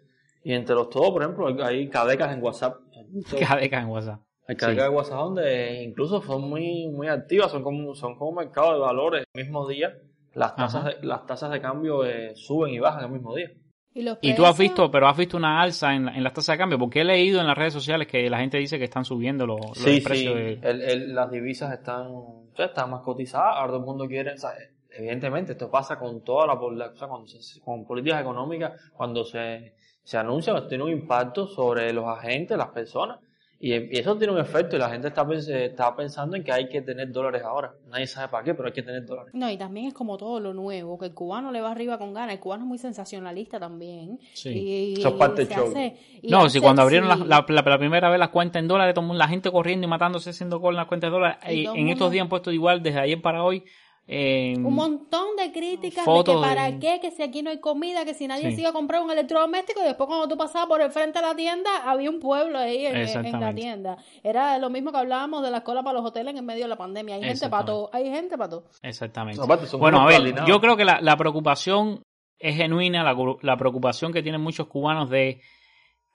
Y 0.44 0.52
entre 0.52 0.74
los 0.74 0.90
todos, 0.90 1.10
por 1.10 1.22
ejemplo, 1.22 1.64
hay 1.64 1.88
cadecas 1.88 2.32
en 2.32 2.42
WhatsApp. 2.42 2.76
Cadecas 3.48 3.82
en 3.82 3.88
WhatsApp. 3.88 4.20
Hay 4.46 4.56
cadecas 4.56 4.84
Sí. 4.84 4.90
de 4.90 4.96
WhatsApp 4.96 5.18
donde 5.18 5.82
incluso 5.84 6.20
son 6.22 6.48
muy, 6.48 6.86
muy 6.88 7.08
activas, 7.08 7.50
son 7.50 7.62
como, 7.62 7.94
son 7.94 8.16
como 8.16 8.32
mercado 8.40 8.74
de 8.74 8.78
valores. 8.80 9.24
El 9.32 9.44
mismo 9.44 9.66
día, 9.66 9.94
las 10.34 10.54
tasas, 10.54 10.84
de, 10.84 10.96
las 11.06 11.24
tasas 11.26 11.50
de 11.50 11.60
cambio 11.62 12.04
eh, 12.04 12.32
suben 12.36 12.74
y 12.74 12.78
bajan 12.78 13.04
el 13.04 13.10
mismo 13.10 13.34
día. 13.34 13.50
Y, 13.94 14.02
los 14.02 14.18
Y 14.20 14.34
tú 14.34 14.44
has 14.44 14.58
visto, 14.58 14.90
pero 14.90 15.06
has 15.06 15.16
visto 15.16 15.36
una 15.36 15.62
alza 15.62 15.94
en, 15.94 16.06
la- 16.06 16.16
en 16.16 16.24
las 16.24 16.32
tasas 16.34 16.54
de 16.54 16.58
cambio, 16.58 16.78
porque 16.78 17.00
he 17.00 17.04
leído 17.04 17.40
en 17.40 17.46
las 17.46 17.56
redes 17.56 17.72
sociales 17.72 18.06
que 18.08 18.28
la 18.28 18.38
gente 18.40 18.58
dice 18.58 18.76
que 18.76 18.84
están 18.84 19.04
subiendo 19.04 19.46
los, 19.46 19.60
los 19.60 19.78
Sí, 19.78 19.98
sí, 19.98 20.00
precios 20.02 20.34
de... 20.34 20.52
el- 20.62 20.82
el- 20.82 21.14
las 21.14 21.30
divisas 21.30 21.72
están, 21.72 22.08
o 22.10 22.48
sea, 22.56 22.66
están 22.66 22.90
más 22.90 23.00
cotizadas, 23.02 23.54
ahora 23.56 23.68
todo 23.68 23.78
el 23.78 23.84
mundo 23.86 24.06
quiere, 24.08 24.32
o 24.32 24.36
sea, 24.36 24.50
evidentemente 24.90 25.52
esto 25.52 25.70
pasa 25.70 25.96
con 25.98 26.22
toda 26.24 26.46
la 26.48 26.58
población, 26.58 27.08
o 27.10 27.26
sea, 27.26 27.40
con, 27.64 27.78
con 27.78 27.86
políticas 27.86 28.20
económicas, 28.20 28.72
cuando 28.92 29.24
se, 29.24 29.74
se 30.04 30.16
anuncia, 30.18 30.68
tiene 30.68 30.84
un 30.84 30.90
impacto 30.92 31.46
sobre 31.48 31.92
los 31.92 32.04
agentes, 32.06 32.56
las 32.56 32.68
personas, 32.68 33.18
y, 33.60 33.72
y 33.72 33.98
eso 33.98 34.14
tiene 34.18 34.34
un 34.34 34.38
efecto 34.40 34.76
y 34.76 34.78
la 34.78 34.90
gente 34.90 35.08
está, 35.08 35.26
está 35.32 35.96
pensando 35.96 36.36
en 36.36 36.44
que 36.44 36.52
hay 36.52 36.68
que 36.68 36.82
tener 36.82 37.10
dólares 37.10 37.42
ahora, 37.44 37.72
nadie 37.88 38.06
sabe 38.06 38.28
para 38.28 38.44
qué, 38.44 38.52
pero 38.52 38.66
hay 38.66 38.74
que 38.74 38.82
tener 38.82 39.06
dólares. 39.06 39.32
No, 39.32 39.48
y 39.50 39.56
también 39.56 39.86
es 39.86 39.94
como 39.94 40.18
todo 40.18 40.38
lo 40.38 40.52
nuevo, 40.52 40.98
que 40.98 41.06
el 41.06 41.14
cubano 41.14 41.50
le 41.50 41.62
va 41.62 41.70
arriba 41.70 41.96
con 41.96 42.12
ganas. 42.12 42.34
El 42.34 42.40
cubano 42.40 42.64
es 42.64 42.68
muy 42.68 42.76
sensacionalista 42.78 43.58
también. 43.58 44.18
Sí. 44.34 44.50
Y, 44.50 45.00
Eso 45.00 45.08
es 45.08 45.14
parte 45.14 45.42
y 45.42 45.46
del 45.46 45.56
show. 45.56 45.68
hace- 45.68 45.96
No, 46.24 46.38
hace- 46.40 46.50
si 46.50 46.60
cuando 46.60 46.82
abrieron 46.82 47.10
sí. 47.16 47.24
la, 47.26 47.46
la- 47.48 47.78
primera 47.78 48.10
vez 48.10 48.18
las 48.18 48.28
cuentas 48.28 48.60
en 48.60 48.68
dólares, 48.68 48.92
todo 48.92 49.02
el 49.02 49.06
mundo- 49.06 49.18
la 49.20 49.28
gente 49.28 49.50
corriendo 49.50 49.86
y 49.86 49.88
matándose 49.88 50.28
haciendo 50.30 50.58
gol 50.58 50.74
en 50.74 50.78
las 50.78 50.86
cuentas 50.86 51.08
de 51.08 51.12
dólares, 51.12 51.38
Y 51.48 51.60
y 51.60 51.64
todo 51.64 51.74
el 51.74 51.80
en 51.80 51.88
estos 51.88 52.10
días 52.10 52.22
han 52.22 52.28
puesto 52.28 52.52
igual 52.52 52.82
desde 52.82 52.98
ayer 53.00 53.22
para 53.22 53.44
hoy. 53.44 53.64
Eh, 54.06 54.54
Un 54.58 54.74
montón 54.74 55.34
de 55.36 55.50
críticas 55.50 56.04
de 56.04 56.24
que 56.24 56.34
para 56.34 56.70
de- 56.70 56.78
qué, 56.78 56.98
que 57.00 57.10
si 57.10 57.22
aquí 57.22 57.42
no 57.42 57.48
hay 57.50 57.58
comida, 57.58 58.04
que 58.04 58.12
si 58.12 58.26
nadie 58.28 58.50
Sí. 58.50 58.56
sigue 58.56 58.68
a 58.68 58.72
comprar 58.72 59.02
un 59.02 59.10
electrodoméstico 59.10 59.80
y 59.80 59.84
después 59.84 60.06
cuando 60.06 60.28
tú 60.28 60.36
pasabas 60.36 60.68
por 60.68 60.82
el 60.82 60.90
frente 60.90 61.20
de 61.20 61.26
la 61.26 61.34
tienda 61.34 61.70
había 61.84 62.10
un 62.10 62.20
pueblo 62.20 62.58
ahí 62.58 62.84
en, 62.84 62.96
en 62.96 63.40
la 63.40 63.54
tienda. 63.54 63.96
Era 64.22 64.58
lo 64.58 64.68
mismo 64.68 64.92
que 64.92 64.98
hablábamos 64.98 65.42
de 65.42 65.50
la 65.50 65.62
cola 65.64 65.82
para 65.82 65.98
los 65.98 66.06
hoteles 66.06 66.36
en 66.36 66.44
medio 66.44 66.64
de 66.64 66.68
la 66.68 66.76
pandemia. 66.76 67.14
Hay 67.14 67.22
gente 67.24 67.48
para 67.48 67.64
todo, 67.64 67.90
hay 67.94 68.10
gente 68.10 68.36
para 68.36 68.50
todo. 68.50 68.64
Exactamente. 68.82 69.40
Bueno, 69.78 70.00
a 70.02 70.06
ver, 70.06 70.34
yo 70.46 70.60
creo 70.60 70.76
que 70.76 70.84
la, 70.84 71.00
la 71.00 71.16
preocupación 71.16 72.02
es 72.38 72.56
genuina, 72.56 73.02
la, 73.02 73.16
la 73.40 73.56
preocupación 73.56 74.12
que 74.12 74.22
tienen 74.22 74.40
muchos 74.42 74.66
cubanos 74.66 75.08
de 75.08 75.40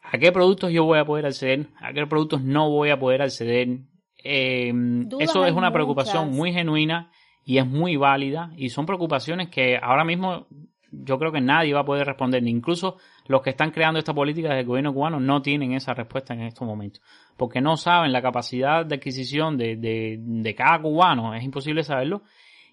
a 0.04 0.18
qué 0.20 0.32
productos 0.32 0.72
yo 0.72 0.86
voy 0.86 1.00
a 1.00 1.06
poder 1.06 1.26
acceder, 1.26 1.68
a 1.82 1.92
qué 1.92 2.06
productos 2.06 2.44
no 2.44 2.70
voy 2.70 2.92
a 2.92 3.00
poder 3.00 3.22
acceder. 3.24 3.80
Eh, 4.24 4.72
eso 5.20 5.46
es 5.46 5.54
una 5.54 5.72
preocupación 5.72 6.32
muy 6.32 6.52
genuina 6.54 7.12
y 7.50 7.58
es 7.58 7.66
muy 7.66 7.96
válida 7.98 8.52
y 8.56 8.70
son 8.70 8.86
preocupaciones 8.86 9.50
que 9.50 9.76
ahora 9.82 10.04
mismo 10.04 10.46
yo 10.92 11.18
creo 11.18 11.32
que 11.32 11.42
nadie 11.42 11.74
va 11.74 11.80
a 11.80 11.86
poder 11.86 12.06
responder, 12.06 12.44
ni 12.44 12.52
incluso 12.52 12.98
los 13.26 13.42
que 13.42 13.50
están 13.50 13.72
creando 13.72 13.98
esta 13.98 14.14
política 14.14 14.54
del 14.54 14.68
gobierno 14.68 14.94
cubano 14.94 15.20
no 15.20 15.42
tienen 15.42 15.74
esa 15.74 15.96
respuesta 15.96 16.36
en 16.36 16.42
estos 16.42 16.68
momentos, 16.68 17.02
porque 17.38 17.60
no 17.60 17.76
saben 17.76 18.12
la 18.12 18.22
capacidad 18.22 18.86
de 18.86 18.96
adquisición 18.96 19.58
de, 19.58 19.78
de, 19.78 20.18
de 20.20 20.54
cada 20.54 20.80
cubano, 20.80 21.34
es 21.34 21.44
imposible 21.44 21.82
saberlo, 21.84 22.22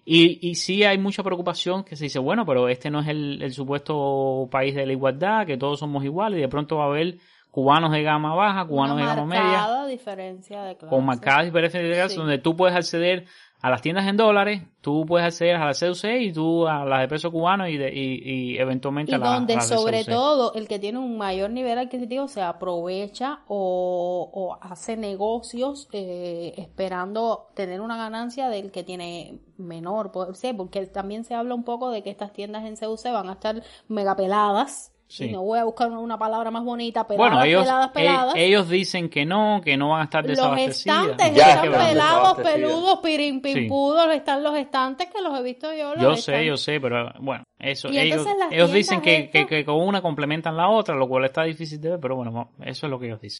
y, 0.05 0.37
y 0.47 0.53
sí 0.55 0.83
hay 0.83 0.99
mucha 0.99 1.23
preocupación 1.23 1.83
que 1.83 1.95
se 1.95 2.03
dice, 2.05 2.19
bueno, 2.19 2.45
pero 2.45 2.69
este 2.69 2.91
no 2.91 2.99
es 2.99 3.07
el, 3.07 3.41
el 3.41 3.51
supuesto 3.53 4.47
país 4.51 4.75
de 4.75 4.85
la 4.85 4.93
igualdad, 4.93 5.47
que 5.47 5.57
todos 5.57 5.79
somos 5.79 6.03
iguales, 6.03 6.37
y 6.37 6.41
de 6.41 6.47
pronto 6.49 6.77
va 6.77 6.83
a 6.83 6.87
haber 6.87 7.17
cubanos 7.51 7.91
de 7.91 8.03
gama 8.03 8.35
baja, 8.35 8.65
cubanos 8.65 8.95
Una 8.97 9.01
de 9.09 9.15
gama 9.15 9.25
media, 9.25 9.43
marcada 9.43 9.87
diferencia 9.87 10.61
de 10.63 10.75
clase. 10.77 10.95
con 10.95 11.05
marcadas 11.05 11.45
diferencias 11.45 11.81
de 11.83 11.89
clase, 11.91 12.09
Sí. 12.13 12.17
donde 12.19 12.37
tú 12.37 12.55
puedes 12.55 12.75
acceder 12.75 13.25
a 13.61 13.69
las 13.71 13.81
tiendas 13.81 14.05
en 14.07 14.17
dólares, 14.17 14.61
tú 14.81 15.03
puedes 15.07 15.25
acceder 15.25 15.55
a 15.55 15.65
la 15.65 15.73
CUC 15.73 16.03
y 16.19 16.31
tú 16.31 16.67
a 16.67 16.85
las 16.85 17.01
de 17.01 17.07
peso 17.07 17.31
cubano 17.31 17.67
y, 17.67 17.75
de, 17.77 17.91
y, 17.91 18.21
y 18.53 18.57
eventualmente 18.59 19.11
Y 19.11 19.15
a, 19.15 19.17
la- 19.17 19.33
donde 19.33 19.55
de 19.55 19.61
sobre 19.61 19.99
CUC. 20.05 20.13
todo 20.13 20.53
el 20.53 20.67
que 20.67 20.77
tiene 20.77 20.99
un 20.99 21.17
mayor 21.17 21.49
nivel 21.49 21.77
adquisitivo 21.79 22.27
se 22.27 22.41
aprovecha 22.43 23.39
o, 23.47 24.29
o 24.31 24.57
hace 24.61 24.95
negocios 24.95 25.89
eh, 25.91 26.53
esperando 26.57 27.47
tener 27.55 27.81
una 27.81 27.97
ganancia 27.97 28.49
del 28.49 28.71
que 28.71 28.83
tiene 28.83 29.39
menor. 29.57 30.11
Porque 30.11 30.85
también 30.85 31.23
se 31.25 31.33
habla 31.33 31.55
un 31.55 31.63
poco 31.63 31.89
de 31.89 32.03
que 32.03 32.11
estas 32.11 32.33
tiendas 32.33 32.63
en 32.65 32.75
CUC 32.75 33.11
van 33.11 33.29
a 33.29 33.33
estar 33.33 33.63
megapeladas. 33.87 34.91
Sí. 35.09 35.25
Y 35.25 35.31
no 35.31 35.41
voy 35.41 35.57
a 35.57 35.63
buscar 35.63 35.89
una, 35.89 36.17
palabra 36.19 36.51
más 36.51 36.65
bonita, 36.65 37.07
peladas, 37.07 37.31
Bueno, 37.31 37.45
ellos, 37.45 37.63
peladas, 37.63 37.87
eh, 37.87 37.91
peladas. 37.93 38.33
ellos 38.35 38.69
dicen 38.69 39.09
que 39.09 39.25
no, 39.25 39.61
que 39.63 39.77
no 39.77 39.89
van 39.89 40.01
a 40.01 40.03
estar 40.03 40.21
los 40.23 40.31
desabastecidas. 40.31 41.05
estantes 41.11 41.35
Ya 41.35 41.49
están 41.53 41.71
pelados, 41.71 42.37
peludos, 42.39 42.99
pirimpimpudos, 43.01 44.13
están 44.13 44.43
los 44.43 44.55
estantes 44.57 45.07
que 45.09 45.21
los 45.21 45.39
he 45.39 45.43
visto 45.43 45.73
yo. 45.73 45.93
los 45.95 46.01
Yo 46.03 46.11
están- 46.11 46.35
sé, 46.35 46.45
yo 46.45 46.57
sé, 46.57 46.79
pero 46.81 47.11
bueno, 47.21 47.43
eso, 47.57 47.89
Y 47.89 47.99
ellos, 47.99 48.25
dicen 48.73 49.01
que, 49.01 49.29
que 49.29 49.63
con 49.65 49.75
una 49.75 50.01
complementan 50.01 50.57
la 50.57 50.69
otra, 50.69 50.95
lo 50.95 51.07
cual 51.07 51.25
está 51.25 51.43
difícil 51.43 51.79
de 51.79 51.91
ver, 51.91 51.99
pero 51.99 52.15
bueno, 52.17 52.51
eso 52.61 52.87
es 52.87 52.89
lo 52.91 52.99
que 52.99 53.05
ellos 53.07 53.21
dicen. 53.21 53.39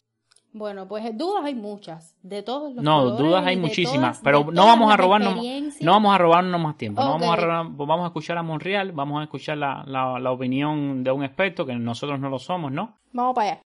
Bueno, 0.52 0.88
pues 0.88 1.16
dudas 1.16 1.44
hay 1.44 1.54
muchas, 1.54 2.16
de 2.22 2.42
todos 2.42 2.74
los 2.74 2.82
No, 2.82 3.00
colores 3.00 3.18
dudas 3.18 3.46
hay 3.46 3.56
muchísimas, 3.58 4.20
todas- 4.20 4.42
pero 4.44 4.50
no 4.50 4.66
vamos 4.66 4.92
a 4.92 4.96
robarnos, 4.96 5.36
no 5.80 5.92
vamos 5.92 6.14
a 6.14 6.18
robarnos 6.18 6.60
más 6.60 6.76
tiempo, 6.78 7.02
no 7.02 7.10
vamos 7.10 7.28
a 7.28 7.36
robar- 7.36 7.68
vamos 7.76 8.04
a 8.04 8.06
escuchar 8.06 8.38
a 8.38 8.42
Monreal, 8.42 8.92
vamos 8.92 9.20
a 9.20 9.24
escuchar 9.24 9.58
la, 9.58 9.84
la, 9.86 10.18
la 10.18 10.32
opinión 10.32 11.04
de 11.04 11.12
un 11.12 11.22
experto 11.22 11.66
que 11.66 11.74
nosotros 11.74 12.18
no 12.18 12.30
lo 12.30 12.38
somos, 12.38 12.72
¿no? 12.72 12.96
Vamos 13.12 13.34
para 13.34 13.50
allá. 13.52 13.62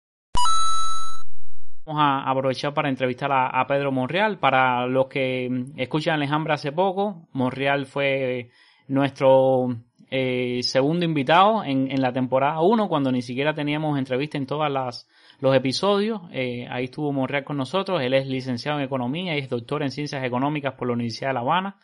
Vamos 1.86 2.02
a 2.04 2.30
aprovechar 2.30 2.74
para 2.74 2.90
entrevistar 2.90 3.32
a, 3.32 3.48
a 3.48 3.66
Pedro 3.68 3.92
Monreal. 3.92 4.38
Para 4.38 4.86
los 4.86 5.08
que 5.08 5.66
escuchan 5.76 6.16
Alejandra 6.16 6.54
hace 6.54 6.72
poco, 6.72 7.28
Monreal 7.34 7.88
fue 7.88 8.52
nuestro 8.88 9.76
eh, 10.12 10.60
segundo 10.62 11.04
invitado 11.06 11.64
en, 11.64 11.90
en 11.92 12.02
la 12.02 12.14
temporada 12.14 12.62
1, 12.62 12.88
cuando 12.88 13.12
ni 13.12 13.22
siquiera 13.24 13.54
teníamos 13.56 13.98
entrevista 13.98 14.38
en 14.38 14.46
todas 14.46 14.72
las 14.72 15.08
los 15.42 15.56
episodios. 15.56 16.22
Eh, 16.32 16.68
ahí 16.70 16.86
estuvo 16.86 17.12
Monreal 17.12 17.44
con 17.44 17.58
nosotros. 17.58 18.02
Él 18.02 18.14
es 18.14 18.28
licenciado 18.28 18.80
en 18.80 18.86
Economía 18.86 19.36
y 19.36 19.40
es 19.40 19.50
doctor 19.50 19.84
en 19.84 19.92
Ciencias 19.92 20.24
Económicas 20.24 20.74
por 20.74 20.88
la 20.88 20.94
Universidad 20.94 21.30
de 21.30 21.34
La 21.36 21.40
Habana. 21.42 21.78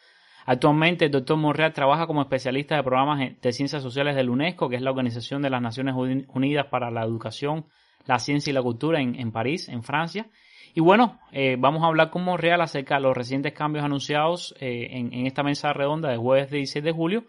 Actualmente 0.46 1.06
el 1.06 1.12
doctor 1.12 1.38
Monreal 1.38 1.74
trabaja 1.74 2.06
como 2.06 2.22
especialista 2.22 2.76
de 2.76 2.84
programas 2.84 3.32
de 3.42 3.52
ciencias 3.52 3.82
sociales 3.82 4.16
de 4.16 4.24
la 4.24 4.32
UNESCO, 4.32 4.70
que 4.70 4.76
es 4.76 4.82
la 4.82 4.92
Organización 4.92 5.42
de 5.42 5.50
las 5.50 5.62
Naciones 5.62 5.96
Uni- 5.96 6.26
Unidas 6.34 6.68
para 6.68 6.92
la 6.92 7.04
Educación, 7.04 7.66
la 8.06 8.20
Ciencia 8.20 8.52
y 8.52 8.54
la 8.54 8.62
Cultura 8.62 9.02
en, 9.02 9.20
en 9.20 9.32
París, 9.32 9.70
en 9.70 9.82
Francia. 9.82 10.28
Y 10.76 10.82
bueno, 10.82 11.20
eh, 11.32 11.56
vamos 11.58 11.84
a 11.84 11.88
hablar 11.88 12.12
con 12.12 12.24
Monreal 12.24 12.62
acerca 12.62 12.96
de 12.96 13.02
los 13.02 13.16
recientes 13.18 13.54
cambios 13.54 13.84
anunciados 13.86 14.54
eh, 14.60 14.90
en, 14.92 15.14
en 15.14 15.26
esta 15.26 15.42
mesa 15.42 15.74
redonda 15.74 16.10
de 16.10 16.18
jueves 16.18 16.52
16 16.52 16.84
de 16.84 16.92
julio 16.92 17.24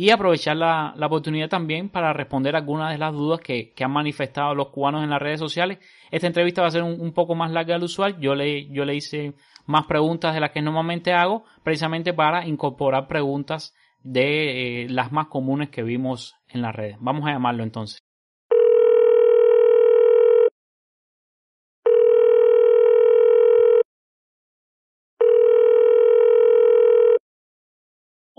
y 0.00 0.10
aprovechar 0.10 0.56
la, 0.56 0.94
la 0.96 1.06
oportunidad 1.06 1.48
también 1.48 1.88
para 1.88 2.12
responder 2.12 2.54
algunas 2.54 2.92
de 2.92 2.98
las 2.98 3.12
dudas 3.12 3.40
que, 3.40 3.72
que 3.72 3.82
han 3.82 3.90
manifestado 3.90 4.54
los 4.54 4.68
cubanos 4.68 5.02
en 5.02 5.10
las 5.10 5.20
redes 5.20 5.40
sociales. 5.40 5.78
Esta 6.12 6.28
entrevista 6.28 6.62
va 6.62 6.68
a 6.68 6.70
ser 6.70 6.84
un, 6.84 7.00
un 7.00 7.12
poco 7.12 7.34
más 7.34 7.50
larga 7.50 7.74
del 7.74 7.82
usual. 7.82 8.16
Yo 8.20 8.36
le, 8.36 8.68
yo 8.68 8.84
le 8.84 8.94
hice 8.94 9.34
más 9.66 9.86
preguntas 9.86 10.34
de 10.34 10.40
las 10.40 10.52
que 10.52 10.62
normalmente 10.62 11.12
hago, 11.12 11.42
precisamente 11.64 12.14
para 12.14 12.46
incorporar 12.46 13.08
preguntas 13.08 13.74
de 14.04 14.84
eh, 14.84 14.88
las 14.88 15.10
más 15.10 15.26
comunes 15.26 15.70
que 15.70 15.82
vimos 15.82 16.36
en 16.48 16.62
las 16.62 16.76
redes. 16.76 16.96
Vamos 17.00 17.26
a 17.26 17.32
llamarlo 17.32 17.64
entonces. 17.64 18.07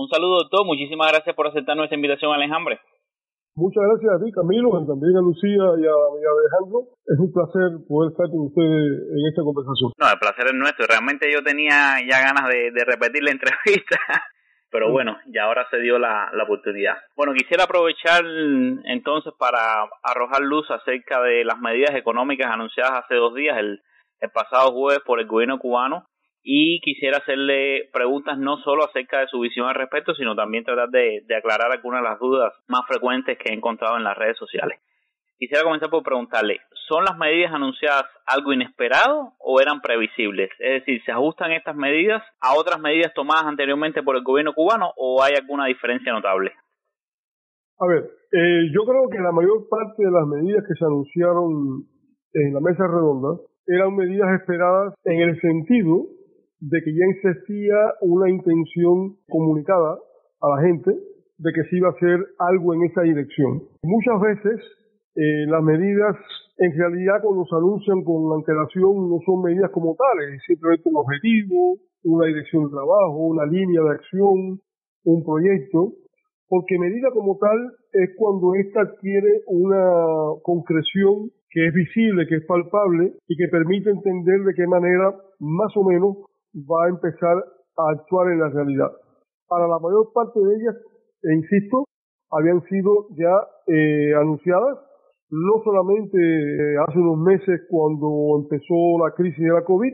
Saludo, 0.07 0.47
doctor. 0.47 0.65
Muchísimas 0.65 1.11
gracias 1.11 1.35
por 1.35 1.47
aceptar 1.47 1.75
nuestra 1.75 1.95
invitación 1.95 2.31
al 2.31 2.43
enjambre. 2.43 2.79
Muchas 3.59 3.83
gracias 3.83 4.13
a 4.15 4.23
ti, 4.23 4.31
Camilo, 4.31 4.71
y 4.79 4.87
también 4.87 5.17
a 5.17 5.19
Lucía 5.19 5.65
y 5.75 5.83
a, 5.83 5.95
y 6.15 6.23
a 6.23 6.31
Alejandro. 6.31 6.95
Es 7.03 7.19
un 7.19 7.33
placer 7.35 7.83
poder 7.83 8.15
estar 8.15 8.31
con 8.31 8.47
ustedes 8.47 9.11
en 9.11 9.23
esta 9.27 9.43
conversación. 9.43 9.91
No, 9.99 10.07
el 10.07 10.19
placer 10.19 10.47
es 10.47 10.55
nuestro. 10.55 10.87
Realmente 10.87 11.27
yo 11.27 11.43
tenía 11.43 11.99
ya 12.07 12.23
ganas 12.23 12.47
de, 12.47 12.71
de 12.71 12.85
repetir 12.87 13.19
la 13.23 13.35
entrevista, 13.35 13.99
pero 14.71 14.91
bueno, 14.93 15.19
ya 15.35 15.43
ahora 15.43 15.67
se 15.69 15.83
dio 15.83 15.99
la, 15.99 16.31
la 16.31 16.43
oportunidad. 16.45 16.95
Bueno, 17.17 17.33
quisiera 17.33 17.65
aprovechar 17.65 18.23
entonces 18.85 19.33
para 19.37 19.59
arrojar 20.07 20.39
luz 20.39 20.71
acerca 20.71 21.19
de 21.19 21.43
las 21.43 21.59
medidas 21.59 21.91
económicas 21.99 22.47
anunciadas 22.47 23.03
hace 23.03 23.15
dos 23.15 23.35
días, 23.35 23.57
el, 23.57 23.81
el 24.21 24.31
pasado 24.31 24.71
jueves, 24.71 25.03
por 25.03 25.19
el 25.19 25.27
gobierno 25.27 25.59
cubano 25.59 26.07
y 26.41 26.79
quisiera 26.81 27.17
hacerle 27.17 27.89
preguntas 27.91 28.37
no 28.37 28.57
solo 28.57 28.85
acerca 28.85 29.19
de 29.19 29.27
su 29.27 29.39
visión 29.39 29.67
al 29.67 29.75
respecto, 29.75 30.13
sino 30.13 30.35
también 30.35 30.63
tratar 30.63 30.89
de, 30.89 31.23
aclarar 31.37 31.71
algunas 31.71 32.01
de 32.01 32.09
las 32.09 32.19
dudas 32.19 32.53
más 32.67 32.81
frecuentes 32.87 33.37
que 33.37 33.51
he 33.51 33.55
encontrado 33.55 33.97
en 33.97 34.03
las 34.03 34.17
redes 34.17 34.37
sociales. 34.37 34.79
Quisiera 35.37 35.63
comenzar 35.63 35.89
por 35.89 36.03
preguntarle, 36.03 36.59
¿son 36.87 37.05
las 37.05 37.17
medidas 37.17 37.53
anunciadas 37.53 38.05
algo 38.25 38.51
inesperado 38.51 39.33
o 39.39 39.61
eran 39.61 39.79
previsibles? 39.79 40.49
Es 40.59 40.79
decir, 40.81 41.01
¿se 41.05 41.11
ajustan 41.11 41.51
estas 41.51 41.75
medidas 41.75 42.23
a 42.41 42.55
otras 42.55 42.79
medidas 42.79 43.13
tomadas 43.13 43.45
anteriormente 43.45 44.03
por 44.03 44.17
el 44.17 44.23
gobierno 44.23 44.53
cubano 44.53 44.91
o 44.97 45.23
hay 45.23 45.33
alguna 45.39 45.65
diferencia 45.67 46.11
notable? 46.11 46.51
A 47.79 47.87
ver, 47.87 48.03
eh, 48.03 48.69
yo 48.73 48.83
creo 48.83 49.07
que 49.09 49.19
la 49.19 49.31
mayor 49.31 49.69
parte 49.69 50.03
de 50.03 50.11
las 50.11 50.27
medidas 50.27 50.63
que 50.67 50.75
se 50.75 50.83
anunciaron 50.83 51.87
en 52.33 52.53
la 52.53 52.59
mesa 52.59 52.85
redonda 52.85 53.41
eran 53.65 53.95
medidas 53.95 54.41
esperadas 54.41 54.93
en 55.05 55.21
el 55.21 55.39
sentido 55.39 56.07
de 56.59 56.81
que 56.83 56.93
ya 56.93 57.05
existía 57.05 57.75
una 58.01 58.29
intención 58.29 59.15
comunicada 59.29 59.97
a 60.41 60.49
la 60.55 60.61
gente 60.61 60.91
de 60.91 61.51
que 61.53 61.63
se 61.69 61.77
iba 61.77 61.87
a 61.87 61.91
hacer 61.91 62.19
algo 62.39 62.73
en 62.73 62.83
esa 62.83 63.01
dirección. 63.01 63.63
Muchas 63.83 64.19
veces 64.19 64.59
eh, 65.15 65.45
las 65.47 65.63
medidas 65.63 66.15
en 66.59 66.77
realidad 66.77 67.21
cuando 67.23 67.45
se 67.45 67.55
anuncian 67.55 68.03
con 68.03 68.35
antelación 68.35 69.09
no 69.09 69.19
son 69.25 69.41
medidas 69.43 69.71
como 69.71 69.95
tales, 69.95 70.35
es 70.35 70.43
simplemente 70.45 70.89
un 70.89 70.97
objetivo, 70.97 71.77
una 72.03 72.27
dirección 72.27 72.65
de 72.65 72.71
trabajo, 72.71 73.15
una 73.15 73.45
línea 73.45 73.81
de 73.81 73.91
acción, 73.91 74.59
un 75.05 75.23
proyecto, 75.23 75.93
porque 76.49 76.77
medida 76.77 77.11
como 77.13 77.37
tal 77.37 77.57
es 77.93 78.09
cuando 78.17 78.55
ésta 78.55 78.81
adquiere 78.81 79.41
una 79.47 80.35
concreción 80.43 81.31
que 81.49 81.67
es 81.67 81.73
visible, 81.73 82.27
que 82.27 82.35
es 82.35 82.45
palpable 82.45 83.13
y 83.27 83.37
que 83.37 83.47
permite 83.47 83.89
entender 83.89 84.41
de 84.41 84.53
qué 84.53 84.67
manera 84.67 85.15
más 85.39 85.71
o 85.77 85.83
menos 85.83 86.17
va 86.55 86.85
a 86.85 86.89
empezar 86.89 87.37
a 87.77 87.91
actuar 87.91 88.31
en 88.31 88.39
la 88.39 88.49
realidad. 88.49 88.91
Para 89.47 89.67
la 89.67 89.79
mayor 89.79 90.11
parte 90.13 90.39
de 90.39 90.55
ellas, 90.55 90.75
e 91.23 91.33
insisto, 91.33 91.85
habían 92.31 92.61
sido 92.63 93.07
ya 93.17 93.33
eh, 93.67 94.13
anunciadas, 94.15 94.77
no 95.31 95.61
solamente 95.63 96.17
eh, 96.17 96.77
hace 96.87 96.99
unos 96.99 97.19
meses 97.19 97.61
cuando 97.69 98.41
empezó 98.41 98.97
la 99.03 99.13
crisis 99.15 99.43
de 99.43 99.53
la 99.53 99.63
COVID, 99.63 99.93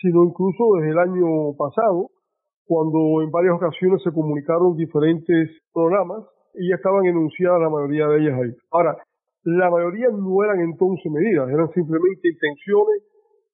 sino 0.00 0.24
incluso 0.24 0.64
desde 0.78 0.90
el 0.90 0.98
año 0.98 1.56
pasado, 1.56 2.10
cuando 2.66 3.22
en 3.22 3.30
varias 3.30 3.54
ocasiones 3.54 4.02
se 4.02 4.12
comunicaron 4.12 4.76
diferentes 4.76 5.50
programas 5.72 6.22
y 6.54 6.68
ya 6.68 6.76
estaban 6.76 7.06
enunciadas 7.06 7.60
la 7.60 7.70
mayoría 7.70 8.06
de 8.06 8.18
ellas 8.20 8.40
ahí. 8.40 8.54
Ahora, 8.70 8.96
la 9.44 9.70
mayoría 9.70 10.08
no 10.10 10.44
eran 10.44 10.60
entonces 10.60 11.10
medidas, 11.10 11.48
eran 11.48 11.70
simplemente 11.72 12.28
intenciones, 12.28 13.02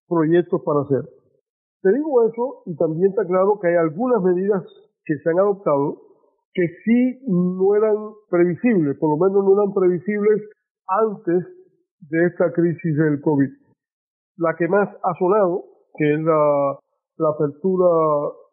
proyectos 0.08 0.60
para 0.64 0.80
hacer. 0.80 1.23
Te 1.84 1.92
digo 1.92 2.24
eso 2.24 2.62
y 2.64 2.74
también 2.76 3.10
está 3.10 3.26
claro 3.26 3.58
que 3.60 3.68
hay 3.68 3.74
algunas 3.76 4.22
medidas 4.22 4.64
que 5.04 5.18
se 5.18 5.28
han 5.28 5.38
adoptado 5.38 6.00
que 6.54 6.66
sí 6.82 7.20
no 7.28 7.76
eran 7.76 7.94
previsibles, 8.30 8.96
por 8.96 9.10
lo 9.10 9.20
menos 9.20 9.44
no 9.44 9.52
eran 9.52 9.74
previsibles 9.74 10.48
antes 10.88 11.44
de 12.08 12.26
esta 12.26 12.52
crisis 12.52 12.96
del 12.96 13.20
COVID. 13.20 13.50
La 14.38 14.56
que 14.56 14.66
más 14.66 14.88
ha 15.02 15.12
sonado, 15.18 15.64
que 15.98 16.14
es 16.14 16.20
la, 16.22 16.78
apertura 17.28 17.86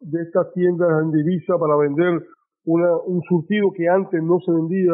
de 0.02 0.22
estas 0.24 0.52
tiendas 0.52 0.90
en 1.02 1.12
divisa 1.12 1.58
para 1.58 1.78
vender 1.78 2.22
una, 2.66 2.98
un 3.06 3.22
surtido 3.30 3.72
que 3.72 3.88
antes 3.88 4.22
no 4.22 4.40
se 4.40 4.52
vendía 4.52 4.92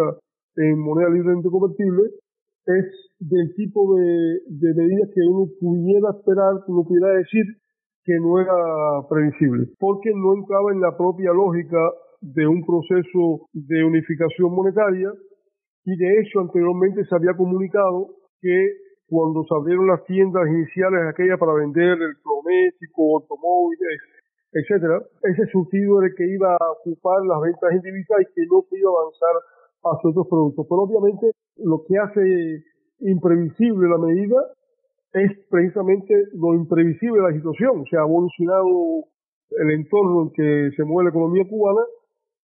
en 0.58 0.78
moneda 0.78 1.10
libremente 1.10 1.50
convertible, 1.50 2.04
es 2.68 2.86
del 3.20 3.56
tipo 3.56 3.96
de, 3.96 4.42
de 4.46 4.74
medidas 4.76 5.10
que 5.16 5.22
uno 5.22 5.50
pudiera 5.60 6.12
esperar, 6.12 6.54
uno 6.68 6.84
pudiera 6.84 7.18
decir 7.18 7.44
que 8.08 8.16
no 8.24 8.40
era 8.40 8.56
previsible, 9.10 9.68
porque 9.78 10.16
no 10.16 10.40
entraba 10.40 10.72
en 10.72 10.80
la 10.80 10.96
propia 10.96 11.34
lógica 11.34 11.78
de 12.22 12.48
un 12.48 12.64
proceso 12.64 13.52
de 13.52 13.84
unificación 13.84 14.56
monetaria 14.56 15.12
y 15.84 15.98
de 15.98 16.22
hecho 16.22 16.40
anteriormente 16.40 17.04
se 17.04 17.14
había 17.14 17.36
comunicado 17.36 18.16
que 18.40 18.56
cuando 19.08 19.44
se 19.44 19.54
abrieron 19.54 19.88
las 19.88 20.06
tiendas 20.06 20.48
iniciales 20.48 21.04
aquellas 21.04 21.38
para 21.38 21.54
vender 21.54 22.00
electrodomésticos, 22.00 23.28
automóviles, 23.28 24.00
etcétera, 24.56 25.04
ese 25.24 25.46
surtido 25.52 26.00
era 26.00 26.08
el 26.08 26.16
que 26.16 26.32
iba 26.32 26.56
a 26.56 26.72
ocupar 26.80 27.20
las 27.28 27.42
ventas 27.42 27.72
en 27.76 27.82
divisa 27.82 28.16
y 28.24 28.26
que 28.32 28.48
no 28.48 28.64
se 28.70 28.80
iba 28.80 28.88
a 28.88 29.04
avanzar 29.04 29.36
hacia 29.84 30.10
otros 30.12 30.28
productos. 30.32 30.66
Pero 30.68 30.80
obviamente 30.88 31.32
lo 31.58 31.84
que 31.84 31.98
hace 32.00 32.64
imprevisible 33.00 33.90
la 33.90 34.00
medida 34.00 34.40
es 35.14 35.32
precisamente 35.50 36.14
lo 36.34 36.54
imprevisible 36.54 37.22
de 37.22 37.32
la 37.32 37.36
situación. 37.36 37.86
Se 37.90 37.98
ha 37.98 38.02
evolucionado 38.02 39.06
el 39.52 39.72
entorno 39.72 40.24
en 40.24 40.32
que 40.34 40.76
se 40.76 40.84
mueve 40.84 41.06
la 41.06 41.10
economía 41.12 41.44
cubana 41.50 41.82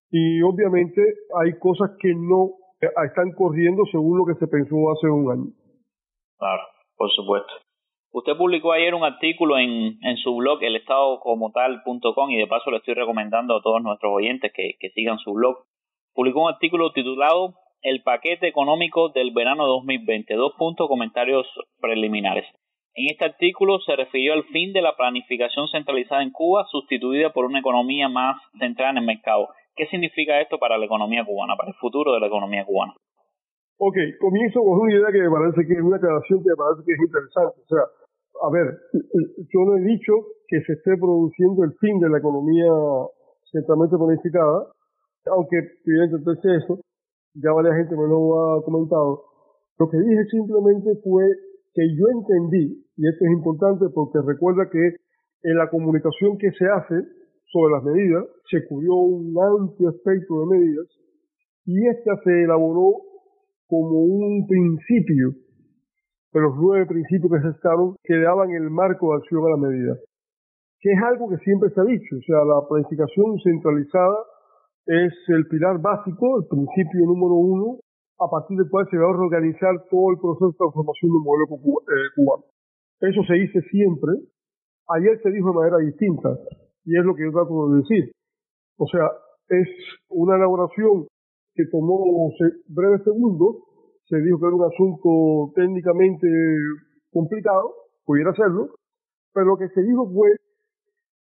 y 0.09 0.41
obviamente 0.41 1.01
hay 1.41 1.57
cosas 1.59 1.91
que 1.99 2.13
no 2.15 2.51
están 3.05 3.31
corriendo 3.31 3.83
según 3.91 4.17
lo 4.17 4.25
que 4.25 4.35
se 4.35 4.47
pensó 4.47 4.75
hace 4.91 5.07
un 5.07 5.31
año. 5.31 5.51
Claro, 6.37 6.63
por 6.95 7.09
supuesto. 7.11 7.53
Usted 8.11 8.37
publicó 8.37 8.71
ayer 8.71 8.93
un 8.93 9.03
artículo 9.03 9.57
en, 9.57 9.97
en 10.03 10.17
su 10.17 10.35
blog, 10.35 10.61
elestadocomotal.com, 10.61 12.29
y 12.29 12.37
de 12.37 12.47
paso 12.47 12.69
le 12.69 12.77
estoy 12.77 12.93
recomendando 12.93 13.55
a 13.55 13.61
todos 13.61 13.81
nuestros 13.81 14.13
oyentes 14.13 14.51
que, 14.53 14.75
que 14.79 14.89
sigan 14.91 15.17
su 15.17 15.33
blog. 15.33 15.65
Publicó 16.13 16.43
un 16.43 16.49
artículo 16.49 16.91
titulado 16.91 17.55
El 17.83 18.01
paquete 18.01 18.47
económico 18.47 19.09
del 19.09 19.33
verano 19.35 19.67
2020. 19.67 20.33
Dos 20.35 20.53
puntos, 20.57 20.87
comentarios 20.87 21.45
preliminares. 21.81 22.45
En 22.95 23.11
este 23.11 23.25
artículo 23.25 23.79
se 23.79 23.97
refirió 23.97 24.31
al 24.31 24.45
fin 24.45 24.71
de 24.71 24.81
la 24.81 24.95
planificación 24.95 25.67
centralizada 25.67 26.23
en 26.23 26.31
Cuba, 26.31 26.63
sustituida 26.71 27.33
por 27.33 27.43
una 27.43 27.59
economía 27.59 28.07
más 28.07 28.39
centrada 28.57 28.91
en 28.91 28.97
el 28.99 29.05
mercado. 29.05 29.49
¿Qué 29.75 29.85
significa 29.87 30.39
esto 30.39 30.59
para 30.59 30.77
la 30.77 30.85
economía 30.85 31.25
cubana, 31.25 31.57
para 31.57 31.71
el 31.71 31.75
futuro 31.75 32.13
de 32.13 32.21
la 32.21 32.27
economía 32.27 32.63
cubana? 32.63 32.93
Ok, 33.79 33.97
comienzo 34.21 34.61
con 34.61 34.79
una 34.79 34.93
idea 34.93 35.11
que 35.11 35.19
me 35.19 35.29
parece 35.29 35.67
que 35.67 35.73
es 35.73 35.83
una 35.83 35.97
aclaración 35.97 36.39
que 36.39 36.49
me 36.49 36.55
parece 36.55 36.81
que 36.87 36.93
es 36.93 37.01
interesante. 37.03 37.59
O 37.59 37.67
sea, 37.67 37.83
a 38.47 38.49
ver, 38.49 38.67
yo 39.51 39.59
no 39.67 39.75
he 39.75 39.81
dicho 39.83 40.13
que 40.47 40.61
se 40.61 40.71
esté 40.79 40.95
produciendo 40.95 41.65
el 41.65 41.73
fin 41.83 41.99
de 41.99 42.07
la 42.07 42.19
economía 42.19 42.71
centralmente 43.51 43.97
planificada, 43.99 44.71
aunque 45.35 45.57
evidentemente 45.83 46.47
eso, 46.63 46.79
ya 47.35 47.51
varias 47.51 47.77
gente 47.77 47.95
me 47.95 48.07
lo 48.07 48.57
ha 48.57 48.63
comentado. 48.63 49.23
Lo 49.79 49.89
que 49.89 49.97
dije 49.97 50.25
simplemente 50.29 50.89
fue 51.03 51.23
que 51.73 51.83
yo 51.95 52.05
entendí, 52.13 52.85
y 52.95 53.07
esto 53.07 53.25
es 53.25 53.31
importante 53.31 53.85
porque 53.93 54.19
recuerda 54.21 54.69
que 54.69 54.95
en 55.43 55.57
la 55.57 55.69
comunicación 55.69 56.37
que 56.37 56.51
se 56.51 56.65
hace 56.65 56.95
sobre 57.51 57.73
las 57.73 57.83
medidas, 57.83 58.25
se 58.49 58.65
cubrió 58.67 58.95
un 58.95 59.35
amplio 59.37 59.89
espectro 59.89 60.41
de 60.41 60.57
medidas, 60.57 60.87
y 61.65 61.87
esta 61.87 62.17
se 62.23 62.43
elaboró 62.43 63.01
como 63.67 64.03
un 64.03 64.45
principio 64.47 65.33
de 66.33 66.41
los 66.41 66.55
nueve 66.57 66.85
principios 66.87 67.31
que 67.31 67.41
se 67.41 67.55
estaron 67.55 67.95
que 68.03 68.17
daban 68.17 68.49
el 68.51 68.69
marco 68.69 69.11
de 69.11 69.17
acción 69.17 69.45
a 69.45 69.49
la 69.51 69.57
medida, 69.57 69.97
que 70.79 70.91
es 70.91 70.99
algo 71.01 71.29
que 71.29 71.37
siempre 71.37 71.69
se 71.69 71.81
ha 71.81 71.83
dicho, 71.83 72.15
o 72.17 72.21
sea, 72.25 72.43
la 72.45 72.67
planificación 72.67 73.39
centralizada 73.43 74.17
es 74.85 75.13
el 75.27 75.47
pilar 75.47 75.79
básico, 75.81 76.39
el 76.41 76.47
principio 76.47 77.05
número 77.05 77.35
uno 77.35 77.79
a 78.19 78.29
partir 78.29 78.57
del 78.57 78.69
cual 78.69 78.87
se 78.89 78.97
va 78.97 79.09
a 79.09 79.17
reorganizar 79.17 79.73
todo 79.89 80.11
el 80.11 80.19
proceso 80.19 80.51
de 80.51 80.57
transformación 80.57 81.11
del 81.11 81.23
modelo 81.23 81.45
eh, 81.49 82.09
cubano. 82.15 82.43
Eso 83.01 83.21
se 83.27 83.33
dice 83.33 83.59
siempre. 83.69 84.13
Ayer 84.89 85.19
se 85.21 85.31
dijo 85.31 85.49
de 85.49 85.55
manera 85.55 85.77
distinta, 85.77 86.29
y 86.85 86.97
es 86.97 87.05
lo 87.05 87.15
que 87.15 87.23
yo 87.23 87.31
trato 87.31 87.69
de 87.69 87.77
decir. 87.81 88.11
O 88.77 88.87
sea, 88.87 89.09
es 89.49 89.67
una 90.09 90.35
elaboración 90.35 91.07
que 91.55 91.65
tomó 91.71 92.31
breves 92.67 93.03
segundos, 93.03 93.63
se 94.07 94.17
dijo 94.17 94.39
que 94.39 94.45
era 94.47 94.55
un 94.55 94.63
asunto 94.63 95.53
técnicamente 95.55 96.27
complicado, 97.11 97.73
pudiera 98.05 98.33
serlo, 98.35 98.75
pero 99.33 99.47
lo 99.47 99.57
que 99.57 99.69
se 99.69 99.81
dijo 99.81 100.09
fue, 100.11 100.29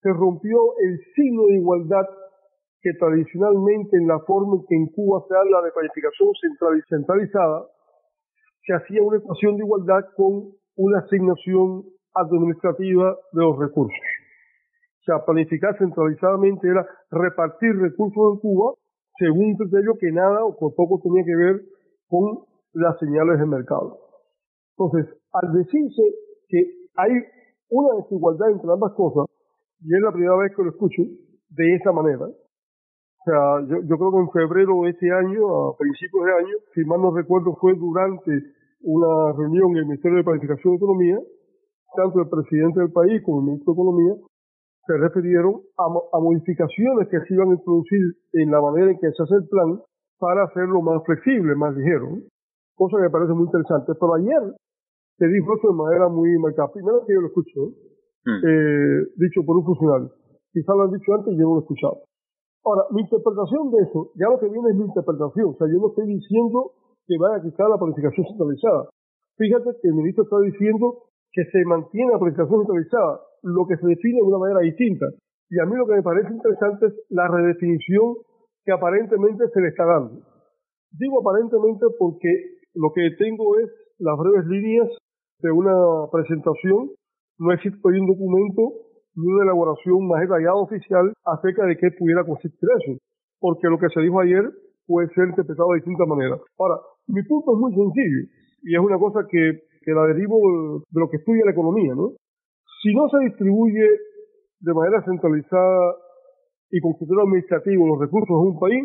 se 0.03 0.13
rompió 0.13 0.59
el 0.83 0.99
signo 1.15 1.47
de 1.47 1.55
igualdad 1.55 2.07
que 2.85 2.93
tradicionalmente 3.01 3.97
en 3.97 4.07
la 4.07 4.21
forma 4.21 4.57
en 4.57 4.67
que 4.69 4.77
en 4.77 4.87
Cuba 4.93 5.25
se 5.27 5.35
habla 5.35 5.63
de 5.63 5.73
planificación 5.73 6.29
centralizada, 6.87 7.65
se 8.61 8.75
hacía 8.75 9.03
una 9.03 9.17
ecuación 9.17 9.57
de 9.57 9.65
igualdad 9.65 10.05
con 10.15 10.53
una 10.77 10.99
asignación 10.99 11.85
administrativa 12.13 13.17
de 13.33 13.41
los 13.41 13.59
recursos. 13.59 14.05
O 15.01 15.05
sea, 15.07 15.25
planificar 15.25 15.79
centralizadamente 15.79 16.69
era 16.69 16.87
repartir 17.11 17.75
recursos 17.77 18.35
en 18.35 18.41
Cuba 18.41 18.75
según 19.17 19.47
un 19.47 19.57
criterio 19.57 19.97
que 19.99 20.13
nada 20.13 20.45
o 20.45 20.55
por 20.55 20.75
poco 20.75 21.01
tenía 21.03 21.25
que 21.25 21.37
ver 21.37 21.63
con 22.09 22.45
las 22.75 22.99
señales 22.99 23.39
de 23.39 23.47
mercado. 23.47 23.97
Entonces, 24.77 25.09
al 25.33 25.55
decirse 25.55 26.03
que 26.49 26.59
hay 26.97 27.13
una 27.71 27.97
desigualdad 27.97 28.51
entre 28.51 28.71
ambas 28.71 28.93
cosas, 28.93 29.25
y 29.81 29.95
es 29.95 30.03
la 30.03 30.13
primera 30.13 30.37
vez 30.37 30.53
que 30.55 30.63
lo 30.63 30.71
escucho 30.71 31.03
de 31.49 31.77
esa 31.77 31.93
manera, 31.93 32.27
o 33.25 33.31
sea, 33.31 33.65
yo, 33.65 33.81
yo 33.89 33.97
creo 33.97 34.13
que 34.13 34.21
en 34.21 34.31
febrero 34.37 34.83
de 34.85 34.91
este 34.91 35.11
año, 35.11 35.73
a 35.73 35.77
principios 35.79 36.25
de 36.27 36.33
año, 36.45 36.57
si 36.75 36.85
mal 36.85 37.01
no 37.01 37.09
recuerdo, 37.17 37.57
fue 37.57 37.73
durante 37.73 38.31
una 38.83 39.33
reunión 39.33 39.73
en 39.73 39.77
el 39.79 39.87
Ministerio 39.87 40.19
de 40.19 40.25
Planificación 40.25 40.75
y 40.75 40.77
Economía, 40.77 41.19
tanto 41.97 42.21
el 42.21 42.29
presidente 42.29 42.81
del 42.81 42.93
país 42.93 43.23
como 43.25 43.41
el 43.41 43.47
ministro 43.47 43.73
de 43.73 43.81
Economía 43.81 44.15
se 44.85 44.93
refirieron 44.99 45.63
a, 45.81 45.85
a 45.89 46.21
modificaciones 46.21 47.09
que 47.09 47.17
se 47.25 47.33
iban 47.33 47.49
a 47.49 47.57
introducir 47.57 48.13
en 48.35 48.51
la 48.51 48.61
manera 48.61 48.91
en 48.93 48.99
que 49.01 49.09
se 49.09 49.23
hace 49.23 49.41
el 49.41 49.49
plan 49.49 49.81
para 50.19 50.45
hacerlo 50.45 50.83
más 50.83 51.01
flexible, 51.07 51.55
más 51.57 51.75
ligero. 51.75 52.09
Cosa 52.77 52.99
que 52.99 53.05
me 53.05 53.11
parece 53.11 53.33
muy 53.33 53.47
interesante. 53.47 53.93
Pero 53.97 54.15
ayer 54.21 54.53
se 55.17 55.27
dijo 55.29 55.57
eso 55.57 55.69
de 55.69 55.81
manera 55.81 56.09
muy 56.09 56.37
marcada. 56.39 56.69
Primero 56.73 57.01
que 57.07 57.15
yo 57.15 57.21
lo 57.23 57.29
escucho, 57.29 57.73
¿no? 58.27 58.37
eh, 58.37 59.09
dicho 59.17 59.41
por 59.47 59.57
un 59.57 59.65
funcionario. 59.65 60.13
Quizás 60.53 60.77
lo 60.77 60.83
han 60.83 60.93
dicho 60.93 61.15
antes 61.15 61.33
y 61.33 61.39
yo 61.39 61.49
no 61.49 61.55
lo 61.55 61.61
he 61.61 61.65
escuchado. 61.65 62.05
Ahora, 62.65 62.89
mi 62.91 63.03
interpretación 63.03 63.71
de 63.71 63.83
eso, 63.85 64.11
ya 64.17 64.29
lo 64.33 64.41
que 64.41 64.49
viene 64.49 64.71
es 64.71 64.77
mi 64.77 64.89
interpretación. 64.89 65.53
O 65.53 65.57
sea, 65.61 65.69
yo 65.69 65.79
no 65.79 65.89
estoy 65.89 66.07
diciendo 66.09 66.73
que 67.07 67.15
vaya 67.21 67.37
a 67.37 67.43
quitar 67.43 67.69
la 67.69 67.77
planificación 67.77 68.27
centralizada. 68.27 68.89
Fíjate 69.37 69.69
que 69.83 69.89
el 69.89 69.95
ministro 69.95 70.25
está 70.25 70.41
diciendo 70.41 71.05
que 71.33 71.45
se 71.53 71.65
mantiene 71.67 72.13
la 72.13 72.19
planificación 72.19 72.65
centralizada, 72.65 73.21
lo 73.43 73.67
que 73.67 73.77
se 73.77 73.87
define 73.87 74.21
de 74.21 74.27
una 74.27 74.39
manera 74.39 74.61
distinta. 74.61 75.07
Y 75.51 75.61
a 75.61 75.67
mí 75.67 75.77
lo 75.77 75.87
que 75.87 76.01
me 76.01 76.03
parece 76.03 76.33
interesante 76.33 76.87
es 76.87 76.95
la 77.11 77.29
redefinición 77.29 78.17
que 78.65 78.73
aparentemente 78.73 79.45
se 79.53 79.61
le 79.61 79.69
está 79.69 79.85
dando. 79.85 80.25
Digo 80.91 81.21
aparentemente 81.21 81.85
porque 81.99 82.29
lo 82.75 82.93
que 82.95 83.11
tengo 83.19 83.59
es 83.59 83.69
las 83.99 84.17
breves 84.17 84.47
líneas 84.47 84.89
de 85.41 85.53
una 85.53 86.09
presentación, 86.11 86.91
no 87.39 87.53
existe 87.53 87.79
hoy 87.83 87.99
un 87.99 88.07
documento 88.07 88.94
ni 89.17 89.27
una 89.27 89.45
elaboración 89.45 90.07
más 90.07 90.21
detallada 90.21 90.57
oficial 90.57 91.13
acerca 91.25 91.67
de 91.67 91.77
qué 91.77 91.91
pudiera 91.99 92.25
consistir 92.25 92.69
eso, 92.81 92.99
porque 93.41 93.69
lo 93.69 93.79
que 93.79 93.89
se 93.89 94.01
dijo 94.01 94.21
ayer 94.21 94.45
puede 94.87 95.09
ser 95.15 95.29
interpretado 95.29 95.71
de 95.71 95.77
distintas 95.77 96.09
maneras. 96.09 96.41
Ahora, 96.59 96.81
mi 97.07 97.23
punto 97.23 97.55
es 97.55 97.59
muy 97.59 97.73
sencillo 97.75 98.21
y 98.63 98.75
es 98.75 98.81
una 98.81 98.99
cosa 98.99 99.21
que, 99.31 99.61
que 99.83 99.93
la 99.93 100.07
derivo 100.07 100.37
de 100.91 101.01
lo 101.01 101.09
que 101.09 101.19
estudia 101.19 101.45
la 101.45 101.53
economía, 101.53 101.95
¿no? 101.95 102.13
Si 102.83 102.95
no 102.95 103.09
se 103.09 103.19
distribuye 103.25 103.87
de 104.61 104.75
manera 104.75 105.03
centralizada 105.05 105.97
y 106.71 106.81
con 106.81 106.93
criterio 106.95 107.23
administrativo 107.23 107.87
los 107.87 108.01
recursos 108.01 108.35
de 108.35 108.49
un 108.49 108.59
país, 108.59 108.85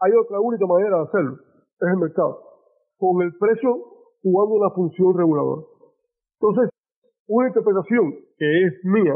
hay 0.00 0.12
otra 0.12 0.40
única 0.40 0.66
manera 0.66 0.98
de 0.98 1.02
hacerlo, 1.04 1.36
es 1.80 1.88
el 1.88 1.98
mercado, 1.98 2.38
con 2.98 3.22
el 3.22 3.32
precio 3.38 3.70
jugando 4.22 4.54
una 4.54 4.70
función 4.74 5.16
reguladora. 5.16 5.62
Entonces, 6.40 6.70
una 7.28 7.48
interpretación 7.48 8.12
que 8.36 8.66
es 8.66 8.72
mía 8.84 9.14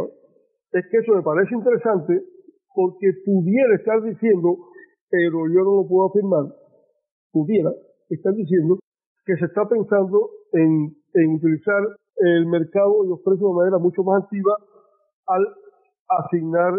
es 0.73 0.85
que 0.91 0.99
eso 0.99 1.15
me 1.15 1.23
parece 1.23 1.55
interesante 1.55 2.23
porque 2.75 3.09
pudiera 3.25 3.75
estar 3.77 4.03
diciendo, 4.03 4.57
pero 5.09 5.49
yo 5.49 5.61
no 5.65 5.83
lo 5.83 5.89
puedo 5.89 6.09
afirmar, 6.09 6.45
pudiera 7.33 7.71
estar 8.11 8.35
diciendo 8.35 8.79
que 9.25 9.37
se 9.37 9.47
está 9.47 9.67
pensando 9.69 10.31
en, 10.53 10.95
en 11.15 11.35
utilizar 11.35 11.83
el 12.19 12.47
mercado 12.47 13.05
y 13.05 13.09
los 13.09 13.21
precios 13.21 13.51
de 13.51 13.57
manera 13.57 13.79
mucho 13.79 14.03
más 14.03 14.23
activa 14.23 14.57
al 15.27 15.47
asignar 16.09 16.73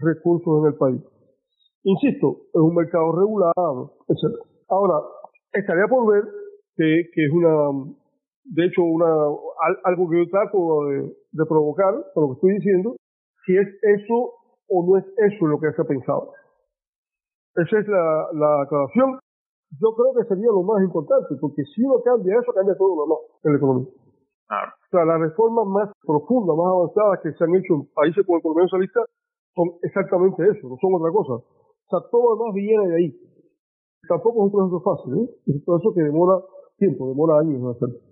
recursos 0.00 0.60
en 0.60 0.66
el 0.66 0.74
país. 0.74 1.02
Insisto, 1.84 2.48
es 2.54 2.60
un 2.60 2.74
mercado 2.74 3.12
regulado, 3.12 3.98
etc. 4.08 4.38
Ahora, 4.68 4.94
estaría 5.52 5.86
por 5.88 6.12
ver 6.12 6.24
que, 6.76 7.10
que 7.12 7.24
es 7.26 7.32
una, 7.32 7.92
de 8.44 8.66
hecho, 8.66 8.82
una, 8.82 9.06
algo 9.84 10.08
que 10.10 10.18
yo 10.18 10.28
trato 10.30 10.84
de, 10.86 11.12
de 11.32 11.46
provocar, 11.46 11.94
por 12.14 12.22
lo 12.22 12.28
que 12.30 12.34
estoy 12.34 12.54
diciendo, 12.54 12.96
si 13.44 13.56
es 13.56 13.68
eso 13.82 14.34
o 14.68 14.86
no 14.86 14.98
es 14.98 15.04
eso 15.18 15.46
lo 15.46 15.58
que 15.58 15.72
se 15.72 15.82
ha 15.82 15.84
pensado. 15.84 16.32
Esa 17.54 17.78
es 17.78 17.88
la, 17.88 18.28
la 18.32 18.62
aclaración. 18.62 19.18
Yo 19.80 19.94
creo 19.96 20.12
que 20.14 20.28
sería 20.28 20.52
lo 20.52 20.62
más 20.62 20.82
importante, 20.82 21.34
porque 21.40 21.62
si 21.74 21.82
uno 21.84 22.00
cambia 22.04 22.38
eso, 22.40 22.52
cambia 22.52 22.76
todo 22.76 22.96
lo 22.96 23.02
demás 23.02 23.18
en 23.44 23.52
la 23.52 23.58
economía. 23.58 23.88
O 24.52 24.88
sea, 24.90 25.04
las 25.04 25.20
reformas 25.20 25.66
más 25.66 25.88
profundas, 26.04 26.56
más 26.56 26.68
avanzadas 26.68 27.20
que 27.22 27.32
se 27.32 27.44
han 27.44 27.54
hecho 27.56 27.74
en 27.74 27.88
países 27.94 28.24
como 28.26 28.36
el 28.36 28.40
economía 28.40 28.68
socialista 28.68 29.00
son 29.54 29.68
exactamente 29.82 30.44
eso, 30.44 30.68
no 30.68 30.76
son 30.76 30.94
otra 30.94 31.12
cosa. 31.12 31.34
O 31.40 31.88
sea, 31.88 32.00
todo 32.10 32.34
lo 32.34 32.36
demás 32.36 32.54
viene 32.54 32.88
de 32.88 32.96
ahí. 32.96 33.08
Tampoco 34.08 34.44
es 34.44 34.52
un 34.52 34.52
proceso 34.52 34.80
fácil, 34.80 35.24
¿eh? 35.24 35.30
Es 35.46 35.54
un 35.56 35.64
proceso 35.64 35.94
que 35.94 36.02
demora 36.02 36.40
tiempo, 36.76 37.08
demora 37.08 37.40
años 37.40 37.60
en 37.60 37.68
hacerlo. 37.68 38.11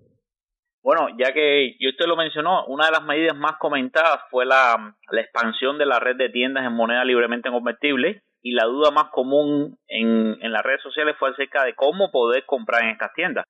Bueno, 0.82 1.08
ya 1.18 1.32
que 1.32 1.76
usted 1.86 2.06
lo 2.06 2.16
mencionó, 2.16 2.64
una 2.66 2.86
de 2.86 2.92
las 2.92 3.04
medidas 3.04 3.36
más 3.36 3.56
comentadas 3.58 4.20
fue 4.30 4.46
la, 4.46 4.96
la 5.10 5.20
expansión 5.20 5.76
de 5.76 5.86
la 5.86 6.00
red 6.00 6.16
de 6.16 6.30
tiendas 6.30 6.64
en 6.64 6.72
moneda 6.72 7.04
libremente 7.04 7.50
convertible 7.50 8.22
y 8.42 8.52
la 8.52 8.64
duda 8.64 8.90
más 8.90 9.10
común 9.10 9.78
en, 9.88 10.38
en 10.40 10.52
las 10.52 10.62
redes 10.62 10.82
sociales 10.82 11.16
fue 11.18 11.30
acerca 11.30 11.64
de 11.64 11.74
cómo 11.74 12.10
poder 12.10 12.46
comprar 12.46 12.82
en 12.84 12.90
estas 12.90 13.12
tiendas. 13.12 13.44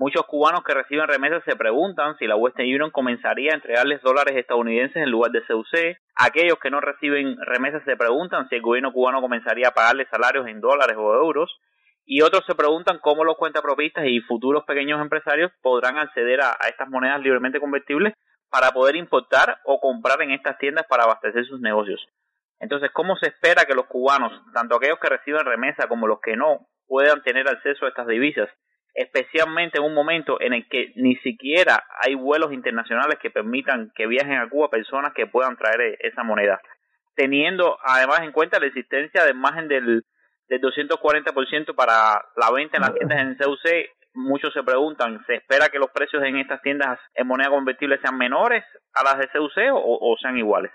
Muchos 0.00 0.24
cubanos 0.24 0.64
que 0.64 0.72
reciben 0.72 1.06
remesas 1.06 1.44
se 1.44 1.56
preguntan 1.56 2.16
si 2.16 2.26
la 2.26 2.34
Western 2.34 2.64
Union 2.64 2.90
comenzaría 2.90 3.52
a 3.52 3.56
entregarles 3.56 4.00
dólares 4.00 4.34
estadounidenses 4.34 4.96
en 4.96 5.10
lugar 5.10 5.30
de 5.30 5.42
CUC. 5.42 5.98
Aquellos 6.16 6.58
que 6.58 6.70
no 6.70 6.80
reciben 6.80 7.36
remesas 7.44 7.82
se 7.84 7.98
preguntan 7.98 8.48
si 8.48 8.54
el 8.54 8.62
gobierno 8.62 8.94
cubano 8.94 9.20
comenzaría 9.20 9.68
a 9.68 9.72
pagarles 9.72 10.08
salarios 10.10 10.46
en 10.48 10.62
dólares 10.62 10.96
o 10.98 11.14
euros. 11.14 11.54
Y 12.04 12.22
otros 12.22 12.44
se 12.46 12.54
preguntan 12.54 12.98
cómo 12.98 13.24
los 13.24 13.36
cuentapropistas 13.36 14.04
y 14.06 14.20
futuros 14.20 14.64
pequeños 14.64 15.00
empresarios 15.00 15.52
podrán 15.62 15.98
acceder 15.98 16.40
a, 16.40 16.56
estas 16.68 16.88
monedas 16.88 17.20
libremente 17.20 17.60
convertibles 17.60 18.14
para 18.50 18.72
poder 18.72 18.96
importar 18.96 19.58
o 19.64 19.80
comprar 19.80 20.20
en 20.22 20.32
estas 20.32 20.58
tiendas 20.58 20.86
para 20.88 21.04
abastecer 21.04 21.44
sus 21.46 21.60
negocios. 21.60 22.04
Entonces, 22.58 22.90
¿cómo 22.92 23.16
se 23.16 23.28
espera 23.28 23.64
que 23.64 23.74
los 23.74 23.86
cubanos, 23.86 24.32
tanto 24.52 24.76
aquellos 24.76 24.98
que 24.98 25.08
reciben 25.08 25.46
remesa 25.46 25.88
como 25.88 26.06
los 26.06 26.20
que 26.20 26.36
no, 26.36 26.66
puedan 26.86 27.22
tener 27.22 27.48
acceso 27.48 27.86
a 27.86 27.88
estas 27.90 28.06
divisas? 28.06 28.48
especialmente 28.94 29.78
en 29.78 29.84
un 29.84 29.94
momento 29.94 30.40
en 30.40 30.52
el 30.52 30.68
que 30.68 30.92
ni 30.96 31.16
siquiera 31.16 31.84
hay 32.02 32.14
vuelos 32.14 32.52
internacionales 32.52 33.18
que 33.20 33.30
permitan 33.30 33.92
que 33.94 34.06
viajen 34.06 34.38
a 34.38 34.48
Cuba 34.48 34.70
personas 34.70 35.12
que 35.14 35.26
puedan 35.26 35.56
traer 35.56 35.96
esa 36.00 36.22
moneda, 36.22 36.60
teniendo 37.14 37.78
además 37.84 38.20
en 38.22 38.32
cuenta 38.32 38.58
la 38.58 38.66
existencia 38.66 39.24
de 39.24 39.34
margen 39.34 39.68
del, 39.68 40.04
del 40.50 40.60
240% 40.60 41.74
para 41.76 42.18
la 42.34 42.50
venta 42.52 42.76
en 42.76 42.82
las 42.82 42.94
tiendas 42.94 43.22
en 43.22 43.36
CUC, 43.38 43.64
muchos 44.14 44.52
se 44.52 44.64
preguntan, 44.64 45.22
¿se 45.24 45.34
espera 45.34 45.68
que 45.70 45.78
los 45.78 45.90
precios 45.94 46.22
en 46.24 46.36
estas 46.38 46.60
tiendas 46.60 46.98
en 47.14 47.26
moneda 47.28 47.50
convertible 47.50 47.98
sean 48.02 48.18
menores 48.18 48.64
a 48.94 49.04
las 49.04 49.18
de 49.18 49.28
CUC 49.30 49.70
o, 49.72 50.16
sean 50.20 50.36
iguales? 50.36 50.72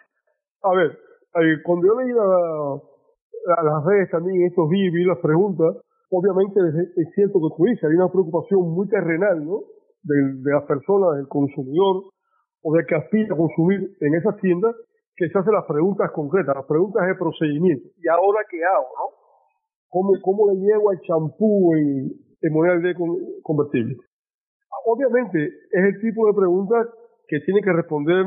A 0.64 0.74
ver, 0.74 0.92
eh, 0.96 1.60
cuando 1.64 1.88
yo 1.88 2.00
leí 2.00 2.12
la, 2.16 3.64
las 3.64 3.84
redes 3.86 4.10
también 4.10 4.48
estos 4.48 4.70
días 4.70 4.94
y 4.96 5.04
las 5.04 5.20
preguntas, 5.20 5.76
obviamente 6.10 6.56
es, 6.96 7.14
cierto 7.14 7.40
que 7.44 7.56
tú 7.58 7.66
dices, 7.66 7.84
hay 7.84 8.00
una 8.00 8.10
preocupación 8.10 8.72
muy 8.72 8.88
terrenal, 8.88 9.44
¿no? 9.44 9.60
De, 10.04 10.16
de 10.40 10.52
las 10.54 10.64
personas, 10.64 11.18
del 11.18 11.28
consumidor 11.28 12.16
o 12.64 12.74
del 12.74 12.86
que 12.86 12.96
aspira 12.96 13.36
a 13.36 13.38
consumir 13.38 13.92
en 14.00 14.16
esas 14.16 14.38
tiendas, 14.38 14.74
que 15.18 15.28
se 15.28 15.38
hacen 15.38 15.54
las 15.54 15.66
preguntas 15.66 16.12
concretas, 16.12 16.56
las 16.56 16.66
preguntas 16.66 17.06
de 17.06 17.16
procedimiento. 17.16 17.90
¿Y 17.98 18.08
ahora 18.08 18.40
qué 18.50 18.64
hago, 18.64 18.88
no? 18.96 19.25
¿Cómo, 19.96 20.12
cómo 20.22 20.52
le 20.52 20.60
llevo 20.60 20.92
al 20.92 21.00
champú 21.08 21.72
en, 21.76 22.12
en 22.42 22.54
moneda 22.54 22.80
de 22.84 22.94
convertible? 23.42 23.96
Obviamente 24.86 25.40
es 25.72 25.84
el 25.96 26.02
tipo 26.02 26.28
de 26.28 26.34
preguntas 26.34 26.88
que 27.30 27.40
tienen 27.40 27.64
que 27.64 27.72
responder 27.72 28.26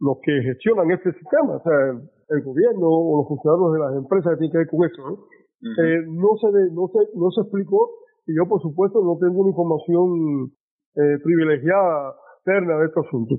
los 0.00 0.18
que 0.26 0.42
gestionan 0.42 0.90
este 0.90 1.12
sistema, 1.12 1.54
o 1.54 1.62
sea, 1.62 1.78
el, 1.94 2.02
el 2.34 2.42
gobierno 2.42 2.88
o 2.90 3.22
los 3.22 3.28
funcionarios 3.28 3.72
de 3.74 3.78
las 3.78 3.94
empresas 3.94 4.32
que 4.34 4.38
tienen 4.38 4.52
que 4.52 4.58
ver 4.58 4.68
con 4.68 4.84
eso, 4.84 5.02
¿no? 5.06 5.14
eh, 5.62 6.02
no 6.08 6.36
se 6.40 6.48
no 6.74 6.88
se 6.88 6.98
no 7.14 7.30
se 7.30 7.40
explicó 7.42 7.90
y 8.26 8.36
yo 8.36 8.48
por 8.48 8.60
supuesto 8.60 9.00
no 9.02 9.16
tengo 9.18 9.42
una 9.42 9.50
información 9.50 10.50
eh, 10.96 11.18
privilegiada 11.22 12.14
externa 12.38 12.78
de 12.78 12.86
este 12.86 13.00
asunto 13.00 13.36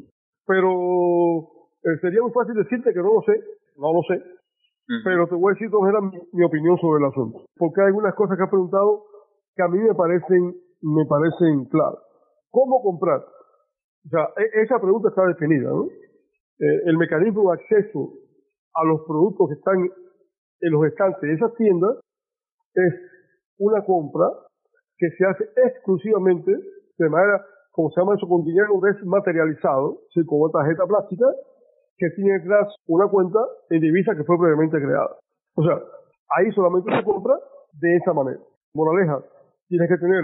pero 0.47 0.71
eh, 1.83 1.99
sería 2.01 2.21
muy 2.21 2.31
fácil 2.31 2.55
decirte 2.55 2.93
que 2.93 2.99
no 2.99 3.13
lo 3.13 3.21
sé 3.27 3.35
no 3.77 3.91
lo 3.91 4.01
sé 4.07 4.23
pero 5.03 5.27
te 5.27 5.35
voy 5.35 5.51
a 5.51 5.53
decir 5.53 5.71
todas 5.71 5.89
era 5.89 6.01
mi, 6.01 6.43
opinión 6.43 6.77
sobre 6.77 7.03
el 7.03 7.09
asunto 7.09 7.45
porque 7.55 7.81
hay 7.81 7.87
algunas 7.87 8.15
cosas 8.15 8.37
que 8.37 8.43
ha 8.43 8.49
preguntado 8.49 9.05
que 9.55 9.63
a 9.63 9.67
mí 9.67 9.79
me 9.79 9.95
parecen 9.95 10.55
me 10.81 11.05
parecen 11.05 11.65
claras 11.65 11.99
cómo 12.49 12.81
comprar 12.81 13.19
o 13.19 14.09
sea 14.09 14.27
e, 14.37 14.61
esa 14.63 14.79
pregunta 14.79 15.09
está 15.09 15.25
definida 15.27 15.69
¿no? 15.69 15.85
Eh, 15.85 16.81
el 16.85 16.97
mecanismo 16.97 17.51
de 17.51 17.59
acceso 17.59 18.13
a 18.75 18.83
los 18.85 19.01
productos 19.07 19.49
que 19.49 19.55
están 19.55 19.77
en 20.61 20.71
los 20.71 20.85
estantes 20.85 21.21
de 21.21 21.33
esas 21.33 21.53
tiendas 21.55 21.97
es 22.75 22.93
una 23.57 23.83
compra 23.85 24.27
que 24.97 25.09
se 25.17 25.25
hace 25.25 25.43
exclusivamente 25.65 26.51
de 26.97 27.09
manera, 27.09 27.43
como 27.71 27.89
se 27.91 27.99
llama 27.99 28.15
eso, 28.15 28.27
con 28.27 28.43
dinero 28.43 28.79
desmaterializado, 28.81 30.01
¿sí? 30.13 30.25
con 30.25 30.41
una 30.41 30.51
tarjeta 30.51 30.85
plástica, 30.85 31.25
que 31.97 32.09
tiene 32.15 32.39
detrás 32.39 32.73
una 32.87 33.07
cuenta 33.07 33.39
en 33.69 33.81
divisa 33.81 34.15
que 34.15 34.23
fue 34.23 34.37
previamente 34.37 34.77
creada. 34.77 35.15
O 35.55 35.63
sea, 35.63 35.79
ahí 36.37 36.51
solamente 36.51 36.95
se 36.95 37.03
compra 37.03 37.35
de 37.79 37.95
esa 37.97 38.13
manera. 38.13 38.39
Moraleja, 38.73 39.19
tienes 39.67 39.89
que 39.89 39.97
tener 39.97 40.23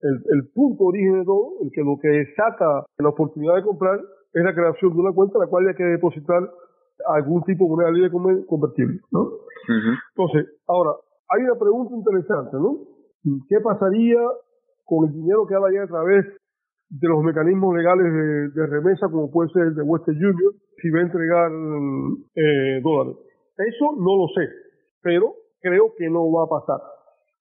el, 0.00 0.14
el 0.34 0.48
punto 0.54 0.84
origen 0.84 1.20
de 1.20 1.24
todo, 1.24 1.52
el 1.62 1.70
que 1.72 1.82
lo 1.82 1.98
que 2.00 2.32
saca 2.34 2.84
la 2.98 3.08
oportunidad 3.08 3.56
de 3.56 3.62
comprar 3.62 4.00
es 4.32 4.44
la 4.44 4.54
creación 4.54 4.92
de 4.92 5.00
una 5.00 5.12
cuenta 5.12 5.38
en 5.38 5.40
la 5.40 5.46
cual 5.48 5.68
hay 5.68 5.74
que 5.74 5.84
depositar 5.84 6.50
algún 7.06 7.42
tipo 7.44 7.64
de 7.64 7.70
moneda 7.70 7.90
libre 7.90 8.10
convertible, 8.46 9.00
¿no? 9.10 9.30
Entonces, 10.16 10.56
ahora, 10.66 10.92
hay 11.28 11.42
una 11.42 11.58
pregunta 11.58 11.94
interesante, 11.94 12.56
¿no? 12.56 12.78
¿Qué 13.48 13.60
pasaría 13.60 14.20
con 14.84 15.08
el 15.08 15.12
dinero 15.12 15.46
que 15.46 15.54
ahora 15.54 15.70
llega 15.70 15.84
a 15.84 15.88
través 15.88 16.24
de 16.88 17.08
los 17.08 17.22
mecanismos 17.22 17.74
legales 17.74 18.06
de, 18.54 18.66
remesa, 18.66 19.08
como 19.08 19.30
puede 19.30 19.50
ser 19.50 19.62
el 19.68 19.74
de 19.74 19.82
Western 19.82 20.16
Union, 20.16 20.52
si 20.80 20.90
va 20.90 21.00
a 21.00 21.02
entregar 21.02 21.50
eh, 22.34 22.80
dólares? 22.82 23.16
Eso 23.58 23.96
no 23.96 24.16
lo 24.16 24.28
sé, 24.34 24.48
pero 25.02 25.34
creo 25.60 25.92
que 25.96 26.08
no 26.08 26.30
va 26.30 26.44
a 26.44 26.60
pasar, 26.60 26.80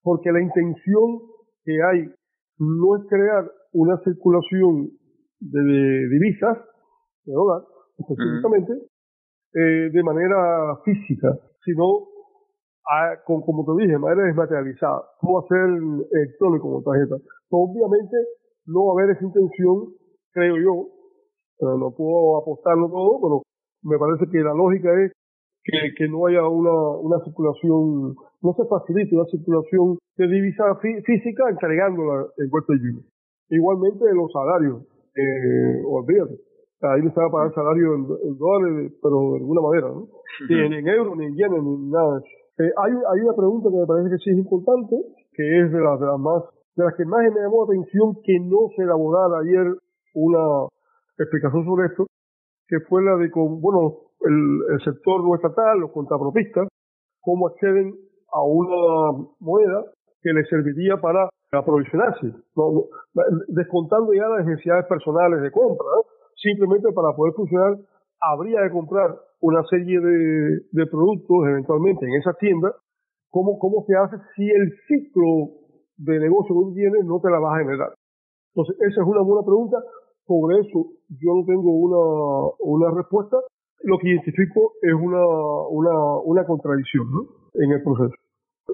porque 0.01 0.31
la 0.31 0.41
intención 0.41 1.19
que 1.63 1.77
hay 1.83 2.09
no 2.57 2.97
es 2.97 3.03
crear 3.09 3.51
una 3.73 3.97
circulación 4.03 4.89
de, 5.39 6.07
divisas, 6.09 6.57
de 7.25 7.33
dólares, 7.33 7.67
específicamente, 7.97 8.73
eh, 9.53 9.89
de 9.91 10.03
manera 10.03 10.77
física, 10.83 11.37
sino 11.63 12.07
como 13.25 13.65
te 13.65 13.81
dije, 13.81 13.93
de 13.93 13.99
manera 13.99 14.27
desmaterializada. 14.27 15.01
Va 15.23 15.39
a 15.39 15.47
ser 15.47 15.69
electrónico 16.11 16.69
como 16.69 16.83
tarjeta. 16.83 17.15
Obviamente 17.49 18.15
no 18.67 18.85
va 18.85 18.91
a 18.91 19.03
haber 19.03 19.15
esa 19.15 19.25
intención, 19.25 19.93
creo 20.31 20.57
yo, 20.57 20.87
pero 21.59 21.77
no 21.77 21.91
puedo 21.91 22.37
apostarlo 22.41 22.89
todo, 22.89 23.19
pero 23.21 23.41
me 23.83 23.97
parece 23.97 24.29
que 24.31 24.39
la 24.39 24.53
lógica 24.53 24.89
es 25.03 25.11
que, 25.63 25.77
que 25.97 26.07
no 26.07 26.27
haya 26.27 26.47
una, 26.47 26.97
una 27.01 27.23
circulación, 27.23 28.15
no 28.41 28.53
se 28.53 28.65
facilite 28.65 29.15
una 29.15 29.25
circulación 29.25 29.97
de 30.17 30.27
divisa 30.27 30.75
física 30.79 31.49
entregándola 31.49 32.27
en 32.37 32.49
Puerto 32.49 32.73
Rico. 32.73 33.01
Igualmente 33.49 34.05
los 34.13 34.31
salarios, 34.31 34.83
eh, 35.15 35.81
olvídate. 35.85 36.35
Ahí 36.81 37.01
no 37.01 37.11
se 37.11 37.19
va 37.19 37.27
a 37.27 37.31
pagar 37.31 37.53
salario 37.53 37.95
en, 37.95 38.37
dólares, 38.37 38.93
pero 39.01 39.31
de 39.31 39.37
alguna 39.39 39.61
manera, 39.61 39.87
¿no? 39.89 40.07
Ni 40.49 40.77
en, 40.77 40.87
euros, 40.87 41.17
ni 41.17 41.25
en 41.25 41.35
yenes, 41.35 41.63
ni 41.63 41.89
nada 41.89 42.19
de. 42.19 42.65
Eh, 42.65 42.71
hay, 42.77 42.91
hay 42.91 43.19
una 43.21 43.33
pregunta 43.33 43.69
que 43.69 43.77
me 43.77 43.85
parece 43.87 44.09
que 44.11 44.17
sí 44.23 44.29
es 44.31 44.37
importante, 44.37 44.95
que 45.33 45.61
es 45.61 45.71
de 45.71 45.79
las, 45.79 45.99
de 45.99 46.05
las 46.05 46.19
más, 46.19 46.43
de 46.75 46.83
las 46.83 46.95
que 46.95 47.05
más 47.05 47.21
me 47.23 47.41
llamó 47.41 47.65
la 47.65 47.73
atención 47.73 48.15
que 48.23 48.39
no 48.39 48.69
se 48.75 48.83
elaborara 48.83 49.39
ayer 49.39 49.75
una 50.13 50.67
explicación 51.17 51.65
sobre 51.65 51.87
esto, 51.87 52.05
que 52.67 52.79
fue 52.89 53.03
la 53.03 53.15
de 53.15 53.31
con, 53.31 53.61
bueno, 53.61 54.11
el, 54.21 54.81
sector 54.83 55.23
no 55.23 55.35
estatal, 55.35 55.79
los 55.79 55.91
contrapropistas, 55.91 56.67
cómo 57.21 57.47
acceden 57.47 57.95
a 58.31 58.41
una 58.41 59.27
moneda 59.39 59.83
que 60.21 60.33
les 60.33 60.47
serviría 60.49 60.97
para 60.99 61.29
aprovisionarse, 61.51 62.33
descontando 63.47 64.13
ya 64.13 64.27
las 64.27 64.45
necesidades 64.45 64.85
personales 64.87 65.41
de 65.41 65.51
compra, 65.51 65.87
simplemente 66.35 66.91
para 66.91 67.15
poder 67.15 67.33
funcionar 67.33 67.77
habría 68.19 68.61
de 68.61 68.71
comprar 68.71 69.15
una 69.39 69.63
serie 69.69 69.99
de, 69.99 70.59
de 70.71 70.85
productos 70.87 71.47
eventualmente 71.47 72.05
en 72.05 72.15
esa 72.15 72.33
tienda, 72.33 72.73
¿cómo, 73.29 73.59
¿cómo 73.59 73.85
se 73.85 73.95
hace 73.95 74.17
si 74.35 74.49
el 74.49 74.73
ciclo 74.87 75.64
de 75.97 76.19
negocio 76.19 76.55
que 76.55 76.75
tiene 76.75 77.03
no 77.03 77.19
te 77.19 77.29
la 77.29 77.39
va 77.39 77.55
a 77.55 77.59
generar? 77.59 77.93
Entonces, 78.53 78.75
esa 78.87 79.01
es 79.01 79.07
una 79.07 79.21
buena 79.21 79.45
pregunta. 79.45 79.77
Sobre 80.25 80.59
eso 80.59 80.87
yo 81.09 81.35
no 81.35 81.45
tengo 81.45 81.71
una, 81.71 82.53
una 82.59 82.91
respuesta. 82.95 83.37
Lo 83.83 83.97
que 83.99 84.09
identifico 84.09 84.73
es 84.81 84.93
una, 84.93 85.23
una, 85.69 86.17
una 86.23 86.45
contradicción 86.45 87.11
¿no? 87.11 87.21
en 87.53 87.71
el 87.71 87.83
proceso. 87.83 88.15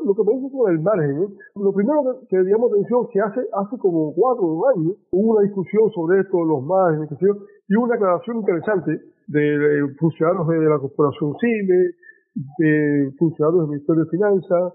Lo 0.05 0.15
que 0.15 0.23
me 0.23 0.39
dice 0.39 0.55
con 0.55 0.71
el 0.71 0.79
margen, 0.79 1.23
¿eh? 1.23 1.27
lo 1.55 1.73
primero 1.73 2.01
que, 2.21 2.27
que 2.27 2.43
digamos 2.43 2.71
atención 2.71 3.07
que 3.11 3.19
hace, 3.19 3.41
hace 3.51 3.77
como 3.77 4.13
cuatro 4.15 4.63
años 4.73 4.95
hubo 5.11 5.33
una 5.33 5.43
discusión 5.43 5.91
sobre 5.91 6.21
esto, 6.21 6.45
los 6.45 6.63
márgenes, 6.63 7.09
y 7.67 7.75
una 7.75 7.95
aclaración 7.95 8.37
interesante 8.37 9.01
de, 9.27 9.95
funcionarios 9.99 10.47
de 10.47 10.69
la 10.69 10.79
Corporación 10.79 11.35
CIME, 11.39 11.91
de 12.57 13.11
funcionarios 13.17 13.61
del 13.61 13.69
Ministerio 13.69 14.03
de 14.05 14.09
Finanzas, 14.09 14.73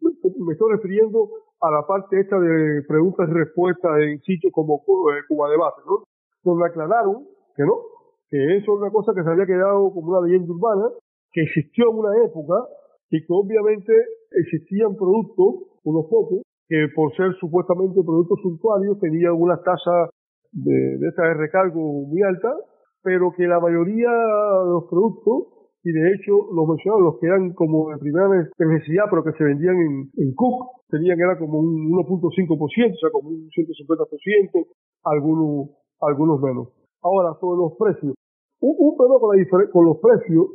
me 0.00 0.52
estoy 0.52 0.72
refiriendo 0.72 1.28
a 1.60 1.70
la 1.70 1.86
parte 1.86 2.20
esta 2.20 2.38
de 2.38 2.82
preguntas 2.88 3.28
y 3.28 3.32
respuestas 3.32 4.00
en 4.00 4.20
sitios 4.20 4.52
como 4.52 4.76
eh, 4.76 5.22
Cuba 5.28 5.50
Debate, 5.50 5.82
¿no? 5.86 6.04
Donde 6.42 6.66
aclararon 6.66 7.26
que 7.54 7.64
no, 7.64 7.74
que 8.30 8.56
eso 8.56 8.74
es 8.74 8.80
una 8.80 8.90
cosa 8.90 9.12
que 9.14 9.22
se 9.22 9.30
había 9.30 9.46
quedado 9.46 9.92
como 9.92 10.16
una 10.16 10.26
leyenda 10.26 10.52
urbana, 10.52 10.88
que 11.32 11.42
existió 11.42 11.90
en 11.90 11.98
una 11.98 12.24
época 12.24 12.54
y 13.10 13.20
que 13.20 13.32
obviamente 13.32 13.92
existían 14.30 14.96
productos, 14.96 15.68
unos 15.84 16.06
pocos, 16.06 16.42
que 16.68 16.86
por 16.94 17.14
ser 17.16 17.34
supuestamente 17.40 18.00
productos 18.04 18.38
suntuarios 18.42 18.98
tenían 19.00 19.32
una 19.32 19.60
tasa 19.62 20.08
de, 20.52 20.98
de 20.98 21.34
recargo 21.34 21.80
muy 22.06 22.22
alta 22.22 22.54
pero 23.02 23.32
que 23.36 23.46
la 23.46 23.60
mayoría 23.60 24.10
de 24.10 24.70
los 24.70 24.84
productos, 24.90 25.59
y 25.82 25.92
de 25.92 26.12
hecho 26.12 26.52
los 26.52 26.68
mencionados, 26.68 27.02
los 27.02 27.18
que 27.18 27.26
eran 27.26 27.52
como 27.54 27.90
de 27.90 27.98
primera 27.98 28.28
necesidad, 28.28 29.04
pero 29.08 29.24
que 29.24 29.32
se 29.32 29.44
vendían 29.44 29.76
en, 29.76 30.10
en 30.16 30.34
Cook, 30.34 30.84
tenían 30.88 31.18
era 31.18 31.38
como 31.38 31.60
un 31.60 31.90
1.5%, 31.90 32.58
o 32.58 32.68
sea, 32.68 33.10
como 33.10 33.30
un 33.30 33.48
150%, 33.48 34.66
algunos, 35.04 35.70
algunos 36.00 36.40
menos. 36.40 36.68
Ahora, 37.02 37.32
sobre 37.40 37.56
los 37.56 37.72
precios. 37.78 38.14
Un, 38.60 38.74
un 38.78 38.96
con, 38.96 39.08
la 39.08 39.70
con 39.72 39.86
los 39.86 39.98
precios, 39.98 40.46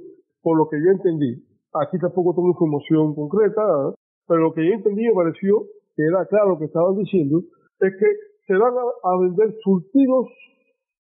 por 0.44 0.58
lo 0.58 0.70
que 0.70 0.78
yo 0.78 0.92
entendí, 0.92 1.42
aquí 1.74 1.98
tampoco 1.98 2.36
tengo 2.36 2.50
información 2.50 3.16
concreta, 3.16 3.62
¿eh? 3.62 3.96
pero 4.28 4.42
lo 4.42 4.54
que 4.54 4.66
yo 4.66 4.74
entendí 4.74 5.08
me 5.08 5.14
pareció 5.14 5.66
que 5.96 6.04
era 6.04 6.26
claro 6.28 6.50
lo 6.50 6.60
que 6.60 6.66
estaban 6.66 6.96
diciendo, 6.98 7.40
es 7.80 7.94
que 7.98 8.06
se 8.48 8.54
van 8.54 8.74
a 8.76 9.20
vender 9.20 9.56
surtidos 9.64 10.28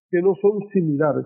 que 0.10 0.22
no 0.22 0.34
son 0.42 0.60
similares. 0.72 1.26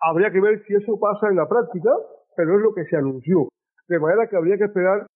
Habría 0.00 0.30
que 0.30 0.40
ver 0.40 0.62
si 0.66 0.74
eso 0.74 0.98
pasa 0.98 1.28
en 1.30 1.36
la 1.36 1.48
práctica, 1.48 1.90
pero 2.36 2.56
es 2.56 2.62
lo 2.62 2.74
que 2.74 2.84
se 2.84 2.96
anunció. 2.96 3.48
De 3.88 3.98
manera 3.98 4.28
que 4.28 4.36
habría 4.36 4.58
que 4.58 4.64
esperar 4.64 5.06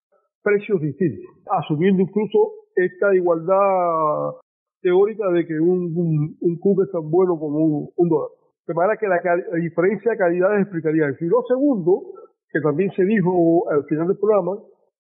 precios 0.43 0.81
distintos, 0.81 1.27
asumiendo 1.51 2.03
incluso 2.03 2.53
esta 2.75 3.15
igualdad 3.15 4.41
teórica 4.81 5.29
de 5.31 5.47
que 5.47 5.59
un, 5.61 5.93
un, 6.41 6.83
es 6.83 6.91
tan 6.91 7.11
bueno 7.11 7.39
como 7.39 7.91
un, 7.95 8.09
dólar. 8.09 8.31
De 8.67 8.75
manera 8.75 8.97
que 8.97 9.09
la, 9.09 9.21
diferencia 9.61 10.13
de 10.13 10.17
calidades 10.17 10.63
explicaría 10.63 11.09
eso. 11.09 11.25
Y 11.25 11.29
lo 11.29 11.43
segundo, 11.47 12.03
que 12.51 12.61
también 12.61 12.91
se 12.93 13.05
dijo 13.05 13.69
al 13.71 13.85
final 13.85 14.09
del 14.09 14.19
programa, 14.19 14.53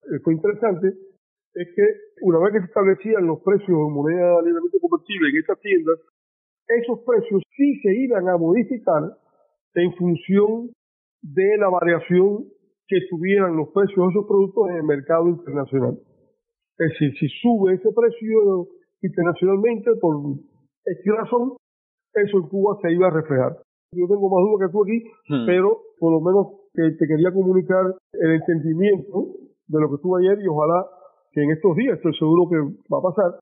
eh, 0.04 0.18
fue 0.22 0.34
interesante, 0.34 0.88
es 1.54 1.68
que 1.74 1.82
una 2.22 2.38
vez 2.38 2.52
que 2.52 2.60
se 2.60 2.66
establecían 2.66 3.26
los 3.26 3.40
precios 3.40 3.68
en 3.68 3.92
moneda 3.92 4.42
libremente 4.42 4.78
convertible 4.80 5.30
en 5.30 5.36
estas 5.38 5.60
tiendas, 5.60 5.98
esos 6.68 7.00
precios 7.00 7.42
sí 7.56 7.80
se 7.80 7.94
iban 7.96 8.28
a 8.28 8.36
modificar 8.36 9.02
en 9.74 9.92
función 9.94 10.70
de 11.22 11.56
la 11.58 11.68
variación 11.68 12.44
que 12.86 12.98
tuvieran 13.08 13.56
los 13.56 13.68
precios 13.68 13.96
de 13.96 14.10
esos 14.10 14.26
productos 14.26 14.70
en 14.70 14.76
el 14.76 14.84
mercado 14.84 15.28
internacional. 15.28 15.98
Es 16.78 16.90
decir, 16.90 17.12
si 17.18 17.28
sube 17.40 17.74
ese 17.74 17.90
precio 17.92 18.68
internacionalmente 19.02 19.90
por 20.00 20.16
X 20.84 21.12
razón, 21.16 21.56
eso 22.14 22.38
en 22.38 22.48
Cuba 22.48 22.78
se 22.82 22.92
iba 22.92 23.08
a 23.08 23.10
reflejar. 23.10 23.56
Yo 23.92 24.06
tengo 24.08 24.28
más 24.28 24.42
dudas 24.42 24.66
que 24.66 24.72
tú 24.72 24.82
aquí, 24.82 25.04
hmm. 25.28 25.46
pero 25.46 25.82
por 25.98 26.12
lo 26.12 26.20
menos 26.20 26.46
te, 26.72 26.90
te 26.92 27.06
quería 27.06 27.32
comunicar 27.32 27.94
el 28.12 28.30
entendimiento 28.32 29.34
de 29.68 29.80
lo 29.80 29.90
que 29.90 30.02
tuve 30.02 30.26
ayer 30.26 30.42
y 30.42 30.48
ojalá 30.48 30.86
que 31.32 31.42
en 31.42 31.50
estos 31.50 31.76
días, 31.76 31.96
estoy 31.96 32.14
seguro 32.18 32.48
que 32.48 32.58
va 32.92 32.98
a 32.98 33.02
pasar, 33.02 33.38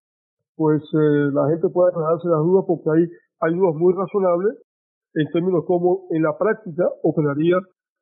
pues 0.57 0.83
eh, 0.93 1.31
la 1.33 1.49
gente 1.49 1.69
pueda 1.69 1.89
aclararse 1.89 2.29
las 2.29 2.41
dudas 2.41 2.65
porque 2.67 2.91
hay, 2.91 3.09
hay 3.41 3.55
dudas 3.55 3.75
muy 3.77 3.95
razonables 3.95 4.59
en 5.15 5.31
términos 5.33 5.65
como 5.67 6.07
en 6.11 6.23
la 6.23 6.37
práctica 6.39 6.85
operaría 7.03 7.57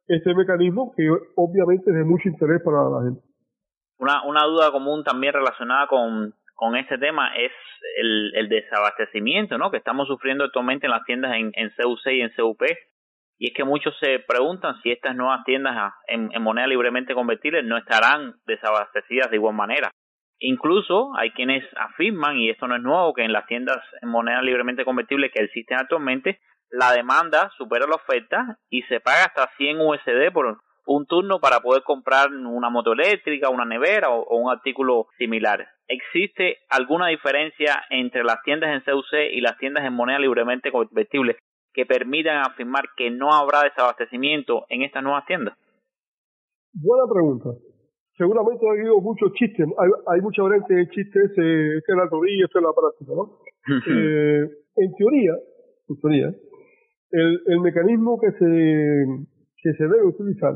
este 0.07 0.35
mecanismo 0.35 0.93
que 0.97 1.09
obviamente 1.37 1.91
es 1.91 1.97
de 1.97 2.05
mucho 2.05 2.29
interés 2.29 2.63
para 2.65 2.89
la 2.89 3.05
gente. 3.05 3.21
Una, 3.99 4.25
una 4.27 4.45
duda 4.45 4.71
común 4.71 5.03
también 5.05 5.33
relacionada 5.33 5.87
con, 5.89 6.35
con 6.55 6.77
este 6.77 6.99
tema 6.99 7.35
es 7.37 7.53
el, 7.99 8.35
el 8.35 8.49
desabastecimiento 8.49 9.59
¿no? 9.59 9.71
que 9.71 9.79
estamos 9.79 10.07
sufriendo 10.07 10.45
actualmente 10.45 10.87
en 10.87 10.93
las 10.93 11.05
tiendas 11.05 11.35
en, 11.35 11.53
en 11.55 11.71
CUC 11.71 12.07
y 12.13 12.21
en 12.21 12.33
CUP. 12.37 12.63
Y 13.39 13.49
es 13.49 13.55
que 13.55 13.65
muchos 13.65 13.95
se 14.01 14.21
preguntan 14.21 14.81
si 14.83 14.91
estas 14.91 15.15
nuevas 15.15 15.45
tiendas 15.45 15.93
en, 16.09 16.31
en 16.33 16.43
moneda 16.43 16.67
libremente 16.67 17.15
convertible 17.15 17.63
no 17.63 17.77
estarán 17.77 18.37
desabastecidas 18.47 19.31
de 19.31 19.37
igual 19.37 19.55
manera. 19.55 19.91
Incluso 20.39 21.15
hay 21.17 21.31
quienes 21.31 21.65
afirman, 21.77 22.37
y 22.37 22.51
esto 22.51 22.67
no 22.67 22.77
es 22.77 22.83
nuevo, 22.83 23.15
que 23.15 23.25
en 23.25 23.33
las 23.33 23.47
tiendas 23.47 23.79
en 24.03 24.09
moneda 24.09 24.43
libremente 24.43 24.85
convertible 24.85 25.31
que 25.31 25.43
existen 25.43 25.79
actualmente, 25.79 26.41
la 26.71 26.93
demanda 26.93 27.51
supera 27.57 27.87
la 27.87 27.97
oferta 27.97 28.59
y 28.71 28.83
se 28.83 29.01
paga 29.01 29.25
hasta 29.27 29.51
100 29.57 29.81
USD 29.81 30.33
por 30.33 30.59
un 30.87 31.07
turno 31.07 31.41
para 31.41 31.61
poder 31.61 31.83
comprar 31.83 32.31
una 32.31 32.71
moto 32.71 32.93
eléctrica, 32.93 33.51
una 33.51 33.65
nevera 33.65 34.11
o, 34.11 34.39
un 34.39 34.51
artículo 34.51 35.07
similar. 35.19 35.67
¿Existe 35.89 36.59
alguna 36.71 37.09
diferencia 37.09 37.85
entre 37.91 38.25
las 38.25 38.43
tiendas 38.43 38.71
en 38.71 38.81
CUC 38.81 39.33
y 39.33 39.41
las 39.41 39.59
tiendas 39.59 39.85
en 39.85 39.93
moneda 39.93 40.19
libremente 40.19 40.73
convertible 40.73 41.37
que 41.73 41.87
permitan 41.87 42.39
afirmar 42.39 42.87
que 42.97 43.11
no 43.11 43.33
habrá 43.33 43.63
desabastecimiento 43.63 44.65
en 44.69 44.83
estas 44.83 45.03
nuevas 45.03 45.27
tiendas? 45.27 45.57
Buena 46.73 47.05
pregunta. 47.13 47.51
Seguramente 48.17 48.67
ha 48.67 48.73
habido 48.73 48.99
muchos 49.01 49.33
chistes, 49.35 49.67
hay, 49.79 49.91
hay 50.07 50.21
mucha 50.23 50.43
variante 50.43 50.75
de 50.75 50.89
chistes, 50.89 51.31
eh, 51.37 51.77
este 51.77 51.93
es 51.93 51.99
la 51.99 52.09
teoría, 52.09 52.47
este 52.47 52.59
es 52.59 52.65
la 52.65 52.73
práctica, 52.73 53.13
¿no? 53.15 53.41
Eh, 53.93 54.43
en 54.77 54.95
teoría, 54.95 55.33
en 55.89 56.01
teoría, 56.01 56.35
el, 57.11 57.41
el 57.47 57.61
mecanismo 57.61 58.19
que 58.19 58.31
se, 58.33 59.07
que 59.63 59.73
se 59.73 59.85
debe 59.85 60.05
utilizar 60.05 60.55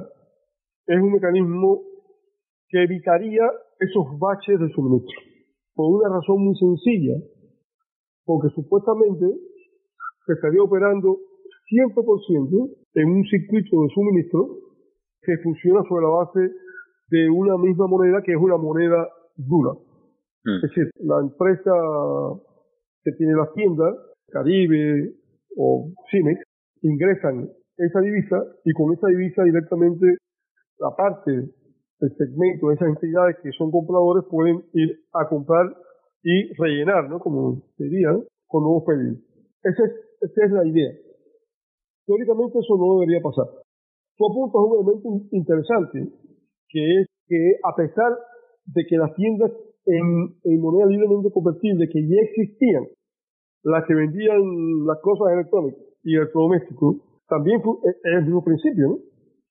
es 0.86 1.01
un 1.01 1.12
mecanismo 1.12 1.82
que 2.68 2.82
evitaría 2.82 3.43
esos 3.78 4.18
baches 4.18 4.59
de 4.59 4.68
suministro. 4.70 5.20
Por 5.74 6.01
una 6.01 6.09
razón 6.16 6.44
muy 6.44 6.55
sencilla, 6.56 7.14
porque 8.24 8.48
supuestamente 8.55 9.27
se 10.27 10.32
estaría 10.32 10.62
operando 10.62 11.18
100% 11.70 12.77
en 12.94 13.09
un 13.09 13.24
circuito 13.24 13.82
de 13.82 13.89
suministro 13.94 14.48
que 15.22 15.39
funciona 15.39 15.82
sobre 15.89 16.05
la 16.05 16.10
base 16.10 16.52
de 17.09 17.31
una 17.31 17.56
misma 17.56 17.86
moneda 17.86 18.22
que 18.22 18.32
es 18.32 18.39
una 18.39 18.56
moneda 18.56 19.09
dura. 19.36 19.72
Es 20.44 20.62
decir, 20.62 20.90
la 21.01 21.20
empresa 21.20 21.72
que 23.05 23.12
tiene 23.12 23.35
las 23.35 23.52
tiendas, 23.52 23.94
Caribe 24.28 25.12
o 25.56 25.90
Cinex, 26.10 26.40
ingresan 26.82 27.48
esa 27.77 28.01
divisa 28.01 28.36
y 28.64 28.72
con 28.72 28.93
esa 28.93 29.09
divisa 29.09 29.43
directamente 29.44 30.16
la 30.78 30.94
parte 30.97 31.32
del 31.32 32.16
segmento 32.16 32.68
de 32.68 32.74
esas 32.74 32.89
entidades 32.89 33.36
que 33.43 33.51
son 33.52 33.70
compradores 33.70 34.24
pueden 34.31 34.62
ir 34.72 35.01
a 35.12 35.28
comprar 35.28 35.66
y 36.22 36.52
rellenar, 36.55 37.09
¿no? 37.09 37.18
Como 37.20 37.62
dirían, 37.78 38.22
con 38.47 38.64
nuevos 38.64 38.85
pedidos. 38.86 39.18
Esa 39.62 39.85
es, 39.85 39.93
esa 40.20 40.44
es 40.44 40.52
la 40.52 40.66
idea. 40.66 40.93
Teóricamente 42.06 42.59
eso 42.59 42.77
no 42.77 43.01
debería 43.01 43.20
pasar. 43.22 43.47
Tú 44.16 44.27
apuntas 44.27 44.60
un 44.60 44.72
elemento 44.77 45.28
interesante, 45.32 46.12
que 46.68 47.01
es 47.01 47.06
que 47.27 47.56
a 47.64 47.74
pesar 47.77 48.12
de 48.66 48.85
que 48.89 48.97
las 48.97 49.14
tiendas 49.14 49.52
en, 49.86 50.36
en 50.44 50.60
moneda 50.60 50.86
libremente 50.86 51.31
convertible 51.32 51.89
que 51.89 52.02
ya 52.02 52.20
existían, 52.22 52.85
las 53.62 53.85
que 53.87 53.95
vendían 53.95 54.87
las 54.87 54.99
cosas 55.03 55.32
electrónicas 55.32 55.81
y 56.03 56.16
electrodomésticos, 56.16 56.97
también 57.28 57.62
fue, 57.62 57.77
es 57.85 58.15
el 58.19 58.24
mismo 58.24 58.45
principio, 58.45 58.89
¿no? 58.89 58.99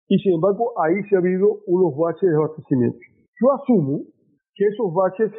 Y 0.07 0.18
sin 0.19 0.34
embargo, 0.34 0.73
ahí 0.81 0.95
se 1.07 1.15
ha 1.15 1.19
habido 1.19 1.60
unos 1.68 1.95
baches 1.95 2.30
de 2.30 2.36
abastecimiento. 2.36 2.98
Yo 3.40 3.53
asumo 3.53 4.02
que 4.56 4.65
esos 4.65 4.94
baches 4.94 5.31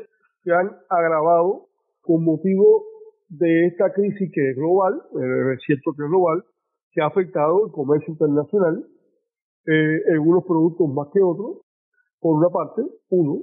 se 0.45 0.53
han 0.53 0.71
agravado 0.89 1.67
con 2.03 2.25
motivo 2.25 2.85
de 3.29 3.67
esta 3.67 3.93
crisis 3.93 4.31
que 4.33 4.51
es 4.51 4.57
global, 4.57 4.95
eh, 5.21 5.55
es 5.55 5.61
cierto 5.67 5.93
global, 5.93 6.45
que 6.93 7.03
ha 7.03 7.07
afectado 7.07 7.67
el 7.67 7.73
comercio 7.73 8.13
internacional 8.13 8.85
eh, 9.67 10.03
en 10.07 10.19
unos 10.19 10.45
productos 10.45 10.89
más 10.89 11.09
que 11.13 11.21
otros, 11.21 11.59
por 12.21 12.37
una 12.37 12.49
parte, 12.49 12.83
uno. 13.11 13.43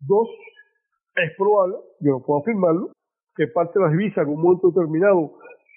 Dos, 0.00 0.28
es 1.16 1.32
probable, 1.38 1.76
yo 2.00 2.12
no 2.12 2.22
puedo 2.22 2.40
afirmarlo, 2.40 2.92
que 3.36 3.46
parte 3.48 3.78
de 3.78 3.84
las 3.84 3.92
divisas 3.92 4.26
en 4.26 4.34
un 4.34 4.42
momento 4.42 4.68
determinado 4.70 5.32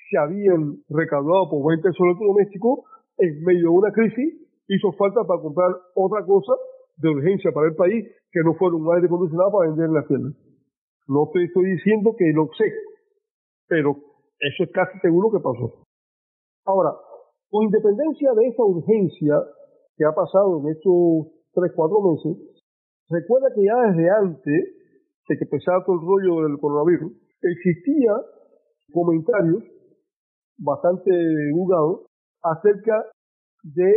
se 0.09 0.17
habían 0.17 0.77
recaudado 0.89 1.49
por 1.49 1.71
venta 1.71 1.89
de 1.89 1.95
electrodomésticos 1.97 2.79
en 3.17 3.43
medio 3.43 3.71
de 3.71 3.77
una 3.77 3.91
crisis, 3.91 4.47
hizo 4.67 4.91
falta 4.93 5.23
para 5.25 5.41
comprar 5.41 5.71
otra 5.95 6.23
cosa 6.25 6.53
de 6.97 7.09
urgencia 7.09 7.51
para 7.51 7.67
el 7.67 7.75
país 7.75 8.05
que 8.31 8.41
no 8.43 8.53
fuera 8.55 8.75
un 8.75 8.93
aire 8.95 9.07
acondicionado 9.07 9.51
para 9.51 9.69
vender 9.69 9.85
en 9.87 9.93
la 9.93 10.05
tienda. 10.05 10.29
No 11.07 11.29
te 11.33 11.43
estoy 11.43 11.71
diciendo 11.71 12.15
que 12.17 12.25
lo 12.33 12.47
sé, 12.57 12.71
pero 13.67 13.95
eso 14.39 14.63
es 14.63 14.71
casi 14.71 14.99
seguro 14.99 15.31
que 15.31 15.39
pasó. 15.39 15.83
Ahora, 16.65 16.91
con 17.49 17.63
independencia 17.63 18.33
de 18.33 18.47
esa 18.47 18.63
urgencia 18.63 19.35
que 19.95 20.05
ha 20.05 20.13
pasado 20.13 20.59
en 20.59 20.75
estos 20.75 21.31
tres, 21.53 21.71
cuatro 21.75 22.01
meses, 22.01 22.37
recuerda 23.09 23.47
que 23.55 23.63
ya 23.63 23.89
desde 23.89 24.09
antes 24.09 24.77
de 25.27 25.37
que 25.37 25.43
empezara 25.43 25.83
todo 25.85 25.95
el 25.95 26.05
rollo 26.05 26.47
del 26.47 26.59
coronavirus, 26.59 27.13
existía 27.41 28.13
comentarios 28.93 29.63
bastante 30.57 31.11
divulgados 31.11 32.05
acerca 32.41 33.05
de 33.63 33.93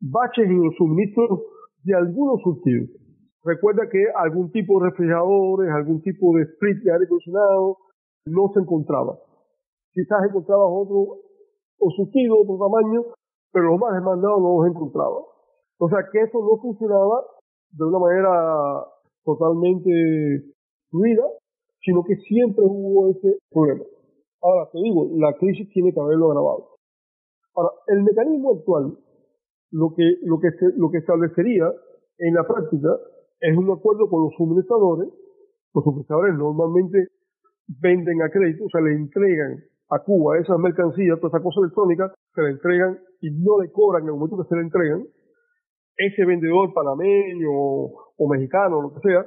baches 0.00 0.46
en 0.46 0.64
los 0.64 0.74
suministros 0.76 1.40
de 1.84 1.94
algunos 1.94 2.40
surtidos. 2.42 2.90
Recuerda 3.44 3.88
que 3.90 4.04
algún 4.14 4.50
tipo 4.52 4.78
de 4.80 4.90
refrigeradores, 4.90 5.70
algún 5.72 6.00
tipo 6.02 6.36
de 6.36 6.44
split 6.44 6.78
de 6.84 6.92
aire 6.92 7.04
acondicionado 7.06 7.78
no 8.26 8.50
se 8.54 8.60
encontraba. 8.60 9.18
Quizás 9.92 10.24
encontrabas 10.28 10.68
otro 10.70 11.18
o 11.78 11.90
surtido, 11.90 12.40
otro 12.40 12.56
tamaño, 12.58 13.02
pero 13.52 13.72
los 13.72 13.80
más 13.80 13.94
demandados 13.94 14.40
no 14.40 14.62
los 14.62 14.70
encontraba. 14.70 15.18
O 15.78 15.88
sea 15.88 15.98
que 16.12 16.20
eso 16.20 16.38
no 16.38 16.56
funcionaba 16.62 17.24
de 17.72 17.84
una 17.84 17.98
manera 17.98 18.84
totalmente 19.24 20.54
fluida, 20.90 21.24
sino 21.82 22.02
que 22.04 22.16
siempre 22.16 22.64
hubo 22.64 23.10
ese 23.10 23.38
problema. 23.50 23.84
Ahora, 24.40 24.68
te 24.72 24.78
digo, 24.82 25.08
la 25.16 25.34
crisis 25.34 25.68
tiene 25.70 25.92
que 25.92 26.00
haberlo 26.00 26.30
agravado. 26.30 26.68
Ahora, 27.54 27.70
el 27.88 28.02
mecanismo 28.02 28.54
actual, 28.54 28.98
lo 29.70 29.94
que, 29.94 30.16
lo 30.22 30.38
que, 30.38 30.48
lo 30.76 30.90
que 30.90 30.98
establecería 30.98 31.70
en 32.18 32.34
la 32.34 32.46
práctica 32.46 32.88
es 33.40 33.56
un 33.56 33.70
acuerdo 33.70 34.08
con 34.08 34.24
los 34.24 34.34
suministradores. 34.36 35.08
Los 35.74 35.84
suministradores 35.84 36.34
normalmente 36.34 37.08
venden 37.66 38.22
a 38.22 38.30
crédito, 38.30 38.64
o 38.64 38.70
sea, 38.70 38.80
le 38.80 38.94
entregan 38.94 39.62
a 39.90 39.98
Cuba 40.00 40.38
esas 40.38 40.58
mercancías, 40.58 41.18
todas 41.18 41.34
esas 41.34 41.42
cosas 41.42 41.62
electrónicas, 41.64 42.12
se 42.34 42.42
le 42.42 42.50
entregan 42.50 42.98
y 43.20 43.30
no 43.30 43.60
le 43.60 43.70
cobran 43.70 44.02
en 44.02 44.08
el 44.08 44.14
momento 44.14 44.42
que 44.42 44.48
se 44.48 44.56
le 44.56 44.62
entregan. 44.62 45.04
Ese 45.96 46.24
vendedor 46.24 46.72
panameño 46.72 47.50
o 47.50 48.28
mexicano, 48.28 48.80
lo 48.80 48.94
que 48.94 49.00
sea, 49.00 49.26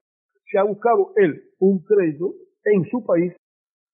se 0.52 0.58
ha 0.58 0.64
buscado 0.64 1.14
él 1.16 1.42
un 1.60 1.84
crédito 1.84 2.34
en 2.66 2.86
su 2.86 3.06
país 3.06 3.34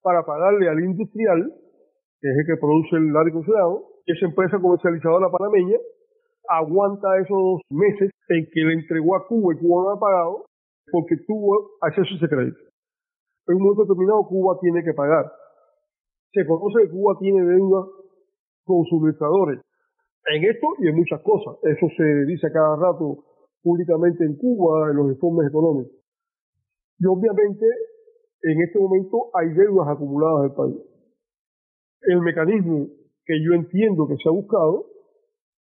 para 0.02 0.26
pagarle 0.26 0.70
al 0.70 0.80
industrial, 0.80 1.54
que 2.20 2.30
es 2.30 2.38
el 2.38 2.46
que 2.46 2.60
produce 2.60 2.96
el 2.96 3.16
acondicionado, 3.16 3.86
y 4.06 4.12
esa 4.14 4.26
empresa 4.26 4.60
comercializadora 4.60 5.30
panameña 5.30 5.78
aguanta 6.50 7.20
esos 7.20 7.62
meses 7.70 8.10
en 8.30 8.46
que 8.52 8.62
le 8.62 8.74
entregó 8.74 9.16
a 9.16 9.28
Cuba 9.28 9.54
y 9.54 9.60
Cuba 9.60 9.84
no 9.84 9.90
ha 9.92 10.00
pagado 10.00 10.46
porque 10.92 11.16
tuvo 11.28 11.78
acceso 11.82 12.10
a 12.14 12.18
ese 12.18 12.28
crédito. 12.28 12.60
En 13.48 13.56
un 13.56 13.64
momento 13.64 13.84
determinado 13.84 14.28
Cuba 14.28 14.58
tiene 14.60 14.84
que 14.84 14.94
pagar. 14.94 15.32
Se 16.34 16.46
conoce 16.46 16.84
que 16.84 16.92
Cuba 16.92 17.16
tiene 17.20 17.46
deuda 17.46 17.86
con 18.66 18.86
suministradores 18.86 19.62
en 20.26 20.44
esto 20.44 20.68
y 20.80 20.88
en 20.88 20.96
muchas 20.96 21.22
cosas. 21.22 21.56
Eso 21.64 21.88
se 21.96 22.26
dice 22.26 22.52
cada 22.52 22.76
rato 22.76 23.24
públicamente 23.62 24.24
en 24.26 24.38
Cuba, 24.38 24.90
en 24.90 24.98
los 24.98 25.08
informes 25.12 25.50
económicos. 25.50 25.94
Y 27.00 27.06
obviamente 27.06 27.66
en 28.44 28.62
este 28.62 28.80
momento 28.80 29.30
hay 29.34 29.50
deudas 29.54 29.88
acumuladas 29.88 30.44
del 30.44 30.54
país. 30.54 30.78
El 32.02 32.22
mecanismo 32.22 32.88
que 33.26 33.34
yo 33.44 33.54
entiendo 33.54 34.08
que 34.08 34.16
se 34.16 34.28
ha 34.28 34.32
buscado 34.32 34.88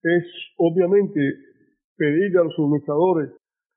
es 0.03 0.25
obviamente 0.59 1.21
pedirle 1.97 2.41
a 2.41 2.45
los 2.45 2.55
suministradores 2.55 3.31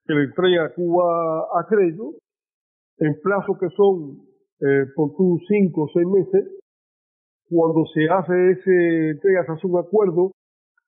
que 0.05 0.13
le 0.13 0.23
entreguen 0.25 0.61
a 0.61 0.73
Cuba 0.73 1.41
a 1.59 1.67
crédito 1.67 2.15
en 2.97 3.19
plazos 3.21 3.57
que 3.59 3.69
son 3.75 4.17
eh, 4.59 4.85
por 4.95 5.15
tus 5.15 5.45
cinco 5.47 5.83
o 5.83 5.89
seis 5.93 6.07
meses. 6.07 6.53
Cuando 7.49 7.85
se 7.93 8.09
hace 8.09 8.51
ese 8.51 9.09
entrega, 9.11 9.45
se 9.45 9.51
hace 9.53 9.67
un 9.67 9.77
acuerdo 9.77 10.31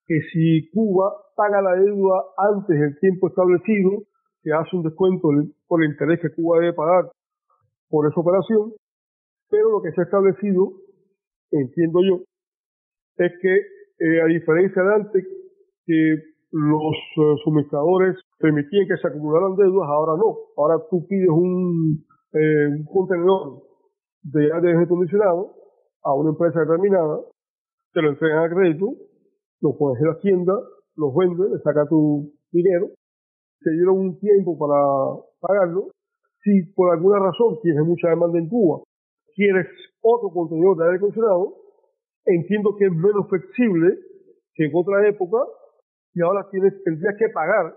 que 0.07 0.19
si 0.34 0.69
Cuba 0.72 1.14
paga 1.36 1.61
la 1.61 1.76
deuda 1.76 2.23
antes 2.38 2.77
del 2.80 2.99
tiempo 2.99 3.27
establecido, 3.27 4.03
se 4.41 4.52
hace 4.52 4.76
un 4.76 4.84
descuento 4.84 5.30
por 5.68 5.84
el 5.84 5.91
interés 5.91 6.19
que 6.19 6.34
Cuba 6.34 6.60
debe 6.60 6.73
pagar 6.73 7.11
por 7.89 8.07
esa 8.07 8.19
operación, 8.19 8.73
pero 9.49 9.71
lo 9.71 9.81
que 9.81 9.91
se 9.91 10.01
ha 10.01 10.03
establecido, 10.05 10.73
entiendo 11.51 11.99
yo, 12.03 12.23
es 13.17 13.31
que 13.41 13.55
eh, 13.99 14.21
a 14.21 14.25
diferencia 14.25 14.81
de 14.81 14.95
antes, 14.95 15.25
que 15.85 16.15
los 16.51 16.95
eh, 17.17 17.35
suministradores 17.43 18.15
permitían 18.39 18.87
que 18.87 18.97
se 18.97 19.07
acumularan 19.07 19.55
deudas, 19.55 19.89
ahora 19.89 20.13
no. 20.17 20.37
Ahora 20.57 20.75
tú 20.89 21.05
pides 21.07 21.29
un, 21.29 22.05
eh, 22.33 22.67
un 22.67 22.85
contenedor 22.85 23.63
de 24.23 24.51
aire 24.53 24.83
acondicionado 24.83 25.53
a 26.03 26.13
una 26.13 26.29
empresa 26.29 26.61
determinada, 26.61 27.19
te 27.93 28.01
lo 28.01 28.09
entregan 28.09 28.45
a 28.45 28.55
crédito, 28.55 28.93
lo 29.61 29.77
pones 29.77 30.01
en 30.01 30.07
la 30.07 30.19
tienda, 30.19 30.53
los 30.95 31.13
vendes, 31.15 31.51
le 31.51 31.59
sacas 31.59 31.89
tu 31.89 32.31
dinero, 32.51 32.87
te 33.61 33.71
dieron 33.71 33.97
un 33.97 34.19
tiempo 34.19 34.57
para 34.57 34.77
pagarlo 35.41 35.89
si 36.43 36.63
por 36.73 36.91
alguna 36.91 37.19
razón 37.19 37.59
tienes 37.61 37.83
mucha 37.85 38.09
demanda 38.09 38.39
en 38.39 38.47
Cuba, 38.47 38.81
quieres 39.35 39.67
otro 40.01 40.29
contenedor 40.29 40.77
de 40.77 40.85
aire 40.85 40.97
acondicionado, 40.97 41.55
entiendo 42.25 42.75
que 42.77 42.85
es 42.85 42.91
menos 42.91 43.27
flexible 43.29 43.97
que 44.53 44.65
en 44.65 44.71
otra 44.73 45.07
época 45.07 45.37
y 46.13 46.21
ahora 46.21 46.47
tienes, 46.51 46.73
tendrías 46.83 47.15
que 47.17 47.29
pagar 47.29 47.73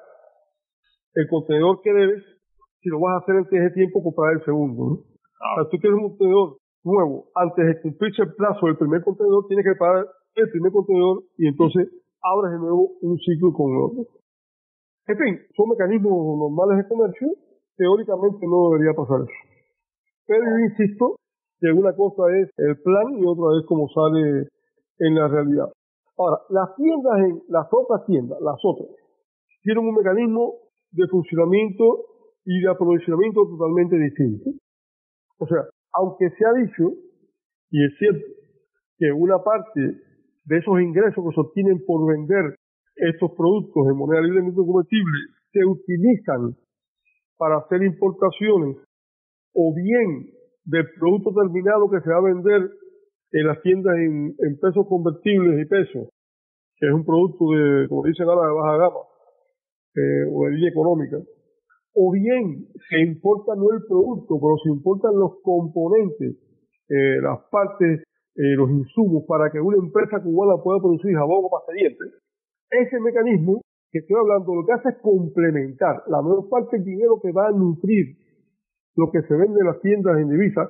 el 1.14 1.28
contenedor 1.28 1.80
que 1.82 1.92
debes 1.92 2.22
si 2.80 2.88
lo 2.88 3.00
vas 3.00 3.14
a 3.14 3.22
hacer 3.22 3.36
antes 3.36 3.60
de 3.60 3.70
tiempo 3.70 4.02
comprar 4.02 4.32
el 4.34 4.44
segundo. 4.44 4.82
¿no? 4.82 4.92
O 4.94 5.54
sea, 5.54 5.70
tú 5.70 5.78
quieres 5.78 5.98
un 5.98 6.10
contenedor 6.10 6.58
nuevo, 6.84 7.26
antes 7.34 7.64
de 7.64 7.80
cumplirse 7.80 8.22
el 8.22 8.34
plazo 8.34 8.66
del 8.66 8.76
primer 8.76 9.02
contenedor, 9.02 9.46
tienes 9.46 9.64
que 9.64 9.78
pagar 9.78 10.06
el 10.34 10.50
primer 10.50 10.72
contenedor 10.72 11.22
y 11.38 11.46
entonces 11.46 11.88
abres 12.22 12.52
de 12.52 12.58
nuevo 12.58 12.90
un 13.02 13.18
ciclo 13.18 13.52
con 13.52 13.70
otro. 13.76 14.06
En 15.06 15.18
fin, 15.18 15.40
son 15.56 15.68
mecanismos 15.70 16.12
normales 16.38 16.78
de 16.78 16.88
comercio, 16.88 17.28
teóricamente 17.76 18.46
no 18.46 18.70
debería 18.70 18.94
pasar 18.94 19.22
eso. 19.22 19.40
Pero 20.26 20.44
yo 20.44 20.58
insisto 20.58 21.16
que 21.60 21.70
una 21.70 21.94
cosa 21.94 22.24
es 22.36 22.50
el 22.56 22.80
plan 22.82 23.18
y 23.18 23.24
otra 23.24 23.58
es 23.58 23.66
cómo 23.66 23.88
sale 23.88 24.48
en 24.98 25.14
la 25.14 25.28
realidad. 25.28 25.68
Ahora, 26.16 26.38
las 26.50 26.74
tiendas, 26.76 27.18
en, 27.18 27.42
las 27.48 27.66
otras 27.70 28.04
tiendas, 28.06 28.38
las 28.40 28.58
otras, 28.62 28.88
tienen 29.62 29.86
un 29.86 29.94
mecanismo 29.94 30.54
de 30.90 31.06
funcionamiento 31.08 32.04
y 32.44 32.60
de 32.60 32.70
aprovisionamiento 32.70 33.46
totalmente 33.46 33.96
distinto. 33.96 34.50
O 35.38 35.46
sea, 35.46 35.62
aunque 35.94 36.30
se 36.30 36.44
ha 36.44 36.52
dicho, 36.52 36.92
y 37.70 37.84
es 37.84 37.98
cierto, 37.98 38.26
que 38.98 39.10
una 39.12 39.42
parte 39.42 39.80
de 40.44 40.58
esos 40.58 40.80
ingresos 40.80 41.24
que 41.24 41.34
se 41.34 41.40
obtienen 41.40 41.84
por 41.86 42.06
vender 42.06 42.56
estos 42.96 43.32
productos 43.32 43.86
en 43.88 43.96
moneda 43.96 44.20
libremente 44.20 44.56
convertible 44.56 45.18
se 45.52 45.64
utilizan 45.64 46.56
para 47.36 47.58
hacer 47.58 47.82
importaciones 47.82 48.76
o 49.54 49.74
bien 49.74 50.30
del 50.64 50.86
producto 50.98 51.32
terminado 51.34 51.90
que 51.90 52.00
se 52.00 52.10
va 52.10 52.18
a 52.18 52.32
vender 52.32 52.70
en 53.32 53.46
las 53.46 53.60
tiendas 53.62 53.96
en, 53.96 54.34
pesos 54.60 54.86
convertibles 54.88 55.60
y 55.60 55.68
pesos, 55.68 56.08
que 56.76 56.86
es 56.86 56.92
un 56.92 57.04
producto 57.04 57.50
de, 57.52 57.88
como 57.88 58.04
dicen 58.04 58.28
ahora, 58.28 58.48
de 58.48 58.54
baja 58.54 58.76
gama 58.76 59.00
eh, 59.96 60.24
o 60.30 60.44
de 60.44 60.50
línea 60.52 60.70
económica, 60.70 61.16
o 61.94 62.12
bien 62.12 62.68
se 62.88 63.00
importa 63.00 63.54
no 63.56 63.72
el 63.72 63.84
producto, 63.86 64.38
pero 64.40 64.56
se 64.62 64.70
importan 64.70 65.14
los 65.18 65.40
componentes, 65.42 66.36
eh, 66.88 67.20
las 67.22 67.40
partes, 67.50 68.00
eh, 68.36 68.56
los 68.56 68.70
insumos 68.70 69.24
para 69.26 69.50
que 69.50 69.60
una 69.60 69.78
empresa 69.78 70.22
cubana 70.22 70.62
pueda 70.62 70.80
producir 70.80 71.14
jabón 71.14 71.44
o 71.44 71.50
pasta 71.50 71.72
dientes. 71.72 72.12
Ese 72.70 73.00
mecanismo 73.00 73.60
que 73.92 73.98
estoy 73.98 74.16
hablando 74.18 74.54
lo 74.54 74.64
que 74.64 74.72
hace 74.72 74.88
es 74.88 74.98
complementar 75.02 76.02
la 76.08 76.22
mayor 76.22 76.48
parte 76.48 76.78
del 76.78 76.86
dinero 76.86 77.20
que 77.22 77.30
va 77.30 77.48
a 77.48 77.52
nutrir 77.52 78.16
lo 78.96 79.10
que 79.10 79.22
se 79.22 79.34
vende 79.34 79.60
en 79.60 79.66
las 79.66 79.80
tiendas 79.80 80.18
en 80.18 80.28
divisas, 80.28 80.68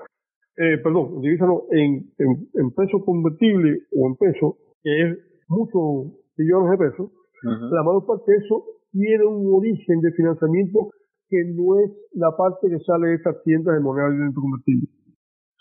eh, 0.57 0.78
perdón, 0.82 1.15
en 1.16 1.20
divisas 1.23 1.49
no, 1.49 1.62
en, 1.70 2.11
en, 2.19 2.49
en 2.55 2.70
peso 2.74 3.05
convertible 3.05 3.78
o 3.97 4.09
en 4.09 4.16
peso, 4.16 4.59
que 4.82 4.90
es 4.90 5.19
muchos 5.49 6.19
millones 6.36 6.70
de 6.70 6.90
pesos, 6.90 7.11
la 7.43 7.82
mayor 7.82 8.07
parte 8.07 8.31
de 8.31 8.39
eso 8.39 8.65
tiene 8.93 9.24
un 9.27 9.53
origen 9.53 10.01
de 10.01 10.12
financiamiento 10.12 10.90
que 11.28 11.43
no 11.57 11.81
es 11.81 11.90
la 12.12 12.36
parte 12.36 12.69
que 12.69 12.78
sale 12.81 13.09
de 13.09 13.15
estas 13.16 13.43
tiendas 13.43 13.74
de 13.74 13.81
moneda 13.81 14.09
libre 14.09 14.35
convertible. 14.35 14.89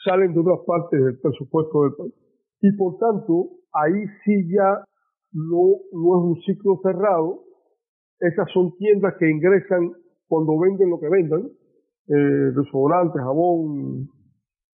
Salen 0.04 0.34
de 0.34 0.40
otras 0.42 0.60
partes 0.68 1.04
del 1.04 1.20
presupuesto 1.20 1.84
del 1.84 1.94
país. 1.98 2.14
Y 2.62 2.76
por 2.78 2.98
tanto, 2.98 3.50
ahí 3.74 4.06
sí 4.26 4.48
ya 4.54 4.84
no, 5.32 5.80
no 5.94 6.10
es 6.18 6.24
un 6.36 6.42
ciclo 6.46 6.80
cerrado. 6.84 7.44
Esas 8.22 8.48
son 8.54 8.76
tiendas 8.78 9.16
que 9.18 9.30
ingresan 9.30 9.94
cuando 10.28 10.58
venden 10.60 10.92
lo 10.92 11.00
que 11.00 11.10
vendan, 11.10 11.50
eh, 12.08 12.54
jabón, 13.16 14.08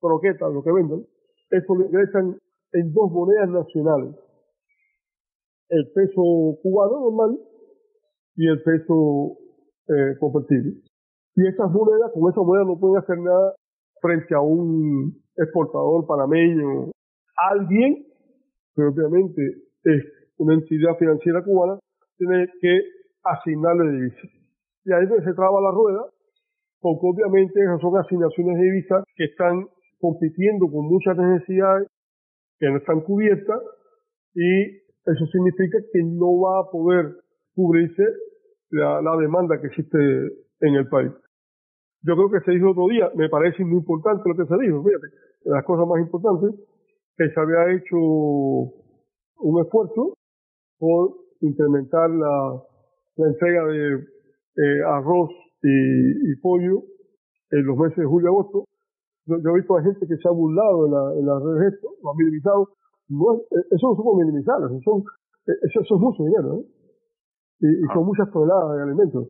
croquetas, 0.02 0.54
lo 0.54 0.62
que 0.62 0.72
vendan. 0.72 1.02
Eso 1.50 1.76
lo 1.76 1.86
ingresan 1.86 2.38
en 2.74 2.94
dos 2.94 3.10
monedas 3.10 3.50
nacionales. 3.50 4.16
El 5.70 5.92
peso 5.94 6.58
cubano 6.62 7.00
normal 7.00 7.40
y 8.36 8.48
el 8.48 8.62
peso 8.64 9.38
eh, 9.88 10.18
convertible. 10.20 10.74
Y 11.36 11.48
esas 11.48 11.72
monedas, 11.72 12.12
con 12.14 12.30
esas 12.30 12.44
monedas 12.44 12.68
no 12.68 12.80
pueden 12.80 12.98
hacer 12.98 13.18
nada 13.18 13.54
frente 14.02 14.36
a 14.36 14.42
un 14.42 15.24
exportador 15.38 16.06
panameño, 16.06 16.92
alguien 17.52 18.06
que 18.76 18.84
obviamente 18.84 19.42
es 19.84 20.04
una 20.38 20.54
entidad 20.54 20.98
financiera 20.98 21.44
cubana, 21.44 21.80
tiene 22.18 22.48
que 22.62 22.82
asignarle 23.34 23.92
divisas. 23.92 24.32
Y 24.86 24.94
ahí 24.94 25.08
se 25.08 25.34
traba 25.34 25.62
la 25.62 25.72
rueda, 25.72 26.06
porque 26.80 27.02
obviamente 27.04 27.62
esas 27.62 27.82
son 27.82 27.98
asignaciones 27.98 28.58
de 28.58 28.64
divisas 28.64 29.04
que 29.16 29.26
están 29.26 29.68
compitiendo 30.00 30.68
con 30.72 30.86
muchas 30.86 31.18
necesidades 31.18 31.88
que 32.60 32.70
no 32.70 32.78
están 32.78 33.02
cubiertas 33.02 33.62
y 34.34 34.78
eso 35.06 35.26
significa 35.32 35.78
que 35.92 36.04
no 36.04 36.40
va 36.40 36.62
a 36.62 36.72
poder 36.72 37.16
cubrirse 37.56 38.04
la, 38.70 39.02
la 39.02 39.18
demanda 39.18 39.60
que 39.60 39.68
existe 39.68 39.98
en 40.62 40.76
el 40.76 40.88
país. 40.88 41.12
Yo 42.04 42.16
creo 42.16 42.30
que 42.30 42.46
se 42.46 42.52
dijo 42.52 42.72
otro 42.72 42.88
día, 42.88 43.10
me 43.16 43.30
parece 43.30 43.64
muy 43.64 43.80
importante 43.80 44.24
lo 44.26 44.36
que 44.36 44.46
se 44.46 44.62
dijo, 44.62 44.84
fíjate, 44.84 45.08
las 45.46 45.64
cosas 45.66 45.88
más 45.88 46.00
importantes, 46.00 46.52
que 47.18 47.30
se 47.30 47.40
había 47.40 47.74
hecho 47.74 47.98
un 47.98 49.62
esfuerzo 49.66 50.14
por 50.78 51.16
incrementar 51.42 52.10
la, 52.12 52.62
la 53.18 53.28
entrega 53.28 53.66
de 53.66 53.94
eh, 54.58 54.82
arroz 54.86 55.30
y, 55.64 56.32
y, 56.32 56.36
pollo 56.42 56.84
en 57.52 57.66
los 57.66 57.78
meses 57.78 57.98
de 57.98 58.06
julio 58.06 58.30
y 58.30 58.32
agosto. 58.32 58.64
Yo, 59.26 59.36
yo, 59.44 59.50
he 59.52 59.56
visto 59.56 59.78
a 59.78 59.84
gente 59.84 60.08
que 60.08 60.16
se 60.16 60.28
ha 60.28 60.32
burlado 60.32 60.86
en, 60.86 60.92
la, 60.92 61.04
en 61.20 61.26
las 61.26 61.44
redes 61.44 61.74
esto, 61.74 61.90
lo 62.02 62.12
ha 62.12 62.16
minimizado. 62.16 62.70
No 63.10 63.36
eh, 63.36 63.64
eso 63.72 63.88
no 63.88 63.96
son 63.96 64.18
minimizar, 64.18 64.58
eso, 64.64 64.80
son, 64.84 65.02
eh, 65.48 65.58
eso, 65.64 65.82
eso 65.82 65.96
es 65.96 66.02
mucho 66.02 66.24
dinero, 66.24 66.60
¿eh? 66.60 66.66
y, 67.60 67.68
y 67.68 67.86
son 67.94 68.06
muchas 68.06 68.30
toneladas 68.32 68.78
de 68.78 68.84
alimentos. 68.84 69.28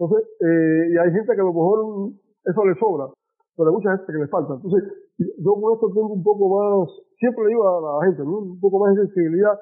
Entonces, 0.00 0.28
eh, 0.40 0.82
y 0.92 0.96
hay 0.96 1.12
gente 1.12 1.34
que 1.34 1.40
a 1.40 1.44
lo 1.44 1.52
mejor 1.52 2.12
eso 2.44 2.64
le 2.64 2.74
sobra, 2.80 3.06
pero 3.54 3.68
hay 3.68 3.76
mucha 3.76 3.96
gente 3.96 4.12
que 4.12 4.18
le 4.18 4.28
falta. 4.28 4.54
Entonces, 4.54 4.82
yo 5.18 5.52
con 5.60 5.74
esto 5.74 5.92
tengo 5.92 6.08
un 6.08 6.24
poco 6.24 6.48
más, 6.48 6.88
siempre 7.18 7.44
le 7.44 7.48
digo 7.50 7.68
a 7.68 8.00
la 8.00 8.06
gente, 8.08 8.24
¿no? 8.24 8.38
un 8.38 8.60
poco 8.60 8.80
más 8.80 8.96
de 8.96 9.04
sensibilidad, 9.04 9.60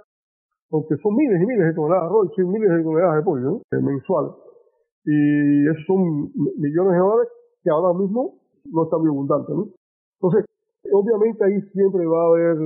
porque 0.71 0.97
son 1.03 1.17
miles 1.17 1.41
y 1.43 1.47
miles 1.47 1.67
de 1.69 1.75
toneladas 1.75 2.03
de 2.03 2.09
arroz 2.09 2.33
y 2.37 2.43
miles 2.45 2.71
de 2.71 2.83
toneladas 2.83 3.17
de 3.17 3.23
pollo, 3.23 3.51
¿no? 3.51 3.61
mensual. 3.81 4.27
Y 5.05 5.69
esos 5.71 5.85
son 5.87 6.33
millones 6.59 6.93
de 6.93 6.99
dólares 6.99 7.29
que 7.63 7.71
ahora 7.71 7.99
mismo 7.99 8.39
no 8.71 8.85
están 8.85 9.01
muy 9.01 9.09
abundantes, 9.09 9.55
¿no? 9.55 9.69
Entonces, 10.21 10.45
obviamente 10.93 11.45
ahí 11.45 11.61
siempre 11.73 12.05
va 12.07 12.23
a 12.23 12.29
haber 12.29 12.57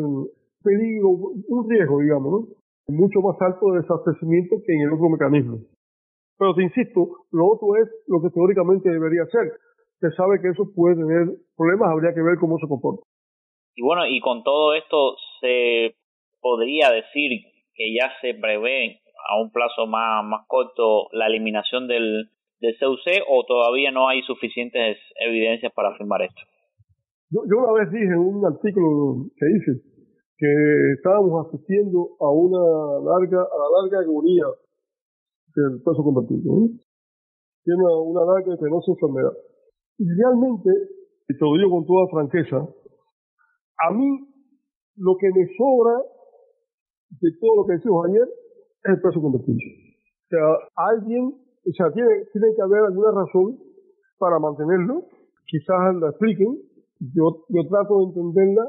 peligro, 0.63 1.09
un 1.49 1.71
riesgo, 1.71 2.01
digamos, 2.01 2.33
¿no? 2.33 2.49
Mucho 2.89 3.21
más 3.21 3.41
alto 3.41 3.73
de 3.73 3.81
desabastecimiento 3.81 4.57
que 4.67 4.75
en 4.75 4.81
el 4.83 4.93
otro 4.93 5.09
mecanismo. 5.09 5.59
Pero 6.39 6.55
te 6.55 6.63
insisto, 6.63 7.27
lo 7.31 7.47
otro 7.47 7.77
es 7.77 7.89
lo 8.09 8.21
que 8.21 8.31
teóricamente 8.31 8.91
debería 8.91 9.25
ser. 9.27 9.53
Se 10.01 10.11
sabe 10.17 10.41
que 10.41 10.49
eso 10.49 10.65
puede 10.75 10.97
tener 10.97 11.29
problemas, 11.57 11.91
habría 11.91 12.13
que 12.13 12.23
ver 12.23 12.37
cómo 12.41 12.59
se 12.59 12.67
comporta. 12.67 13.03
Y 13.77 13.83
bueno, 13.83 14.03
y 14.07 14.21
con 14.21 14.43
todo 14.43 14.75
esto 14.75 15.15
se 15.41 15.95
podría 16.41 16.91
decir 16.91 17.52
que 17.75 17.95
ya 17.95 18.11
se 18.21 18.35
prevé 18.35 19.01
a 19.29 19.41
un 19.41 19.51
plazo 19.51 19.87
más, 19.87 20.25
más 20.25 20.47
corto 20.47 21.09
la 21.13 21.27
eliminación 21.27 21.87
del, 21.87 22.31
del 22.61 22.77
CUC 22.79 23.25
o 23.29 23.45
todavía 23.47 23.91
no 23.91 24.09
hay 24.09 24.23
suficientes 24.23 24.99
evidencias 25.21 25.73
para 25.73 25.91
afirmar 25.91 26.23
esto? 26.23 26.43
Yo, 27.31 27.41
yo 27.49 27.65
una 27.65 27.73
vez 27.81 27.91
dije 27.91 28.13
en 28.13 28.19
un 28.19 28.45
artículo 28.45 29.31
que 29.37 29.47
hice 29.57 29.93
que 30.43 30.93
estábamos 30.99 31.47
asistiendo 31.47 32.19
a 32.19 32.29
una 32.29 32.99
larga, 32.99 33.47
a 33.47 33.57
la 33.63 33.69
larga 33.79 34.01
agonía 34.01 34.43
del 35.55 35.79
peso 35.87 36.03
convertible. 36.03 36.51
¿eh? 36.51 36.83
Tiene 37.63 37.85
una 37.87 38.25
larga 38.27 38.53
y 38.53 38.59
penosa 38.59 38.91
enfermedad. 38.91 39.39
Y 39.99 40.05
realmente, 40.19 40.71
y 41.29 41.39
te 41.39 41.45
lo 41.45 41.55
digo 41.55 41.71
con 41.71 41.87
toda 41.87 42.11
franqueza, 42.11 42.59
a 42.59 43.95
mí 43.95 44.09
lo 44.97 45.15
que 45.17 45.29
me 45.29 45.47
sobra 45.57 46.03
de 47.21 47.31
todo 47.41 47.57
lo 47.57 47.67
que 47.67 47.75
decimos 47.75 48.07
ayer 48.07 48.29
es 48.85 48.91
el 48.95 49.01
peso 49.01 49.21
convertible. 49.21 49.65
O 50.25 50.29
sea, 50.29 50.47
alguien, 50.77 51.25
o 51.29 51.73
sea, 51.77 51.93
tiene, 51.93 52.09
tiene 52.33 52.55
que 52.55 52.63
haber 52.63 52.85
alguna 52.85 53.11
razón 53.13 53.59
para 54.19 54.39
mantenerlo. 54.39 55.05
Quizás 55.47 55.95
la 56.01 56.09
expliquen. 56.11 56.59
Yo, 57.01 57.45
yo 57.49 57.69
trato 57.69 57.99
de 57.99 58.05
entenderla. 58.07 58.67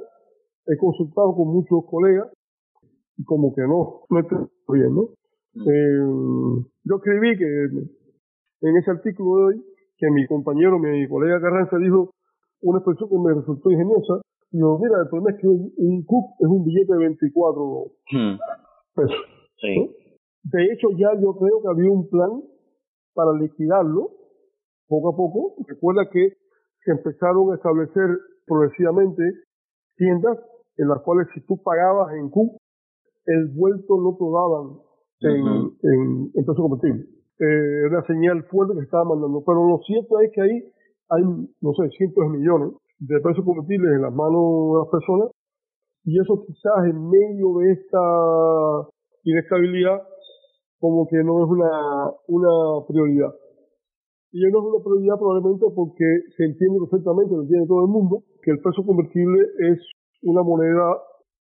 He 0.68 0.78
consultado 0.78 1.36
con 1.36 1.48
muchos 1.50 1.84
colegas 1.90 2.32
y 3.18 3.24
como 3.26 3.54
que 3.54 3.62
no, 3.62 4.02
no 4.10 4.20
estoy 4.20 4.48
bien, 4.80 4.96
¿no? 4.96 5.10
Eh, 5.56 6.66
yo 6.84 6.96
escribí 6.96 7.38
que 7.38 7.46
en 8.62 8.78
ese 8.78 8.92
artículo 8.92 9.38
de 9.38 9.44
hoy, 9.44 9.66
que 9.98 10.10
mi 10.10 10.26
compañero, 10.26 10.80
mi 10.80 11.08
colega 11.08 11.42
Carranza 11.42 11.78
dijo 11.78 12.12
una 12.62 12.80
expresión 12.80 13.10
que 13.10 13.18
me 13.20 13.34
resultó 13.34 13.72
ingeniosa. 13.72 14.22
Yo, 14.54 14.78
mira, 14.80 15.02
el 15.02 15.10
problema 15.10 15.32
es 15.32 15.42
que 15.42 15.48
un, 15.48 15.74
un 15.78 16.04
CUP 16.06 16.26
es 16.40 16.48
un 16.48 16.64
billete 16.64 16.94
de 16.94 17.00
24 17.00 17.86
Hmm. 18.12 18.38
pesos. 18.96 19.26
Sí. 19.60 19.76
¿no? 19.80 19.88
De 20.44 20.66
hecho, 20.72 20.90
ya 20.98 21.10
yo 21.20 21.34
creo 21.36 21.62
que 21.62 21.68
había 21.70 21.92
un 21.92 22.08
plan 22.10 22.42
para 23.16 23.34
liquidarlo 23.34 24.12
poco 24.88 25.10
a 25.10 25.16
poco. 25.18 25.56
Recuerda 25.68 26.10
que 26.12 26.34
se 26.86 26.92
empezaron 26.92 27.52
a 27.52 27.56
establecer 27.56 28.18
progresivamente 28.46 29.24
tiendas 29.96 30.38
en 30.78 30.88
las 30.88 31.02
cuales 31.02 31.28
si 31.34 31.42
tú 31.46 31.62
pagabas 31.64 32.14
en 32.14 32.30
CUP, 32.30 32.58
el 33.26 33.48
vuelto 33.56 33.98
no 34.02 34.18
te 34.18 34.26
daban 34.26 34.80
en, 35.22 35.48
en, 35.82 36.32
en 36.36 36.46
peso 36.46 36.62
convertible. 36.62 37.06
Eh, 37.40 37.80
era 37.88 38.00
una 38.00 38.06
señal 38.06 38.44
fuerte 38.44 38.74
que 38.74 38.80
se 38.82 38.86
estaba 38.86 39.06
mandando. 39.06 39.42
Pero 39.46 39.68
lo 39.68 39.80
cierto 39.80 40.20
es 40.20 40.32
que 40.34 40.42
ahí 40.42 40.64
hay, 41.10 41.24
no 41.24 41.74
sé, 41.74 41.90
cientos 41.98 42.24
de 42.26 42.38
millones 42.38 42.74
de 43.04 43.20
pesos 43.20 43.44
convertibles 43.44 44.00
en 44.00 44.02
las 44.02 44.14
manos 44.16 44.72
de 44.72 44.78
las 44.80 44.90
personas 44.92 45.30
y 46.06 46.20
eso 46.20 46.44
quizás 46.48 46.88
en 46.88 47.00
medio 47.10 47.60
de 47.60 47.72
esta 47.72 48.04
inestabilidad 49.24 50.00
como 50.80 51.08
que 51.08 51.18
no 51.24 51.44
es 51.44 51.50
una, 51.50 51.72
una 52.28 52.86
prioridad. 52.88 53.32
Y 54.32 54.42
no 54.52 54.60
es 54.60 54.66
una 54.66 54.84
prioridad 54.84 55.16
probablemente 55.20 55.66
porque 55.76 56.06
se 56.36 56.44
entiende 56.44 56.80
perfectamente, 56.80 57.36
lo 57.36 57.44
entiende 57.44 57.68
todo 57.68 57.86
el 57.86 57.92
mundo, 57.92 58.24
que 58.42 58.52
el 58.52 58.60
peso 58.60 58.84
convertible 58.84 59.40
es 59.72 59.80
una 60.24 60.44
moneda 60.44 60.84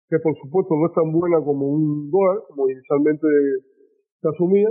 que 0.09 0.19
por 0.19 0.35
supuesto 0.43 0.75
no 0.77 0.87
es 0.87 0.93
tan 0.93 1.11
buena 1.11 1.43
como 1.43 1.67
un 1.67 2.11
dólar, 2.11 2.43
como 2.49 2.69
inicialmente 2.69 3.27
se 4.21 4.29
asumía, 4.29 4.69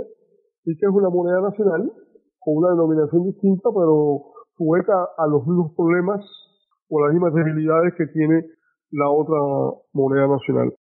y 0.64 0.76
que 0.76 0.86
es 0.86 0.92
una 0.92 1.10
moneda 1.10 1.40
nacional 1.40 1.92
con 2.38 2.56
una 2.56 2.70
denominación 2.70 3.24
distinta, 3.24 3.68
pero 3.74 4.32
sujeta 4.56 5.08
a 5.18 5.26
los 5.26 5.44
mismos 5.46 5.72
problemas 5.76 6.24
o 6.92 7.00
las 7.00 7.12
mismas 7.14 7.32
debilidades 7.32 7.94
que 7.96 8.06
tiene 8.08 8.44
la 8.90 9.08
otra 9.08 9.38
moneda 9.94 10.28
nacional. 10.28 10.74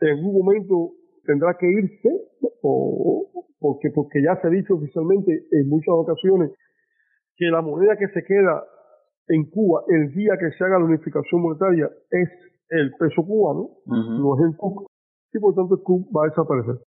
En 0.00 0.18
algún 0.18 0.42
momento 0.42 0.94
tendrá 1.24 1.56
que 1.56 1.70
irse, 1.70 2.10
o, 2.62 3.30
porque, 3.60 3.90
porque 3.94 4.20
ya 4.22 4.40
se 4.40 4.48
ha 4.48 4.50
dicho 4.50 4.74
oficialmente 4.74 5.46
en 5.52 5.68
muchas 5.68 5.94
ocasiones 5.94 6.50
que 7.36 7.46
la 7.46 7.62
moneda 7.62 7.96
que 7.96 8.08
se 8.08 8.24
queda 8.24 8.64
en 9.28 9.48
Cuba 9.50 9.84
el 9.86 10.12
día 10.12 10.36
que 10.36 10.50
se 10.50 10.64
haga 10.64 10.80
la 10.80 10.84
unificación 10.84 11.40
monetaria 11.40 11.88
es 12.10 12.28
el 12.68 12.90
peso 12.98 13.22
cubano, 13.24 13.70
no 13.86 14.34
es 14.36 14.50
el 14.50 14.56
CUC, 14.56 14.90
y 15.32 15.38
por 15.38 15.54
tanto 15.54 15.76
el 15.76 15.82
CUC 15.82 16.08
va 16.08 16.24
a 16.24 16.28
desaparecer. 16.28 16.82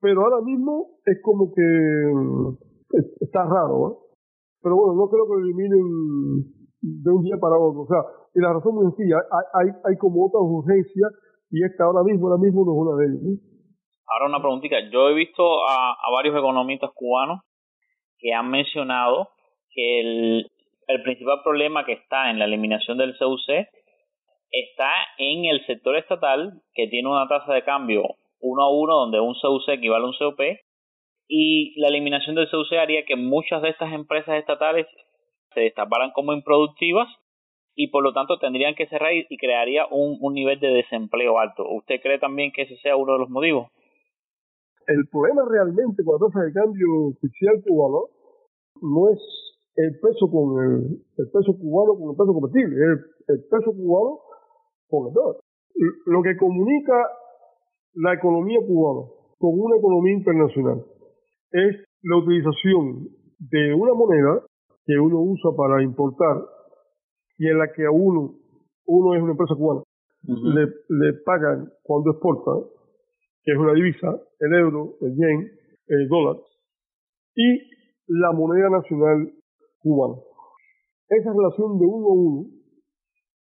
Pero 0.00 0.22
ahora 0.22 0.40
mismo 0.44 0.98
es 1.06 1.22
como 1.22 1.52
que 1.54 1.62
mm, 1.62 2.56
está 3.20 3.44
raro, 3.44 3.88
¿eh? 3.88 3.94
Pero 4.62 4.76
bueno, 4.76 4.94
no 4.94 5.08
creo 5.08 5.26
que 5.26 5.34
lo 5.34 5.40
eliminen 5.40 6.63
de 6.84 7.10
un 7.10 7.22
día 7.24 7.36
para 7.40 7.56
otro. 7.56 7.82
O 7.82 7.88
sea, 7.88 8.04
y 8.34 8.40
la 8.40 8.52
razón 8.52 8.74
muy 8.74 8.84
sencilla, 8.92 9.16
hay, 9.54 9.68
hay, 9.84 9.96
como 9.96 10.26
otras 10.26 10.42
urgencias 10.44 11.10
y 11.50 11.64
esta 11.64 11.84
ahora 11.84 12.04
mismo, 12.04 12.28
ahora 12.28 12.42
mismo 12.42 12.64
no 12.64 12.72
es 12.72 12.78
una 12.84 12.94
de 13.00 13.04
ellas. 13.08 13.40
Ahora 14.06 14.28
una 14.28 14.40
preguntita. 14.40 14.76
Yo 14.92 15.08
he 15.08 15.14
visto 15.14 15.64
a, 15.64 15.92
a 15.92 16.10
varios 16.12 16.36
economistas 16.36 16.90
cubanos 16.94 17.40
que 18.18 18.32
han 18.34 18.50
mencionado 18.50 19.28
que 19.70 20.00
el, 20.00 20.50
el 20.88 21.02
principal 21.02 21.40
problema 21.42 21.84
que 21.84 21.92
está 21.92 22.30
en 22.30 22.38
la 22.38 22.44
eliminación 22.44 22.98
del 22.98 23.16
CUC 23.16 23.66
está 24.50 24.90
en 25.18 25.46
el 25.46 25.64
sector 25.66 25.96
estatal 25.96 26.62
que 26.74 26.86
tiene 26.88 27.08
una 27.08 27.26
tasa 27.26 27.52
de 27.54 27.64
cambio 27.64 28.04
uno 28.44 28.62
a 28.62 28.70
uno 28.70 28.94
donde 28.96 29.20
un 29.20 29.34
CUC 29.34 29.68
equivale 29.68 30.04
a 30.04 30.08
un 30.08 30.14
COP 30.16 30.40
y 31.26 31.80
la 31.80 31.88
eliminación 31.88 32.36
del 32.36 32.50
CUC 32.50 32.74
haría 32.74 33.04
que 33.06 33.16
muchas 33.16 33.62
de 33.62 33.70
estas 33.70 33.92
empresas 33.92 34.36
estatales 34.36 34.86
se 35.54 35.60
destaparan 35.60 36.10
como 36.12 36.32
improductivas 36.32 37.08
y 37.74 37.88
por 37.88 38.04
lo 38.04 38.12
tanto 38.12 38.38
tendrían 38.38 38.74
que 38.74 38.86
cerrar 38.86 39.12
y 39.12 39.36
crearía 39.36 39.86
un, 39.90 40.18
un 40.20 40.34
nivel 40.34 40.60
de 40.60 40.68
desempleo 40.68 41.38
alto. 41.38 41.64
¿Usted 41.68 42.00
cree 42.02 42.18
también 42.18 42.52
que 42.52 42.62
ese 42.62 42.76
sea 42.76 42.96
uno 42.96 43.14
de 43.14 43.18
los 43.18 43.30
motivos? 43.30 43.68
El 44.86 45.08
problema 45.10 45.42
realmente 45.48 46.04
con 46.04 46.20
la 46.20 46.26
tasa 46.26 46.44
de 46.44 46.52
cambio 46.52 46.86
oficial 47.16 47.62
cubano 47.66 48.08
no 48.82 49.10
es 49.10 49.18
el 49.76 49.98
peso 49.98 50.30
con 50.30 50.62
el, 50.62 51.30
peso 51.32 51.56
cubano 51.58 51.98
con 51.98 52.10
el 52.10 52.16
peso 52.16 52.32
convertible, 52.32 52.76
es 52.76 52.82
el, 52.82 53.34
el 53.34 53.44
peso 53.50 53.72
cubano 53.72 54.20
con 54.88 55.08
el 55.08 55.14
dólar. 55.14 55.36
Lo 56.06 56.22
que 56.22 56.36
comunica 56.36 56.94
la 57.94 58.14
economía 58.14 58.58
cubana 58.60 59.08
con 59.38 59.58
una 59.58 59.76
economía 59.76 60.14
internacional 60.14 60.84
es 61.50 61.84
la 62.02 62.16
utilización 62.16 63.08
de 63.38 63.74
una 63.74 63.94
moneda 63.94 64.42
que 64.86 64.98
uno 64.98 65.20
usa 65.20 65.50
para 65.56 65.82
importar 65.82 66.36
y 67.38 67.48
en 67.48 67.58
la 67.58 67.72
que 67.72 67.84
a 67.84 67.90
uno, 67.90 68.34
uno 68.86 69.14
es 69.14 69.22
una 69.22 69.32
empresa 69.32 69.54
cubana, 69.54 69.82
le, 70.22 70.66
le 70.88 71.12
pagan 71.24 71.70
cuando 71.82 72.12
exporta, 72.12 72.52
que 73.42 73.52
es 73.52 73.58
una 73.58 73.74
divisa, 73.74 74.20
el 74.40 74.54
euro, 74.54 74.96
el 75.00 75.14
yen, 75.16 75.50
el 75.88 76.08
dólar, 76.08 76.36
y 77.34 77.60
la 78.06 78.32
moneda 78.32 78.70
nacional 78.70 79.32
cubana. 79.80 80.14
Esa 81.08 81.32
relación 81.32 81.78
de 81.78 81.86
uno 81.86 82.06
a 82.06 82.14
uno, 82.14 82.46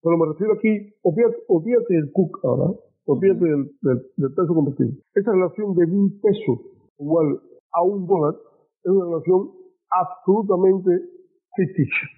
pero 0.02 0.16
me 0.16 0.26
refiero 0.32 0.54
aquí, 0.54 0.94
olvídate, 1.02 1.94
del 1.94 2.10
CUC 2.12 2.44
ahora, 2.44 2.72
olvídate 3.06 3.44
del, 3.44 3.70
del, 3.82 4.34
peso 4.34 4.54
convertible. 4.54 4.96
Esa 5.14 5.32
relación 5.32 5.74
de 5.74 5.84
un 5.84 6.20
peso 6.20 6.62
igual 6.98 7.40
a 7.72 7.82
un 7.82 8.06
dólar 8.06 8.34
es 8.82 8.90
una 8.90 9.04
relación 9.04 9.50
absolutamente 9.90 11.19
ficticia, 11.60 12.08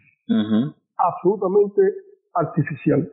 absolutamente 0.96 1.82
artificial. 2.34 3.10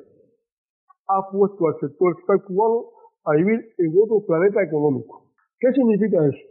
Ha 1.07 1.31
puesto 1.31 1.68
al 1.68 1.76
sector 1.81 2.14
estatal 2.14 2.43
cubano 2.45 2.85
a 3.26 3.34
vivir 3.35 3.60
en 3.77 3.93
otro 3.97 4.26
planeta 4.27 4.61
económico. 4.61 5.26
¿Qué 5.60 5.72
significa 5.73 6.26
eso? 6.26 6.45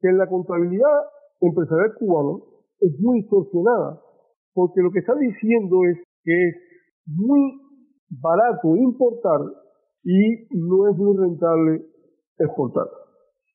Que 0.00 0.08
en 0.08 0.18
la 0.18 0.26
contabilidad 0.26 0.96
empresarial 1.40 1.94
cubana 1.98 2.38
es 2.80 2.92
muy 3.00 3.20
distorsionada, 3.20 4.00
porque 4.54 4.80
lo 4.80 4.90
que 4.90 5.00
está 5.00 5.14
diciendo 5.14 5.84
es 5.84 5.98
que 6.24 6.48
es 6.48 6.56
muy 7.06 7.60
barato 8.08 8.74
importar 8.76 9.40
y 10.02 10.48
no 10.56 10.88
es 10.88 10.96
muy 10.96 11.16
rentable 11.16 11.84
exportar. 12.38 12.86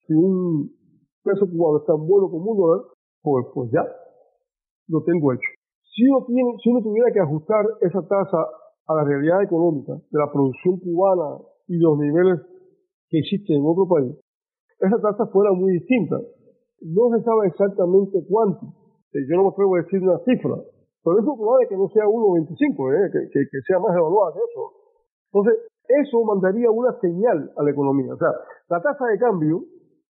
Si 0.06 0.14
un 0.14 0.70
peso 1.24 1.46
cubano 1.50 1.80
es 1.80 1.86
tan 1.86 2.08
bueno 2.08 2.30
como 2.30 2.52
un 2.52 2.58
dólar, 2.58 2.86
pues, 3.22 3.46
pues 3.54 3.72
ya, 3.72 3.86
lo 4.92 5.02
tengo 5.04 5.32
hecho. 5.32 5.48
Si 5.96 6.04
uno, 6.08 6.24
tiene, 6.28 6.44
si 6.62 6.70
uno 6.70 6.84
tuviera 6.84 7.12
que 7.12 7.20
ajustar 7.20 7.66
esa 7.82 8.02
tasa 8.08 8.40
a 8.88 8.96
la 8.96 9.04
realidad 9.04 9.44
económica 9.44 9.94
de 9.96 10.20
la 10.20 10.32
producción 10.32 10.80
cubana 10.80 11.40
y 11.68 11.80
los 11.80 11.98
niveles 11.98 12.40
que 13.10 13.20
existen 13.20 13.58
en 13.58 13.66
otro 13.66 13.88
país, 13.88 14.16
esa 14.80 15.00
tasa 15.00 15.28
fuera 15.32 15.52
muy 15.52 15.74
distinta. 15.74 16.20
No 16.82 17.10
se 17.16 17.24
sabe 17.24 17.48
exactamente 17.48 18.20
cuánto. 18.28 18.66
Eh, 19.14 19.24
yo 19.30 19.38
no 19.38 19.44
me 19.44 19.50
atrevo 19.50 19.76
a 19.76 19.84
decir 19.84 20.02
una 20.02 20.20
cifra, 20.26 20.56
pero 21.04 21.20
es 21.20 21.26
probable 21.26 21.68
que 21.68 21.78
no 21.78 21.88
sea 21.90 22.06
1,25, 22.06 22.56
¿eh? 22.96 23.12
que, 23.12 23.20
que, 23.32 23.40
que 23.48 23.60
sea 23.68 23.80
más 23.80 23.96
evaluada 23.96 24.34
que 24.34 24.40
eso. 24.40 24.64
Entonces, 25.32 25.72
eso 25.88 26.24
mandaría 26.24 26.72
una 26.72 26.98
señal 27.00 27.52
a 27.56 27.64
la 27.64 27.72
economía. 27.72 28.14
O 28.14 28.18
sea, 28.18 28.32
la 28.70 28.82
tasa 28.82 29.06
de 29.08 29.20
cambio 29.20 29.64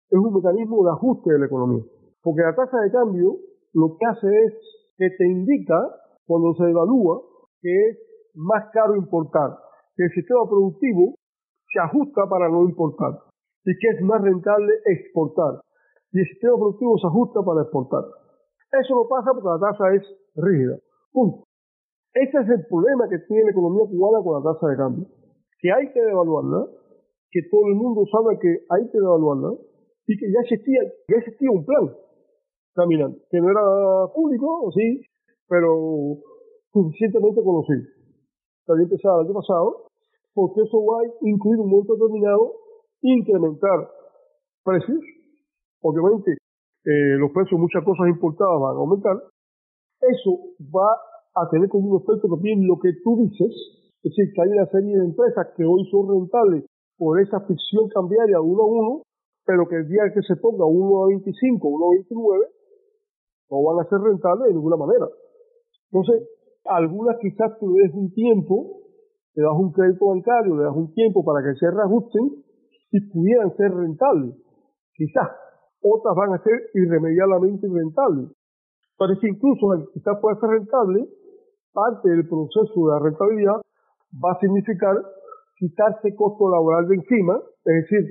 es 0.09 0.19
un 0.19 0.33
mecanismo 0.33 0.83
de 0.85 0.91
ajuste 0.91 1.33
de 1.33 1.39
la 1.39 1.45
economía. 1.45 1.83
Porque 2.21 2.41
la 2.41 2.55
tasa 2.55 2.77
de 2.79 2.91
cambio 2.91 3.37
lo 3.73 3.97
que 3.97 4.05
hace 4.05 4.27
es 4.27 4.53
que 4.97 5.09
te 5.17 5.27
indica, 5.27 5.77
cuando 6.25 6.53
se 6.55 6.69
evalúa, 6.69 7.21
que 7.61 7.89
es 7.89 7.97
más 8.35 8.69
caro 8.73 8.95
importar, 8.95 9.57
que 9.95 10.03
el 10.03 10.11
sistema 10.11 10.47
productivo 10.47 11.15
se 11.71 11.79
ajusta 11.79 12.27
para 12.29 12.49
no 12.49 12.63
importar 12.63 13.31
y 13.65 13.77
que 13.77 13.87
es 13.95 14.01
más 14.01 14.21
rentable 14.21 14.73
exportar. 14.85 15.61
Y 16.11 16.19
el 16.19 16.27
sistema 16.27 16.55
productivo 16.57 16.97
se 16.97 17.07
ajusta 17.07 17.41
para 17.41 17.61
exportar. 17.61 18.03
Eso 18.71 18.95
no 18.95 19.07
pasa 19.07 19.31
porque 19.33 19.47
la 19.47 19.59
tasa 19.59 19.95
es 19.95 20.03
rígida. 20.35 20.77
Punto. 21.11 21.43
Ese 22.13 22.37
es 22.39 22.49
el 22.49 22.65
problema 22.67 23.07
que 23.07 23.19
tiene 23.27 23.45
la 23.45 23.51
economía 23.51 23.87
cubana 23.87 24.23
con 24.23 24.33
la 24.35 24.51
tasa 24.51 24.67
de 24.67 24.77
cambio. 24.77 25.05
Que 25.59 25.71
hay 25.71 25.91
que 25.93 26.01
devaluarla, 26.01 26.67
que 27.31 27.41
todo 27.49 27.67
el 27.67 27.75
mundo 27.75 28.03
sabe 28.11 28.39
que 28.39 28.65
hay 28.69 28.89
que 28.91 28.97
devaluarla, 28.97 29.55
y 30.07 30.17
que 30.17 30.27
ya 30.31 30.39
existía, 30.41 30.81
ya 31.07 31.17
existía 31.17 31.51
un 31.51 31.63
plan 31.63 31.87
caminando, 32.73 33.17
que 33.29 33.39
no 33.39 33.49
era 33.49 33.61
público, 34.13 34.71
sí, 34.75 35.01
pero 35.47 36.17
suficientemente 36.71 37.43
conocido. 37.43 37.83
Había 38.67 38.83
empezado 38.83 39.21
el 39.21 39.27
año 39.27 39.35
pasado, 39.35 39.87
porque 40.33 40.61
eso 40.61 40.77
va 40.85 41.01
a 41.01 41.11
incluir 41.21 41.59
un 41.59 41.69
momento 41.69 41.93
determinado 41.95 42.53
incrementar 43.01 43.89
precios. 44.63 44.99
Obviamente, 45.81 46.37
eh, 46.85 47.17
los 47.17 47.31
precios 47.31 47.57
de 47.57 47.63
muchas 47.63 47.83
cosas 47.83 48.07
importadas 48.07 48.59
van 48.61 48.75
a 48.75 48.79
aumentar. 48.79 49.17
Eso 50.01 50.55
va 50.73 50.97
a 51.35 51.49
tener 51.49 51.69
como 51.69 51.91
un 51.91 52.01
efecto 52.01 52.27
también 52.27 52.67
lo 52.67 52.79
que 52.79 52.91
tú 53.03 53.17
dices, 53.17 53.51
es 54.03 54.11
decir, 54.15 54.33
que 54.33 54.41
hay 54.41 54.49
una 54.49 54.65
serie 54.67 54.97
de 54.97 55.05
empresas 55.05 55.47
que 55.55 55.63
hoy 55.63 55.85
son 55.91 56.09
rentables 56.09 56.65
por 56.97 57.19
esa 57.19 57.39
ficción 57.41 57.87
cambiaria 57.89 58.41
uno 58.41 58.63
a 58.63 58.65
uno, 58.65 59.01
pero 59.45 59.67
que 59.67 59.75
el 59.75 59.87
día 59.87 60.11
que 60.13 60.21
se 60.21 60.35
ponga 60.37 60.65
1.25, 60.65 61.59
1.29, 61.59 62.47
no 63.51 63.63
van 63.63 63.85
a 63.85 63.89
ser 63.89 63.99
rentables 63.99 64.47
de 64.47 64.53
ninguna 64.55 64.77
manera. 64.77 65.07
Entonces, 65.91 66.23
algunas 66.65 67.17
quizás 67.19 67.59
tú 67.59 67.75
des 67.75 67.93
un 67.93 68.13
tiempo, 68.13 68.79
le 69.35 69.43
das 69.43 69.59
un 69.59 69.71
crédito 69.71 70.07
bancario, 70.07 70.55
le 70.55 70.63
das 70.63 70.75
un 70.75 70.93
tiempo 70.93 71.23
para 71.23 71.43
que 71.43 71.55
se 71.59 71.69
reajusten 71.69 72.31
y 72.91 72.99
pudieran 73.11 73.55
ser 73.57 73.71
rentables. 73.71 74.35
Quizás. 74.93 75.29
Otras 75.83 76.15
van 76.15 76.33
a 76.33 76.43
ser 76.43 76.53
irremediablemente 76.73 77.67
rentables. 77.67 78.31
Pero 78.97 79.13
es 79.13 79.19
que 79.19 79.29
incluso 79.29 79.89
quizás 79.93 80.17
pueda 80.21 80.39
ser 80.39 80.49
rentable, 80.49 81.07
parte 81.73 82.09
del 82.09 82.27
proceso 82.27 82.73
de 82.75 82.91
la 82.93 82.99
rentabilidad 82.99 83.61
va 84.13 84.33
a 84.33 84.39
significar 84.39 84.95
quitarse 85.57 86.15
costo 86.15 86.49
laboral 86.49 86.87
de 86.87 86.95
encima, 86.95 87.39
es 87.65 87.75
decir, 87.83 88.05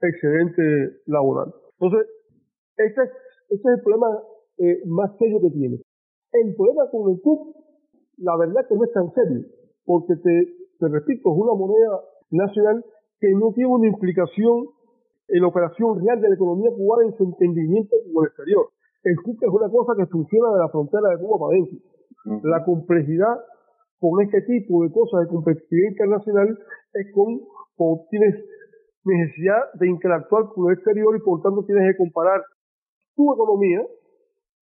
excedente 0.00 0.62
laboral. 1.06 1.52
Entonces, 1.78 2.08
ese 2.76 3.02
es, 3.02 3.10
es 3.50 3.60
el 3.64 3.82
problema 3.82 4.06
eh, 4.60 4.82
más 4.86 5.16
serio 5.18 5.40
que 5.40 5.50
tiene. 5.50 5.80
El 6.32 6.54
problema 6.54 6.88
con 6.90 7.10
el 7.10 7.20
CUP, 7.20 7.56
la 8.18 8.36
verdad 8.36 8.66
que 8.68 8.76
no 8.76 8.84
es 8.84 8.92
tan 8.92 9.10
serio, 9.12 9.44
porque 9.84 10.14
te, 10.16 10.34
te 10.78 10.88
repito, 10.88 11.32
es 11.32 11.36
una 11.36 11.54
moneda 11.54 12.00
nacional 12.30 12.84
que 13.18 13.30
no 13.32 13.52
tiene 13.52 13.70
una 13.72 13.88
implicación 13.88 14.68
en 15.28 15.40
la 15.42 15.48
operación 15.48 16.00
real 16.04 16.20
de 16.20 16.28
la 16.28 16.34
economía 16.34 16.70
cubana 16.70 17.08
en 17.08 17.16
su 17.16 17.24
entendimiento 17.24 17.96
con 18.12 18.24
el 18.24 18.28
exterior. 18.28 18.66
El 19.02 19.16
CUCA 19.22 19.46
es 19.46 19.52
una 19.52 19.70
cosa 19.70 19.92
que 19.96 20.06
funciona 20.06 20.52
de 20.52 20.58
la 20.58 20.68
frontera 20.68 21.08
de 21.10 21.24
Cuba 21.24 21.46
para 21.46 21.56
adentro. 21.56 21.78
La 22.44 22.64
complejidad 22.64 23.32
con 23.98 24.20
este 24.22 24.42
tipo 24.42 24.82
de 24.82 24.92
cosas 24.92 25.22
de 25.22 25.28
competitividad 25.28 25.90
internacional 25.90 26.58
es 26.94 27.06
con 27.14 27.40
cuando 27.76 28.04
tienes 28.10 28.44
necesidad 29.04 29.72
de 29.74 29.88
interactuar 29.88 30.44
con 30.52 30.68
el 30.68 30.76
exterior 30.76 31.16
y 31.16 31.20
por 31.20 31.40
tanto 31.40 31.64
tienes 31.64 31.92
que 31.92 31.96
comparar 31.96 32.42
tu 33.16 33.32
economía, 33.32 33.80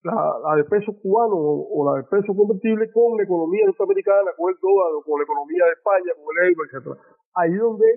la, 0.03 0.15
la 0.43 0.55
de 0.55 0.63
peso 0.63 0.93
cubano 1.01 1.35
o, 1.35 1.79
la 1.91 2.01
de 2.01 2.07
peso 2.07 2.33
convertible, 2.35 2.91
con 2.91 3.17
la 3.17 3.23
economía 3.23 3.65
norteamericana, 3.65 4.31
con 4.37 4.49
el 4.51 4.57
dólar, 4.61 5.03
con 5.03 5.19
la 5.19 5.23
economía 5.23 5.65
de 5.65 5.73
España, 5.73 6.11
con 6.15 6.27
el 6.31 6.49
euro, 6.49 6.61
etcétera. 6.65 6.95
Ahí 7.35 7.53
es 7.53 7.59
donde 7.59 7.87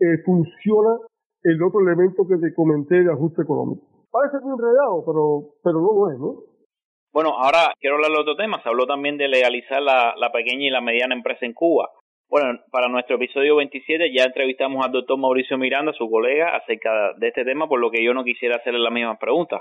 eh, 0.00 0.18
funciona 0.24 0.96
el 1.44 1.62
otro 1.62 1.80
elemento 1.80 2.26
que 2.26 2.38
te 2.38 2.54
comenté 2.54 3.02
de 3.02 3.12
ajuste 3.12 3.42
económico. 3.42 3.82
Parece 4.10 4.38
muy 4.40 4.52
enredado, 4.52 5.04
pero, 5.04 5.56
pero 5.62 5.80
no 5.80 5.92
lo 5.92 6.10
es, 6.12 6.18
¿no? 6.18 6.52
Bueno, 7.12 7.36
ahora 7.36 7.74
quiero 7.80 7.96
hablar 7.96 8.12
de 8.12 8.20
otro 8.20 8.36
tema. 8.36 8.62
Se 8.62 8.68
habló 8.68 8.86
también 8.86 9.18
de 9.18 9.28
legalizar 9.28 9.82
la, 9.82 10.14
la 10.16 10.32
pequeña 10.32 10.64
y 10.64 10.70
la 10.70 10.80
mediana 10.80 11.14
empresa 11.14 11.44
en 11.44 11.52
Cuba. 11.52 11.90
Bueno, 12.28 12.58
para 12.70 12.88
nuestro 12.88 13.16
episodio 13.16 13.56
27 13.56 14.10
ya 14.16 14.24
entrevistamos 14.24 14.82
al 14.82 14.92
doctor 14.92 15.18
Mauricio 15.18 15.58
Miranda, 15.58 15.92
su 15.92 16.08
colega, 16.08 16.56
acerca 16.56 17.12
de 17.18 17.28
este 17.28 17.44
tema, 17.44 17.68
por 17.68 17.78
lo 17.78 17.90
que 17.90 18.02
yo 18.02 18.14
no 18.14 18.24
quisiera 18.24 18.56
hacerle 18.56 18.80
las 18.80 18.92
mismas 18.92 19.18
preguntas. 19.18 19.60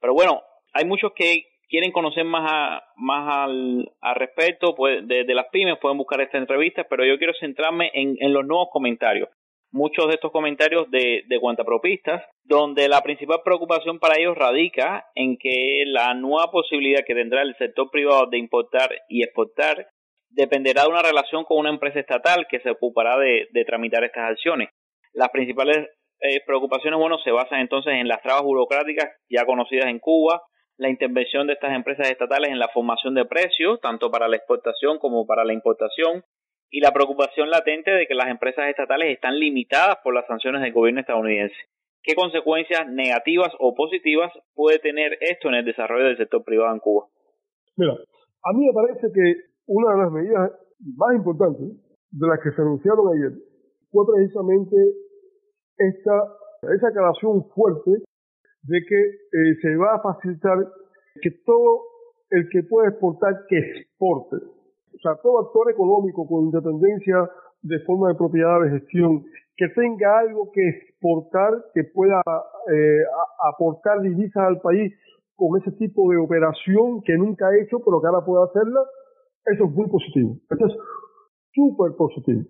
Pero 0.00 0.14
bueno, 0.14 0.40
hay 0.72 0.84
muchos 0.84 1.12
que 1.14 1.46
quieren 1.68 1.92
conocer 1.92 2.24
más 2.24 2.50
a, 2.50 2.82
más 2.96 3.34
al, 3.34 3.90
al 4.00 4.14
respecto 4.16 4.74
pues, 4.74 5.06
de, 5.06 5.24
de 5.24 5.34
las 5.34 5.46
pymes, 5.50 5.78
pueden 5.80 5.98
buscar 5.98 6.20
esta 6.20 6.38
entrevista, 6.38 6.84
pero 6.88 7.04
yo 7.04 7.18
quiero 7.18 7.32
centrarme 7.40 7.90
en, 7.94 8.16
en 8.20 8.32
los 8.32 8.44
nuevos 8.46 8.68
comentarios 8.70 9.28
muchos 9.72 10.06
de 10.08 10.14
estos 10.14 10.30
comentarios 10.30 10.90
de, 10.90 11.22
de 11.26 11.40
cuentapropistas, 11.40 12.22
donde 12.44 12.88
la 12.88 13.00
principal 13.00 13.40
preocupación 13.42 13.98
para 13.98 14.18
ellos 14.18 14.36
radica 14.36 15.06
en 15.14 15.36
que 15.38 15.84
la 15.86 16.14
nueva 16.14 16.50
posibilidad 16.50 17.04
que 17.06 17.14
tendrá 17.14 17.42
el 17.42 17.56
sector 17.56 17.90
privado 17.90 18.26
de 18.26 18.38
importar 18.38 18.90
y 19.08 19.22
exportar 19.22 19.88
dependerá 20.28 20.82
de 20.82 20.88
una 20.88 21.02
relación 21.02 21.44
con 21.44 21.58
una 21.58 21.70
empresa 21.70 22.00
estatal 22.00 22.46
que 22.48 22.60
se 22.60 22.70
ocupará 22.70 23.18
de, 23.18 23.48
de 23.50 23.64
tramitar 23.64 24.04
estas 24.04 24.30
acciones. 24.30 24.68
Las 25.14 25.30
principales 25.30 25.88
eh, 26.20 26.40
preocupaciones, 26.46 26.98
bueno, 26.98 27.18
se 27.18 27.32
basan 27.32 27.60
entonces 27.60 27.94
en 27.94 28.08
las 28.08 28.22
trabas 28.22 28.42
burocráticas 28.42 29.10
ya 29.28 29.44
conocidas 29.44 29.86
en 29.86 29.98
Cuba, 29.98 30.42
la 30.82 30.90
intervención 30.90 31.46
de 31.46 31.54
estas 31.54 31.74
empresas 31.74 32.10
estatales 32.10 32.50
en 32.50 32.58
la 32.58 32.68
formación 32.68 33.14
de 33.14 33.24
precios, 33.24 33.80
tanto 33.80 34.10
para 34.10 34.28
la 34.28 34.36
exportación 34.36 34.98
como 34.98 35.26
para 35.26 35.44
la 35.44 35.52
importación, 35.52 36.24
y 36.70 36.80
la 36.80 36.90
preocupación 36.90 37.50
latente 37.50 37.90
de 37.90 38.06
que 38.06 38.14
las 38.14 38.28
empresas 38.28 38.66
estatales 38.68 39.14
están 39.14 39.38
limitadas 39.38 39.98
por 40.02 40.14
las 40.14 40.26
sanciones 40.26 40.62
del 40.62 40.72
gobierno 40.72 41.00
estadounidense. 41.00 41.54
¿Qué 42.02 42.14
consecuencias 42.14 42.88
negativas 42.88 43.52
o 43.60 43.74
positivas 43.74 44.32
puede 44.54 44.80
tener 44.80 45.16
esto 45.20 45.48
en 45.48 45.54
el 45.54 45.64
desarrollo 45.64 46.06
del 46.06 46.16
sector 46.16 46.42
privado 46.42 46.74
en 46.74 46.80
Cuba? 46.80 47.06
Mira, 47.76 47.92
a 47.92 48.52
mí 48.52 48.66
me 48.66 48.72
parece 48.72 49.06
que 49.14 49.34
una 49.66 49.94
de 49.94 50.02
las 50.02 50.10
medidas 50.10 50.50
más 50.96 51.14
importantes 51.14 51.68
de 52.10 52.26
las 52.26 52.40
que 52.42 52.50
se 52.50 52.62
anunciaron 52.62 53.06
ayer 53.14 53.38
fue 53.92 54.04
precisamente 54.12 54.76
esta, 55.78 56.14
esa 56.74 56.88
aclaración 56.88 57.44
fuerte 57.54 58.02
de 58.62 58.80
que 58.88 59.00
eh, 59.00 59.54
se 59.60 59.76
va 59.76 59.94
a 59.94 60.02
facilitar 60.02 60.58
que 61.20 61.30
todo 61.44 61.82
el 62.30 62.48
que 62.48 62.62
pueda 62.62 62.88
exportar, 62.88 63.44
que 63.48 63.58
exporte. 63.58 64.36
O 64.36 64.98
sea, 65.02 65.16
todo 65.22 65.40
actor 65.40 65.70
económico 65.70 66.26
con 66.26 66.44
independencia 66.44 67.28
de 67.62 67.78
forma 67.80 68.08
de 68.08 68.14
propiedad 68.14 68.60
de 68.62 68.70
gestión, 68.70 69.24
que 69.56 69.68
tenga 69.68 70.18
algo 70.18 70.50
que 70.52 70.68
exportar, 70.68 71.52
que 71.74 71.84
pueda 71.84 72.20
eh, 72.72 73.02
aportar 73.52 74.00
divisas 74.00 74.44
al 74.44 74.60
país 74.60 74.92
con 75.36 75.60
ese 75.60 75.72
tipo 75.72 76.10
de 76.10 76.18
operación 76.18 77.02
que 77.02 77.16
nunca 77.16 77.48
ha 77.48 77.56
hecho, 77.56 77.78
pero 77.84 78.00
que 78.00 78.06
ahora 78.06 78.24
puede 78.24 78.44
hacerla, 78.44 78.80
eso 79.46 79.64
es 79.64 79.70
muy 79.72 79.88
positivo. 79.88 80.36
Eso 80.50 80.66
es 80.66 80.74
súper 81.52 81.92
positivo. 81.96 82.42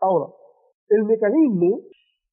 Ahora, 0.00 0.32
el 0.88 1.04
mecanismo 1.04 1.80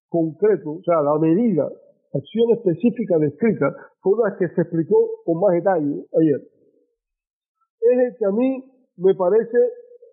concreto, 0.10 0.72
o 0.72 0.84
sea, 0.84 1.02
la 1.02 1.18
medida, 1.20 1.68
acción 2.14 2.52
específica 2.56 3.18
descrita, 3.18 3.76
fue 4.02 4.14
una 4.14 4.36
que 4.38 4.48
se 4.50 4.62
explicó 4.62 4.98
con 5.26 5.40
más 5.40 5.54
detalle 5.54 6.06
ayer. 6.20 6.42
Es 7.82 7.98
el 8.00 8.16
que 8.18 8.26
a 8.26 8.32
mí 8.32 8.64
me 8.98 9.14
parece 9.16 9.58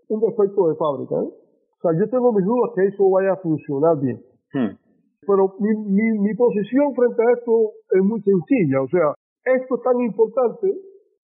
un 0.09 0.21
defecto 0.21 0.69
de 0.69 0.77
fábrica. 0.77 1.15
¿eh? 1.17 1.29
O 1.29 1.79
sea, 1.81 1.99
yo 1.99 2.09
tengo 2.09 2.33
mis 2.33 2.45
dudas 2.45 2.71
que 2.75 2.87
eso 2.87 3.09
vaya 3.11 3.33
a 3.33 3.37
funcionar 3.37 3.99
bien. 4.01 4.23
Hmm. 4.53 4.77
Pero 5.27 5.57
mi, 5.59 5.75
mi, 5.89 6.19
mi 6.19 6.35
posición 6.35 6.95
frente 6.95 7.23
a 7.23 7.33
esto 7.33 7.73
es 7.91 8.03
muy 8.03 8.21
sencilla. 8.23 8.83
O 8.83 8.89
sea, 8.89 9.15
esto 9.45 9.77
es 9.77 9.83
tan 9.83 10.01
importante 10.01 10.73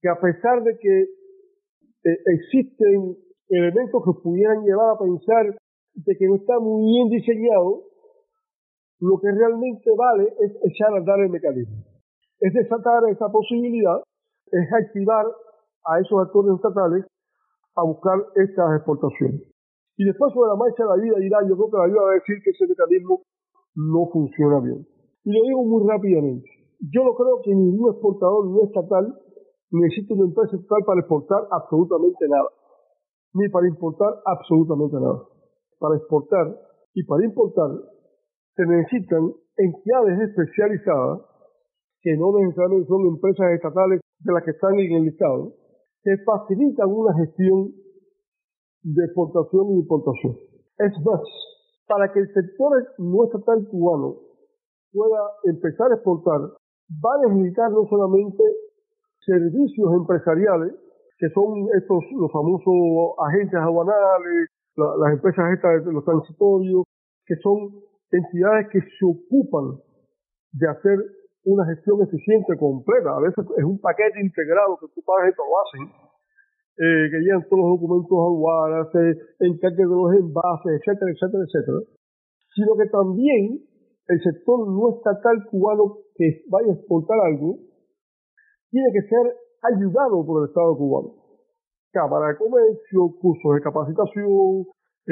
que 0.00 0.08
a 0.08 0.18
pesar 0.18 0.62
de 0.62 0.76
que 0.78 1.02
eh, 1.02 2.18
existen 2.26 3.16
elementos 3.48 4.02
que 4.04 4.22
pudieran 4.22 4.64
llevar 4.64 4.94
a 4.94 4.98
pensar 4.98 5.56
de 5.94 6.16
que 6.16 6.26
no 6.26 6.36
está 6.36 6.58
muy 6.58 6.84
bien 6.86 7.08
diseñado, 7.08 7.82
lo 9.00 9.18
que 9.18 9.32
realmente 9.32 9.90
vale 9.96 10.28
es 10.40 10.52
echar 10.64 10.92
a 10.92 10.98
andar 10.98 11.20
el 11.20 11.30
mecanismo. 11.30 11.84
Es 12.38 12.52
desatar 12.52 13.02
esa 13.10 13.28
posibilidad, 13.28 14.00
es 14.52 14.72
activar 14.72 15.26
a 15.84 16.00
esos 16.00 16.20
actores 16.20 16.54
estatales 16.56 17.06
a 17.76 17.82
buscar 17.84 18.18
estas 18.36 18.76
exportaciones. 18.76 19.40
Y 19.96 20.04
después 20.04 20.32
sobre 20.32 20.48
la 20.48 20.56
marcha 20.56 20.84
la 20.84 20.96
vida 20.96 21.16
dirá, 21.18 21.38
yo 21.48 21.56
creo 21.56 21.70
que 21.70 21.76
la 21.76 21.86
vida 21.86 22.02
va 22.02 22.10
a 22.12 22.20
decir 22.20 22.36
que 22.44 22.50
ese 22.50 22.66
mecanismo 22.66 23.22
no 23.74 24.08
funciona 24.12 24.60
bien. 24.60 24.86
Y 25.24 25.32
lo 25.32 25.40
digo 25.44 25.64
muy 25.64 25.88
rápidamente. 25.88 26.48
Yo 26.80 27.04
no 27.04 27.14
creo 27.14 27.40
que 27.44 27.54
ningún 27.54 27.92
exportador 27.92 28.48
no 28.48 28.64
estatal 28.64 29.16
necesite 29.70 30.14
una 30.14 30.24
empresa 30.24 30.56
estatal 30.56 30.84
para 30.84 31.00
exportar 31.00 31.40
absolutamente 31.50 32.28
nada. 32.28 32.48
Ni 33.34 33.48
para 33.48 33.68
importar 33.68 34.20
absolutamente 34.24 34.96
nada. 34.96 35.20
Para 35.78 35.96
exportar 35.96 36.56
y 36.94 37.04
para 37.04 37.24
importar 37.24 37.70
se 38.56 38.66
necesitan 38.66 39.32
entidades 39.56 40.20
especializadas 40.28 41.20
que 42.02 42.16
no 42.16 42.32
necesariamente 42.38 42.88
son 42.88 43.06
empresas 43.06 43.52
estatales 43.52 44.00
de 44.20 44.32
las 44.32 44.44
que 44.44 44.52
están 44.52 44.78
en 44.78 44.92
el 44.92 45.08
Estado, 45.08 45.52
que 46.02 46.16
facilitan 46.24 46.88
una 46.88 47.14
gestión 47.14 47.72
de 48.82 49.04
exportación 49.04 49.70
y 49.70 49.80
importación. 49.80 50.36
Es 50.78 50.92
más, 51.04 51.20
para 51.86 52.10
que 52.12 52.20
el 52.20 52.32
sector 52.32 52.72
no 52.98 53.24
estatal 53.24 53.68
cubano 53.68 54.16
pueda 54.92 55.20
empezar 55.44 55.92
a 55.92 55.94
exportar, 55.94 56.40
va 56.40 57.14
a 57.14 57.28
necesitar 57.28 57.70
no 57.70 57.86
solamente 57.88 58.42
servicios 59.24 59.92
empresariales, 59.94 60.74
que 61.18 61.28
son 61.30 61.68
estos 61.76 62.02
los 62.16 62.32
famosos 62.32 63.14
agentes 63.28 63.60
aduanales, 63.60 64.48
la, 64.76 64.96
las 64.96 65.12
empresas 65.12 65.52
estas 65.52 65.84
de 65.84 65.92
los 65.92 66.04
transitorios, 66.04 66.84
que 67.26 67.36
son 67.42 67.89
entidades 68.10 68.68
que 68.72 68.80
se 68.80 69.04
ocupan 69.06 69.78
de 70.52 70.68
hacer 70.68 70.98
una 71.44 71.64
gestión 71.66 72.02
eficiente 72.02 72.56
completa. 72.58 73.16
A 73.16 73.20
veces 73.20 73.44
es 73.56 73.64
un 73.64 73.80
paquete 73.80 74.20
integrado 74.20 74.76
que 74.78 74.86
tú 74.94 75.00
pagas 75.02 75.30
y 75.30 75.36
te 75.36 75.42
lo 75.42 75.54
hacen, 75.62 75.82
eh, 76.78 77.06
que 77.10 77.18
llevan 77.22 77.48
todos 77.48 77.62
los 77.62 77.80
documentos 77.80 78.18
aduanas, 78.18 78.88
se 78.92 79.46
encargan 79.46 79.88
de 79.88 79.96
los 79.96 80.12
envases, 80.14 80.80
etcétera, 80.80 81.10
etcétera, 81.12 81.42
etcétera. 81.44 81.80
Sino 82.54 82.76
que 82.76 82.86
también 82.90 83.62
el 84.10 84.18
sector 84.22 84.66
no 84.66 84.96
estatal 84.96 85.46
cubano 85.50 86.02
que 86.16 86.42
vaya 86.50 86.72
a 86.72 86.74
exportar 86.74 87.18
algo 87.20 87.58
tiene 88.70 88.90
que 88.92 89.02
ser 89.08 89.34
ayudado 89.62 90.24
por 90.24 90.42
el 90.42 90.48
Estado 90.48 90.76
cubano. 90.76 91.14
Cámara 91.92 92.28
de 92.28 92.38
Comercio, 92.38 93.14
cursos 93.20 93.54
de 93.54 93.60
capacitación, 93.62 94.66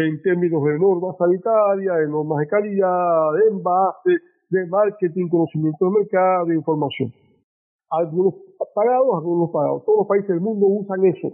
en 0.07 0.23
términos 0.23 0.62
de 0.65 0.79
normas 0.79 1.16
sanitarias, 1.19 1.99
de 1.99 2.09
normas 2.09 2.39
de 2.39 2.47
calidad, 2.47 3.33
de 3.35 3.51
envase, 3.51 4.23
de 4.51 4.66
marketing, 4.66 5.29
conocimiento 5.29 5.87
de 5.87 5.91
mercado, 5.91 6.47
de 6.47 6.55
información. 6.55 7.12
Algunos 7.91 8.35
pagados, 8.75 9.15
algunos 9.15 9.51
pagados. 9.51 9.85
Todos 9.85 9.99
los 9.99 10.07
países 10.07 10.29
del 10.29 10.41
mundo 10.41 10.66
usan 10.66 11.05
eso. 11.05 11.29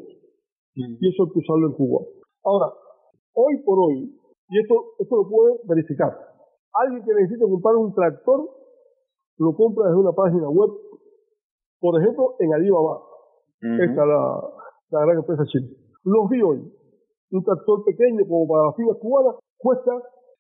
Y 0.74 1.09
eso 1.09 1.24
hay 1.24 1.31
que 1.32 1.39
usarlo 1.39 1.69
en 1.69 1.74
Cuba. 1.74 2.01
Ahora, 2.45 2.73
hoy 3.35 3.62
por 3.65 3.78
hoy, 3.78 4.19
y 4.49 4.61
esto, 4.61 4.74
esto 4.99 5.16
lo 5.16 5.28
puede 5.28 5.61
verificar, 5.65 6.12
alguien 6.74 7.05
que 7.05 7.15
necesita 7.15 7.47
comprar 7.47 7.77
un 7.77 7.95
tractor, 7.95 8.49
lo 9.39 9.55
compra 9.55 9.86
desde 9.86 10.01
una 10.01 10.12
página 10.12 10.49
web, 10.49 10.70
por 11.81 12.01
ejemplo, 12.01 12.35
en 12.39 12.55
Alibaba. 12.55 13.03
Esta 13.61 13.85
es 13.85 13.97
la, 13.97 14.41
la 14.91 15.01
gran 15.07 15.19
empresa 15.19 15.45
china. 15.47 15.69
Los 16.05 16.28
vi 16.28 16.43
hoy. 16.43 16.74
Un 17.35 17.43
tractor 17.43 17.82
pequeño 17.85 18.23
como 18.31 18.47
para 18.47 18.70
las 18.70 18.77
filas 18.77 18.97
cubanas 19.02 19.35
cuesta 19.59 19.90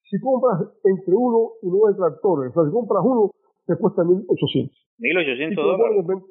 si 0.06 0.20
compras 0.20 0.62
entre 0.84 1.14
uno 1.14 1.58
y 1.62 1.68
nueve 1.68 1.96
tractores, 1.96 2.50
o 2.50 2.54
sea, 2.54 2.64
si 2.64 2.70
compras 2.70 3.02
uno, 3.02 3.30
te 3.66 3.74
cuesta 3.76 4.02
1.800. 4.02 4.70
1.800 5.00 5.56
dólares. 5.56 6.22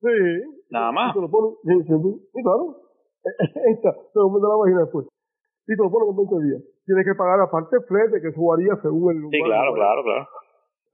Sí. 0.00 0.16
Nada 0.70 0.90
más. 0.90 1.12
Y 1.12 1.14
te 1.14 1.20
lo 1.20 1.30
ponen, 1.30 1.52
sí, 1.62 2.42
claro. 2.42 2.80
Esta, 3.70 3.92
te 3.92 4.18
lo 4.18 4.28
mando 4.30 4.48
la 4.48 4.58
página 4.58 4.80
después. 4.82 5.06
Y 5.68 5.76
te 5.76 5.82
lo 5.82 5.90
ponen 5.90 6.08
con 6.08 6.28
20 6.28 6.46
días. 6.48 6.62
tienes 6.84 7.04
que 7.04 7.14
pagar 7.14 7.40
aparte 7.40 7.76
el 7.76 7.84
flete, 7.84 8.20
que 8.20 8.28
eso 8.28 8.42
varía 8.42 8.74
según 8.82 9.12
el 9.12 9.18
lugar. 9.22 9.38
Sí, 9.38 9.44
claro, 9.44 9.72
claro, 9.74 10.02
claro. 10.02 10.24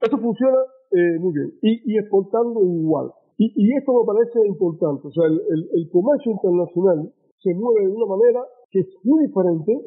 Eso 0.01 0.17
funciona 0.17 0.59
eh, 0.91 1.17
muy 1.19 1.33
bien. 1.33 1.49
Y, 1.61 1.95
y 1.95 1.97
exportando 1.97 2.61
igual. 2.63 3.11
Y, 3.37 3.51
y 3.55 3.75
esto 3.75 3.91
me 3.97 4.05
parece 4.05 4.47
importante. 4.47 5.07
O 5.07 5.11
sea, 5.11 5.25
el, 5.25 5.39
el, 5.39 5.61
el 5.73 5.89
comercio 5.91 6.31
internacional 6.31 7.11
se 7.39 7.53
mueve 7.55 7.87
de 7.87 7.91
una 7.95 8.05
manera 8.05 8.43
que 8.71 8.79
es 8.79 8.87
muy 9.03 9.27
diferente, 9.27 9.77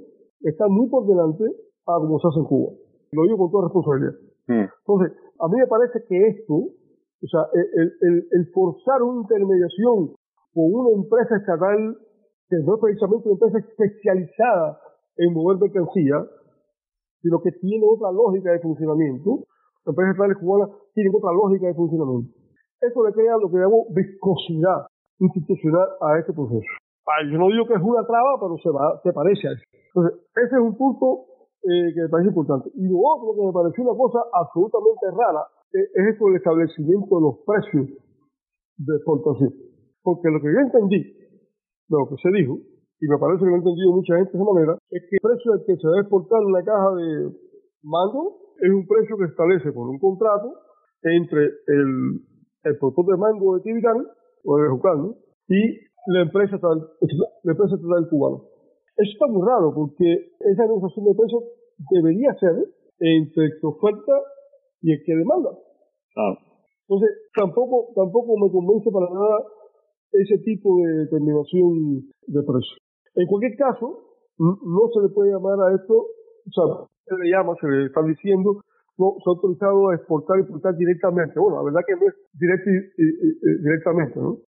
está 0.42 0.68
muy 0.68 0.88
por 0.88 1.06
delante 1.06 1.44
a 1.86 1.98
como 1.98 2.18
se 2.20 2.28
hace 2.28 2.40
en 2.40 2.46
Cuba. 2.46 2.72
Lo 3.12 3.22
digo 3.24 3.38
con 3.38 3.50
toda 3.50 3.64
responsabilidad. 3.64 4.14
Entonces, 4.48 5.16
a 5.40 5.48
mí 5.48 5.56
me 5.58 5.66
parece 5.66 6.04
que 6.06 6.28
esto, 6.28 6.54
o 6.54 7.28
sea, 7.30 7.48
el, 7.52 7.92
el, 8.00 8.28
el 8.30 8.46
forzar 8.52 9.02
una 9.02 9.22
intermediación 9.22 10.14
con 10.52 10.64
una 10.70 10.90
empresa 10.90 11.36
estatal 11.36 11.96
que 12.48 12.56
no 12.62 12.74
es 12.74 12.80
precisamente 12.80 13.28
una 13.28 13.38
empresa 13.40 13.58
especializada 13.58 14.78
en 15.16 15.32
mover 15.32 15.58
mercancía, 15.58 16.26
sino 17.22 17.40
que 17.40 17.52
tiene 17.52 17.84
otra 17.88 18.12
lógica 18.12 18.52
de 18.52 18.60
funcionamiento. 18.60 19.44
Las 19.84 19.92
empresas 19.92 20.12
estatales 20.12 20.38
cubanas 20.38 20.68
tienen 20.94 21.12
otra 21.14 21.32
lógica 21.32 21.66
de 21.66 21.74
funcionamiento. 21.74 22.36
Eso 22.80 23.06
le 23.06 23.12
crea 23.12 23.36
lo 23.38 23.50
que 23.50 23.56
llamo 23.56 23.86
viscosidad 23.90 24.86
institucional 25.18 25.88
a 26.00 26.18
este 26.18 26.32
proceso. 26.32 26.68
Yo 27.30 27.38
no 27.38 27.48
digo 27.48 27.66
que 27.66 27.74
es 27.74 27.84
una 27.84 28.06
traba, 28.06 28.40
pero 28.40 28.56
se, 28.58 28.70
va, 28.70 29.00
se 29.02 29.12
parece 29.12 29.48
a 29.48 29.52
eso. 29.52 29.64
Entonces, 29.92 30.24
ese 30.36 30.54
es 30.56 30.62
un 30.62 30.76
punto 30.76 31.26
eh, 31.62 31.92
que 31.94 32.00
me 32.02 32.08
parece 32.08 32.28
importante. 32.28 32.70
Y 32.74 32.88
lo 32.88 32.98
otro 33.00 33.36
que 33.36 33.46
me 33.46 33.52
pareció 33.52 33.84
una 33.84 33.96
cosa 33.96 34.20
absolutamente 34.32 35.06
rara 35.12 35.44
eh, 35.72 35.88
es 35.94 36.04
esto 36.12 36.26
del 36.26 36.36
establecimiento 36.36 37.12
de 37.12 37.22
los 37.22 37.36
precios 37.44 37.86
de 38.78 38.92
exportación. 38.96 39.52
Porque 40.02 40.28
lo 40.28 40.40
que 40.40 40.52
yo 40.52 40.60
entendí, 40.60 41.00
de 41.04 41.94
lo 41.96 42.08
que 42.08 42.16
se 42.20 42.30
dijo, 42.36 42.58
y 43.00 43.08
me 43.08 43.18
parece 43.18 43.44
que 43.44 43.50
lo 43.50 43.56
ha 43.56 43.62
entendido 43.64 43.92
mucha 43.92 44.16
gente 44.16 44.32
de 44.32 44.38
esa 44.38 44.52
manera, 44.52 44.72
es 44.90 45.02
que 45.08 45.16
el 45.16 45.24
precio 45.24 45.52
al 45.52 45.64
que 45.64 45.76
se 45.76 45.88
debe 45.88 46.00
exportar 46.00 46.40
una 46.40 46.62
caja 46.64 46.90
de 46.96 47.08
mango 47.82 48.44
es 48.60 48.70
un 48.72 48.86
precio 48.86 49.16
que 49.18 49.28
establece 49.28 49.72
por 49.72 49.88
un 49.88 49.98
contrato 49.98 50.52
entre 51.02 51.52
el, 51.68 52.76
productor 52.78 53.06
de 53.12 53.16
mango 53.20 53.56
de 53.56 53.62
Tibirán, 53.62 54.06
o 54.44 54.56
de 54.56 54.68
Jucal, 54.68 54.98
¿no? 54.98 55.14
y 55.48 55.80
la 56.06 56.20
empresa 56.22 56.56
estatal, 56.56 56.78
la 57.42 57.52
empresa 57.52 57.74
estatal 57.76 58.08
cubana. 58.10 58.38
Eso 58.96 59.10
está 59.12 59.26
muy 59.26 59.42
raro 59.46 59.74
porque 59.74 60.06
esa 60.40 60.66
negociación 60.66 61.04
de 61.06 61.14
precios 61.14 61.42
debería 61.90 62.34
ser 62.38 62.54
entre 63.00 63.44
el 63.46 63.52
que 63.60 63.66
oferta 63.66 64.12
y 64.82 64.92
el 64.92 65.02
que 65.04 65.16
demanda. 65.16 65.50
Entonces, 66.86 67.10
tampoco, 67.34 67.88
tampoco 67.96 68.36
me 68.38 68.50
convence 68.52 68.90
para 68.92 69.08
nada 69.10 69.38
ese 70.12 70.38
tipo 70.44 70.76
de 70.78 71.08
determinación 71.08 72.06
de 72.28 72.42
precio. 72.42 72.76
En 73.16 73.26
cualquier 73.26 73.56
caso, 73.56 74.14
no 74.38 74.82
se 74.92 75.00
le 75.02 75.08
puede 75.08 75.32
llamar 75.32 75.58
a 75.58 75.74
esto, 75.74 75.94
o 75.94 76.50
sea, 76.52 76.86
se 77.06 77.14
le 77.18 77.30
llama, 77.30 77.54
se 77.60 77.66
le 77.66 77.86
está 77.86 78.02
diciendo, 78.02 78.60
no, 78.98 79.14
se 79.18 79.26
ha 79.26 79.32
autorizado 79.34 79.88
a 79.88 79.94
exportar 79.96 80.38
y 80.38 80.42
importar 80.42 80.76
directamente. 80.76 81.40
Bueno, 81.40 81.56
la 81.58 81.64
verdad 81.64 81.80
que 81.86 81.96
no 81.96 82.06
es 82.06 82.14
directo 82.38 82.70
y- 82.70 83.02
y- 83.02 83.16
y- 83.26 83.38
y- 83.42 83.62
directamente, 83.62 84.20
¿no? 84.20 84.38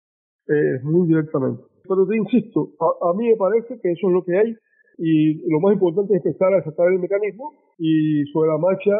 Eh, 0.49 0.81
muy 0.83 1.09
directamente. 1.09 1.63
Pero 1.89 2.07
te 2.07 2.17
insisto, 2.17 2.71
a, 2.81 3.11
a 3.11 3.15
mí 3.15 3.29
me 3.29 3.37
parece 3.37 3.81
que 3.81 3.93
eso 3.93 4.09
es 4.09 4.13
lo 4.13 4.25
que 4.25 4.37
hay 4.37 4.55
y 4.99 5.51
lo 5.51 5.61
más 5.61 5.75
importante 5.75 6.17
es 6.17 6.25
empezar 6.25 6.55
a 6.55 6.59
aceptar 6.59 6.89
el 6.89 6.99
mecanismo 6.99 7.53
y 7.79 8.25
sobre 8.33 8.51
la 8.51 8.59
marcha 8.59 8.93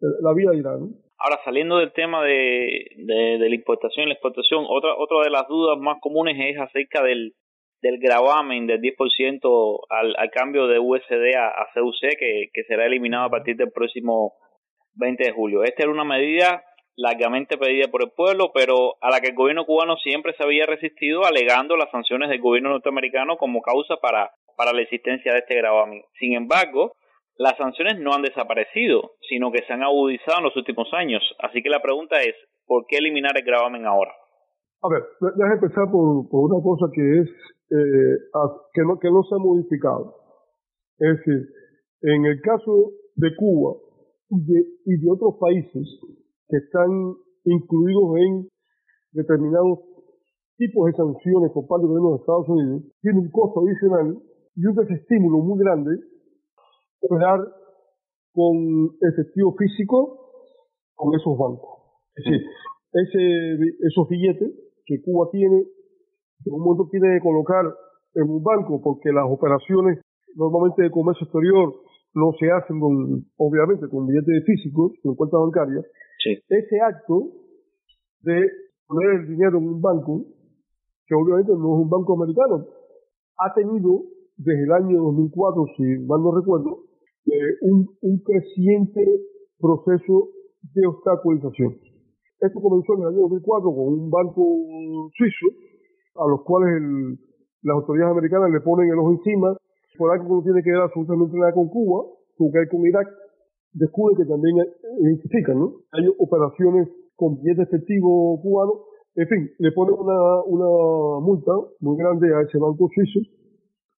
eh, 0.00 0.06
la 0.22 0.32
vida 0.32 0.52
dirá, 0.52 0.76
¿no? 0.76 0.88
Ahora, 1.18 1.40
saliendo 1.44 1.78
del 1.78 1.92
tema 1.92 2.22
de, 2.22 2.90
de, 2.96 3.38
de 3.38 3.48
la 3.48 3.54
importación 3.54 4.04
y 4.04 4.08
la 4.08 4.14
exportación, 4.14 4.64
otra, 4.68 4.94
otra 4.96 5.22
de 5.24 5.30
las 5.30 5.48
dudas 5.48 5.78
más 5.78 5.96
comunes 6.00 6.36
es 6.38 6.60
acerca 6.60 7.02
del, 7.02 7.32
del 7.80 7.98
gravamen 7.98 8.66
del 8.66 8.80
10% 8.80 9.80
al, 9.88 10.14
al 10.16 10.30
cambio 10.30 10.66
de 10.66 10.78
USD 10.78 11.34
a, 11.38 11.48
a 11.48 11.68
CUC, 11.72 12.18
que, 12.18 12.48
que 12.52 12.64
será 12.64 12.84
eliminado 12.84 13.24
a 13.24 13.30
partir 13.30 13.56
del 13.56 13.72
próximo 13.72 14.34
20 14.96 15.24
de 15.24 15.32
julio. 15.32 15.64
Esta 15.64 15.84
era 15.84 15.92
una 15.92 16.04
medida 16.04 16.62
largamente 16.96 17.58
pedida 17.58 17.88
por 17.88 18.02
el 18.02 18.10
pueblo, 18.10 18.50
pero 18.54 18.94
a 19.00 19.10
la 19.10 19.20
que 19.20 19.28
el 19.28 19.36
gobierno 19.36 19.66
cubano 19.66 19.96
siempre 19.96 20.34
se 20.36 20.42
había 20.42 20.66
resistido, 20.66 21.24
alegando 21.24 21.76
las 21.76 21.90
sanciones 21.90 22.30
del 22.30 22.40
gobierno 22.40 22.70
norteamericano 22.70 23.36
como 23.36 23.60
causa 23.60 23.96
para, 24.00 24.30
para 24.56 24.72
la 24.72 24.82
existencia 24.82 25.32
de 25.32 25.40
este 25.40 25.56
gravamen. 25.56 26.02
Sin 26.18 26.34
embargo, 26.34 26.92
las 27.38 27.56
sanciones 27.58 28.00
no 28.00 28.14
han 28.14 28.22
desaparecido, 28.22 29.12
sino 29.28 29.52
que 29.52 29.62
se 29.66 29.72
han 29.72 29.82
agudizado 29.82 30.38
en 30.38 30.44
los 30.44 30.56
últimos 30.56 30.88
años. 30.94 31.22
Así 31.38 31.62
que 31.62 31.68
la 31.68 31.82
pregunta 31.82 32.16
es, 32.22 32.34
¿por 32.66 32.86
qué 32.88 32.96
eliminar 32.96 33.36
el 33.36 33.44
gravamen 33.44 33.84
ahora? 33.84 34.12
A 34.82 34.88
ver, 34.88 35.02
déjame 35.20 35.54
empezar 35.54 35.84
por, 35.90 36.28
por 36.30 36.50
una 36.50 36.62
cosa 36.62 36.86
que 36.94 37.20
es 37.20 37.28
eh, 37.70 38.16
que, 38.72 38.82
no, 38.82 38.98
que 38.98 39.10
no 39.10 39.22
se 39.24 39.34
ha 39.34 39.38
modificado. 39.38 40.14
Es 40.98 41.18
decir, 41.18 41.48
en 42.02 42.24
el 42.24 42.40
caso 42.40 42.92
de 43.16 43.34
Cuba 43.36 43.76
y 44.30 44.40
de, 44.40 44.60
y 44.86 44.96
de 45.00 45.10
otros 45.10 45.36
países 45.40 46.00
que 46.48 46.56
están 46.56 46.90
incluidos 47.44 48.16
en 48.16 48.48
determinados 49.12 49.78
tipos 50.56 50.86
de 50.86 50.92
sanciones 50.92 51.50
por 51.52 51.66
parte 51.66 51.86
del 51.86 51.98
gobierno 51.98 52.16
de 52.16 52.20
Estados 52.20 52.48
Unidos, 52.48 52.82
tiene 53.02 53.18
un 53.20 53.30
costo 53.30 53.60
adicional 53.60 54.18
y 54.56 54.66
un 54.66 54.74
desestímulo 54.74 55.38
muy 55.38 55.58
grande 55.58 55.90
operar 57.00 57.40
con 58.32 58.90
efectivo 59.00 59.54
físico 59.56 60.18
con 60.94 61.14
esos 61.14 61.36
bancos. 61.36 61.76
Es 62.16 62.24
decir, 62.24 62.46
ese, 62.92 63.76
esos 63.80 64.08
billetes 64.08 64.50
que 64.86 65.02
Cuba 65.02 65.28
tiene, 65.30 65.66
en 66.44 66.52
un 66.52 66.60
momento 66.60 66.88
tiene 66.90 67.16
que 67.16 67.22
colocar 67.22 67.64
en 68.14 68.30
un 68.30 68.42
banco 68.42 68.80
porque 68.82 69.12
las 69.12 69.24
operaciones 69.28 70.00
normalmente 70.34 70.82
de 70.82 70.90
comercio 70.90 71.24
exterior 71.24 71.74
no 72.14 72.32
se 72.38 72.50
hacen 72.50 72.80
con, 72.80 73.24
obviamente, 73.36 73.88
con 73.88 74.06
billetes 74.06 74.44
físicos, 74.46 74.92
con 75.02 75.16
cuentas 75.16 75.40
bancarias. 75.40 75.84
Ese 76.48 76.80
acto 76.80 77.30
de 78.22 78.50
poner 78.86 79.10
el 79.20 79.28
dinero 79.28 79.58
en 79.58 79.68
un 79.68 79.80
banco, 79.80 80.24
que 81.06 81.14
obviamente 81.14 81.52
no 81.52 81.76
es 81.76 81.82
un 81.84 81.90
banco 81.90 82.14
americano, 82.14 82.66
ha 83.38 83.54
tenido 83.54 84.02
desde 84.36 84.64
el 84.64 84.72
año 84.72 85.02
2004, 85.02 85.64
si 85.76 85.82
mal 86.06 86.22
no 86.22 86.34
recuerdo, 86.36 86.78
eh, 87.26 87.52
un, 87.62 87.86
un 88.02 88.18
creciente 88.22 89.04
proceso 89.58 90.28
de 90.74 90.86
obstaculización. 90.86 91.76
Esto 92.40 92.60
comenzó 92.60 92.94
en 92.94 93.02
el 93.02 93.08
año 93.08 93.20
2004 93.30 93.70
con 93.70 93.88
un 93.88 94.10
banco 94.10 94.42
suizo, 95.16 95.46
a 96.16 96.28
los 96.28 96.42
cuales 96.42 96.76
el- 96.82 97.18
las 97.62 97.74
autoridades 97.76 98.12
americanas 98.12 98.50
le 98.50 98.60
ponen 98.60 98.90
el 98.90 98.98
ojo 98.98 99.12
encima, 99.12 99.56
por 99.98 100.12
algo 100.12 100.24
que 100.26 100.34
no 100.34 100.42
tiene 100.42 100.62
que 100.62 100.70
ver 100.70 100.82
absolutamente 100.82 101.36
nada 101.38 101.52
con 101.54 101.68
Cuba, 101.68 102.04
con 102.36 102.48
hay 102.56 102.68
con 102.68 102.86
Irak, 102.86 103.08
descubren 103.76 104.16
que 104.16 104.24
también 104.24 104.56
identifican, 105.00 105.58
¿no? 105.58 105.74
Hay 105.92 106.08
operaciones 106.18 106.88
con 107.14 107.36
billete 107.36 107.62
efectivo 107.62 108.40
cubano, 108.42 108.72
en 109.14 109.28
fin, 109.28 109.50
le 109.58 109.72
ponen 109.72 109.94
una, 109.98 110.42
una 110.44 111.20
multa 111.24 111.52
muy 111.80 111.96
grande 111.96 112.34
a 112.34 112.42
ese 112.42 112.58
banco 112.58 112.88
suizo. 112.94 113.20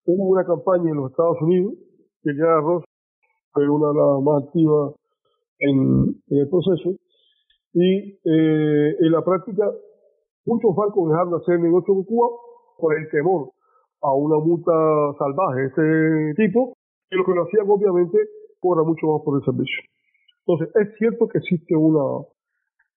Hubo 0.06 0.28
una 0.30 0.44
campaña 0.44 0.90
en 0.90 0.96
los 0.96 1.10
Estados 1.10 1.38
Unidos, 1.42 1.74
que 2.22 2.30
ya 2.36 2.60
Ross 2.60 2.84
fue 3.52 3.68
una 3.68 3.88
de 3.88 3.94
las 3.94 4.22
más 4.22 4.44
activas 4.44 4.94
en, 5.58 6.22
en 6.28 6.38
el 6.38 6.48
proceso, 6.48 6.90
y 7.74 8.18
eh, 8.24 8.96
en 9.00 9.12
la 9.12 9.24
práctica 9.24 9.70
muchos 10.46 10.74
bancos 10.74 11.10
dejaron 11.10 11.30
de 11.30 11.36
hacer 11.36 11.60
negocio 11.60 11.94
con 11.94 12.04
Cuba 12.04 12.28
por 12.78 12.96
el 12.96 13.08
temor 13.10 13.50
a 14.00 14.14
una 14.14 14.38
multa 14.38 14.72
salvaje 15.18 15.60
de 15.60 15.66
ese 15.66 16.34
tipo, 16.42 16.74
y 17.10 17.16
lo 17.16 17.24
que 17.24 17.34
lo 17.34 17.42
hacían 17.42 17.68
obviamente 17.68 18.18
cobra 18.60 18.84
mucho 18.84 19.06
más 19.06 19.22
por 19.24 19.38
el 19.38 19.44
servicio. 19.44 19.80
Entonces, 20.46 20.74
es 20.76 20.98
cierto 20.98 21.28
que 21.28 21.38
existe 21.38 21.76
una... 21.76 22.24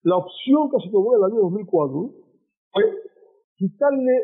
La 0.02 0.16
opción 0.16 0.70
que 0.70 0.82
se 0.84 0.90
tomó 0.90 1.14
en 1.14 1.18
el 1.20 1.24
año 1.30 1.40
2004 1.42 2.10
fue 2.72 2.82
quitarle 3.56 4.16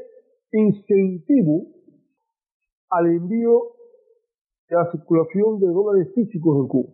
incentivo 0.52 1.66
al 2.90 3.06
envío 3.06 3.62
de 4.68 4.76
la 4.76 4.90
circulación 4.90 5.60
de 5.60 5.66
dólares 5.68 6.12
físicos 6.14 6.56
en 6.58 6.68
Cuba. 6.68 6.88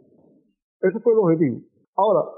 Ese 0.83 1.01
fue 1.01 1.13
el 1.15 1.19
objetivo. 1.21 1.61
Ahora, 1.97 2.29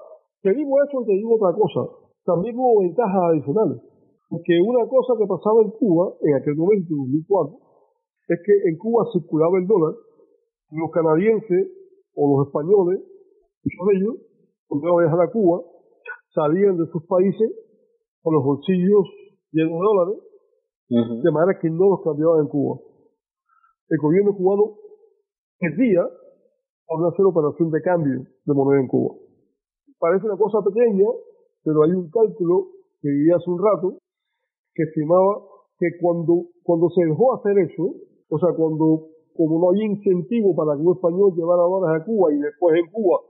te 0.43 0.55
digo 0.55 0.71
eso 0.85 1.03
y 1.03 1.07
te 1.07 1.13
digo 1.13 1.35
otra 1.35 1.53
cosa. 1.59 1.81
También 2.25 2.57
hubo 2.57 2.81
ventajas 2.81 3.23
adicionales. 3.33 3.83
Porque 4.29 4.59
una 4.61 4.87
cosa 4.89 5.15
que 5.19 5.27
pasaba 5.27 5.63
en 5.63 5.71
Cuba, 5.71 6.15
en 6.21 6.35
aquel 6.35 6.57
momento, 6.57 6.87
en 6.91 6.99
2004, 7.27 7.59
es 8.29 8.39
que 8.45 8.69
en 8.69 8.77
Cuba 8.79 9.07
circulaba 9.13 9.59
el 9.59 9.67
dólar, 9.67 9.95
los 10.73 10.91
canadienses 10.91 11.69
o 12.17 12.39
los 12.39 12.47
españoles, 12.49 13.01
muchos 13.63 13.87
de 13.87 13.97
ellos, 13.97 14.15
cuando 14.67 14.89
iban 14.89 14.99
a 14.99 15.03
viajar 15.07 15.21
a 15.29 15.33
Cuba, 15.33 15.63
salían 16.35 16.77
de 16.77 16.87
sus 16.91 17.05
países 17.07 17.53
con 18.23 18.35
los 18.35 18.43
bolsillos 18.43 19.05
llenos 19.53 19.79
de 19.79 19.85
dólares, 19.85 20.19
de 20.89 21.31
manera 21.31 21.59
que 21.61 21.71
no 21.71 21.91
los 21.91 22.03
cambiaban 22.03 22.41
en 22.41 22.49
Cuba. 22.49 22.81
El 23.89 23.99
gobierno 23.99 24.35
cubano 24.35 24.75
perdía 25.59 26.03
por 26.87 27.07
hacer 27.07 27.25
operación 27.25 27.71
de 27.71 27.83
cambio 27.83 28.21
de 28.45 28.55
moneda 28.55 28.81
en 28.81 28.89
Cuba. 28.89 29.15
Parece 29.99 30.27
una 30.27 30.37
cosa 30.37 30.59
pequeña, 30.63 31.09
pero 31.63 31.83
hay 31.85 31.93
un 31.93 32.11
cálculo 32.11 32.69
que 33.01 33.09
viví 33.09 33.31
hace 33.31 33.51
un 33.51 33.63
rato 33.63 33.99
que 34.75 34.83
estimaba 34.83 35.43
que 35.79 35.89
cuando, 36.01 36.47
cuando 36.63 36.89
se 36.91 37.05
dejó 37.05 37.35
hacer 37.35 37.59
eso, 37.59 37.95
o 38.29 38.39
sea, 38.39 38.55
cuando 38.57 39.09
como 39.37 39.61
no 39.61 39.71
había 39.71 39.87
incentivo 39.87 40.55
para 40.55 40.77
que 40.77 40.83
un 40.83 40.95
español 40.95 41.33
llevara 41.37 41.63
dólares 41.63 42.03
a 42.03 42.05
Cuba 42.05 42.33
y 42.33 42.39
después 42.39 42.77
en 42.77 42.91
Cuba 42.91 43.21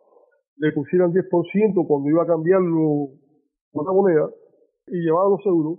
le 0.57 0.73
pusieran 0.73 1.13
10% 1.13 1.87
cuando 1.87 2.09
iba 2.09 2.23
a 2.23 2.27
cambiarlo 2.27 3.11
por 3.73 3.85
una 3.85 3.93
moneda 3.93 4.31
y 4.87 5.01
llevaba 5.03 5.31
los 5.31 5.45
euros, 5.45 5.79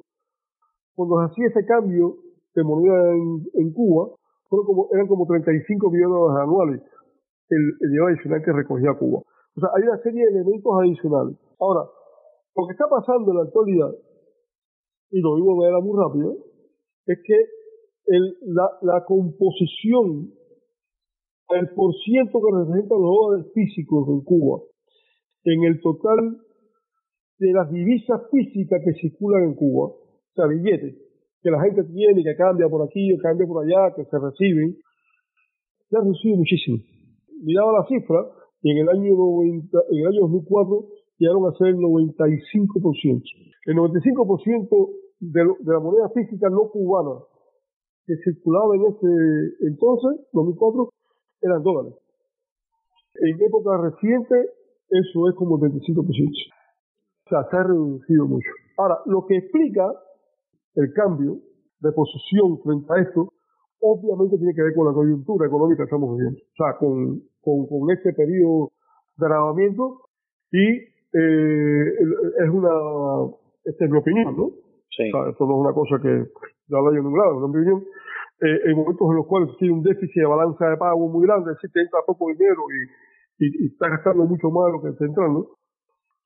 cuando 0.96 1.20
se 1.20 1.32
hacía 1.32 1.48
ese 1.48 1.66
cambio 1.66 2.18
de 2.54 2.64
moneda 2.64 3.14
en, 3.14 3.46
en 3.54 3.74
Cuba, 3.74 4.12
fueron 4.50 4.66
como, 4.66 4.88
eran 4.92 5.08
como 5.08 5.26
35 5.26 5.90
millones 5.90 6.14
de 6.14 6.20
dólares 6.20 6.44
anuales 6.44 6.82
el, 7.50 7.64
el 7.80 7.90
dinero 7.90 8.08
adicional 8.08 8.44
que 8.44 8.52
recogía 8.52 8.98
Cuba. 8.98 9.20
O 9.20 9.60
sea, 9.60 9.70
hay 9.76 9.84
una 9.84 9.98
serie 10.04 10.26
de 10.26 10.32
elementos 10.32 10.72
adicionales. 10.80 11.38
Ahora, 11.60 11.90
lo 12.56 12.68
que 12.68 12.74
está 12.74 12.86
pasando 12.90 13.32
en 13.32 13.38
la 13.38 13.44
actualidad, 13.44 13.92
y 15.10 15.22
lo 15.22 15.36
digo 15.36 15.54
de 15.54 15.58
manera 15.58 15.80
muy 15.80 15.96
rápida, 15.98 16.30
es 17.08 17.20
que 17.24 17.57
el, 18.08 18.36
la, 18.54 18.70
la 18.82 19.06
composición, 19.06 20.32
el 21.50 21.70
por 21.76 21.94
ciento 22.04 22.40
que 22.40 22.58
representan 22.58 23.00
los 23.02 23.12
dólares 23.16 23.52
físicos 23.54 24.08
en 24.10 24.22
Cuba, 24.24 24.62
en 25.46 25.64
el 25.64 25.80
total 25.82 26.38
de 27.40 27.52
las 27.54 27.72
divisas 27.72 28.22
físicas 28.32 28.82
que 28.84 28.94
circulan 29.00 29.44
en 29.44 29.56
Cuba, 29.56 29.88
o 29.90 30.32
sea, 30.36 30.48
billetes, 30.48 30.96
que 31.42 31.52
la 31.52 31.62
gente 31.62 31.84
tiene, 31.86 32.24
que 32.24 32.36
cambia 32.36 32.68
por 32.68 32.84
aquí, 32.84 33.10
que 33.16 33.18
cambia 33.22 33.48
por 33.48 33.64
allá, 33.64 33.94
que 33.96 34.04
se 34.06 34.18
reciben, 34.20 34.76
se 35.90 35.98
ha 35.98 36.02
reducido 36.02 36.36
muchísimo. 36.38 36.78
Miraba 37.44 37.80
la 37.80 37.86
cifra, 37.88 38.26
y 38.62 38.72
en 38.72 38.78
el 38.80 38.90
año 38.90 39.14
90, 39.16 39.78
en 39.92 40.00
el 40.00 40.08
año 40.08 40.22
2004 40.22 40.88
llegaron 41.20 41.46
a 41.46 41.56
ser 41.58 41.68
el 41.68 41.76
95%. 41.78 43.22
El 43.68 43.76
95% 43.76 44.90
de, 45.20 45.44
lo- 45.46 45.58
de 45.60 45.74
la 45.74 45.80
moneda 45.80 46.10
física 46.10 46.50
no 46.50 46.70
cubana 46.72 47.22
que 48.08 48.16
circulaba 48.24 48.74
en 48.76 48.86
ese 48.86 49.68
entonces, 49.68 50.26
2004, 50.32 50.90
eran 51.42 51.62
dólares. 51.62 51.94
En 53.16 53.36
época 53.42 53.78
reciente, 53.78 54.36
eso 54.90 55.30
es 55.30 55.36
como 55.36 55.58
el 55.58 55.72
25%. 55.74 55.98
O 56.00 57.30
sea, 57.30 57.44
se 57.52 57.58
ha 57.58 57.64
reducido 57.64 58.26
mucho. 58.26 58.50
Ahora, 58.78 59.00
lo 59.06 59.26
que 59.26 59.36
explica 59.36 59.92
el 60.76 60.94
cambio 60.94 61.40
de 61.82 61.92
posición 61.92 62.60
frente 62.64 62.94
a 62.94 63.02
esto, 63.02 63.34
obviamente 63.82 64.38
tiene 64.38 64.54
que 64.54 64.64
ver 64.64 64.74
con 64.74 64.88
la 64.88 64.94
coyuntura 64.94 65.48
económica 65.48 65.84
que 65.84 65.84
estamos 65.84 66.18
viviendo. 66.18 66.40
O 66.40 66.56
sea, 66.56 66.78
con, 66.78 67.22
con, 67.42 67.68
con 67.68 67.92
este 67.92 68.14
periodo 68.14 68.72
de 69.18 69.26
agravamiento 69.26 70.08
y 70.52 70.66
eh, 71.14 71.94
es 72.40 72.50
una, 72.50 72.72
esta 73.66 73.86
es 73.86 73.92
mi 73.92 73.98
opinión, 73.98 74.38
¿no? 74.38 74.44
O 74.44 74.92
sea, 74.96 75.30
esto 75.30 75.46
no 75.46 75.56
es 75.56 75.60
una 75.60 75.74
cosa 75.74 76.00
que 76.02 76.26
en 76.70 77.18
lado, 77.18 77.32
es 77.36 77.42
mi 77.42 77.50
opinión. 77.50 77.84
Eh, 78.40 78.60
en 78.70 78.76
momentos 78.78 79.08
en 79.10 79.16
los 79.18 79.26
cuales 79.26 79.50
tiene 79.58 79.74
un 79.74 79.82
déficit 79.82 80.22
de 80.22 80.28
balanza 80.28 80.70
de 80.70 80.78
pago 80.78 81.08
muy 81.10 81.26
grande, 81.26 81.52
es 81.52 81.58
decir, 81.58 81.72
te 81.74 81.82
entra 81.82 82.00
poco 82.06 82.30
dinero 82.30 82.62
y, 82.70 83.46
y, 83.46 83.64
y 83.64 83.66
estás 83.74 83.90
gastando 83.92 84.26
mucho 84.26 84.50
más 84.52 84.66
de 84.68 84.72
lo 84.74 84.82
que 84.82 84.90
está 84.90 85.06
entrando, 85.06 85.58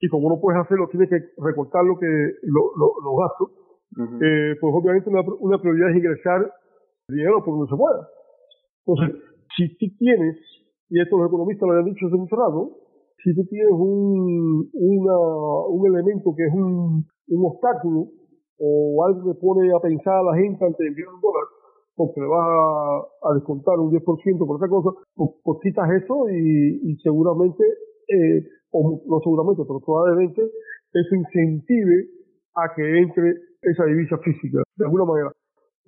y 0.01 0.09
como 0.09 0.27
no 0.27 0.41
puedes 0.41 0.59
hacerlo, 0.59 0.89
tienes 0.91 1.07
que 1.09 1.19
recortar 1.37 1.85
lo 1.85 1.97
que 1.97 2.07
lo- 2.07 2.71
lo- 2.75 2.95
los 2.99 3.15
gastos, 3.15 3.47
eh, 4.23 4.55
pues 4.59 4.71
obviamente 4.75 5.09
una, 5.09 5.21
una 5.39 5.59
prioridad 5.61 5.91
es 5.91 5.97
ingresar 5.97 6.51
dinero 7.07 7.43
por 7.45 7.55
donde 7.55 7.69
se 7.71 7.77
pueda. 7.77 8.07
Entonces, 8.85 9.23
si 9.55 9.77
tú 9.77 9.85
tienes, 9.97 10.35
y 10.89 10.99
esto 10.99 11.17
los 11.17 11.27
economistas 11.27 11.67
lo 11.69 11.75
han 11.79 11.85
dicho 11.85 12.05
desde 12.07 12.17
mucho 12.17 12.35
rato, 12.35 12.71
si 13.23 13.35
tú 13.35 13.45
tienes 13.47 13.71
un, 13.71 14.67
una, 14.73 15.17
un 15.69 15.85
elemento 15.87 16.33
que 16.35 16.43
es 16.47 16.53
un, 16.53 17.05
un 17.29 17.41
obstáculo 17.45 18.07
o 18.61 19.03
algo 19.03 19.33
que 19.33 19.39
pone 19.41 19.73
a 19.73 19.79
pensar 19.81 20.21
a 20.21 20.23
la 20.23 20.35
gente 20.37 20.63
ante 20.63 20.85
enviar 20.85 21.09
un 21.09 21.19
dólar, 21.19 21.45
porque 21.95 22.21
le 22.21 22.27
vas 22.27 22.45
a, 22.45 23.33
descontar 23.33 23.79
un 23.79 23.89
10% 23.89 24.45
por 24.45 24.57
esa 24.57 24.69
cosa, 24.69 24.89
pues, 25.15 25.29
pues 25.43 25.57
quitas 25.63 25.89
eso 25.91 26.29
y, 26.29 26.95
seguramente, 27.01 27.63
eh, 28.07 28.45
o 28.71 29.01
no 29.07 29.19
seguramente, 29.19 29.63
pero 29.65 29.79
probablemente, 29.81 30.41
eso 30.93 31.15
incentive 31.15 32.05
a 32.55 32.69
que 32.75 32.85
entre 33.01 33.33
esa 33.61 33.85
divisa 33.85 34.17
física, 34.19 34.61
de 34.77 34.85
alguna 34.85 35.05
manera. 35.05 35.31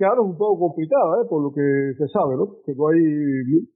Ahora 0.01 0.21
es 0.21 0.27
un 0.27 0.37
poco 0.37 0.67
complicada, 0.67 1.21
¿eh? 1.21 1.25
por 1.29 1.41
lo 1.43 1.53
que 1.53 1.93
se 1.97 2.07
sabe, 2.09 2.35
¿no? 2.35 2.57
Que 2.65 2.73
no 2.75 2.87
hay 2.89 2.99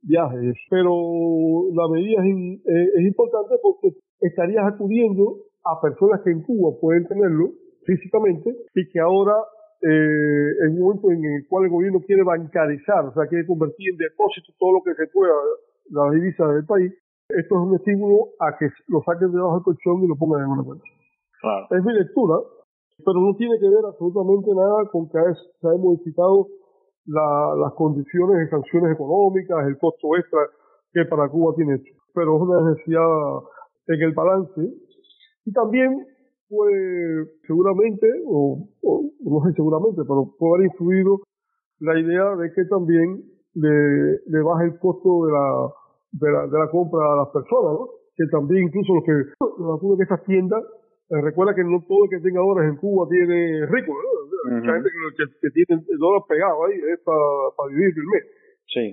viajes. 0.01 0.55
Pero 0.69 1.69
la 1.71 1.87
medida 1.87 2.19
es, 2.19 2.27
in- 2.27 2.61
eh, 2.65 2.89
es 2.99 3.05
importante 3.07 3.55
porque 3.61 3.95
estarías 4.19 4.65
acudiendo 4.67 5.45
a 5.63 5.79
personas 5.79 6.19
que 6.25 6.31
en 6.31 6.41
Cuba 6.43 6.75
pueden 6.81 7.07
tenerlo 7.07 7.51
físicamente 7.87 8.51
y 8.75 8.89
que 8.91 8.99
ahora, 8.99 9.33
eh, 9.81 10.49
en 10.67 10.75
un 10.75 10.79
momento 10.81 11.09
en 11.11 11.23
el 11.23 11.47
cual 11.47 11.65
el 11.65 11.71
gobierno 11.71 12.01
quiere 12.05 12.23
bancarizar, 12.23 13.05
o 13.05 13.13
sea, 13.13 13.25
quiere 13.27 13.47
convertir 13.47 13.91
en 13.91 13.97
depósito 13.97 14.51
todo 14.59 14.73
lo 14.77 14.81
que 14.83 14.93
se 14.93 15.07
pueda 15.07 15.33
la 15.89 16.11
divisa 16.11 16.45
del 16.51 16.65
país, 16.65 16.91
esto 17.29 17.55
es 17.55 17.61
un 17.61 17.75
estímulo 17.75 18.35
a 18.39 18.57
que 18.57 18.67
lo 18.89 18.99
saquen 19.07 19.31
debajo 19.31 19.55
del 19.55 19.63
colchón 19.63 20.03
y 20.03 20.07
lo 20.07 20.15
pongan 20.15 20.43
en 20.43 20.51
una 20.51 20.63
cuenta. 20.63 20.83
Es 21.71 21.83
mi 21.83 21.93
lectura, 21.93 22.35
pero 23.05 23.19
no 23.21 23.35
tiene 23.35 23.55
que 23.59 23.69
ver 23.69 23.83
absolutamente 23.87 24.51
nada 24.53 24.83
con 24.91 25.07
que 25.07 25.19
es- 25.31 25.43
se 25.61 25.67
hayan 25.67 25.81
modificado 25.81 26.47
la- 27.05 27.55
las 27.55 27.73
condiciones 27.73 28.37
de 28.39 28.49
sanciones 28.49 28.91
económicas, 28.91 29.65
el 29.67 29.77
costo 29.77 30.15
extra 30.17 30.39
que 30.91 31.05
para 31.05 31.29
Cuba 31.29 31.53
tiene 31.55 31.75
esto. 31.75 31.91
Pero 32.13 32.35
es 32.35 32.41
una 32.41 32.69
necesidad 32.71 33.07
en 33.87 34.01
el 34.01 34.13
balance. 34.13 34.61
Y 35.45 35.53
también 35.53 36.05
puede, 36.49 37.25
seguramente, 37.45 38.07
o, 38.25 38.67
o 38.83 39.01
no 39.23 39.37
sé 39.47 39.53
seguramente, 39.55 40.01
pero 40.07 40.33
puede 40.37 40.53
haber 40.55 40.65
influido 40.71 41.19
la 41.79 41.99
idea 41.99 42.35
de 42.35 42.51
que 42.53 42.65
también 42.65 43.23
le, 43.53 44.19
le 44.25 44.41
baje 44.43 44.65
el 44.65 44.79
costo 44.79 45.25
de 45.27 45.31
la, 45.33 45.47
de 46.11 46.31
la, 46.31 46.47
de 46.47 46.57
la 46.59 46.69
compra 46.71 47.13
a 47.13 47.15
las 47.17 47.29
personas, 47.29 47.73
¿no? 47.73 47.87
Que 48.15 48.25
también 48.31 48.63
incluso 48.65 48.95
los 48.95 49.03
que, 49.03 49.13
los 49.61 49.97
que 49.97 50.03
estas 50.03 50.23
tiendas, 50.25 50.63
eh, 51.09 51.21
recuerda 51.21 51.53
que 51.55 51.63
no 51.63 51.83
todo 51.87 52.05
el 52.05 52.09
que 52.09 52.19
tenga 52.19 52.41
dólares 52.41 52.71
en 52.73 52.77
Cuba 52.77 53.07
tiene 53.09 53.65
rico, 53.67 53.93
¿no? 53.93 54.09
Mucha 54.57 54.73
gente 54.73 54.89
que, 54.89 55.23
que- 55.41 55.49
tiene 55.51 55.81
el 55.89 55.97
dólar 55.99 56.21
pegado 56.27 56.65
ahí 56.65 56.77
es 56.93 56.99
para 57.03 57.19
vivir 57.69 57.91
el 57.95 58.07
mes. 58.07 58.23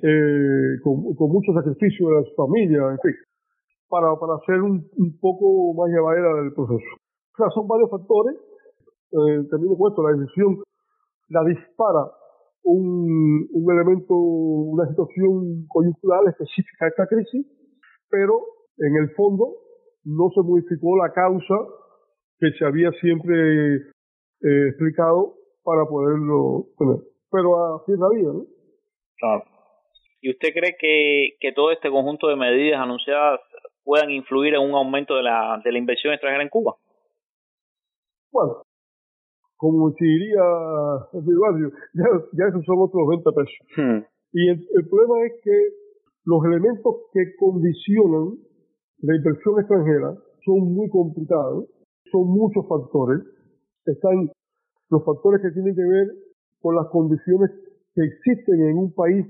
Eh, 0.03 0.81
con, 0.83 1.15
con 1.15 1.31
mucho 1.31 1.53
sacrificio 1.53 2.09
de 2.11 2.25
su 2.25 2.35
familia, 2.37 2.79
en 2.91 2.99
fin, 3.03 3.15
para, 3.89 4.15
para 4.19 4.35
hacer 4.37 4.61
un, 4.63 4.87
un 4.97 5.19
poco 5.21 5.75
más 5.75 5.91
llevadera 5.91 6.35
del 6.43 6.53
proceso. 6.53 6.85
O 7.35 7.37
sea, 7.37 7.51
son 7.51 7.67
varios 7.67 7.91
factores. 7.91 8.37
Eh, 9.13 9.49
también 9.51 9.75
cuento 9.77 10.03
la 10.03 10.17
decisión 10.17 10.63
la 11.29 11.43
dispara 11.45 12.11
un, 12.63 13.49
un 13.51 13.73
elemento, 13.73 14.15
una 14.15 14.89
situación 14.89 15.67
coyuntural 15.69 16.29
específica 16.29 16.87
de 16.87 16.89
esta 16.91 17.07
crisis, 17.07 17.47
pero 18.09 18.41
en 18.79 18.97
el 18.97 19.11
fondo 19.15 19.57
no 20.05 20.31
se 20.35 20.43
modificó 20.43 20.97
la 20.97 21.13
causa 21.13 21.55
que 22.39 22.51
se 22.59 22.65
había 22.65 22.91
siempre 23.01 23.77
eh, 23.77 24.69
explicado 24.69 25.35
para 25.63 25.85
poderlo 25.87 26.67
tener. 26.79 26.99
Pero 27.31 27.77
así 27.77 27.93
es 27.93 27.99
la 27.99 28.09
vida, 28.11 28.33
¿no? 28.33 28.45
Claro. 29.19 29.45
¿Y 30.21 30.31
usted 30.31 30.53
cree 30.53 30.77
que, 30.79 31.37
que 31.41 31.53
todo 31.53 31.71
este 31.71 31.91
conjunto 31.91 32.29
de 32.29 32.37
medidas 32.37 32.81
anunciadas 32.81 33.41
puedan 33.83 34.11
influir 34.11 34.55
en 34.55 34.61
un 34.61 34.75
aumento 34.75 35.17
de 35.17 35.23
la, 35.23 35.61
de 35.63 35.73
la 35.73 35.79
inversión 35.79 36.13
extranjera 36.13 36.43
en 36.43 36.49
Cuba? 36.49 36.77
Bueno, 38.35 38.63
como 39.57 39.93
se 39.93 40.05
diría 40.05 40.43
mi 41.23 41.35
barrio, 41.39 41.71
ya, 41.95 42.05
ya 42.33 42.49
esos 42.49 42.65
son 42.67 42.83
otros 42.83 43.07
20 43.07 43.31
pesos. 43.31 44.03
Y 44.33 44.49
el, 44.49 44.59
el 44.59 44.89
problema 44.89 45.25
es 45.27 45.33
que 45.45 45.57
los 46.25 46.45
elementos 46.45 46.97
que 47.13 47.37
condicionan 47.39 48.35
la 49.03 49.15
inversión 49.15 49.61
extranjera 49.61 50.17
son 50.45 50.75
muy 50.75 50.91
complicados, 50.91 51.67
son 52.11 52.27
muchos 52.27 52.67
factores. 52.67 53.23
Están 53.87 54.33
los 54.91 55.05
factores 55.05 55.41
que 55.41 55.53
tienen 55.53 55.77
que 55.77 55.87
ver 55.87 56.09
con 56.61 56.75
las 56.75 56.89
condiciones 56.89 57.51
que 57.95 58.03
existen 58.03 58.67
en 58.67 58.79
un 58.79 58.93
país 58.95 59.27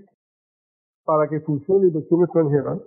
para 1.04 1.28
que 1.28 1.40
funcione 1.40 1.82
la 1.82 1.88
inversión 1.88 2.22
extranjera, 2.22 2.80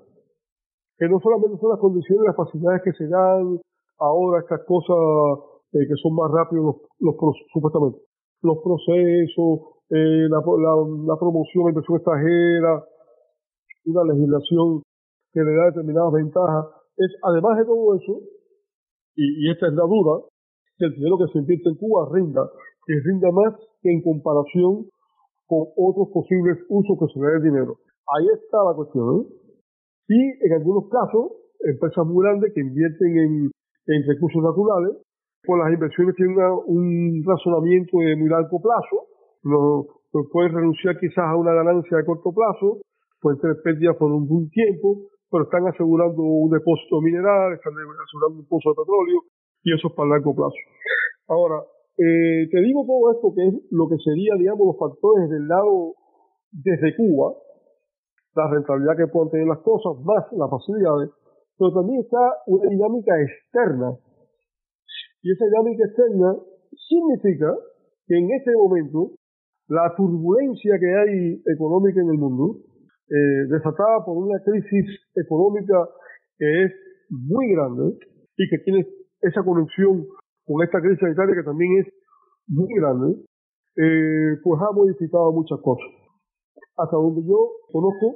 que 0.98 1.08
no 1.10 1.20
solamente 1.20 1.60
son 1.62 1.70
las 1.70 1.80
condiciones, 1.80 2.26
las 2.26 2.36
facilidades 2.36 2.82
que 2.82 2.94
se 2.94 3.08
dan 3.08 3.62
ahora, 4.00 4.42
estas 4.42 4.66
cosas 4.66 5.57
eh, 5.74 5.88
que 5.88 5.96
son 6.02 6.16
más 6.16 6.32
rápidos 6.32 6.66
los, 7.00 7.16
los 7.16 7.36
supuestamente, 7.54 8.00
los 8.42 8.58
procesos, 8.64 9.82
eh, 9.90 10.28
la, 10.30 10.40
la, 10.40 10.74
la 11.08 11.16
promoción 11.20 11.66
de 11.66 11.72
inversión 11.72 11.98
extranjera, 11.98 12.84
una 13.86 14.04
legislación 14.14 14.84
que 15.34 15.42
le 15.42 15.56
da 15.56 15.66
determinadas 15.66 16.14
ventajas. 16.14 16.66
Es, 16.98 17.12
además 17.24 17.58
de 17.58 17.66
todo 17.66 17.96
eso, 17.96 18.20
y, 19.16 19.48
y 19.48 19.52
esta 19.52 19.68
es 19.68 19.74
la 19.74 19.84
duda, 19.84 20.28
que 20.78 20.86
el 20.86 20.94
dinero 20.94 21.18
que 21.18 21.32
se 21.34 21.40
invierte 21.40 21.70
en 21.70 21.76
Cuba 21.76 22.10
rinda, 22.12 22.44
que 22.86 22.94
rinda 23.04 23.32
más 23.32 23.56
que 23.82 23.92
en 23.92 24.02
comparación 24.02 24.90
con 25.48 25.64
otros 25.78 26.10
posibles 26.14 26.58
usos 26.70 26.98
que 27.00 27.14
se 27.14 27.20
le 27.20 27.28
dé 27.28 27.38
el 27.38 27.44
dinero. 27.44 27.78
Ahí 28.08 28.28
está 28.36 28.64
la 28.64 28.76
cuestión. 28.76 29.22
¿eh? 29.22 29.26
Y 30.10 30.46
en 30.46 30.54
algunos 30.54 30.90
casos, 30.90 31.32
empresas 31.62 32.06
muy 32.06 32.24
grandes 32.24 32.54
que 32.54 32.62
invierten 32.62 33.18
en, 33.18 33.52
en 33.88 34.08
recursos 34.08 34.44
naturales, 34.44 34.98
pues 35.48 35.64
las 35.64 35.72
inversiones 35.72 36.16
tienen 36.16 36.36
un 36.68 37.24
razonamiento 37.26 38.00
de 38.00 38.16
muy 38.18 38.28
largo 38.28 38.60
plazo, 38.60 39.08
no, 39.44 39.88
no 40.14 40.20
pueden 40.32 40.54
renunciar 40.54 41.00
quizás 41.00 41.24
a 41.24 41.36
una 41.38 41.54
ganancia 41.54 41.98
de 41.98 42.06
corto 42.06 42.36
plazo, 42.36 42.84
pueden 43.22 43.40
tener 43.40 43.56
pérdidas 43.64 43.96
por 43.96 44.12
un, 44.12 44.28
un 44.30 44.50
tiempo, 44.50 45.08
pero 45.32 45.44
están 45.44 45.66
asegurando 45.68 46.22
un 46.22 46.52
depósito 46.52 47.00
mineral, 47.00 47.54
están 47.54 47.74
asegurando 47.74 48.44
un 48.44 48.48
pozo 48.48 48.70
de 48.72 48.84
petróleo 48.84 49.20
y 49.64 49.74
eso 49.74 49.88
es 49.88 49.94
para 49.96 50.10
largo 50.10 50.36
plazo. 50.36 50.60
Ahora, 51.28 51.64
eh, 51.98 52.48
te 52.52 52.62
digo 52.62 52.86
todo 52.86 53.12
esto 53.12 53.34
que 53.34 53.48
es 53.48 53.56
lo 53.72 53.88
que 53.90 53.98
sería, 54.04 54.36
digamos, 54.38 54.68
los 54.68 54.80
factores 54.80 55.30
del 55.30 55.48
lado 55.48 55.96
desde 56.52 56.96
Cuba, 56.96 57.34
la 58.36 58.52
rentabilidad 58.52 58.98
que 58.98 59.08
puedan 59.08 59.32
tener 59.32 59.48
las 59.48 59.60
cosas, 59.60 59.98
más 60.06 60.24
las 60.32 60.50
facilidades, 60.50 61.10
pero 61.58 61.74
también 61.74 62.02
está 62.02 62.22
una 62.46 62.70
dinámica 62.70 63.14
externa. 63.20 63.98
Y 65.28 65.32
esa 65.34 65.44
dinámica 65.44 65.84
externa 65.84 66.40
significa 66.88 67.52
que 68.08 68.16
en 68.16 68.32
este 68.32 68.56
momento 68.56 69.12
la 69.68 69.94
turbulencia 69.98 70.80
que 70.80 70.88
hay 70.88 71.44
económica 71.54 72.00
en 72.00 72.12
el 72.12 72.18
mundo, 72.18 72.64
eh, 73.10 73.44
desatada 73.52 74.06
por 74.06 74.16
una 74.24 74.40
crisis 74.40 74.88
económica 75.20 75.84
que 76.38 76.64
es 76.64 76.72
muy 77.10 77.52
grande 77.52 78.00
y 78.38 78.50
que 78.50 78.58
tiene 78.60 78.88
esa 79.20 79.44
conexión 79.44 80.08
con 80.46 80.64
esta 80.64 80.80
crisis 80.80 81.00
sanitaria 81.02 81.36
que 81.36 81.44
también 81.44 81.72
es 81.84 81.94
muy 82.48 82.74
grande, 82.80 83.20
eh, 83.76 84.40
pues 84.42 84.62
ha 84.62 84.72
modificado 84.72 85.34
muchas 85.34 85.60
cosas. 85.60 85.92
Hasta 86.78 86.96
donde 86.96 87.28
yo 87.28 87.52
conozco, 87.74 88.16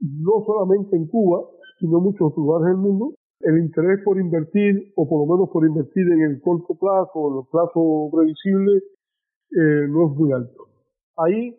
no 0.00 0.42
solamente 0.46 0.96
en 0.96 1.06
Cuba, 1.06 1.44
sino 1.78 1.98
en 1.98 2.04
muchos 2.04 2.32
lugares 2.34 2.68
del 2.68 2.78
mundo, 2.78 3.12
el 3.40 3.58
interés 3.58 4.00
por 4.04 4.18
invertir, 4.18 4.92
o 4.96 5.08
por 5.08 5.26
lo 5.26 5.34
menos 5.34 5.50
por 5.50 5.66
invertir 5.66 6.06
en 6.12 6.22
el 6.22 6.40
corto 6.42 6.74
plazo, 6.74 7.30
en 7.30 7.38
el 7.38 7.46
plazo 7.50 8.10
previsible, 8.12 8.76
eh, 8.76 9.88
no 9.88 10.10
es 10.10 10.16
muy 10.16 10.32
alto. 10.32 10.68
Ahí 11.16 11.56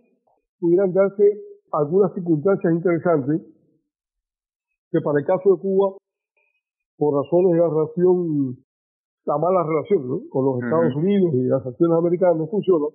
pudieran 0.60 0.94
darse 0.94 1.42
algunas 1.72 2.14
circunstancias 2.14 2.74
interesantes 2.74 3.42
que 4.92 5.02
para 5.02 5.20
el 5.20 5.26
caso 5.26 5.56
de 5.56 5.62
Cuba, 5.62 5.96
por 6.98 7.24
razones 7.24 7.54
de 7.54 7.60
la 7.60 7.70
relación, 7.70 8.58
la 9.26 9.38
mala 9.38 9.64
relación 9.64 10.08
¿no? 10.08 10.22
con 10.30 10.46
los 10.46 10.64
Estados 10.64 10.96
Unidos 10.96 11.34
y 11.34 11.48
las 11.48 11.66
acciones 11.66 11.98
americanas 11.98 12.38
no 12.38 12.48
funciona, 12.48 12.86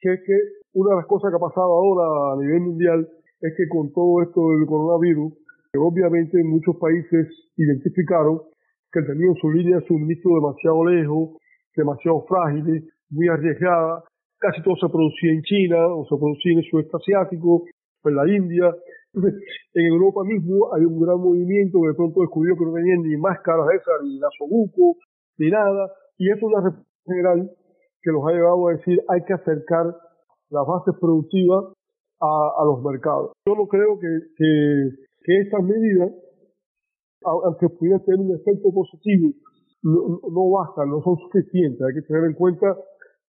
que 0.00 0.14
es 0.14 0.20
que 0.26 0.36
una 0.74 0.90
de 0.90 0.96
las 0.96 1.06
cosas 1.06 1.30
que 1.30 1.36
ha 1.36 1.48
pasado 1.48 1.70
ahora 1.70 2.34
a 2.34 2.36
nivel 2.40 2.60
mundial 2.62 3.08
es 3.40 3.54
que 3.56 3.68
con 3.68 3.92
todo 3.92 4.22
esto 4.22 4.40
del 4.50 4.66
coronavirus, 4.66 5.32
obviamente 5.78 6.42
muchos 6.44 6.76
países 6.76 7.28
identificaron 7.56 8.40
que 8.92 9.02
tenían 9.02 9.34
su 9.40 9.50
línea 9.50 9.78
de 9.78 9.86
suministro 9.86 10.34
demasiado 10.34 10.84
lejos, 10.86 11.36
demasiado 11.76 12.24
frágiles, 12.28 12.84
muy 13.10 13.28
arriesgada, 13.28 14.04
casi 14.38 14.62
todo 14.62 14.76
se 14.76 14.88
producía 14.88 15.32
en 15.32 15.42
China 15.42 15.86
o 15.88 16.04
se 16.04 16.16
producía 16.16 16.52
en 16.52 16.58
el 16.58 16.70
sudeste 16.70 16.96
asiático, 16.96 17.64
en 18.04 18.14
la 18.14 18.28
India. 18.28 18.74
En 19.76 19.86
Europa 19.86 20.22
mismo 20.22 20.72
hay 20.72 20.84
un 20.84 21.00
gran 21.00 21.18
movimiento 21.18 21.80
que 21.82 21.88
de 21.88 21.94
pronto 21.94 22.20
descubrió 22.20 22.54
que 22.56 22.64
no 22.64 22.74
tenían 22.74 23.02
ni 23.02 23.16
máscaras 23.16 23.66
esas, 23.74 24.02
ni 24.04 24.20
gasobuco, 24.20 24.98
ni 25.38 25.50
nada, 25.50 25.90
y 26.18 26.30
eso 26.30 26.36
es 26.36 26.42
una 26.42 26.62
respuesta 26.62 27.02
general 27.06 27.50
que 28.02 28.10
los 28.12 28.22
ha 28.26 28.32
llevado 28.32 28.68
a 28.68 28.72
decir 28.72 29.02
hay 29.08 29.24
que 29.24 29.32
acercar 29.32 29.86
las 30.50 30.66
bases 30.66 30.94
productivas 31.00 31.74
a, 32.20 32.62
a 32.62 32.64
los 32.66 32.82
mercados. 32.84 33.32
Yo 33.46 33.56
no 33.56 33.66
creo 33.66 33.98
que, 33.98 34.08
que, 34.36 34.90
que 35.24 35.40
estas 35.40 35.62
medidas, 35.64 36.12
aunque 37.24 37.68
pudieran 37.70 38.04
tener 38.04 38.20
un 38.20 38.36
efecto 38.36 38.72
positivo, 38.72 39.32
no, 39.82 40.20
no 40.30 40.50
bastan, 40.50 40.90
no 40.90 41.02
son 41.02 41.16
suficientes. 41.16 41.80
Hay 41.80 41.94
que 41.94 42.06
tener 42.06 42.24
en 42.24 42.34
cuenta 42.34 42.76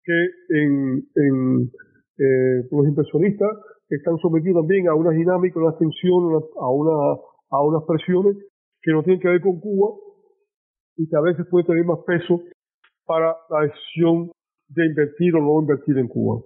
que 0.03 0.17
en, 0.49 1.07
en 1.15 1.71
eh, 2.17 2.67
los 2.71 2.87
inversionistas 2.87 3.49
están 3.89 4.17
sometidos 4.17 4.61
también 4.61 4.87
a 4.87 4.95
una 4.95 5.11
dinámica, 5.11 5.59
una 5.59 5.77
tensión, 5.77 6.41
a, 6.59 6.69
una, 6.69 7.19
a 7.51 7.61
unas 7.61 7.83
presiones 7.87 8.37
que 8.81 8.91
no 8.91 9.03
tienen 9.03 9.21
que 9.21 9.29
ver 9.29 9.41
con 9.41 9.59
Cuba 9.59 9.95
y 10.97 11.07
que 11.09 11.15
a 11.15 11.21
veces 11.21 11.45
puede 11.49 11.65
tener 11.65 11.85
más 11.85 11.99
peso 12.05 12.41
para 13.05 13.35
la 13.49 13.61
decisión 13.61 14.31
de 14.69 14.85
invertir 14.85 15.35
o 15.35 15.41
no 15.41 15.61
invertir 15.61 15.97
en 15.97 16.07
Cuba. 16.07 16.41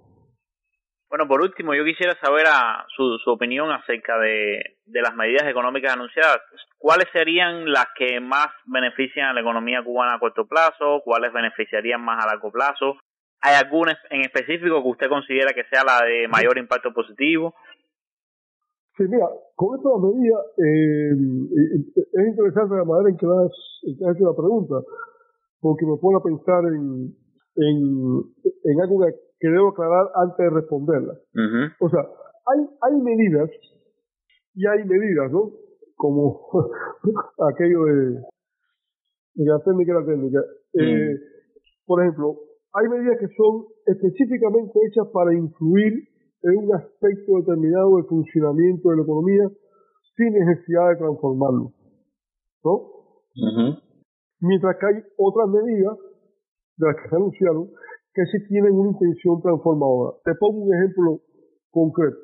Bueno, 1.10 1.26
por 1.26 1.42
último, 1.42 1.74
yo 1.74 1.84
quisiera 1.84 2.14
saber 2.22 2.46
a 2.46 2.86
su, 2.94 3.18
su 3.18 3.30
opinión 3.32 3.68
acerca 3.72 4.16
de, 4.20 4.78
de 4.86 5.02
las 5.02 5.12
medidas 5.16 5.42
económicas 5.48 5.94
anunciadas. 5.94 6.38
¿Cuáles 6.78 7.06
serían 7.12 7.66
las 7.66 7.86
que 7.98 8.20
más 8.20 8.46
benefician 8.66 9.26
a 9.26 9.34
la 9.34 9.40
economía 9.40 9.82
cubana 9.82 10.14
a 10.14 10.20
corto 10.20 10.46
plazo? 10.46 11.02
¿Cuáles 11.04 11.32
beneficiarían 11.32 12.00
más 12.00 12.24
a 12.24 12.28
largo 12.28 12.52
plazo? 12.52 12.94
¿Hay 13.42 13.56
alguna 13.56 13.98
en 14.10 14.20
específico 14.20 14.80
que 14.82 14.88
usted 14.88 15.08
considera 15.08 15.52
que 15.52 15.64
sea 15.64 15.82
la 15.82 16.06
de 16.06 16.28
mayor 16.28 16.56
impacto 16.58 16.92
positivo? 16.94 17.54
Sí, 18.96 19.02
mira, 19.08 19.26
con 19.56 19.78
esta 19.78 19.90
medida 19.98 20.38
eh, 20.58 21.10
es 22.12 22.28
interesante 22.28 22.76
la 22.76 22.84
manera 22.84 23.10
en 23.10 23.16
que 23.16 23.26
has, 23.26 23.56
en 23.82 23.98
que 23.98 24.04
has 24.06 24.14
hecho 24.14 24.30
la 24.30 24.36
pregunta, 24.36 24.76
porque 25.58 25.86
me 25.86 25.96
pone 25.96 26.18
a 26.18 26.22
pensar 26.22 26.62
en, 26.70 27.16
en, 27.56 27.78
en 28.62 28.80
algo 28.80 29.00
que, 29.02 29.29
que 29.40 29.48
debo 29.48 29.68
aclarar 29.68 30.06
antes 30.16 30.38
de 30.38 30.50
responderla. 30.50 31.14
O 31.80 31.88
sea, 31.88 32.00
hay, 32.00 32.60
hay 32.82 33.00
medidas 33.00 33.50
y 34.54 34.66
hay 34.66 34.84
medidas, 34.84 35.32
¿no? 35.32 35.50
Como 35.96 36.48
aquello 37.52 37.84
de, 37.84 38.20
de 39.34 39.44
la 39.44 39.58
técnica 39.64 39.94
la 39.94 40.06
técnica. 40.06 40.40
Eh, 40.74 41.16
por 41.86 42.02
ejemplo, 42.02 42.36
hay 42.74 42.88
medidas 42.88 43.18
que 43.18 43.28
son 43.34 43.64
específicamente 43.86 44.78
hechas 44.86 45.08
para 45.12 45.34
influir 45.34 46.06
en 46.42 46.56
un 46.56 46.74
aspecto 46.74 47.38
determinado 47.38 47.96
del 47.96 48.06
funcionamiento 48.06 48.90
de 48.90 48.96
la 48.96 49.02
economía 49.02 49.48
sin 50.16 50.32
necesidad 50.32 50.90
de 50.90 50.96
transformarlo. 50.96 51.72
¿No? 52.62 52.90
Mientras 54.40 54.76
que 54.76 54.86
hay 54.86 55.02
otras 55.16 55.48
medidas 55.48 55.96
de 56.76 56.86
las 56.86 56.96
que 56.96 57.08
se 57.08 57.16
anunciaron 57.16 57.70
que 58.20 58.26
sí 58.26 58.46
tienen 58.48 58.74
una 58.76 58.90
intención 58.90 59.40
transformadora. 59.40 60.12
Te 60.24 60.34
pongo 60.34 60.68
un 60.68 60.74
ejemplo 60.74 61.20
concreto. 61.70 62.18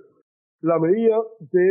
La 0.60 0.78
medida 0.78 1.16
de 1.40 1.66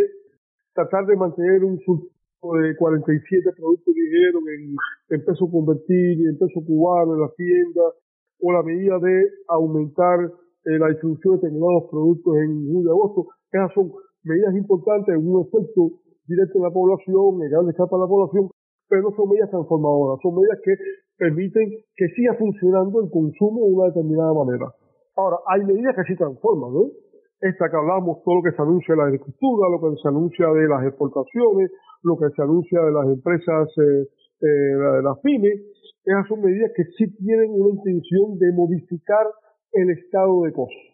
tratar 0.74 1.06
de 1.06 1.16
mantener 1.16 1.64
un 1.64 1.78
surto 1.86 2.10
de 2.58 2.76
47 2.76 3.52
productos 3.56 3.94
ligeros 3.94 4.42
en, 4.50 4.76
en 5.14 5.26
peso 5.26 5.46
convertido 5.46 6.24
y 6.24 6.26
en 6.26 6.38
peso 6.40 6.60
cubano 6.66 7.14
en 7.14 7.22
las 7.22 7.36
tiendas, 7.36 7.94
o 8.42 8.52
la 8.52 8.64
medida 8.64 8.98
de 8.98 9.30
aumentar 9.48 10.26
eh, 10.26 10.80
la 10.80 10.90
distribución 10.90 11.36
de 11.36 11.42
determinados 11.46 11.86
productos 11.92 12.36
en 12.38 12.66
julio 12.66 12.82
y 12.82 12.98
agosto. 12.98 13.28
Esas 13.52 13.74
son 13.74 13.94
medidas 14.24 14.56
importantes, 14.56 15.16
un 15.22 15.46
efecto 15.46 16.02
directo 16.26 16.58
en 16.58 16.64
la 16.64 16.74
población, 16.74 17.44
en 17.46 17.50
gran 17.50 17.70
escala 17.70 17.90
para 17.90 18.04
la 18.04 18.10
población, 18.10 18.50
pero 18.90 19.04
no 19.04 19.16
son 19.16 19.30
medidas 19.30 19.52
transformadoras, 19.52 20.18
son 20.22 20.34
medidas 20.34 20.58
que 20.66 20.74
permiten 21.18 21.70
que 21.96 22.08
siga 22.16 22.36
funcionando 22.36 23.02
el 23.04 23.10
consumo 23.10 23.66
de 23.68 23.74
una 23.74 23.86
determinada 23.88 24.34
manera. 24.34 24.68
Ahora, 25.16 25.38
hay 25.48 25.64
medidas 25.64 25.96
que 25.96 26.04
sí 26.04 26.16
transforman, 26.18 26.74
¿no? 26.74 26.92
Esta 27.40 27.70
que 27.70 27.78
hablamos, 27.78 28.24
todo 28.24 28.36
lo 28.36 28.44
que 28.44 28.56
se 28.56 28.62
anuncia 28.62 28.96
de 28.96 29.00
la 29.00 29.08
agricultura, 29.08 29.70
lo 29.70 29.80
que 29.80 29.96
se 30.02 30.08
anuncia 30.08 30.48
de 30.48 30.68
las 30.68 30.84
exportaciones, 30.88 31.72
lo 32.04 32.18
que 32.18 32.30
se 32.36 32.42
anuncia 32.42 32.82
de 32.82 32.92
las 32.92 33.06
empresas, 33.08 33.68
eh, 33.78 34.08
eh, 34.42 34.48
de 34.48 35.04
las 35.04 35.20
pymes, 35.20 35.56
esas 36.04 36.28
son 36.28 36.42
medidas 36.42 36.72
que 36.76 36.84
sí 36.98 37.08
tienen 37.18 37.52
una 37.52 37.70
intención 37.70 38.38
de 38.38 38.52
modificar 38.54 39.26
el 39.74 39.90
estado 39.92 40.44
de 40.44 40.54
cosas. 40.54 40.86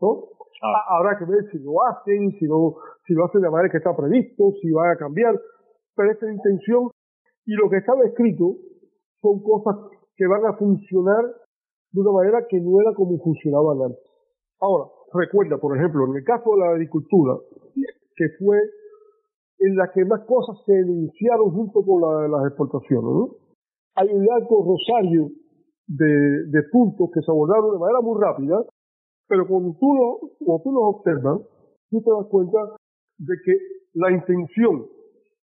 ¿no? 0.00 0.28
Ah. 0.62 0.98
Habrá 0.98 1.18
que 1.18 1.24
ver 1.24 1.44
si 1.50 1.58
lo 1.58 1.82
hacen, 1.84 2.30
si, 2.38 2.46
no, 2.46 2.76
si 3.06 3.14
lo 3.14 3.26
hacen 3.26 3.42
de 3.42 3.50
manera 3.50 3.70
que 3.70 3.78
está 3.78 3.96
previsto, 3.96 4.52
si 4.60 4.70
va 4.70 4.92
a 4.92 4.96
cambiar, 4.96 5.34
pero 5.96 6.10
esa 6.10 6.26
es 6.26 6.32
la 6.32 6.34
intención 6.34 6.90
y 7.46 7.52
lo 7.54 7.68
que 7.68 7.78
estaba 7.78 8.04
escrito 8.04 8.56
son 9.24 9.40
cosas 9.40 9.76
que 10.16 10.26
van 10.26 10.44
a 10.44 10.52
funcionar 10.58 11.24
de 11.92 12.00
una 12.00 12.12
manera 12.12 12.44
que 12.46 12.60
no 12.60 12.80
era 12.80 12.92
como 12.92 13.16
funcionaban 13.18 13.80
antes. 13.88 14.04
Ahora, 14.60 14.90
recuerda, 15.14 15.56
por 15.56 15.76
ejemplo, 15.76 16.04
en 16.04 16.16
el 16.16 16.24
caso 16.24 16.52
de 16.52 16.60
la 16.60 16.70
agricultura, 16.72 17.34
que 18.16 18.26
fue 18.38 18.58
en 19.60 19.76
la 19.76 19.90
que 19.92 20.04
más 20.04 20.20
cosas 20.26 20.58
se 20.66 20.72
denunciaron 20.72 21.50
junto 21.50 21.80
con 21.82 22.02
la 22.02 22.28
las 22.28 22.46
exportaciones, 22.48 23.10
¿no? 23.10 23.28
Hay 23.96 24.08
un 24.12 24.26
largo 24.26 24.66
rosario 24.66 25.30
de, 25.86 26.62
puntos 26.72 27.10
que 27.14 27.20
se 27.20 27.30
abordaron 27.30 27.72
de 27.72 27.78
manera 27.78 28.00
muy 28.00 28.20
rápida, 28.20 28.64
pero 29.28 29.46
cuando 29.46 29.76
tú, 29.78 29.88
cuando 30.44 30.62
tú 30.62 30.72
los 30.72 30.84
observas, 30.96 31.40
tú 31.90 32.02
te 32.02 32.10
das 32.10 32.26
cuenta 32.28 32.58
de 33.18 33.34
que 33.44 33.52
la 33.94 34.10
intención, 34.10 34.86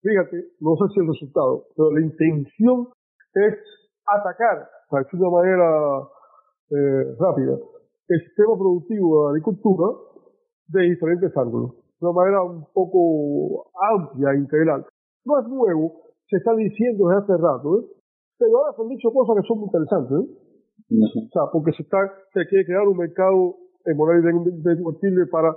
fíjate, 0.00 0.36
no 0.60 0.76
sé 0.76 0.94
si 0.94 1.00
el 1.00 1.08
resultado, 1.08 1.66
pero 1.76 1.90
la 1.90 2.00
intención 2.00 2.88
es 3.46 3.54
atacar, 4.06 4.68
para 4.90 5.04
de 5.04 5.30
manera 5.30 6.02
eh, 6.70 7.14
rápida, 7.18 7.56
el 8.08 8.20
sistema 8.20 8.56
productivo 8.56 9.06
de 9.08 9.24
la 9.24 9.30
agricultura 9.30 9.86
de 10.68 10.80
diferentes 10.82 11.36
ángulos, 11.36 11.74
de 12.00 12.06
una 12.06 12.12
manera 12.12 12.42
un 12.42 12.64
poco 12.72 13.70
amplia, 13.94 14.34
integral. 14.34 14.84
No 15.24 15.40
es 15.40 15.48
nuevo, 15.48 15.92
se 16.28 16.36
está 16.36 16.54
diciendo 16.54 17.08
desde 17.08 17.22
hace 17.22 17.42
rato, 17.42 17.80
¿eh? 17.80 17.84
pero 18.38 18.58
ahora 18.58 18.72
se 18.76 18.82
han 18.82 18.88
dicho 18.88 19.10
cosas 19.12 19.36
que 19.36 19.48
son 19.48 19.58
muy 19.58 19.66
interesantes. 19.66 20.18
¿eh? 20.18 20.48
O 20.88 21.28
sea, 21.32 21.42
porque 21.52 21.72
se, 21.72 21.82
está, 21.82 21.98
se 22.32 22.46
quiere 22.46 22.64
crear 22.64 22.86
un 22.88 22.96
mercado 22.96 23.56
en 23.84 23.96
moneda 23.96 24.30
invertible 24.30 25.26
para 25.30 25.56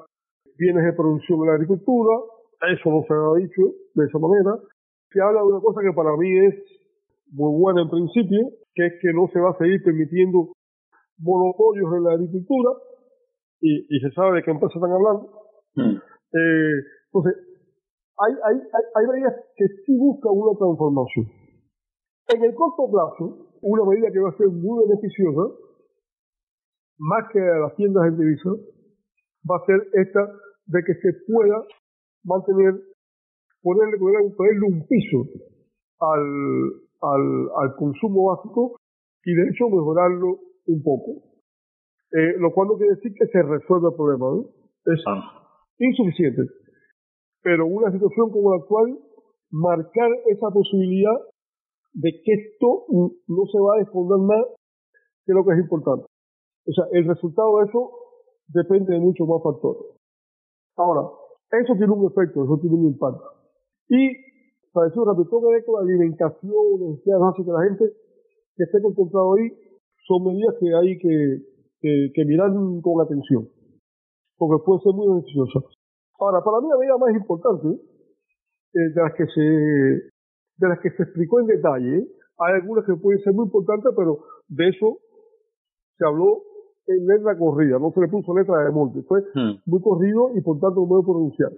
bienes 0.57 0.83
de 0.85 0.93
producción 0.93 1.39
en 1.39 1.47
la 1.47 1.53
agricultura, 1.53 2.15
eso 2.69 2.89
no 2.89 3.01
se 3.07 3.13
ha 3.13 3.41
dicho 3.41 3.61
de 3.95 4.05
esa 4.05 4.19
manera. 4.19 4.59
Se 5.09 5.21
habla 5.21 5.41
de 5.41 5.47
una 5.47 5.59
cosa 5.59 5.81
que 5.81 5.93
para 5.93 6.15
mí 6.15 6.29
es 6.45 6.55
muy 7.31 7.59
buena 7.59 7.81
en 7.83 7.89
principio, 7.89 8.39
que 8.73 8.85
es 8.85 8.93
que 9.01 9.13
no 9.13 9.27
se 9.31 9.39
va 9.39 9.51
a 9.51 9.57
seguir 9.57 9.81
permitiendo 9.83 10.53
monopolios 11.17 11.87
en 11.95 12.03
la 12.03 12.13
agricultura, 12.13 12.71
y, 13.61 13.85
y 13.89 13.99
se 13.99 14.11
sabe 14.11 14.37
de 14.37 14.43
qué 14.43 14.51
empresa 14.51 14.73
están 14.75 14.91
hablando. 14.91 15.31
Eh, 15.77 16.77
entonces, 17.07 17.35
hay, 18.17 18.33
hay, 18.33 18.55
hay, 18.55 18.83
hay 18.95 19.07
medidas 19.07 19.35
que 19.55 19.65
sí 19.85 19.97
buscan 19.97 20.31
una 20.33 20.57
transformación. 20.57 21.25
En 22.33 22.43
el 22.43 22.55
corto 22.55 22.89
plazo, 22.89 23.51
una 23.61 23.85
medida 23.85 24.11
que 24.11 24.19
va 24.19 24.29
a 24.29 24.37
ser 24.37 24.47
muy 24.47 24.85
beneficiosa, 24.87 25.55
más 26.97 27.27
que 27.31 27.39
a 27.39 27.59
las 27.59 27.75
tiendas 27.75 28.07
en 28.07 28.17
divisa, 28.17 28.49
va 29.49 29.57
a 29.57 29.65
ser 29.65 29.81
esta 29.93 30.21
de 30.67 30.79
que 30.85 30.93
se 30.95 31.11
pueda 31.27 31.65
mantener, 32.23 32.73
ponerle, 33.61 33.97
ponerle 33.97 34.65
un 34.69 34.87
piso 34.87 35.25
al, 35.99 36.90
al, 37.01 37.49
al 37.61 37.75
consumo 37.75 38.33
básico 38.35 38.77
y 39.23 39.33
de 39.33 39.49
hecho 39.49 39.69
mejorarlo 39.69 40.39
un 40.67 40.83
poco. 40.83 41.31
Eh, 42.11 42.35
lo 42.39 42.51
cual 42.53 42.67
no 42.67 42.77
quiere 42.77 42.95
decir 42.95 43.13
que 43.13 43.27
se 43.27 43.41
resuelva 43.41 43.89
el 43.89 43.95
problema, 43.95 44.25
¿no? 44.31 44.45
Es 44.85 45.01
insuficiente. 45.79 46.41
Pero 47.41 47.65
una 47.65 47.91
situación 47.91 48.31
como 48.31 48.51
la 48.51 48.61
actual, 48.61 48.99
marcar 49.49 50.09
esa 50.27 50.49
posibilidad 50.51 51.17
de 51.93 52.11
que 52.23 52.33
esto 52.33 52.85
no 53.27 53.45
se 53.51 53.59
va 53.59 53.75
a 53.75 53.79
desfondar 53.79 54.19
más 54.19 54.45
que 55.25 55.33
lo 55.33 55.45
que 55.45 55.53
es 55.53 55.59
importante. 55.59 56.05
O 56.67 56.71
sea, 56.73 56.85
el 56.91 57.07
resultado 57.07 57.57
de 57.57 57.65
eso 57.65 57.91
depende 58.47 58.93
de 58.93 58.99
muchos 58.99 59.27
más 59.27 59.41
factores. 59.43 59.97
Ahora, 60.77 61.07
eso 61.51 61.73
tiene 61.75 61.93
un 61.93 62.11
efecto, 62.11 62.43
eso 62.43 62.59
tiene 62.61 62.75
un 62.75 62.87
impacto. 62.87 63.23
Y 63.89 64.30
para 64.73 64.87
decir 64.87 65.01
rápido, 65.03 65.27
todo 65.29 65.47
que 65.47 65.53
ver 65.53 65.65
con 65.65 65.75
la 65.75 65.81
alimentación, 65.81 66.99
básicas 67.05 67.45
de 67.45 67.53
la 67.53 67.63
gente 67.63 67.85
que 68.55 68.63
esté 68.63 68.81
contemplado 68.81 69.35
ahí, 69.35 69.51
son 70.07 70.23
medidas 70.23 70.55
que 70.59 70.73
hay 70.73 70.97
que, 70.97 71.41
que, 71.79 72.11
que 72.13 72.25
mirar 72.25 72.51
con 72.81 73.01
atención, 73.01 73.47
porque 74.37 74.63
puede 74.65 74.81
ser 74.81 74.93
muy 74.93 75.07
beneficiosa. 75.07 75.59
Ahora, 76.19 76.43
para 76.43 76.61
mí 76.61 76.67
la 76.69 76.77
medida 76.77 76.97
más 76.97 77.15
importante, 77.15 77.67
eh, 78.73 78.89
de 78.95 79.01
las 79.01 79.13
que 79.13 79.25
se 79.27 79.41
de 79.41 80.67
las 80.69 80.79
que 80.79 80.91
se 80.91 81.03
explicó 81.03 81.39
en 81.39 81.47
detalle, 81.47 82.07
hay 82.37 82.53
algunas 82.53 82.85
que 82.85 82.95
pueden 82.95 83.19
ser 83.23 83.33
muy 83.33 83.45
importantes, 83.45 83.91
pero 83.95 84.19
de 84.47 84.69
eso 84.69 84.99
se 85.97 86.05
habló 86.05 86.43
en 86.87 87.05
letra 87.07 87.37
corrida, 87.37 87.79
no 87.79 87.91
se 87.91 88.01
le 88.01 88.07
puso 88.07 88.35
letra 88.37 88.63
de 88.63 88.71
monte, 88.71 89.01
fue 89.03 89.21
muy 89.65 89.81
corrido 89.81 90.29
y 90.35 90.41
por 90.41 90.59
tanto 90.59 90.81
no 90.81 90.87
puedo 90.87 91.03
pronunciar. 91.03 91.51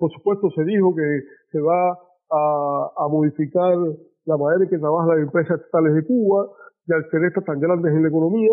Por 0.00 0.10
supuesto 0.10 0.48
se 0.56 0.64
dijo 0.64 0.96
que 0.96 1.04
se 1.52 1.60
va 1.60 1.92
a, 1.92 2.90
a 2.96 3.08
modificar 3.08 3.76
la 4.24 4.36
manera 4.36 4.64
en 4.64 4.70
que 4.70 4.78
trabajan 4.78 5.08
las 5.08 5.18
empresas 5.18 5.60
estatales 5.60 5.94
de 5.94 6.06
Cuba, 6.06 6.48
y 6.86 6.92
al 6.92 7.04
ser 7.10 7.24
estas 7.24 7.44
tan 7.44 7.60
grandes 7.60 7.92
en 7.92 8.02
la 8.02 8.08
economía, 8.08 8.50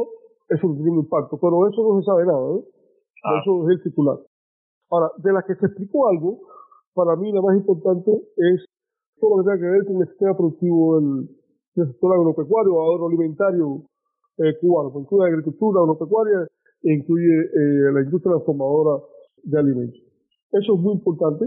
eso 0.49 0.67
tiene 0.75 0.91
un 0.91 0.99
impacto, 0.99 1.39
pero 1.39 1.67
eso 1.67 1.81
no 1.81 1.99
se 1.99 2.05
sabe 2.05 2.25
nada, 2.25 2.59
¿eh? 2.59 2.63
Eso 3.41 3.63
es 3.63 3.77
el 3.77 3.83
titular. 3.83 4.17
Ahora, 4.91 5.11
de 5.17 5.33
las 5.33 5.45
que 5.45 5.55
se 5.55 5.65
explicó 5.65 6.09
algo, 6.09 6.39
para 6.93 7.15
mí 7.15 7.31
la 7.31 7.41
más 7.41 7.55
importante 7.57 8.11
es 8.11 8.65
todo 9.19 9.37
lo 9.37 9.43
que 9.43 9.49
tenga 9.49 9.59
que 9.59 9.71
ver 9.71 9.85
con 9.85 10.01
el 10.01 10.07
sistema 10.07 10.37
productivo 10.37 10.99
del, 10.99 11.29
del 11.75 11.87
sector 11.87 12.13
agropecuario, 12.13 12.81
agroalimentario 12.81 13.83
eh, 14.37 14.53
cubano, 14.61 14.93
que 14.93 14.99
incluye 14.99 15.27
agricultura 15.27 15.81
agropecuaria 15.81 16.47
e 16.83 16.93
incluye 16.93 17.35
eh, 17.41 17.91
la 17.91 18.01
industria 18.01 18.33
transformadora 18.33 19.03
de 19.43 19.59
alimentos. 19.59 20.06
Eso 20.51 20.75
es 20.75 20.79
muy 20.79 20.93
importante 20.93 21.45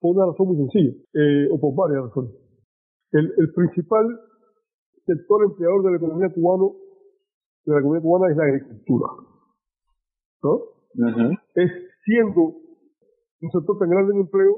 por 0.00 0.16
una 0.16 0.26
razón 0.26 0.48
muy 0.48 0.56
sencilla, 0.56 0.96
eh, 1.14 1.48
o 1.52 1.60
por 1.60 1.74
varias 1.76 2.04
razones. 2.08 2.32
El, 3.12 3.32
el 3.36 3.52
principal 3.52 4.06
sector 5.04 5.44
empleador 5.44 5.84
de 5.84 5.90
la 5.90 5.96
economía 5.98 6.32
cubana, 6.32 6.72
de 7.64 7.72
la 7.72 7.80
economía 7.80 8.02
cubana 8.02 8.32
es 8.32 8.36
la 8.36 8.44
agricultura. 8.44 9.06
¿No? 10.42 10.60
Es 11.54 11.70
siendo 12.04 12.40
un 13.42 13.50
sector 13.52 13.78
tan 13.78 13.90
grande 13.90 14.14
en 14.14 14.20
empleo, 14.20 14.56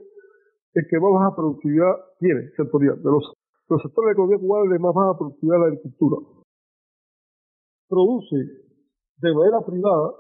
el 0.75 0.87
que 0.89 1.01
más 1.01 1.13
baja 1.13 1.37
productividad 1.37 1.93
tiene, 2.19 2.51
sectorial. 2.57 3.03
De 3.03 3.11
los, 3.11 3.33
los 3.69 3.83
sectores 3.83 4.07
de 4.07 4.07
la 4.07 4.13
economía 4.13 4.39
cubana, 4.39 4.65
el 4.65 4.71
de 4.71 4.79
más 4.79 4.95
baja 4.95 5.19
productividad 5.19 5.59
la 5.59 5.67
agricultura. 5.67 6.17
Produce 7.89 8.37
de 9.19 9.35
manera 9.35 9.61
privada, 9.67 10.15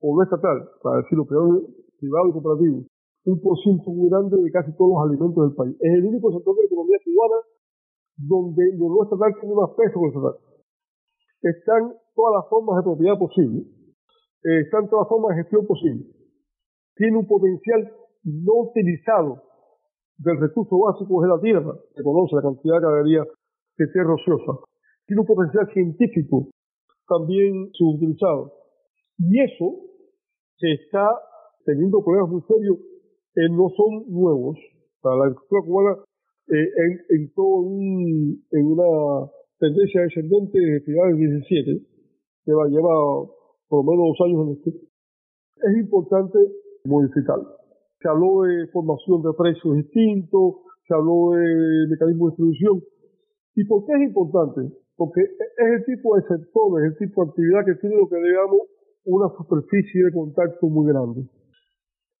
o 0.00 0.16
no 0.16 0.22
estatal, 0.22 0.68
para 0.82 0.98
decirlo 1.02 1.26
privado, 1.26 1.68
privado 1.98 2.28
y 2.28 2.32
cooperativo, 2.32 2.84
un 3.26 3.40
porcentaje 3.40 3.90
muy 3.90 4.08
grande 4.08 4.36
de 4.40 4.50
casi 4.50 4.72
todos 4.76 4.90
los 4.94 5.02
alimentos 5.02 5.40
del 5.48 5.56
país. 5.56 5.76
Es 5.80 5.92
el 5.94 6.04
único 6.06 6.32
sector 6.32 6.54
de 6.54 6.62
la 6.62 6.66
economía 6.66 6.98
cubana 7.04 7.38
donde 8.16 8.62
lo 8.78 8.88
no 8.88 9.02
estatal 9.04 9.32
tiene 9.40 9.54
más 9.54 9.70
peso 9.76 10.00
que 10.00 10.06
el 10.06 10.12
estatal. 10.14 10.36
Están 11.42 11.82
todas 12.14 12.32
las 12.40 12.48
formas 12.48 12.76
de 12.78 12.82
propiedad 12.82 13.18
posibles, 13.18 13.66
eh, 14.44 14.60
están 14.64 14.88
todas 14.88 15.04
las 15.04 15.08
formas 15.08 15.36
de 15.36 15.42
gestión 15.42 15.66
posibles. 15.66 16.06
Tiene 16.96 17.18
un 17.18 17.26
potencial 17.26 17.92
no 18.24 18.70
utilizado 18.70 19.42
del 20.18 20.40
recurso 20.40 20.78
básico 20.78 21.20
de 21.20 21.28
la 21.28 21.40
tierra, 21.40 21.74
se 21.94 22.02
conoce 22.02 22.36
la 22.36 22.42
cantidad 22.42 22.80
que 22.80 22.86
habría 22.86 23.22
de 23.76 23.86
tierra 23.92 24.14
ociosa. 24.14 24.64
Tiene 25.06 25.20
un 25.20 25.26
potencial 25.26 25.68
científico 25.72 26.48
también 27.06 27.70
subutilizado. 27.72 28.52
Y 29.18 29.40
eso 29.40 29.76
se 30.56 30.72
está 30.72 31.08
teniendo 31.66 32.02
problemas 32.02 32.30
muy 32.30 32.42
serios, 32.48 32.78
que 33.34 33.42
no 33.50 33.68
son 33.76 34.06
nuevos. 34.08 34.56
Para 35.02 35.16
la 35.16 35.24
agricultura 35.26 35.62
cubana 35.62 35.92
eh, 36.48 36.54
en, 36.54 37.20
en, 37.20 37.32
todo 37.34 37.60
un, 37.60 38.42
en 38.50 38.66
una 38.66 39.30
tendencia 39.58 40.02
descendente 40.02 40.58
de 40.58 40.80
finales 40.80 41.18
del 41.18 41.42
17, 41.42 41.86
que 42.44 42.52
va 42.52 42.64
a 42.64 42.68
llevar 42.68 43.28
por 43.68 43.84
lo 43.84 43.90
menos 43.90 44.14
dos 44.14 44.26
años 44.26 44.46
en 44.46 44.52
esto, 44.54 44.70
es 45.68 45.76
importante 45.76 46.38
modificarlo. 46.84 47.50
Se 48.00 48.08
habló 48.08 48.42
de 48.42 48.68
formación 48.68 49.22
de 49.22 49.32
precios 49.36 49.76
distintos, 49.76 50.62
se 50.86 50.94
habló 50.94 51.32
de 51.32 51.88
mecanismo 51.90 52.26
de 52.26 52.30
distribución. 52.30 52.82
¿Y 53.56 53.64
por 53.64 53.84
qué 53.86 53.92
es 53.94 54.02
importante? 54.08 54.60
Porque 54.96 55.20
es 55.22 55.68
el 55.80 55.84
tipo 55.84 56.16
de 56.16 56.22
sector, 56.22 56.84
es 56.84 56.92
el 56.92 56.98
tipo 56.98 57.24
de 57.24 57.30
actividad 57.30 57.64
que 57.66 57.74
tiene 57.80 57.96
lo 57.96 58.08
que 58.08 58.16
digamos 58.16 58.60
una 59.06 59.28
superficie 59.36 60.04
de 60.04 60.12
contacto 60.12 60.66
muy 60.66 60.86
grande. 60.86 61.28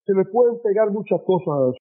Se 0.06 0.14
le 0.14 0.24
pueden 0.24 0.62
pegar 0.62 0.90
muchas 0.90 1.20
cosas 1.26 1.48
a 1.48 1.70
eso. 1.70 1.78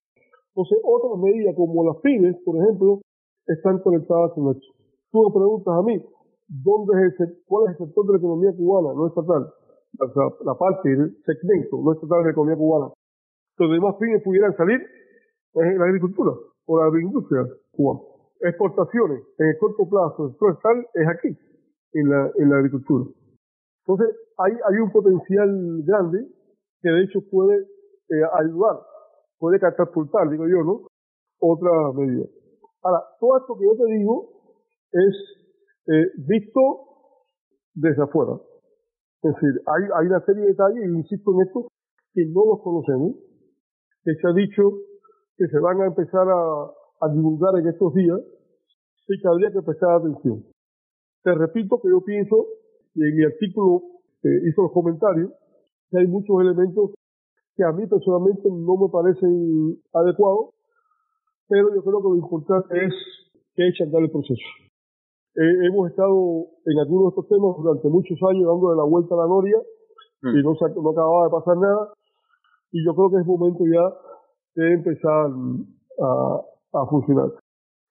Entonces, 0.56 0.80
otras 0.84 1.22
medidas 1.22 1.54
como 1.56 1.86
las 1.86 1.98
pymes, 2.02 2.36
por 2.44 2.58
ejemplo, 2.58 3.02
están 3.46 3.80
conectadas 3.80 4.32
con 4.34 4.50
esto. 4.56 4.66
Tú 5.12 5.22
me 5.22 5.34
preguntas 5.34 5.74
a 5.78 5.84
mí, 5.84 6.02
¿dónde 6.48 7.08
es 7.08 7.20
el, 7.20 7.38
¿cuál 7.46 7.70
es 7.70 7.80
el 7.80 7.86
sector 7.86 8.06
de 8.08 8.12
la 8.14 8.18
economía 8.18 8.52
cubana 8.58 8.94
no 8.96 9.08
estatal? 9.08 9.46
O 10.00 10.08
sea, 10.12 10.24
la 10.44 10.56
parte, 10.56 10.90
el 10.92 11.16
segmento 11.24 11.78
no 11.84 11.94
estatal 11.94 12.20
de 12.20 12.26
la 12.26 12.32
economía 12.32 12.58
cubana. 12.58 12.94
Donde 13.58 13.80
más 13.80 13.96
pymes 13.96 14.24
pudieran 14.24 14.56
salir 14.58 14.82
es 14.82 15.62
en 15.62 15.78
la 15.78 15.86
agricultura 15.86 16.32
o 16.66 16.80
la 16.80 16.86
agroindustria 16.86 17.46
cubana. 17.72 18.00
Exportaciones 18.42 19.22
en 19.38 19.48
el 19.48 19.58
corto 19.60 19.88
plazo, 19.88 20.26
el 20.26 20.32
estatal 20.32 20.88
es 20.94 21.08
aquí, 21.08 21.38
en 21.94 22.10
la, 22.10 22.32
en 22.38 22.50
la 22.50 22.58
agricultura. 22.58 23.06
Entonces, 23.86 24.18
hay, 24.38 24.52
hay 24.52 24.78
un 24.80 24.92
potencial 24.92 25.84
grande 25.86 26.28
que 26.82 26.90
de 26.90 27.04
hecho 27.04 27.20
puede 27.30 27.75
eh, 28.10 28.24
ayudar 28.40 28.78
puede 29.40 29.60
catapultar, 29.60 30.30
digo 30.30 30.48
yo, 30.48 30.64
¿no? 30.64 30.88
Otra 31.40 31.72
medida. 31.94 32.26
Ahora, 32.82 33.04
todo 33.20 33.38
esto 33.38 33.58
que 33.58 33.66
yo 33.66 33.76
te 33.76 33.94
digo 33.94 34.30
es 34.92 35.16
eh, 35.88 36.12
visto 36.28 36.62
desde 37.74 38.04
afuera. 38.04 38.40
Es 39.22 39.34
decir, 39.34 39.62
hay, 39.68 39.84
hay 40.00 40.08
una 40.08 40.26
serie 40.26 40.42
de 40.44 40.50
detalles, 40.50 40.90
insisto 40.90 41.32
en 41.34 41.48
esto, 41.48 41.68
que 42.14 42.26
no 42.26 42.46
los 42.46 42.62
conocemos, 42.64 43.16
que 44.04 44.14
se 44.16 44.28
ha 44.28 44.34
dicho 44.34 44.64
que 45.38 45.48
se 45.48 45.60
van 45.60 45.82
a 45.82 45.88
empezar 45.88 46.28
a, 46.30 46.72
a 47.02 47.10
divulgar 47.12 47.60
en 47.60 47.68
estos 47.68 47.94
días 47.94 48.20
y 49.08 49.22
que 49.22 49.28
habría 49.28 49.52
que 49.52 49.62
prestar 49.62 49.92
atención. 49.92 50.46
Te 51.24 51.34
repito 51.34 51.80
que 51.82 51.90
yo 51.90 52.02
pienso, 52.02 52.48
y 52.94 53.04
en 53.04 53.16
mi 53.16 53.26
artículo 53.26 53.82
eh, 54.24 54.50
hizo 54.50 54.62
los 54.62 54.72
comentarios, 54.72 55.32
que 55.90 56.00
hay 56.00 56.08
muchos 56.08 56.40
elementos 56.40 56.92
que 57.56 57.64
a 57.64 57.72
mí 57.72 57.88
personalmente 57.88 58.50
no 58.50 58.78
me 58.78 58.90
parecen 58.90 59.80
adecuados, 59.94 60.56
pero 61.48 61.74
yo 61.74 61.82
creo 61.84 62.02
que 62.02 62.10
lo 62.10 62.16
importante 62.16 62.86
es 62.86 62.94
que 63.56 63.68
eche 63.68 63.84
a 63.84 63.88
andar 63.88 64.02
el 64.02 64.12
proceso. 64.12 64.48
Eh, 65.36 65.68
hemos 65.68 65.90
estado 65.90 66.48
en 66.66 66.80
algunos 66.80 67.04
de 67.04 67.10
estos 67.10 67.28
temas 67.28 67.56
durante 67.58 67.90
muchos 67.90 68.18
años 68.30 68.48
dándole 68.48 68.78
la 68.78 68.84
vuelta 68.84 69.16
a 69.16 69.20
la 69.20 69.28
noria 69.28 69.60
y 70.24 70.42
no, 70.42 70.56
se, 70.56 70.66
no 70.74 70.90
acababa 70.90 71.26
de 71.26 71.32
pasar 71.32 71.58
nada 71.58 71.94
y 72.72 72.84
yo 72.84 72.96
creo 72.96 73.12
que 73.12 73.18
es 73.18 73.26
momento 73.28 73.64
ya 73.68 73.86
de 74.56 74.74
empezar 74.74 75.30
a, 76.02 76.42
a 76.74 76.86
funcionar. 76.88 77.32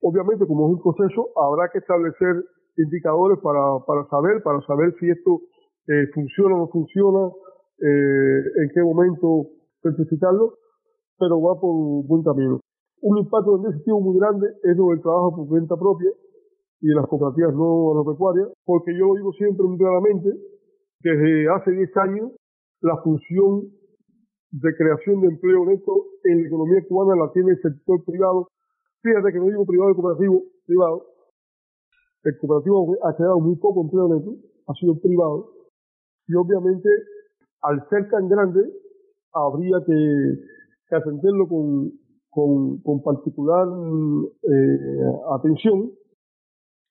Obviamente, 0.01 0.47
como 0.47 0.67
es 0.67 0.77
un 0.77 0.83
proceso, 0.83 1.31
habrá 1.37 1.69
que 1.71 1.79
establecer 1.79 2.45
indicadores 2.77 3.39
para, 3.41 3.79
para 3.87 4.05
saber, 4.09 4.43
para 4.43 4.61
saber 4.67 4.95
si 4.99 5.09
esto 5.11 5.41
eh, 5.89 6.07
funciona 6.13 6.57
o 6.57 6.59
no 6.59 6.69
funciona, 6.69 7.31
eh, 7.81 8.41
en 8.63 8.71
qué 8.73 8.83
momento 8.83 9.51
certificarlo, 9.83 10.59
pero 11.19 11.41
va 11.41 11.61
por 11.61 12.07
buen 12.07 12.23
camino. 12.23 12.61
Un 13.03 13.19
impacto 13.19 13.57
en 13.57 13.67
ese 13.67 13.77
sentido 13.77 14.01
muy 14.01 14.19
grande 14.19 14.49
es 14.63 14.77
lo 14.77 14.89
del 14.89 15.03
trabajo 15.03 15.37
por 15.37 15.49
cuenta 15.49 15.77
propia 15.77 16.11
y 16.81 16.89
las 16.89 17.07
cooperativas 17.07 17.55
no 17.55 17.91
agropecuarias, 17.91 18.49
porque 18.65 18.93
yo 18.97 19.07
lo 19.07 19.15
digo 19.15 19.33
siempre 19.33 19.67
muy 19.67 19.79
claramente, 19.79 20.31
desde 21.01 21.49
hace 21.49 21.71
10 21.73 21.97
años 21.97 22.33
la 22.81 22.97
función 23.03 23.69
de 24.53 24.77
creación 24.77 25.21
de 25.21 25.29
empleo 25.29 25.67
neto 25.67 26.07
en 26.25 26.43
la 26.43 26.49
economía 26.49 26.85
cubana 26.89 27.17
la 27.17 27.33
tiene 27.33 27.53
el 27.53 27.61
sector 27.61 28.05
privado. 28.05 28.49
Fíjate 29.03 29.33
que 29.33 29.39
no 29.39 29.47
digo 29.47 29.67
privado 29.67 29.91
y 29.91 29.95
cooperativo, 29.95 30.43
privado. 30.67 31.07
El 32.23 32.39
cooperativo 32.39 32.97
ha 33.03 33.17
creado 33.17 33.41
muy 33.41 33.57
poco 33.57 33.83
empleo 33.83 34.09
neto, 34.09 34.37
ha 34.69 34.75
sido 34.75 34.99
privado. 35.01 35.51
Y 36.29 36.35
obviamente, 36.37 36.89
al 37.65 37.89
ser 37.89 38.09
tan 38.11 38.29
grande, 38.29 38.61
habría 39.33 39.79
que, 39.85 40.39
que 40.89 40.97
atenderlo 40.97 41.49
con, 41.49 41.91
con, 42.31 42.83
con 42.83 43.03
particular 43.03 43.67
eh, 44.43 45.11
atención. 45.39 45.91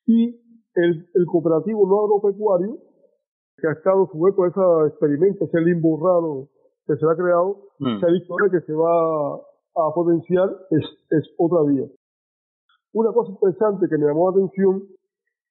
Y 0.05 0.35
el, 0.75 1.07
el 1.13 1.25
cooperativo 1.31 1.87
no 1.87 1.99
agropecuario, 2.03 2.77
que 3.57 3.67
ha 3.67 3.71
estado 3.73 4.09
sujeto 4.11 4.43
a 4.43 4.47
ese 4.47 4.87
experimento, 4.89 5.45
ese 5.45 5.61
limbo 5.61 5.97
raro 6.03 6.49
que 6.85 6.95
se 6.97 7.05
ha 7.05 7.15
creado, 7.15 7.69
Mm. 7.79 7.99
se 7.99 8.05
ha 8.05 8.09
visto 8.11 8.33
ahora 8.33 8.49
que 8.51 8.61
se 8.61 8.73
va 8.73 9.35
a 9.35 9.93
potenciar, 9.95 10.47
es, 10.69 10.85
es 11.09 11.23
otra 11.39 11.63
vía. 11.63 11.87
Una 12.93 13.11
cosa 13.11 13.31
interesante 13.31 13.87
que 13.89 13.97
me 13.97 14.05
llamó 14.05 14.29
la 14.29 14.37
atención 14.37 14.83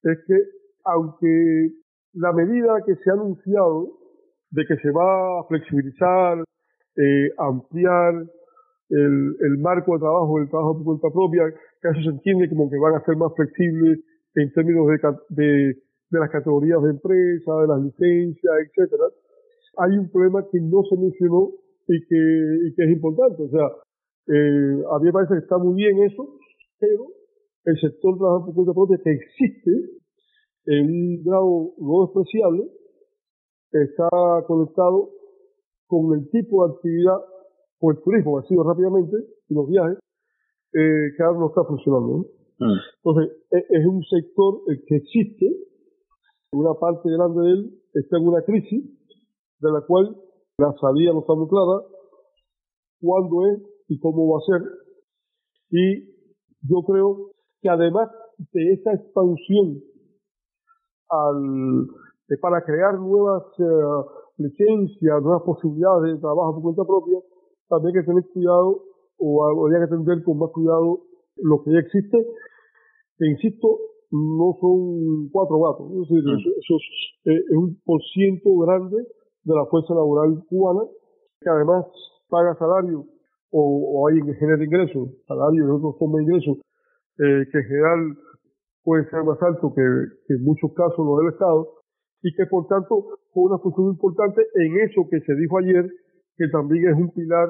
es 0.04 0.18
que, 0.26 0.36
aunque 0.84 1.72
la 2.14 2.32
medida 2.32 2.80
que 2.86 2.94
se 2.96 3.10
ha 3.10 3.14
anunciado 3.14 3.88
de 4.52 4.64
que 4.66 4.76
se 4.76 4.90
va 4.90 5.40
a 5.40 5.44
flexibilizar, 5.48 6.44
eh, 6.96 7.28
ampliar 7.38 8.14
el, 8.90 9.36
el 9.40 9.58
marco 9.58 9.94
de 9.94 10.00
trabajo, 10.00 10.38
el 10.38 10.48
trabajo 10.50 10.76
por 10.76 10.84
cuenta 10.84 11.08
propia, 11.10 11.44
que 11.80 11.88
eso 11.88 12.02
se 12.04 12.10
entiende 12.10 12.48
como 12.50 12.68
que 12.70 12.78
van 12.78 12.94
a 12.94 13.04
ser 13.04 13.16
más 13.16 13.32
flexibles 13.34 14.00
en 14.34 14.52
términos 14.52 14.86
de, 14.88 14.98
de, 15.30 15.74
de 16.10 16.18
las 16.20 16.30
categorías 16.30 16.82
de 16.82 16.90
empresa, 16.90 17.60
de 17.62 17.68
las 17.68 17.80
licencias, 17.80 18.54
etcétera. 18.68 19.04
Hay 19.78 19.96
un 19.96 20.10
problema 20.10 20.44
que 20.52 20.60
no 20.60 20.84
se 20.84 20.96
mencionó 21.00 21.48
y 21.88 21.98
que, 22.04 22.20
y 22.68 22.74
que 22.74 22.84
es 22.84 22.90
importante. 22.90 23.42
O 23.42 23.48
sea, 23.48 23.66
eh, 24.28 24.84
a 24.84 24.98
mí 24.98 25.04
me 25.06 25.12
parece 25.12 25.32
que 25.34 25.40
está 25.40 25.56
muy 25.56 25.74
bien 25.74 26.02
eso, 26.04 26.28
pero 26.78 27.08
el 27.64 27.76
sector 27.80 28.18
trabajo 28.18 28.46
por 28.46 28.54
cuenta 28.54 28.74
propia 28.74 29.00
que 29.02 29.12
existe 29.12 29.72
en 30.66 30.84
un 30.86 31.24
grado 31.24 31.72
no 31.78 32.04
despreciable 32.04 32.68
está 33.72 34.08
conectado 34.46 35.10
con 35.86 36.14
el 36.18 36.28
tipo 36.30 36.66
de 36.66 36.74
actividad 36.74 37.18
o 37.80 37.90
el 37.90 38.00
turismo, 38.02 38.38
ha 38.38 38.46
sido 38.46 38.62
rápidamente, 38.62 39.16
y 39.48 39.54
los 39.54 39.68
viajes, 39.68 39.98
eh, 40.74 41.12
que 41.16 41.22
ahora 41.22 41.38
no 41.38 41.48
está 41.48 41.64
funcionando. 41.64 42.26
¿no? 42.58 42.74
Entonces, 43.04 43.36
e- 43.50 43.66
es 43.78 43.86
un 43.86 44.02
sector 44.04 44.60
eh, 44.70 44.82
que 44.86 44.96
existe, 44.96 45.46
una 46.52 46.74
parte 46.74 47.10
grande 47.10 47.42
de 47.42 47.50
él 47.50 47.82
está 47.94 48.18
en 48.18 48.28
una 48.28 48.42
crisis, 48.42 48.84
de 49.60 49.72
la 49.72 49.80
cual 49.82 50.16
la 50.58 50.72
salida 50.80 51.12
no 51.12 51.20
está 51.20 51.34
muy 51.34 51.48
clara, 51.48 51.82
cuándo 53.00 53.46
es 53.46 53.62
y 53.88 53.98
cómo 53.98 54.32
va 54.32 54.38
a 54.38 54.58
ser. 54.58 54.68
Y 55.70 56.04
yo 56.62 56.82
creo 56.86 57.32
que 57.60 57.68
además 57.68 58.10
de 58.52 58.72
esa 58.74 58.92
expansión 58.94 59.82
al, 61.08 61.86
eh, 62.32 62.38
para 62.40 62.64
crear 62.64 62.98
nuevas 62.98 63.44
eh, 63.58 63.64
licencias, 64.38 65.22
nuevas 65.22 65.42
posibilidades 65.42 66.14
de 66.14 66.20
trabajo 66.20 66.54
por 66.54 66.62
cuenta 66.62 66.84
propia, 66.84 67.18
también 67.68 67.96
hay 67.96 68.02
que 68.02 68.06
tener 68.06 68.24
cuidado 68.32 68.82
o 69.18 69.44
habría 69.44 69.78
que 69.78 69.94
atender 69.94 70.22
con 70.24 70.38
más 70.38 70.50
cuidado 70.50 71.00
lo 71.36 71.62
que 71.62 71.72
ya 71.72 71.78
existe, 71.78 72.18
que 73.18 73.26
insisto, 73.26 73.78
no 74.10 74.56
son 74.60 75.28
cuatro 75.30 75.58
gatos, 75.60 75.90
es 75.92 76.08
decir, 76.08 76.18
eso, 76.20 76.50
eso 76.58 76.74
es, 76.76 77.32
eh, 77.32 77.44
es 77.48 77.56
un 77.56 77.80
por 77.84 78.00
ciento 78.12 78.56
grande 78.58 78.96
de 78.96 79.54
la 79.54 79.64
fuerza 79.66 79.94
laboral 79.94 80.44
cubana, 80.48 80.82
que 81.40 81.48
además 81.48 81.86
paga 82.28 82.54
salario 82.56 83.06
o, 83.50 84.00
o 84.00 84.08
hay 84.08 84.20
que 84.20 84.34
genera 84.34 84.64
ingresos, 84.64 85.08
salario 85.26 85.66
y 85.66 85.70
otras 85.70 85.98
formas 85.98 86.18
de 86.18 86.22
ingresos, 86.24 86.56
eh, 87.18 87.44
que 87.50 87.58
en 87.58 87.64
general 87.64 88.16
puede 88.84 89.08
ser 89.10 89.24
más 89.24 89.40
alto 89.42 89.72
que, 89.74 89.82
que 90.26 90.34
en 90.34 90.44
muchos 90.44 90.72
casos 90.74 90.98
lo 90.98 91.16
del 91.18 91.32
Estado, 91.32 91.81
y 92.22 92.34
que 92.34 92.46
por 92.46 92.66
tanto 92.66 93.18
fue 93.32 93.44
una 93.44 93.58
función 93.58 93.88
importante 93.88 94.42
en 94.54 94.80
eso 94.80 95.06
que 95.10 95.20
se 95.20 95.34
dijo 95.34 95.58
ayer, 95.58 95.86
que 96.36 96.48
también 96.48 96.88
es 96.88 96.96
un 96.96 97.12
pilar 97.12 97.48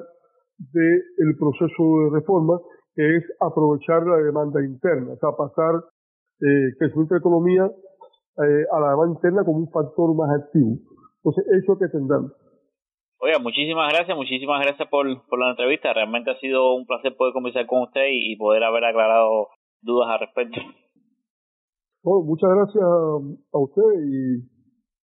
del 0.58 1.36
proceso 1.38 1.82
de 2.04 2.20
reforma, 2.20 2.58
que 2.94 3.16
es 3.16 3.24
aprovechar 3.40 4.06
la 4.06 4.16
demanda 4.16 4.64
interna, 4.64 5.12
o 5.12 5.16
sea, 5.16 5.30
pasar 5.36 5.74
eh, 6.40 6.74
crecimiento 6.78 7.14
de 7.14 7.20
economía 7.20 7.64
eh, 7.66 8.64
a 8.72 8.80
la 8.80 8.90
demanda 8.90 9.14
interna 9.16 9.44
como 9.44 9.58
un 9.58 9.70
factor 9.70 10.14
más 10.14 10.30
activo. 10.40 10.76
Entonces, 11.22 11.44
eso 11.62 11.78
que 11.78 11.86
atenderlo. 11.86 12.32
Oiga, 13.20 13.38
muchísimas 13.38 13.92
gracias, 13.92 14.16
muchísimas 14.16 14.60
gracias 14.64 14.88
por, 14.88 15.06
por 15.28 15.38
la 15.38 15.50
entrevista. 15.50 15.92
Realmente 15.92 16.32
ha 16.32 16.40
sido 16.40 16.74
un 16.74 16.86
placer 16.86 17.14
poder 17.16 17.32
conversar 17.32 17.66
con 17.66 17.82
usted 17.82 18.08
y, 18.10 18.32
y 18.32 18.36
poder 18.36 18.64
haber 18.64 18.84
aclarado 18.84 19.48
dudas 19.80 20.08
al 20.10 20.20
respecto. 20.20 20.58
Bueno, 22.02 22.24
muchas 22.24 22.50
gracias 22.50 22.82
a 22.82 23.58
usted 23.58 23.82
y, 24.02 24.51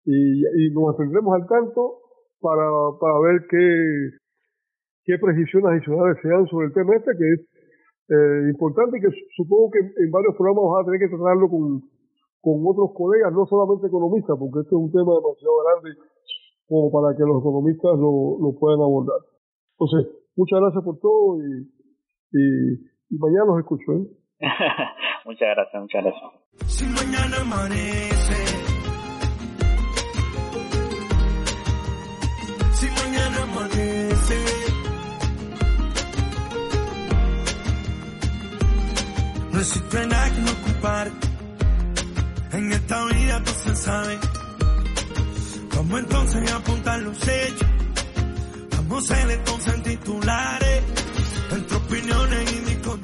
y, 0.06 0.46
y 0.46 0.72
nos 0.72 0.96
mantendremos 0.96 1.34
al 1.36 1.48
tanto 1.48 2.06
para, 2.40 2.66
para 3.02 3.20
ver 3.20 3.42
qué, 3.50 3.66
qué 5.04 5.18
precisiones 5.20 5.72
adicionales 5.72 6.18
se 6.22 6.30
dan 6.30 6.46
sobre 6.48 6.68
el 6.68 6.74
tema 6.74 6.96
este, 6.96 7.12
que 7.18 7.28
es 7.34 7.42
eh, 8.10 8.50
importante 8.54 8.98
y 8.98 9.02
que 9.02 9.10
supongo 9.36 9.72
que 9.72 9.80
en 9.82 10.12
varios 10.12 10.36
programas 10.38 10.70
vas 10.70 10.82
a 10.82 10.86
tener 10.86 11.00
que 11.02 11.16
tratarlo 11.16 11.50
con, 11.50 11.82
con 12.42 12.62
otros 12.70 12.94
colegas, 12.94 13.34
no 13.34 13.46
solamente 13.50 13.88
economistas, 13.88 14.38
porque 14.38 14.62
este 14.62 14.78
es 14.78 14.82
un 14.82 14.92
tema 14.94 15.18
demasiado 15.18 15.58
grande 15.66 15.90
como 16.68 16.92
para 16.94 17.18
que 17.18 17.26
los 17.26 17.42
economistas 17.42 17.98
lo, 17.98 18.38
lo 18.38 18.54
puedan 18.60 18.82
abordar. 18.82 19.18
Entonces, 19.78 20.14
muchas 20.36 20.62
gracias 20.62 20.84
por 20.84 21.00
todo 21.00 21.42
y, 21.42 21.66
y, 22.32 22.46
y 23.10 23.18
mañana 23.18 23.46
los 23.46 23.60
escucho. 23.60 23.92
¿eh? 23.94 24.06
muchas 25.26 25.50
gracias, 25.58 25.82
muchas 25.82 26.04
gracias. 26.04 26.30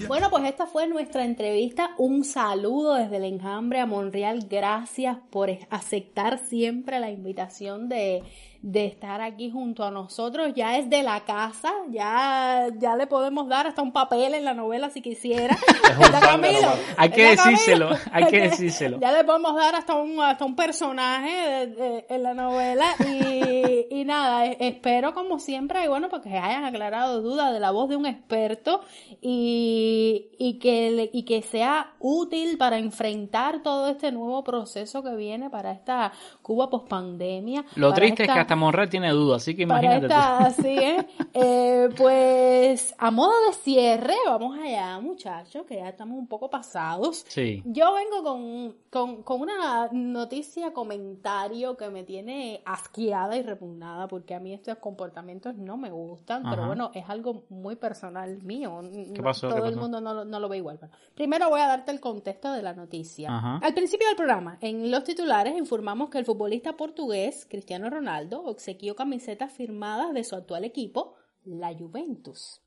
Bueno, 0.07 0.30
pues 0.30 0.43
esta 0.45 0.67
fue 0.67 0.88
nuestra 0.88 1.25
entrevista. 1.25 1.95
Un 1.98 2.23
saludo 2.23 2.93
desde 2.93 3.17
el 3.17 3.23
enjambre 3.23 3.80
a 3.80 3.88
Monreal. 3.88 4.45
Gracias 4.48 5.17
por 5.31 5.49
aceptar 5.72 6.38
siempre 6.45 6.99
la 6.99 7.09
invitación 7.09 7.90
de, 7.90 8.22
de 8.64 8.85
estar 8.85 9.22
aquí 9.22 9.49
junto 9.49 9.83
a 9.83 9.90
nosotros. 9.91 10.51
Ya 10.56 10.77
es 10.77 10.90
de 10.90 11.01
la 11.03 11.22
casa, 11.22 11.72
ya, 11.90 12.67
ya 12.77 12.95
le 12.95 13.07
podemos 13.07 13.48
dar 13.48 13.65
hasta 13.67 13.81
un 13.81 13.91
papel 13.91 14.35
en 14.35 14.45
la 14.45 14.53
novela 14.53 14.90
si 14.91 15.01
quisiera. 15.01 15.57
¿Verdad, 15.99 16.22
Camilo? 16.22 16.67
Hay 16.98 17.09
que 17.09 17.23
decírselo, 17.31 17.90
hay 18.11 18.25
que 18.27 18.41
decírselo. 18.49 18.99
Ya 18.99 19.11
le 19.11 19.23
podemos 19.23 19.56
dar 19.56 19.73
hasta 19.75 19.95
un, 19.95 20.19
hasta 20.22 20.45
un 20.45 20.56
personaje 20.56 21.31
de- 21.31 21.67
de- 21.67 22.06
en 22.09 22.23
la 22.23 22.33
novela 22.33 22.85
y, 23.07 23.88
y 23.90 24.06
nada, 24.06 24.45
e- 24.45 24.57
espero 24.59 25.14
como 25.14 25.40
siempre, 25.40 25.83
y 25.83 25.88
bueno, 25.88 26.09
porque 26.09 26.30
hayan 26.38 26.64
aclarado 26.65 27.22
dudas 27.22 27.51
de 27.53 27.59
la 27.59 27.72
voz 27.72 27.90
de 27.90 27.95
un 27.95 28.06
experto 28.06 28.81
y, 29.22 30.27
y, 30.38 30.59
que, 30.59 31.09
y 31.11 31.23
que 31.23 31.41
sea 31.41 31.93
útil 31.99 32.57
para 32.57 32.77
enfrentar 32.77 33.64
todo 33.64 33.88
este 33.88 34.11
nuevo 34.11 34.43
proceso 34.43 35.01
que 35.03 35.15
viene 35.15 35.49
para 35.49 35.72
esta 35.72 36.11
Cuba 36.41 36.69
pospandemia. 36.69 37.65
Lo 37.75 37.93
triste 37.93 38.23
es 38.23 38.30
que 38.31 38.40
hasta 38.40 38.50
Monreal 38.55 38.89
tiene 38.89 39.09
dudas, 39.11 39.41
así 39.43 39.55
que 39.55 39.65
para 39.67 39.81
imagínate 39.83 40.07
tú. 40.07 40.13
esta, 40.13 40.38
así 40.45 40.77
es. 40.77 41.05
Eh, 41.33 41.89
pues 41.97 42.93
a 42.97 43.11
modo 43.11 43.31
de 43.47 43.53
cierre, 43.53 44.15
vamos 44.25 44.57
allá, 44.59 44.99
muchachos, 44.99 45.65
que 45.65 45.75
ya 45.75 45.89
estamos 45.89 46.17
un 46.17 46.27
poco 46.27 46.49
pasados. 46.49 47.25
Sí. 47.27 47.61
Yo 47.65 47.93
vengo 47.93 48.23
con, 48.23 48.75
con, 48.89 49.23
con 49.23 49.41
una 49.41 49.88
noticia, 49.91 50.73
comentario 50.73 51.77
que 51.77 51.89
me 51.89 52.03
tiene 52.03 52.61
asqueada 52.65 53.35
y 53.38 53.41
repugnada, 53.43 54.07
porque 54.07 54.35
a 54.35 54.39
mí 54.39 54.53
estos 54.53 54.77
comportamientos 54.77 55.55
no 55.55 55.77
me 55.77 55.91
gustan, 55.91 56.43
pero 56.49 56.67
bueno, 56.67 56.91
es 56.93 57.09
algo 57.09 57.43
muy 57.49 57.75
personal 57.75 58.41
mío. 58.43 58.81
¿Qué 59.13 59.21
pasó? 59.23 59.49
Todo 59.49 59.63
¿Qué 59.63 59.69
el 59.69 59.75
mundo 59.77 60.01
no, 60.01 60.13
lo- 60.13 60.25
no 60.25 60.39
lo 60.39 60.49
ve 60.49 60.57
igual. 60.57 60.80
Primero 61.15 61.49
voy 61.49 61.61
a 61.61 61.67
darte 61.67 61.91
el 61.91 61.99
contexto 61.99 62.51
de 62.51 62.61
la 62.61 62.73
noticia. 62.73 63.30
Ajá. 63.35 63.59
Al 63.63 63.73
principio 63.73 64.07
del 64.07 64.15
programa, 64.15 64.57
en 64.61 64.89
los 64.91 65.03
titulares 65.03 65.57
informamos 65.57 66.09
que 66.09 66.17
el 66.17 66.25
futbolista 66.25 66.73
portugués 66.73 67.45
Cristiano 67.49 67.89
Ronaldo 67.89 68.41
obsequió 68.45 68.95
camisetas 68.95 69.52
firmadas 69.52 70.14
de 70.14 70.24
su 70.24 70.36
actual 70.36 70.64
equipo, 70.64 71.16
la 71.44 71.74
Juventus. 71.74 72.61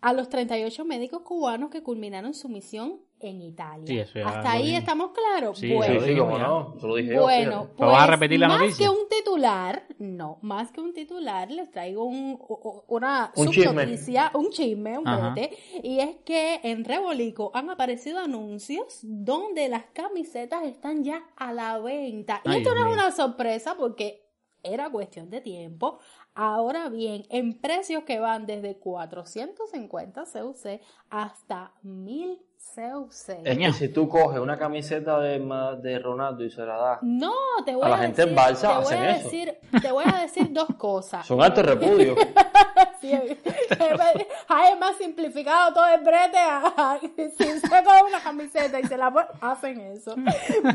a 0.00 0.12
los 0.12 0.28
38 0.28 0.84
médicos 0.84 1.22
cubanos 1.22 1.70
que 1.70 1.82
culminaron 1.82 2.32
su 2.32 2.48
misión 2.48 3.00
en 3.18 3.42
Italia. 3.42 3.84
Sí, 3.84 3.98
eso 3.98 4.12
ya 4.20 4.28
Hasta 4.28 4.52
ahí 4.52 4.76
estamos 4.76 5.10
claros. 5.10 5.58
Sí, 5.58 5.74
bueno, 5.74 6.00
sí, 6.00 6.06
sí, 6.12 6.16
cómo 6.16 6.38
no, 6.38 6.74
eso 6.76 6.86
lo 6.86 6.94
dije 6.94 7.14
yo, 7.14 7.22
bueno. 7.22 7.70
¿Pero 7.76 7.90
vas 7.90 8.04
a 8.04 8.06
pues, 8.06 8.10
repetir 8.20 8.38
la 8.38 8.46
más 8.46 8.60
noticia? 8.60 8.86
que 8.86 8.90
un 8.92 9.08
titular, 9.08 9.82
no, 9.98 10.38
más 10.42 10.70
que 10.70 10.80
un 10.80 10.92
titular, 10.94 11.50
les 11.50 11.68
traigo 11.72 12.04
un, 12.04 12.38
una 12.86 13.32
Un 13.34 13.48
chisme. 13.48 13.64
subnoticia, 13.70 14.30
un 14.34 14.50
chisme, 14.50 14.98
un 14.98 15.08
Ajá. 15.08 15.30
brete, 15.30 15.58
y 15.82 15.98
es 15.98 16.14
que 16.24 16.60
en 16.62 16.84
Rebolico 16.84 17.50
han 17.54 17.68
aparecido 17.68 18.20
anuncios 18.20 19.00
donde 19.02 19.68
las 19.68 19.86
camisetas 19.92 20.62
están 20.62 21.02
ya 21.02 21.24
a 21.34 21.52
la 21.52 21.76
venta. 21.80 22.40
Y 22.44 22.50
Ay, 22.50 22.58
esto 22.58 22.72
no 22.76 22.86
es 22.86 22.92
una 22.92 23.10
sorpresa 23.10 23.74
porque 23.76 24.27
era 24.68 24.90
cuestión 24.90 25.30
de 25.30 25.40
tiempo. 25.40 25.98
Ahora 26.34 26.88
bien, 26.88 27.24
en 27.30 27.58
precios 27.58 28.04
que 28.04 28.20
van 28.20 28.46
desde 28.46 28.78
450 28.78 30.24
CUC 30.24 30.80
hasta 31.10 31.72
1000 31.82 32.38
CUC. 32.74 33.40
Es 33.44 33.58
que 33.58 33.72
si 33.72 33.88
tú 33.88 34.08
coges 34.08 34.40
una 34.40 34.58
camiseta 34.58 35.20
de, 35.20 35.38
de 35.80 35.98
Ronaldo 35.98 36.44
y 36.44 36.50
se 36.50 36.64
la 36.64 36.76
das 36.76 36.98
No, 37.02 37.32
te 37.64 37.74
voy 37.74 37.84
A 37.84 37.86
a, 37.86 37.90
la 37.90 37.98
gente 37.98 38.22
en 38.22 38.28
decir, 38.28 38.36
balsa 38.36 38.68
te 38.68 38.74
voy 38.74 38.82
hacen 38.84 38.98
a 39.02 39.10
eso. 39.10 39.24
decir, 39.24 39.58
te 39.82 39.92
voy 39.92 40.04
a 40.06 40.20
decir 40.20 40.52
dos 40.52 40.68
cosas. 40.76 41.26
Son 41.26 41.40
alto 41.42 41.62
repudio. 41.62 42.14
Sí, 43.00 43.12
Hay 44.48 44.76
más 44.78 44.96
simplificado 44.96 45.72
todo 45.72 45.86
el 45.86 46.00
brete. 46.00 46.38
a- 46.38 46.98
Si 47.36 47.44
se 47.44 47.60
coge 47.68 48.02
una 48.08 48.20
camiseta 48.22 48.80
y 48.80 48.84
se 48.84 48.96
la 48.96 49.28
hacen 49.40 49.80
eso. 49.80 50.14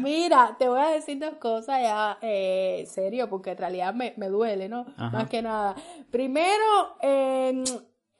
Mira, 0.01 0.55
te 0.57 0.67
voy 0.69 0.79
a 0.79 0.89
decir 0.89 1.19
dos 1.19 1.35
cosas 1.35 1.81
ya, 1.81 2.17
eh, 2.21 2.85
serio, 2.89 3.29
porque 3.29 3.51
en 3.51 3.57
realidad 3.57 3.93
me, 3.93 4.13
me 4.17 4.27
duele, 4.29 4.69
¿no? 4.69 4.85
Ajá. 4.97 5.09
Más 5.17 5.29
que 5.29 5.41
nada. 5.41 5.75
Primero, 6.11 6.97
eh, 7.01 7.63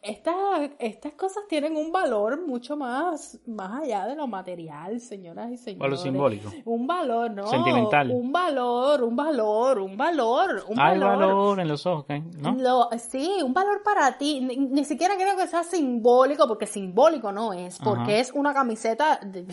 estas, 0.04 0.36
estas 0.80 1.14
cosas 1.14 1.44
tienen 1.48 1.76
un 1.78 1.92
valor 1.92 2.46
mucho 2.46 2.76
más, 2.76 3.40
más 3.48 3.82
allá 3.84 4.06
de 4.06 4.16
lo 4.16 4.28
material, 4.28 5.00
señoras 5.00 5.50
y 5.52 5.58
señores. 5.58 5.80
Valor 5.80 5.98
simbólico. 5.98 6.52
Un 6.66 6.86
valor, 6.86 7.32
¿no? 7.32 7.48
Sentimental. 7.48 8.12
Un 8.12 8.32
valor, 8.32 9.04
un 9.04 9.16
valor, 9.16 9.80
un 9.80 9.98
valor, 9.98 10.66
un 10.68 10.80
Hay 10.80 11.00
valor. 11.00 11.20
valor 11.20 11.60
en 11.60 11.68
los 11.68 11.86
ojos. 11.86 12.06
¿no? 12.38 12.54
Lo- 12.56 12.90
sí, 13.00 13.30
un 13.44 13.54
valor 13.54 13.82
para 13.84 14.18
ti. 14.18 14.42
Ni, 14.42 14.58
ni 14.58 14.84
siquiera 14.86 15.16
creo 15.16 15.38
que 15.38 15.48
sea 15.48 15.64
simbólico, 15.64 16.48
porque 16.48 16.66
simbólico 16.68 17.32
no 17.32 17.54
es, 17.54 17.80
porque 17.80 18.02
Ajá. 18.14 18.18
es 18.18 18.32
una 18.34 18.54
camiseta 18.54 19.20
de 19.24 19.46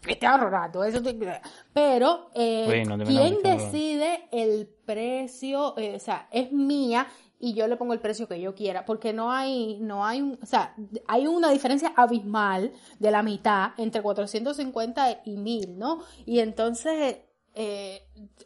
Cristiano 0.00 0.44
Ronaldo. 0.44 0.84
Eso 0.84 1.02
te- 1.02 1.18
pero, 1.72 2.30
eh, 2.34 2.64
Bueno, 2.66 3.04
¿quién 3.04 3.38
decide 3.42 4.28
el 4.30 4.68
precio? 4.84 5.76
Eh, 5.76 5.96
o 5.96 5.98
sea, 6.00 6.28
es 6.30 6.52
mía 6.52 7.06
y 7.42 7.54
yo 7.54 7.66
le 7.66 7.76
pongo 7.76 7.94
el 7.94 8.00
precio 8.00 8.28
que 8.28 8.38
yo 8.40 8.54
quiera, 8.54 8.84
porque 8.84 9.12
no 9.14 9.32
hay, 9.32 9.78
no 9.80 10.04
hay, 10.04 10.20
un, 10.20 10.38
o 10.42 10.46
sea, 10.46 10.74
hay 11.08 11.26
una 11.26 11.50
diferencia 11.50 11.92
abismal 11.96 12.70
de 12.98 13.10
la 13.10 13.22
mitad 13.22 13.70
entre 13.78 14.02
450 14.02 15.20
y 15.24 15.36
1000, 15.38 15.78
¿no? 15.78 16.00
Y 16.26 16.40
entonces, 16.40 17.16
eh, 17.54 18.02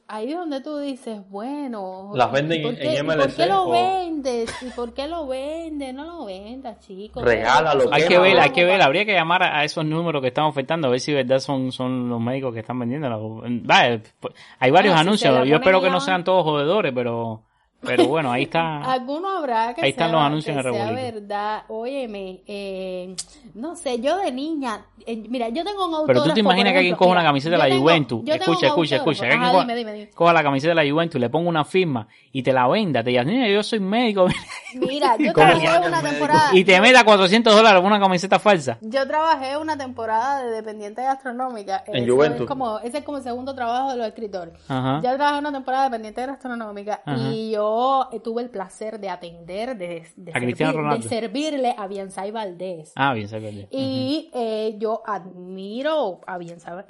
ahí 0.07 0.31
es 0.31 0.39
donde 0.39 0.61
tú 0.61 0.79
dices, 0.79 1.21
bueno, 1.29 2.13
Las 2.15 2.31
venden 2.33 2.61
¿y 2.61 2.63
por 2.63 2.73
en- 2.75 2.79
qué- 2.79 2.87
en 2.87 2.93
y 2.93 2.97
¿Por 3.09 3.17
MLC 3.17 3.37
qué 3.37 3.47
lo 3.47 3.65
o- 3.65 3.71
vendes? 3.71 4.51
¿Y 4.63 4.71
por 4.71 4.95
qué 4.95 5.09
lo 5.09 5.27
vendes? 5.27 5.93
No 5.93 6.05
lo 6.05 6.25
vendas, 6.25 6.79
chicos. 6.81 7.23
Regálalo, 7.23 7.93
Hay 7.93 8.07
que 8.07 8.19
ver, 8.19 8.39
hay 8.39 8.51
que 8.51 8.65
ver, 8.65 8.81
habría 8.81 9.05
que 9.05 9.13
llamar 9.13 9.43
a 9.43 9.65
esos 9.65 9.85
números 9.85 10.23
que 10.23 10.29
están 10.29 10.45
ofertando, 10.45 10.87
a 10.87 10.91
ver 10.91 11.01
si 11.01 11.13
verdad 11.13 11.41
son, 11.41 11.73
son 11.73 12.09
los 12.09 12.21
médicos 12.21 12.55
que 12.55 12.61
están 12.61 12.79
vendiendo. 12.79 13.43
Vaya, 13.65 14.01
pues, 14.21 14.35
hay 14.61 14.71
varios 14.71 14.95
Bueno, 14.95 15.17
si 15.17 15.27
anuncios, 15.27 15.49
yo 15.49 15.57
espero 15.57 15.83
que 15.83 15.91
no 15.91 16.01
sean 16.01 16.23
todos 16.25 16.45
jodedores, 16.45 16.93
pero, 16.95 17.43
pero 17.85 18.07
bueno, 18.07 18.31
ahí 18.33 18.45
está. 18.45 18.79
Alguno 18.93 19.29
habrá 19.39 19.75
que 19.75 19.83
Ahí 19.85 19.91
están 19.91 20.09
sea, 20.11 20.17
los 20.19 20.27
anuncios 20.27 20.55
que 20.57 20.61
en 20.61 20.67
el 20.67 20.75
sea 20.75 20.93
verdad. 20.93 21.63
Óyeme, 21.69 22.41
eh, 22.47 23.15
no 23.55 23.77
sé, 23.77 24.01
yo 24.01 24.17
de 24.19 24.33
niña, 24.33 24.85
eh, 25.07 25.17
mira, 25.29 25.49
yo 25.51 25.65
tengo 25.65 25.87
un 25.87 25.95
autógrafo. 25.95 26.07
Pero 26.07 26.23
tú 26.25 26.35
te 26.35 26.41
imaginas 26.41 26.73
que 26.73 26.79
alguien 26.79 26.97
coja 26.97 27.11
una 27.13 27.23
camiseta 27.23 27.53
de 27.57 27.59
la 27.59 27.65
tengo- 27.67 27.81
Juventus, 27.83 28.21
yo 28.25 28.33
tengo 28.33 28.37
escucha, 28.53 28.59
un 28.59 28.65
escucha, 28.67 28.97
escucha, 28.97 29.27
Ajá, 29.27 29.51
coja, 29.51 29.61
dime, 29.63 29.75
dime, 29.77 29.93
dime. 29.93 30.11
coja 30.11 30.33
la 30.33 30.43
camiseta 30.43 30.75
de 30.75 30.85
la 30.85 30.91
Juventus 30.93 31.17
y 31.17 31.21
le 31.21 31.31
ponga 31.31 31.49
una 31.49 31.65
firma 31.65 32.09
y 32.33 32.43
te 32.43 32.53
la 32.53 32.67
venda, 32.69 33.03
te 33.03 33.11
diga, 33.11 33.25
mira, 33.25 33.49
yo 33.49 33.63
soy 33.63 33.81
médico, 33.81 34.27
Mira, 34.75 35.17
yo 35.19 35.33
trabajé 35.33 35.87
una 35.87 36.03
temporada. 36.03 36.51
y 36.53 36.65
te 36.65 36.81
meta 36.81 37.05
400 37.05 37.55
dólares 37.55 37.81
por 37.81 37.87
una 37.91 38.01
camiseta 38.01 38.39
falsa. 38.41 38.79
Yo 38.81 39.07
trabajé 39.07 39.57
una 39.57 39.77
temporada 39.77 40.43
de 40.43 40.51
dependiente 40.51 41.03
gastronómica. 41.03 41.85
En 41.87 42.03
Eso 42.05 42.13
Juventus. 42.15 42.41
Es 42.43 42.47
como, 42.49 42.79
ese 42.81 42.99
es 42.99 43.05
como 43.05 43.19
el 43.19 43.23
segundo 43.25 43.55
trabajo 43.55 43.91
de 43.93 43.97
los 43.99 44.07
escritores. 44.09 44.55
Ajá. 44.69 45.01
Yo 45.03 45.15
trabajé 45.15 45.39
una 45.39 45.53
temporada 45.53 45.85
de 45.85 45.91
dependiente 45.91 46.27
gastronómica 46.27 47.03
Ajá. 47.05 47.17
y 47.33 47.53
yo 47.53 47.74
eh, 48.13 48.21
tuve 48.21 48.43
el 48.43 48.51
placer 48.51 48.99
de 49.01 49.09
atender, 49.11 49.77
de, 49.77 50.07
de, 50.17 50.33
A 50.33 50.41
Cristiano 50.41 50.73
servir- 50.73 50.77
Ronaldo. 50.83 51.03
de 51.03 51.09
servirle 51.09 51.75
a 51.77 51.87
Bianzai 51.87 52.31
Valdés. 52.31 52.93
Ah, 52.97 53.13
bien, 53.15 53.29
sabe. 53.29 53.69
Y 53.71 54.31
eh, 54.35 54.77
yo 54.79 55.03
admiro 55.07 56.21
a 56.27 56.39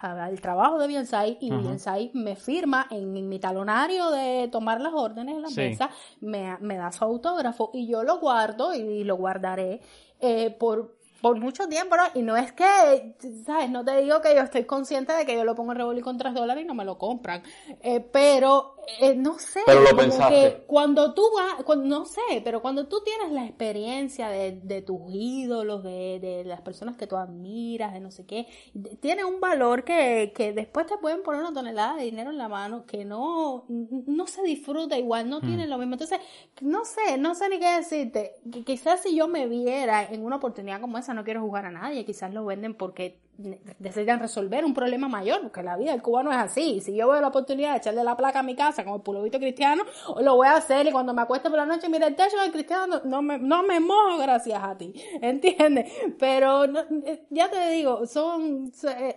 al 0.00 0.40
trabajo 0.40 0.78
de 0.78 0.86
Biensai 0.88 1.38
y 1.40 1.50
Ajá. 1.52 1.60
Biensai 1.60 2.10
me 2.14 2.36
firma 2.36 2.86
en, 2.90 3.16
en 3.16 3.28
mi 3.28 3.38
talonario 3.38 4.10
de 4.10 4.48
tomar 4.50 4.80
las 4.80 4.92
órdenes 4.94 5.36
en 5.36 5.42
la 5.42 5.48
Sí. 5.48 5.60
mesa, 5.60 5.90
me, 6.20 6.56
me 6.60 6.76
da 6.76 6.90
su 6.92 7.04
autógrafo 7.04 7.70
y 7.72 7.86
yo 7.86 8.02
lo 8.02 8.18
guardo 8.18 8.74
y 8.74 9.04
lo 9.04 9.16
guardaré 9.16 9.80
eh, 10.20 10.50
por, 10.58 10.96
por 11.24 11.40
mucho 11.40 11.66
tiempo, 11.68 11.96
¿no? 11.96 12.02
Y 12.14 12.20
no 12.22 12.36
es 12.36 12.52
que, 12.52 13.14
¿sabes? 13.46 13.70
No 13.70 13.82
te 13.82 13.98
digo 14.02 14.20
que 14.20 14.34
yo 14.34 14.42
estoy 14.42 14.64
consciente 14.66 15.14
de 15.14 15.24
que 15.24 15.34
yo 15.34 15.42
lo 15.44 15.54
pongo 15.54 15.72
en 15.72 15.78
Revolí 15.78 16.02
con 16.02 16.18
3 16.18 16.34
dólares 16.34 16.64
y 16.64 16.66
no 16.66 16.74
me 16.74 16.84
lo 16.84 16.98
compran, 16.98 17.42
Eh, 17.80 18.00
pero 18.00 18.76
eh, 19.00 19.14
no 19.14 19.38
sé. 19.38 19.60
Pero 19.64 19.80
lo 19.80 19.86
como 19.88 20.00
pensaste. 20.02 20.34
que 20.34 20.64
cuando 20.66 21.14
tú 21.14 21.22
vas, 21.34 21.64
cuando- 21.64 21.86
no 22.00 22.04
sé, 22.04 22.20
pero 22.44 22.60
cuando 22.60 22.86
tú 22.88 22.98
tienes 23.02 23.32
la 23.32 23.46
experiencia 23.46 24.28
de, 24.28 24.60
de 24.62 24.82
tus 24.82 25.00
ídolos, 25.08 25.82
de, 25.82 26.20
de 26.20 26.44
las 26.44 26.60
personas 26.60 26.94
que 26.98 27.06
tú 27.06 27.16
admiras, 27.16 27.94
de 27.94 28.00
no 28.00 28.10
sé 28.10 28.26
qué, 28.26 28.46
tiene 29.00 29.24
un 29.24 29.40
valor 29.40 29.84
que, 29.84 30.34
que 30.36 30.52
después 30.52 30.86
te 30.86 30.98
pueden 30.98 31.22
poner 31.22 31.40
una 31.40 31.54
tonelada 31.54 31.96
de 31.96 32.04
dinero 32.04 32.28
en 32.28 32.36
la 32.36 32.48
mano 32.48 32.84
que 32.84 33.06
no, 33.06 33.64
no 33.68 34.26
se 34.26 34.42
disfruta 34.42 34.98
igual, 34.98 35.30
no 35.30 35.38
Mm. 35.38 35.46
tiene 35.46 35.66
lo 35.66 35.78
mismo. 35.78 35.94
Entonces, 35.94 36.20
no 36.60 36.84
sé, 36.84 37.16
no 37.16 37.34
sé 37.34 37.48
ni 37.48 37.58
qué 37.58 37.76
decirte. 37.76 38.34
Qui- 38.46 38.64
Quizás 38.64 39.00
si 39.02 39.16
yo 39.16 39.28
me 39.28 39.46
viera 39.48 40.02
en 40.04 40.22
una 40.26 40.36
oportunidad 40.36 40.82
como 40.82 40.98
esa, 40.98 41.13
no 41.14 41.24
quiero 41.24 41.40
jugar 41.40 41.66
a 41.66 41.70
nadie, 41.70 42.04
quizás 42.04 42.32
lo 42.32 42.44
venden 42.44 42.74
porque 42.74 43.23
necesitan 43.78 44.20
resolver 44.20 44.64
un 44.64 44.74
problema 44.74 45.08
mayor, 45.08 45.40
porque 45.42 45.62
la 45.62 45.76
vida 45.76 45.92
del 45.92 46.02
cubano 46.02 46.30
es 46.30 46.38
así. 46.38 46.80
Si 46.80 46.94
yo 46.94 47.08
veo 47.08 47.20
la 47.20 47.28
oportunidad 47.28 47.72
de 47.72 47.78
echarle 47.78 48.04
la 48.04 48.16
placa 48.16 48.40
a 48.40 48.42
mi 48.42 48.54
casa 48.54 48.84
con 48.84 48.94
el 48.94 49.00
pulovito 49.00 49.38
cristiano, 49.38 49.82
lo 50.20 50.36
voy 50.36 50.46
a 50.46 50.56
hacer 50.56 50.86
y 50.86 50.92
cuando 50.92 51.12
me 51.14 51.22
acueste 51.22 51.48
por 51.50 51.58
la 51.58 51.66
noche, 51.66 51.88
mira 51.88 52.06
el 52.06 52.14
techo 52.14 52.36
del 52.40 52.52
cristiano, 52.52 53.00
no 53.04 53.22
me, 53.22 53.38
no 53.38 53.62
me 53.62 53.80
mojo 53.80 54.18
gracias 54.18 54.62
a 54.62 54.76
ti, 54.76 54.92
¿entiendes? 55.20 55.90
Pero 56.18 56.66
no- 56.66 56.80
eh, 57.04 57.24
ya 57.30 57.50
te 57.50 57.70
digo, 57.70 58.06
son 58.06 58.70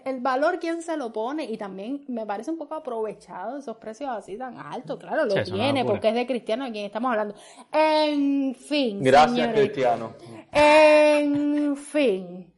el 0.06 0.20
valor 0.22 0.60
quien 0.60 0.82
se 0.82 0.98
lo 0.98 1.14
pone 1.14 1.44
y 1.46 1.58
también 1.58 2.04
me 2.08 2.26
parece 2.26 2.52
un 2.52 2.58
poco 2.58 2.76
aprovechado 2.76 3.58
esos 3.58 3.78
precios 3.78 4.10
así 4.10 4.38
tan 4.38 4.58
altos, 4.58 5.00
claro, 5.00 5.26
lo 5.26 5.32
Sí, 5.46 5.52
tiene 5.52 5.86
porque 5.86 6.10
es 6.10 6.16
de 6.16 6.26
cristiano 6.26 6.66
de 6.66 6.72
quien 6.72 6.86
estamos 6.86 7.12
hablando. 7.12 7.36
En 7.72 8.56
fin. 8.56 9.02
Gracias, 9.04 9.32
señores. 9.32 9.54
Cristiano. 9.62 10.14
En 10.52 11.76
fin. 11.78 12.52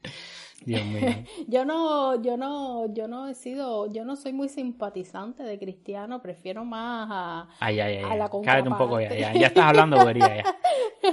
Dios 0.69 0.85
mío. 0.85 1.15
Yo 1.48 1.65
no, 1.65 2.22
yo 2.22 2.38
no, 2.38 2.93
yo 2.93 3.07
no 3.07 3.27
he 3.27 3.33
sido, 3.33 3.88
yo 3.91 4.06
no 4.06 4.15
soy 4.15 4.33
muy 4.33 4.49
simpatizante 4.49 5.43
de 5.43 5.57
Cristiano, 5.57 6.22
prefiero 6.22 6.64
más 6.64 7.07
a, 7.11 7.48
Ay, 7.59 7.80
ay, 7.80 7.98
ay. 7.98 8.03
a 8.03 8.15
la. 8.15 8.30
Cállate 8.30 8.69
un 8.69 8.77
poco 8.77 8.99
ya, 9.01 9.09
ya. 9.14 9.33
Ya 9.33 9.48
estás 9.48 9.65
hablando 9.65 9.98
bobería 9.99 10.38
ya. 10.38 10.56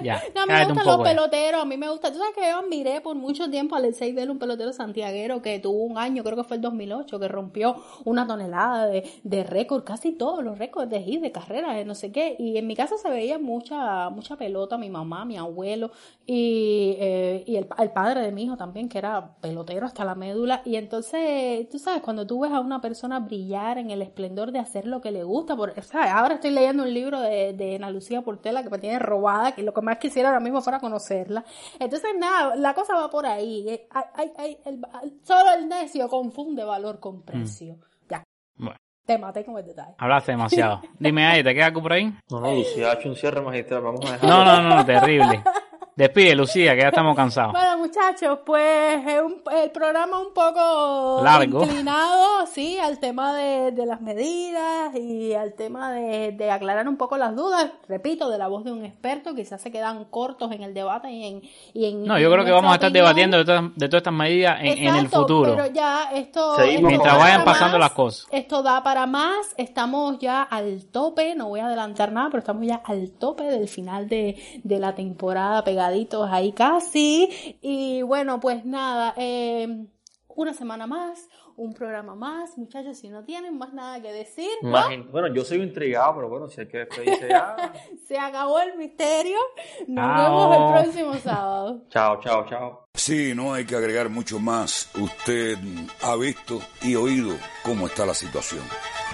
Ya, 0.03 0.23
No, 0.35 0.43
a 0.43 0.47
mí 0.47 0.53
me 0.53 0.65
gustan 0.67 0.85
los 0.85 0.95
poco 0.97 1.05
peloteros, 1.05 1.63
a 1.63 1.65
mí 1.65 1.77
me 1.77 1.89
gusta. 1.89 2.13
Tú 2.13 2.19
sabes 2.19 2.35
que 2.35 2.43
yo 2.43 2.59
admiré 2.59 3.01
por 3.01 3.17
mucho 3.17 3.49
tiempo 3.51 3.75
a 3.75 3.79
Alexei 3.79 4.13
Bell, 4.13 4.31
un 4.31 4.39
pelotero 4.39 4.73
santiaguero 4.73 5.41
que 5.41 5.59
tuvo 5.59 5.85
un 5.85 5.97
año, 5.97 6.23
creo 6.23 6.37
que 6.37 6.45
fue 6.45 6.57
el 6.57 6.63
2008, 6.63 7.19
que 7.19 7.29
rompió 7.29 7.77
una 8.05 8.27
tonelada 8.27 8.87
de, 8.87 9.09
de 9.23 9.45
récord, 9.45 9.85
casi 9.85 10.13
todos 10.13 10.45
los 10.45 10.59
récords 10.59 10.91
de 10.91 11.01
hit, 11.03 11.21
de 11.23 11.33
carrera, 11.33 11.73
de 11.73 11.85
no 11.85 11.95
sé 11.95 12.13
qué. 12.13 12.37
Y 12.39 12.59
en 12.59 12.67
mi 12.67 12.77
casa 12.77 12.99
se 12.99 13.09
veía 13.09 13.39
mucha 13.39 14.11
mucha 14.11 14.37
pelota, 14.37 14.77
mi 14.77 14.91
mamá, 14.91 15.25
mi 15.25 15.37
abuelo 15.37 15.91
y, 16.27 16.97
eh, 16.99 17.45
y 17.47 17.57
el, 17.57 17.69
el 17.79 17.91
padre 17.91 18.21
de 18.21 18.33
mi 18.33 18.45
hijo 18.45 18.57
también, 18.57 18.89
que 18.89 18.99
era 18.99 19.37
pelotero 19.49 19.87
hasta 19.87 20.05
la 20.05 20.15
médula. 20.15 20.63
Y 20.65 20.77
entonces, 20.77 21.69
tú 21.69 21.79
sabes, 21.79 22.03
cuando 22.03 22.27
tú 22.27 22.41
ves 22.41 22.53
a 22.53 22.61
una 22.61 22.81
persona 22.81 23.21
brillar 23.21 23.79
en 23.79 23.91
el 23.91 24.03
esplendor 24.03 24.53
de 24.53 24.59
hacer 24.59 24.87
lo 24.87 25.01
que 25.01 25.11
le 25.11 25.23
gusta, 25.25 25.55
por, 25.57 25.73
¿sabes? 25.83 26.11
ahora 26.11 26.35
estoy 26.35 26.51
leyendo 26.51 26.83
un 26.83 26.93
libro 26.93 27.21
de, 27.21 27.53
de 27.53 27.77
Ana 27.77 27.91
Lucía 27.91 28.23
Portela 28.23 28.63
que 28.63 28.71
me 28.71 28.79
tiene 28.79 28.99
robada, 28.99 29.53
que 29.53 29.63
lo 29.63 29.73
que 29.73 29.81
más 29.83 29.99
quisiera 29.99 30.29
ahora 30.31 30.41
mismo 30.41 30.61
fuera 30.63 30.81
conocerla. 30.81 31.45
Entonces, 31.79 32.11
nada, 32.19 32.57
la 32.57 32.75
cosa 32.75 32.95
va 32.95 33.09
por 33.11 33.27
ahí. 33.27 33.69
Eh, 33.69 33.89
hay- 33.91 34.05
hay- 34.15 34.33
hay- 34.39 34.59
el- 34.65 34.81
solo 35.23 35.53
el 35.57 35.69
necio 35.69 36.09
confunde 36.09 36.65
valor 36.65 36.99
con 37.01 37.23
precio. 37.23 37.77
Ya, 38.09 38.23
Bueno, 38.57 38.77
te 39.05 39.19
maté 39.19 39.45
con 39.45 39.57
el 39.59 39.65
detalle. 39.67 39.95
hablaste 39.99 40.33
demasiado. 40.33 40.81
Dime 40.99 41.25
ahí, 41.27 41.45
¿te 41.45 41.55
queda 41.55 41.67
algo 41.67 41.83
por 41.83 41.93
ahí? 41.93 42.13
No, 42.31 42.41
no, 42.41 42.55
Lucía 42.55 42.91
ha 42.91 42.95
hecho 42.95 43.09
un 43.09 43.17
cierre 43.17 43.41
magistral. 43.41 43.83
Vamos 43.83 44.05
a 44.09 44.13
dejar. 44.15 44.29
No, 44.29 44.45
no, 44.45 44.63
no, 44.77 44.85
terrible. 44.85 45.43
Despide, 45.97 46.35
Lucía, 46.37 46.75
que 46.75 46.83
ya 46.83 46.89
estamos 46.89 47.17
cansados. 47.17 47.53
Bueno, 47.53 47.79
muchachos, 47.79 48.41
pues 48.45 49.01
es 49.07 49.23
un- 49.23 49.41
el 49.51 49.71
programa 49.71 50.19
un 50.19 50.35
poco 50.35 51.23
Largo. 51.25 51.63
inclinado, 51.63 52.47
sí, 52.53 52.77
al 52.79 52.99
tema 52.99 53.35
de, 53.35 53.71
de 53.73 53.87
las 53.87 54.03
medidas 54.03 54.95
y 54.95 55.33
al 55.33 55.55
tema 55.55 55.91
de, 55.93 56.33
de 56.33 56.51
aclarar 56.51 56.87
un 56.87 56.99
poco 56.99 57.17
las 57.17 57.35
dudas. 57.35 57.71
Repito, 57.89 58.29
de 58.29 58.37
la 58.37 58.47
voz 58.47 58.65
de 58.65 58.73
un 58.73 58.85
experto, 58.85 59.35
quizás 59.35 59.63
se 59.63 59.73
quedan 59.73 60.05
cortos 60.05 60.53
en 60.53 60.63
el 60.65 60.75
debate 60.75 61.11
y 61.11 61.25
en... 61.29 61.43
Y 61.73 61.87
en 61.87 62.05
No, 62.05 62.19
yo 62.19 62.31
creo 62.31 62.45
que 62.45 62.51
vamos 62.53 62.73
a 62.73 62.75
estar 62.75 62.91
opinión. 62.91 63.05
debatiendo 63.07 63.39
de 63.39 63.45
todas, 63.47 63.63
de 63.75 63.89
todas 63.89 64.01
estas 64.01 64.13
medidas 64.13 64.61
en, 64.61 64.67
en 64.67 64.89
el 64.89 64.97
Exacto, 64.97 65.21
futuro. 65.23 65.57
Pero 65.57 65.73
ya 65.73 66.11
esto... 66.13 66.59
Esto 66.61 66.87
Mientras 66.87 67.17
vayan 67.17 67.43
pasando 67.43 67.79
más, 67.79 67.87
las 67.89 67.93
cosas. 67.93 68.27
Esto 68.33 68.63
da 68.63 68.83
para 68.83 69.07
más, 69.07 69.55
estamos 69.57 70.19
ya 70.19 70.43
al 70.43 70.85
tope, 70.85 71.35
no 71.35 71.49
voy 71.49 71.61
a 71.61 71.67
adelantar 71.69 72.13
nada, 72.13 72.27
pero 72.29 72.41
estamos 72.41 72.67
ya 72.67 72.83
al 72.85 73.13
tope 73.13 73.45
del 73.45 73.67
final 73.67 74.11
de, 74.11 74.37
de 74.63 74.79
la 74.79 74.95
temporada, 74.95 75.65
pegaditos 75.91 76.29
ahí 76.31 76.53
casi. 76.53 77.59
Y 77.63 78.03
bueno, 78.03 78.41
pues 78.41 78.65
nada, 78.65 79.15
eh, 79.17 79.87
una 80.29 80.53
semana 80.55 80.87
más, 80.87 81.29
un 81.57 81.73
programa 81.73 82.15
más, 82.15 82.59
muchachos, 82.59 82.99
si 82.99 83.09
no 83.09 83.25
tienen 83.25 83.57
más 83.57 83.73
nada 83.73 84.01
que 84.03 84.13
decir, 84.13 84.51
¿no? 84.63 84.71
Imagín- 84.71 85.11
Bueno, 85.11 85.33
yo 85.33 85.43
soy 85.45 85.63
intrigado, 85.63 86.15
pero 86.17 86.29
bueno, 86.29 86.49
si 86.49 86.61
hay 86.61 86.69
que 86.69 86.79
despedirse 86.79 87.29
ya. 87.31 87.73
se 88.07 88.19
acabó 88.19 88.61
el 88.61 88.77
misterio, 88.77 89.39
nos 89.87 90.05
Chao. 90.17 90.51
vemos 90.51 90.57
el 90.77 90.85
próximo 90.85 91.15
sábado. 91.15 91.83
chao, 91.89 92.21
chao, 92.21 92.47
chao. 92.49 92.85
Sí, 92.93 93.33
no 93.35 93.55
hay 93.55 93.65
que 93.65 93.77
agregar 93.77 94.11
mucho 94.11 94.39
más. 94.39 94.91
Usted 94.99 95.57
ha 96.03 96.17
visto 96.17 96.61
y 96.83 96.95
oído 96.97 97.35
cómo 97.65 97.87
está 97.87 98.05
la 98.05 98.15
situación. 98.15 98.63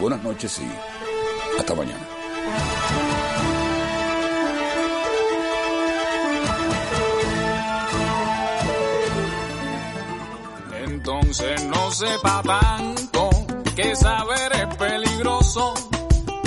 Buenas 0.01 0.23
noches 0.25 0.59
y 0.61 1.59
hasta 1.61 1.75
mañana. 1.75 2.07
Entonces 11.33 11.67
no 11.67 11.91
sepa 11.91 12.43
tanto 12.43 13.31
que 13.75 13.97
saber 13.97 14.53
es 14.53 14.77
peligroso. 14.77 15.73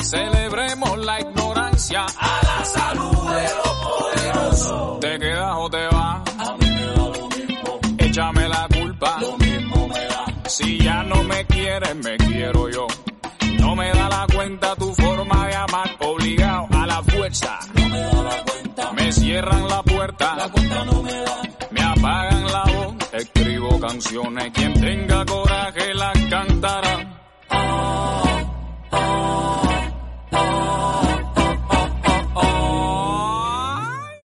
Celebremos 0.04 1.00
la 1.00 1.22
ignorancia 1.22 2.06
a 2.06 2.42
la 2.44 2.66
salud 2.66 3.30
de 3.32 3.44
los 3.56 3.78
poderosos. 3.82 5.00
¿Te 5.00 5.18
quedas 5.18 5.56
o 5.58 5.70
te 5.72 5.88
vas? 5.88 6.22
A 6.38 6.58
mí 6.58 6.70
me 6.70 6.86
da 6.86 6.98
lo 6.98 7.30
mismo. 7.30 7.80
Échame 7.98 8.48
la 8.48 8.68
culpa. 8.68 9.18
Lo 9.22 9.38
mismo 9.38 9.88
me 9.88 10.06
da. 10.06 10.50
Si 10.50 10.78
ya 10.78 11.02
no 11.02 11.24
me 11.24 11.46
quieres, 11.48 11.96
me 11.96 12.18
quiero 12.18 12.70
yo. 12.70 12.86
No 13.58 13.76
me 13.76 13.90
da 13.92 14.08
la 14.08 14.28
cuenta 14.36 14.76
tu 14.76 14.94
forma 14.94 15.48
de 15.48 15.56
amar, 15.56 15.98
obligado 16.02 16.68
a 16.80 16.86
la 16.86 17.02
fuerza. 17.02 17.58
No 17.74 17.90
me 17.90 18.00
da 18.00 18.22
la 18.22 18.44
cuenta. 18.44 18.92
Me 18.92 19.12
cierran 19.12 19.68
la 19.68 19.82
puerta. 19.82 20.36
La 20.36 20.48
cuenta 20.50 20.86
no 20.86 21.02
me 21.02 21.12
da. 21.12 21.45
Escribo 23.18 23.80
canciones, 23.80 24.52
quien 24.54 24.74
tenga 24.74 25.26
coraje 25.26 25.94
las 25.94 26.20
cantará. 26.30 27.16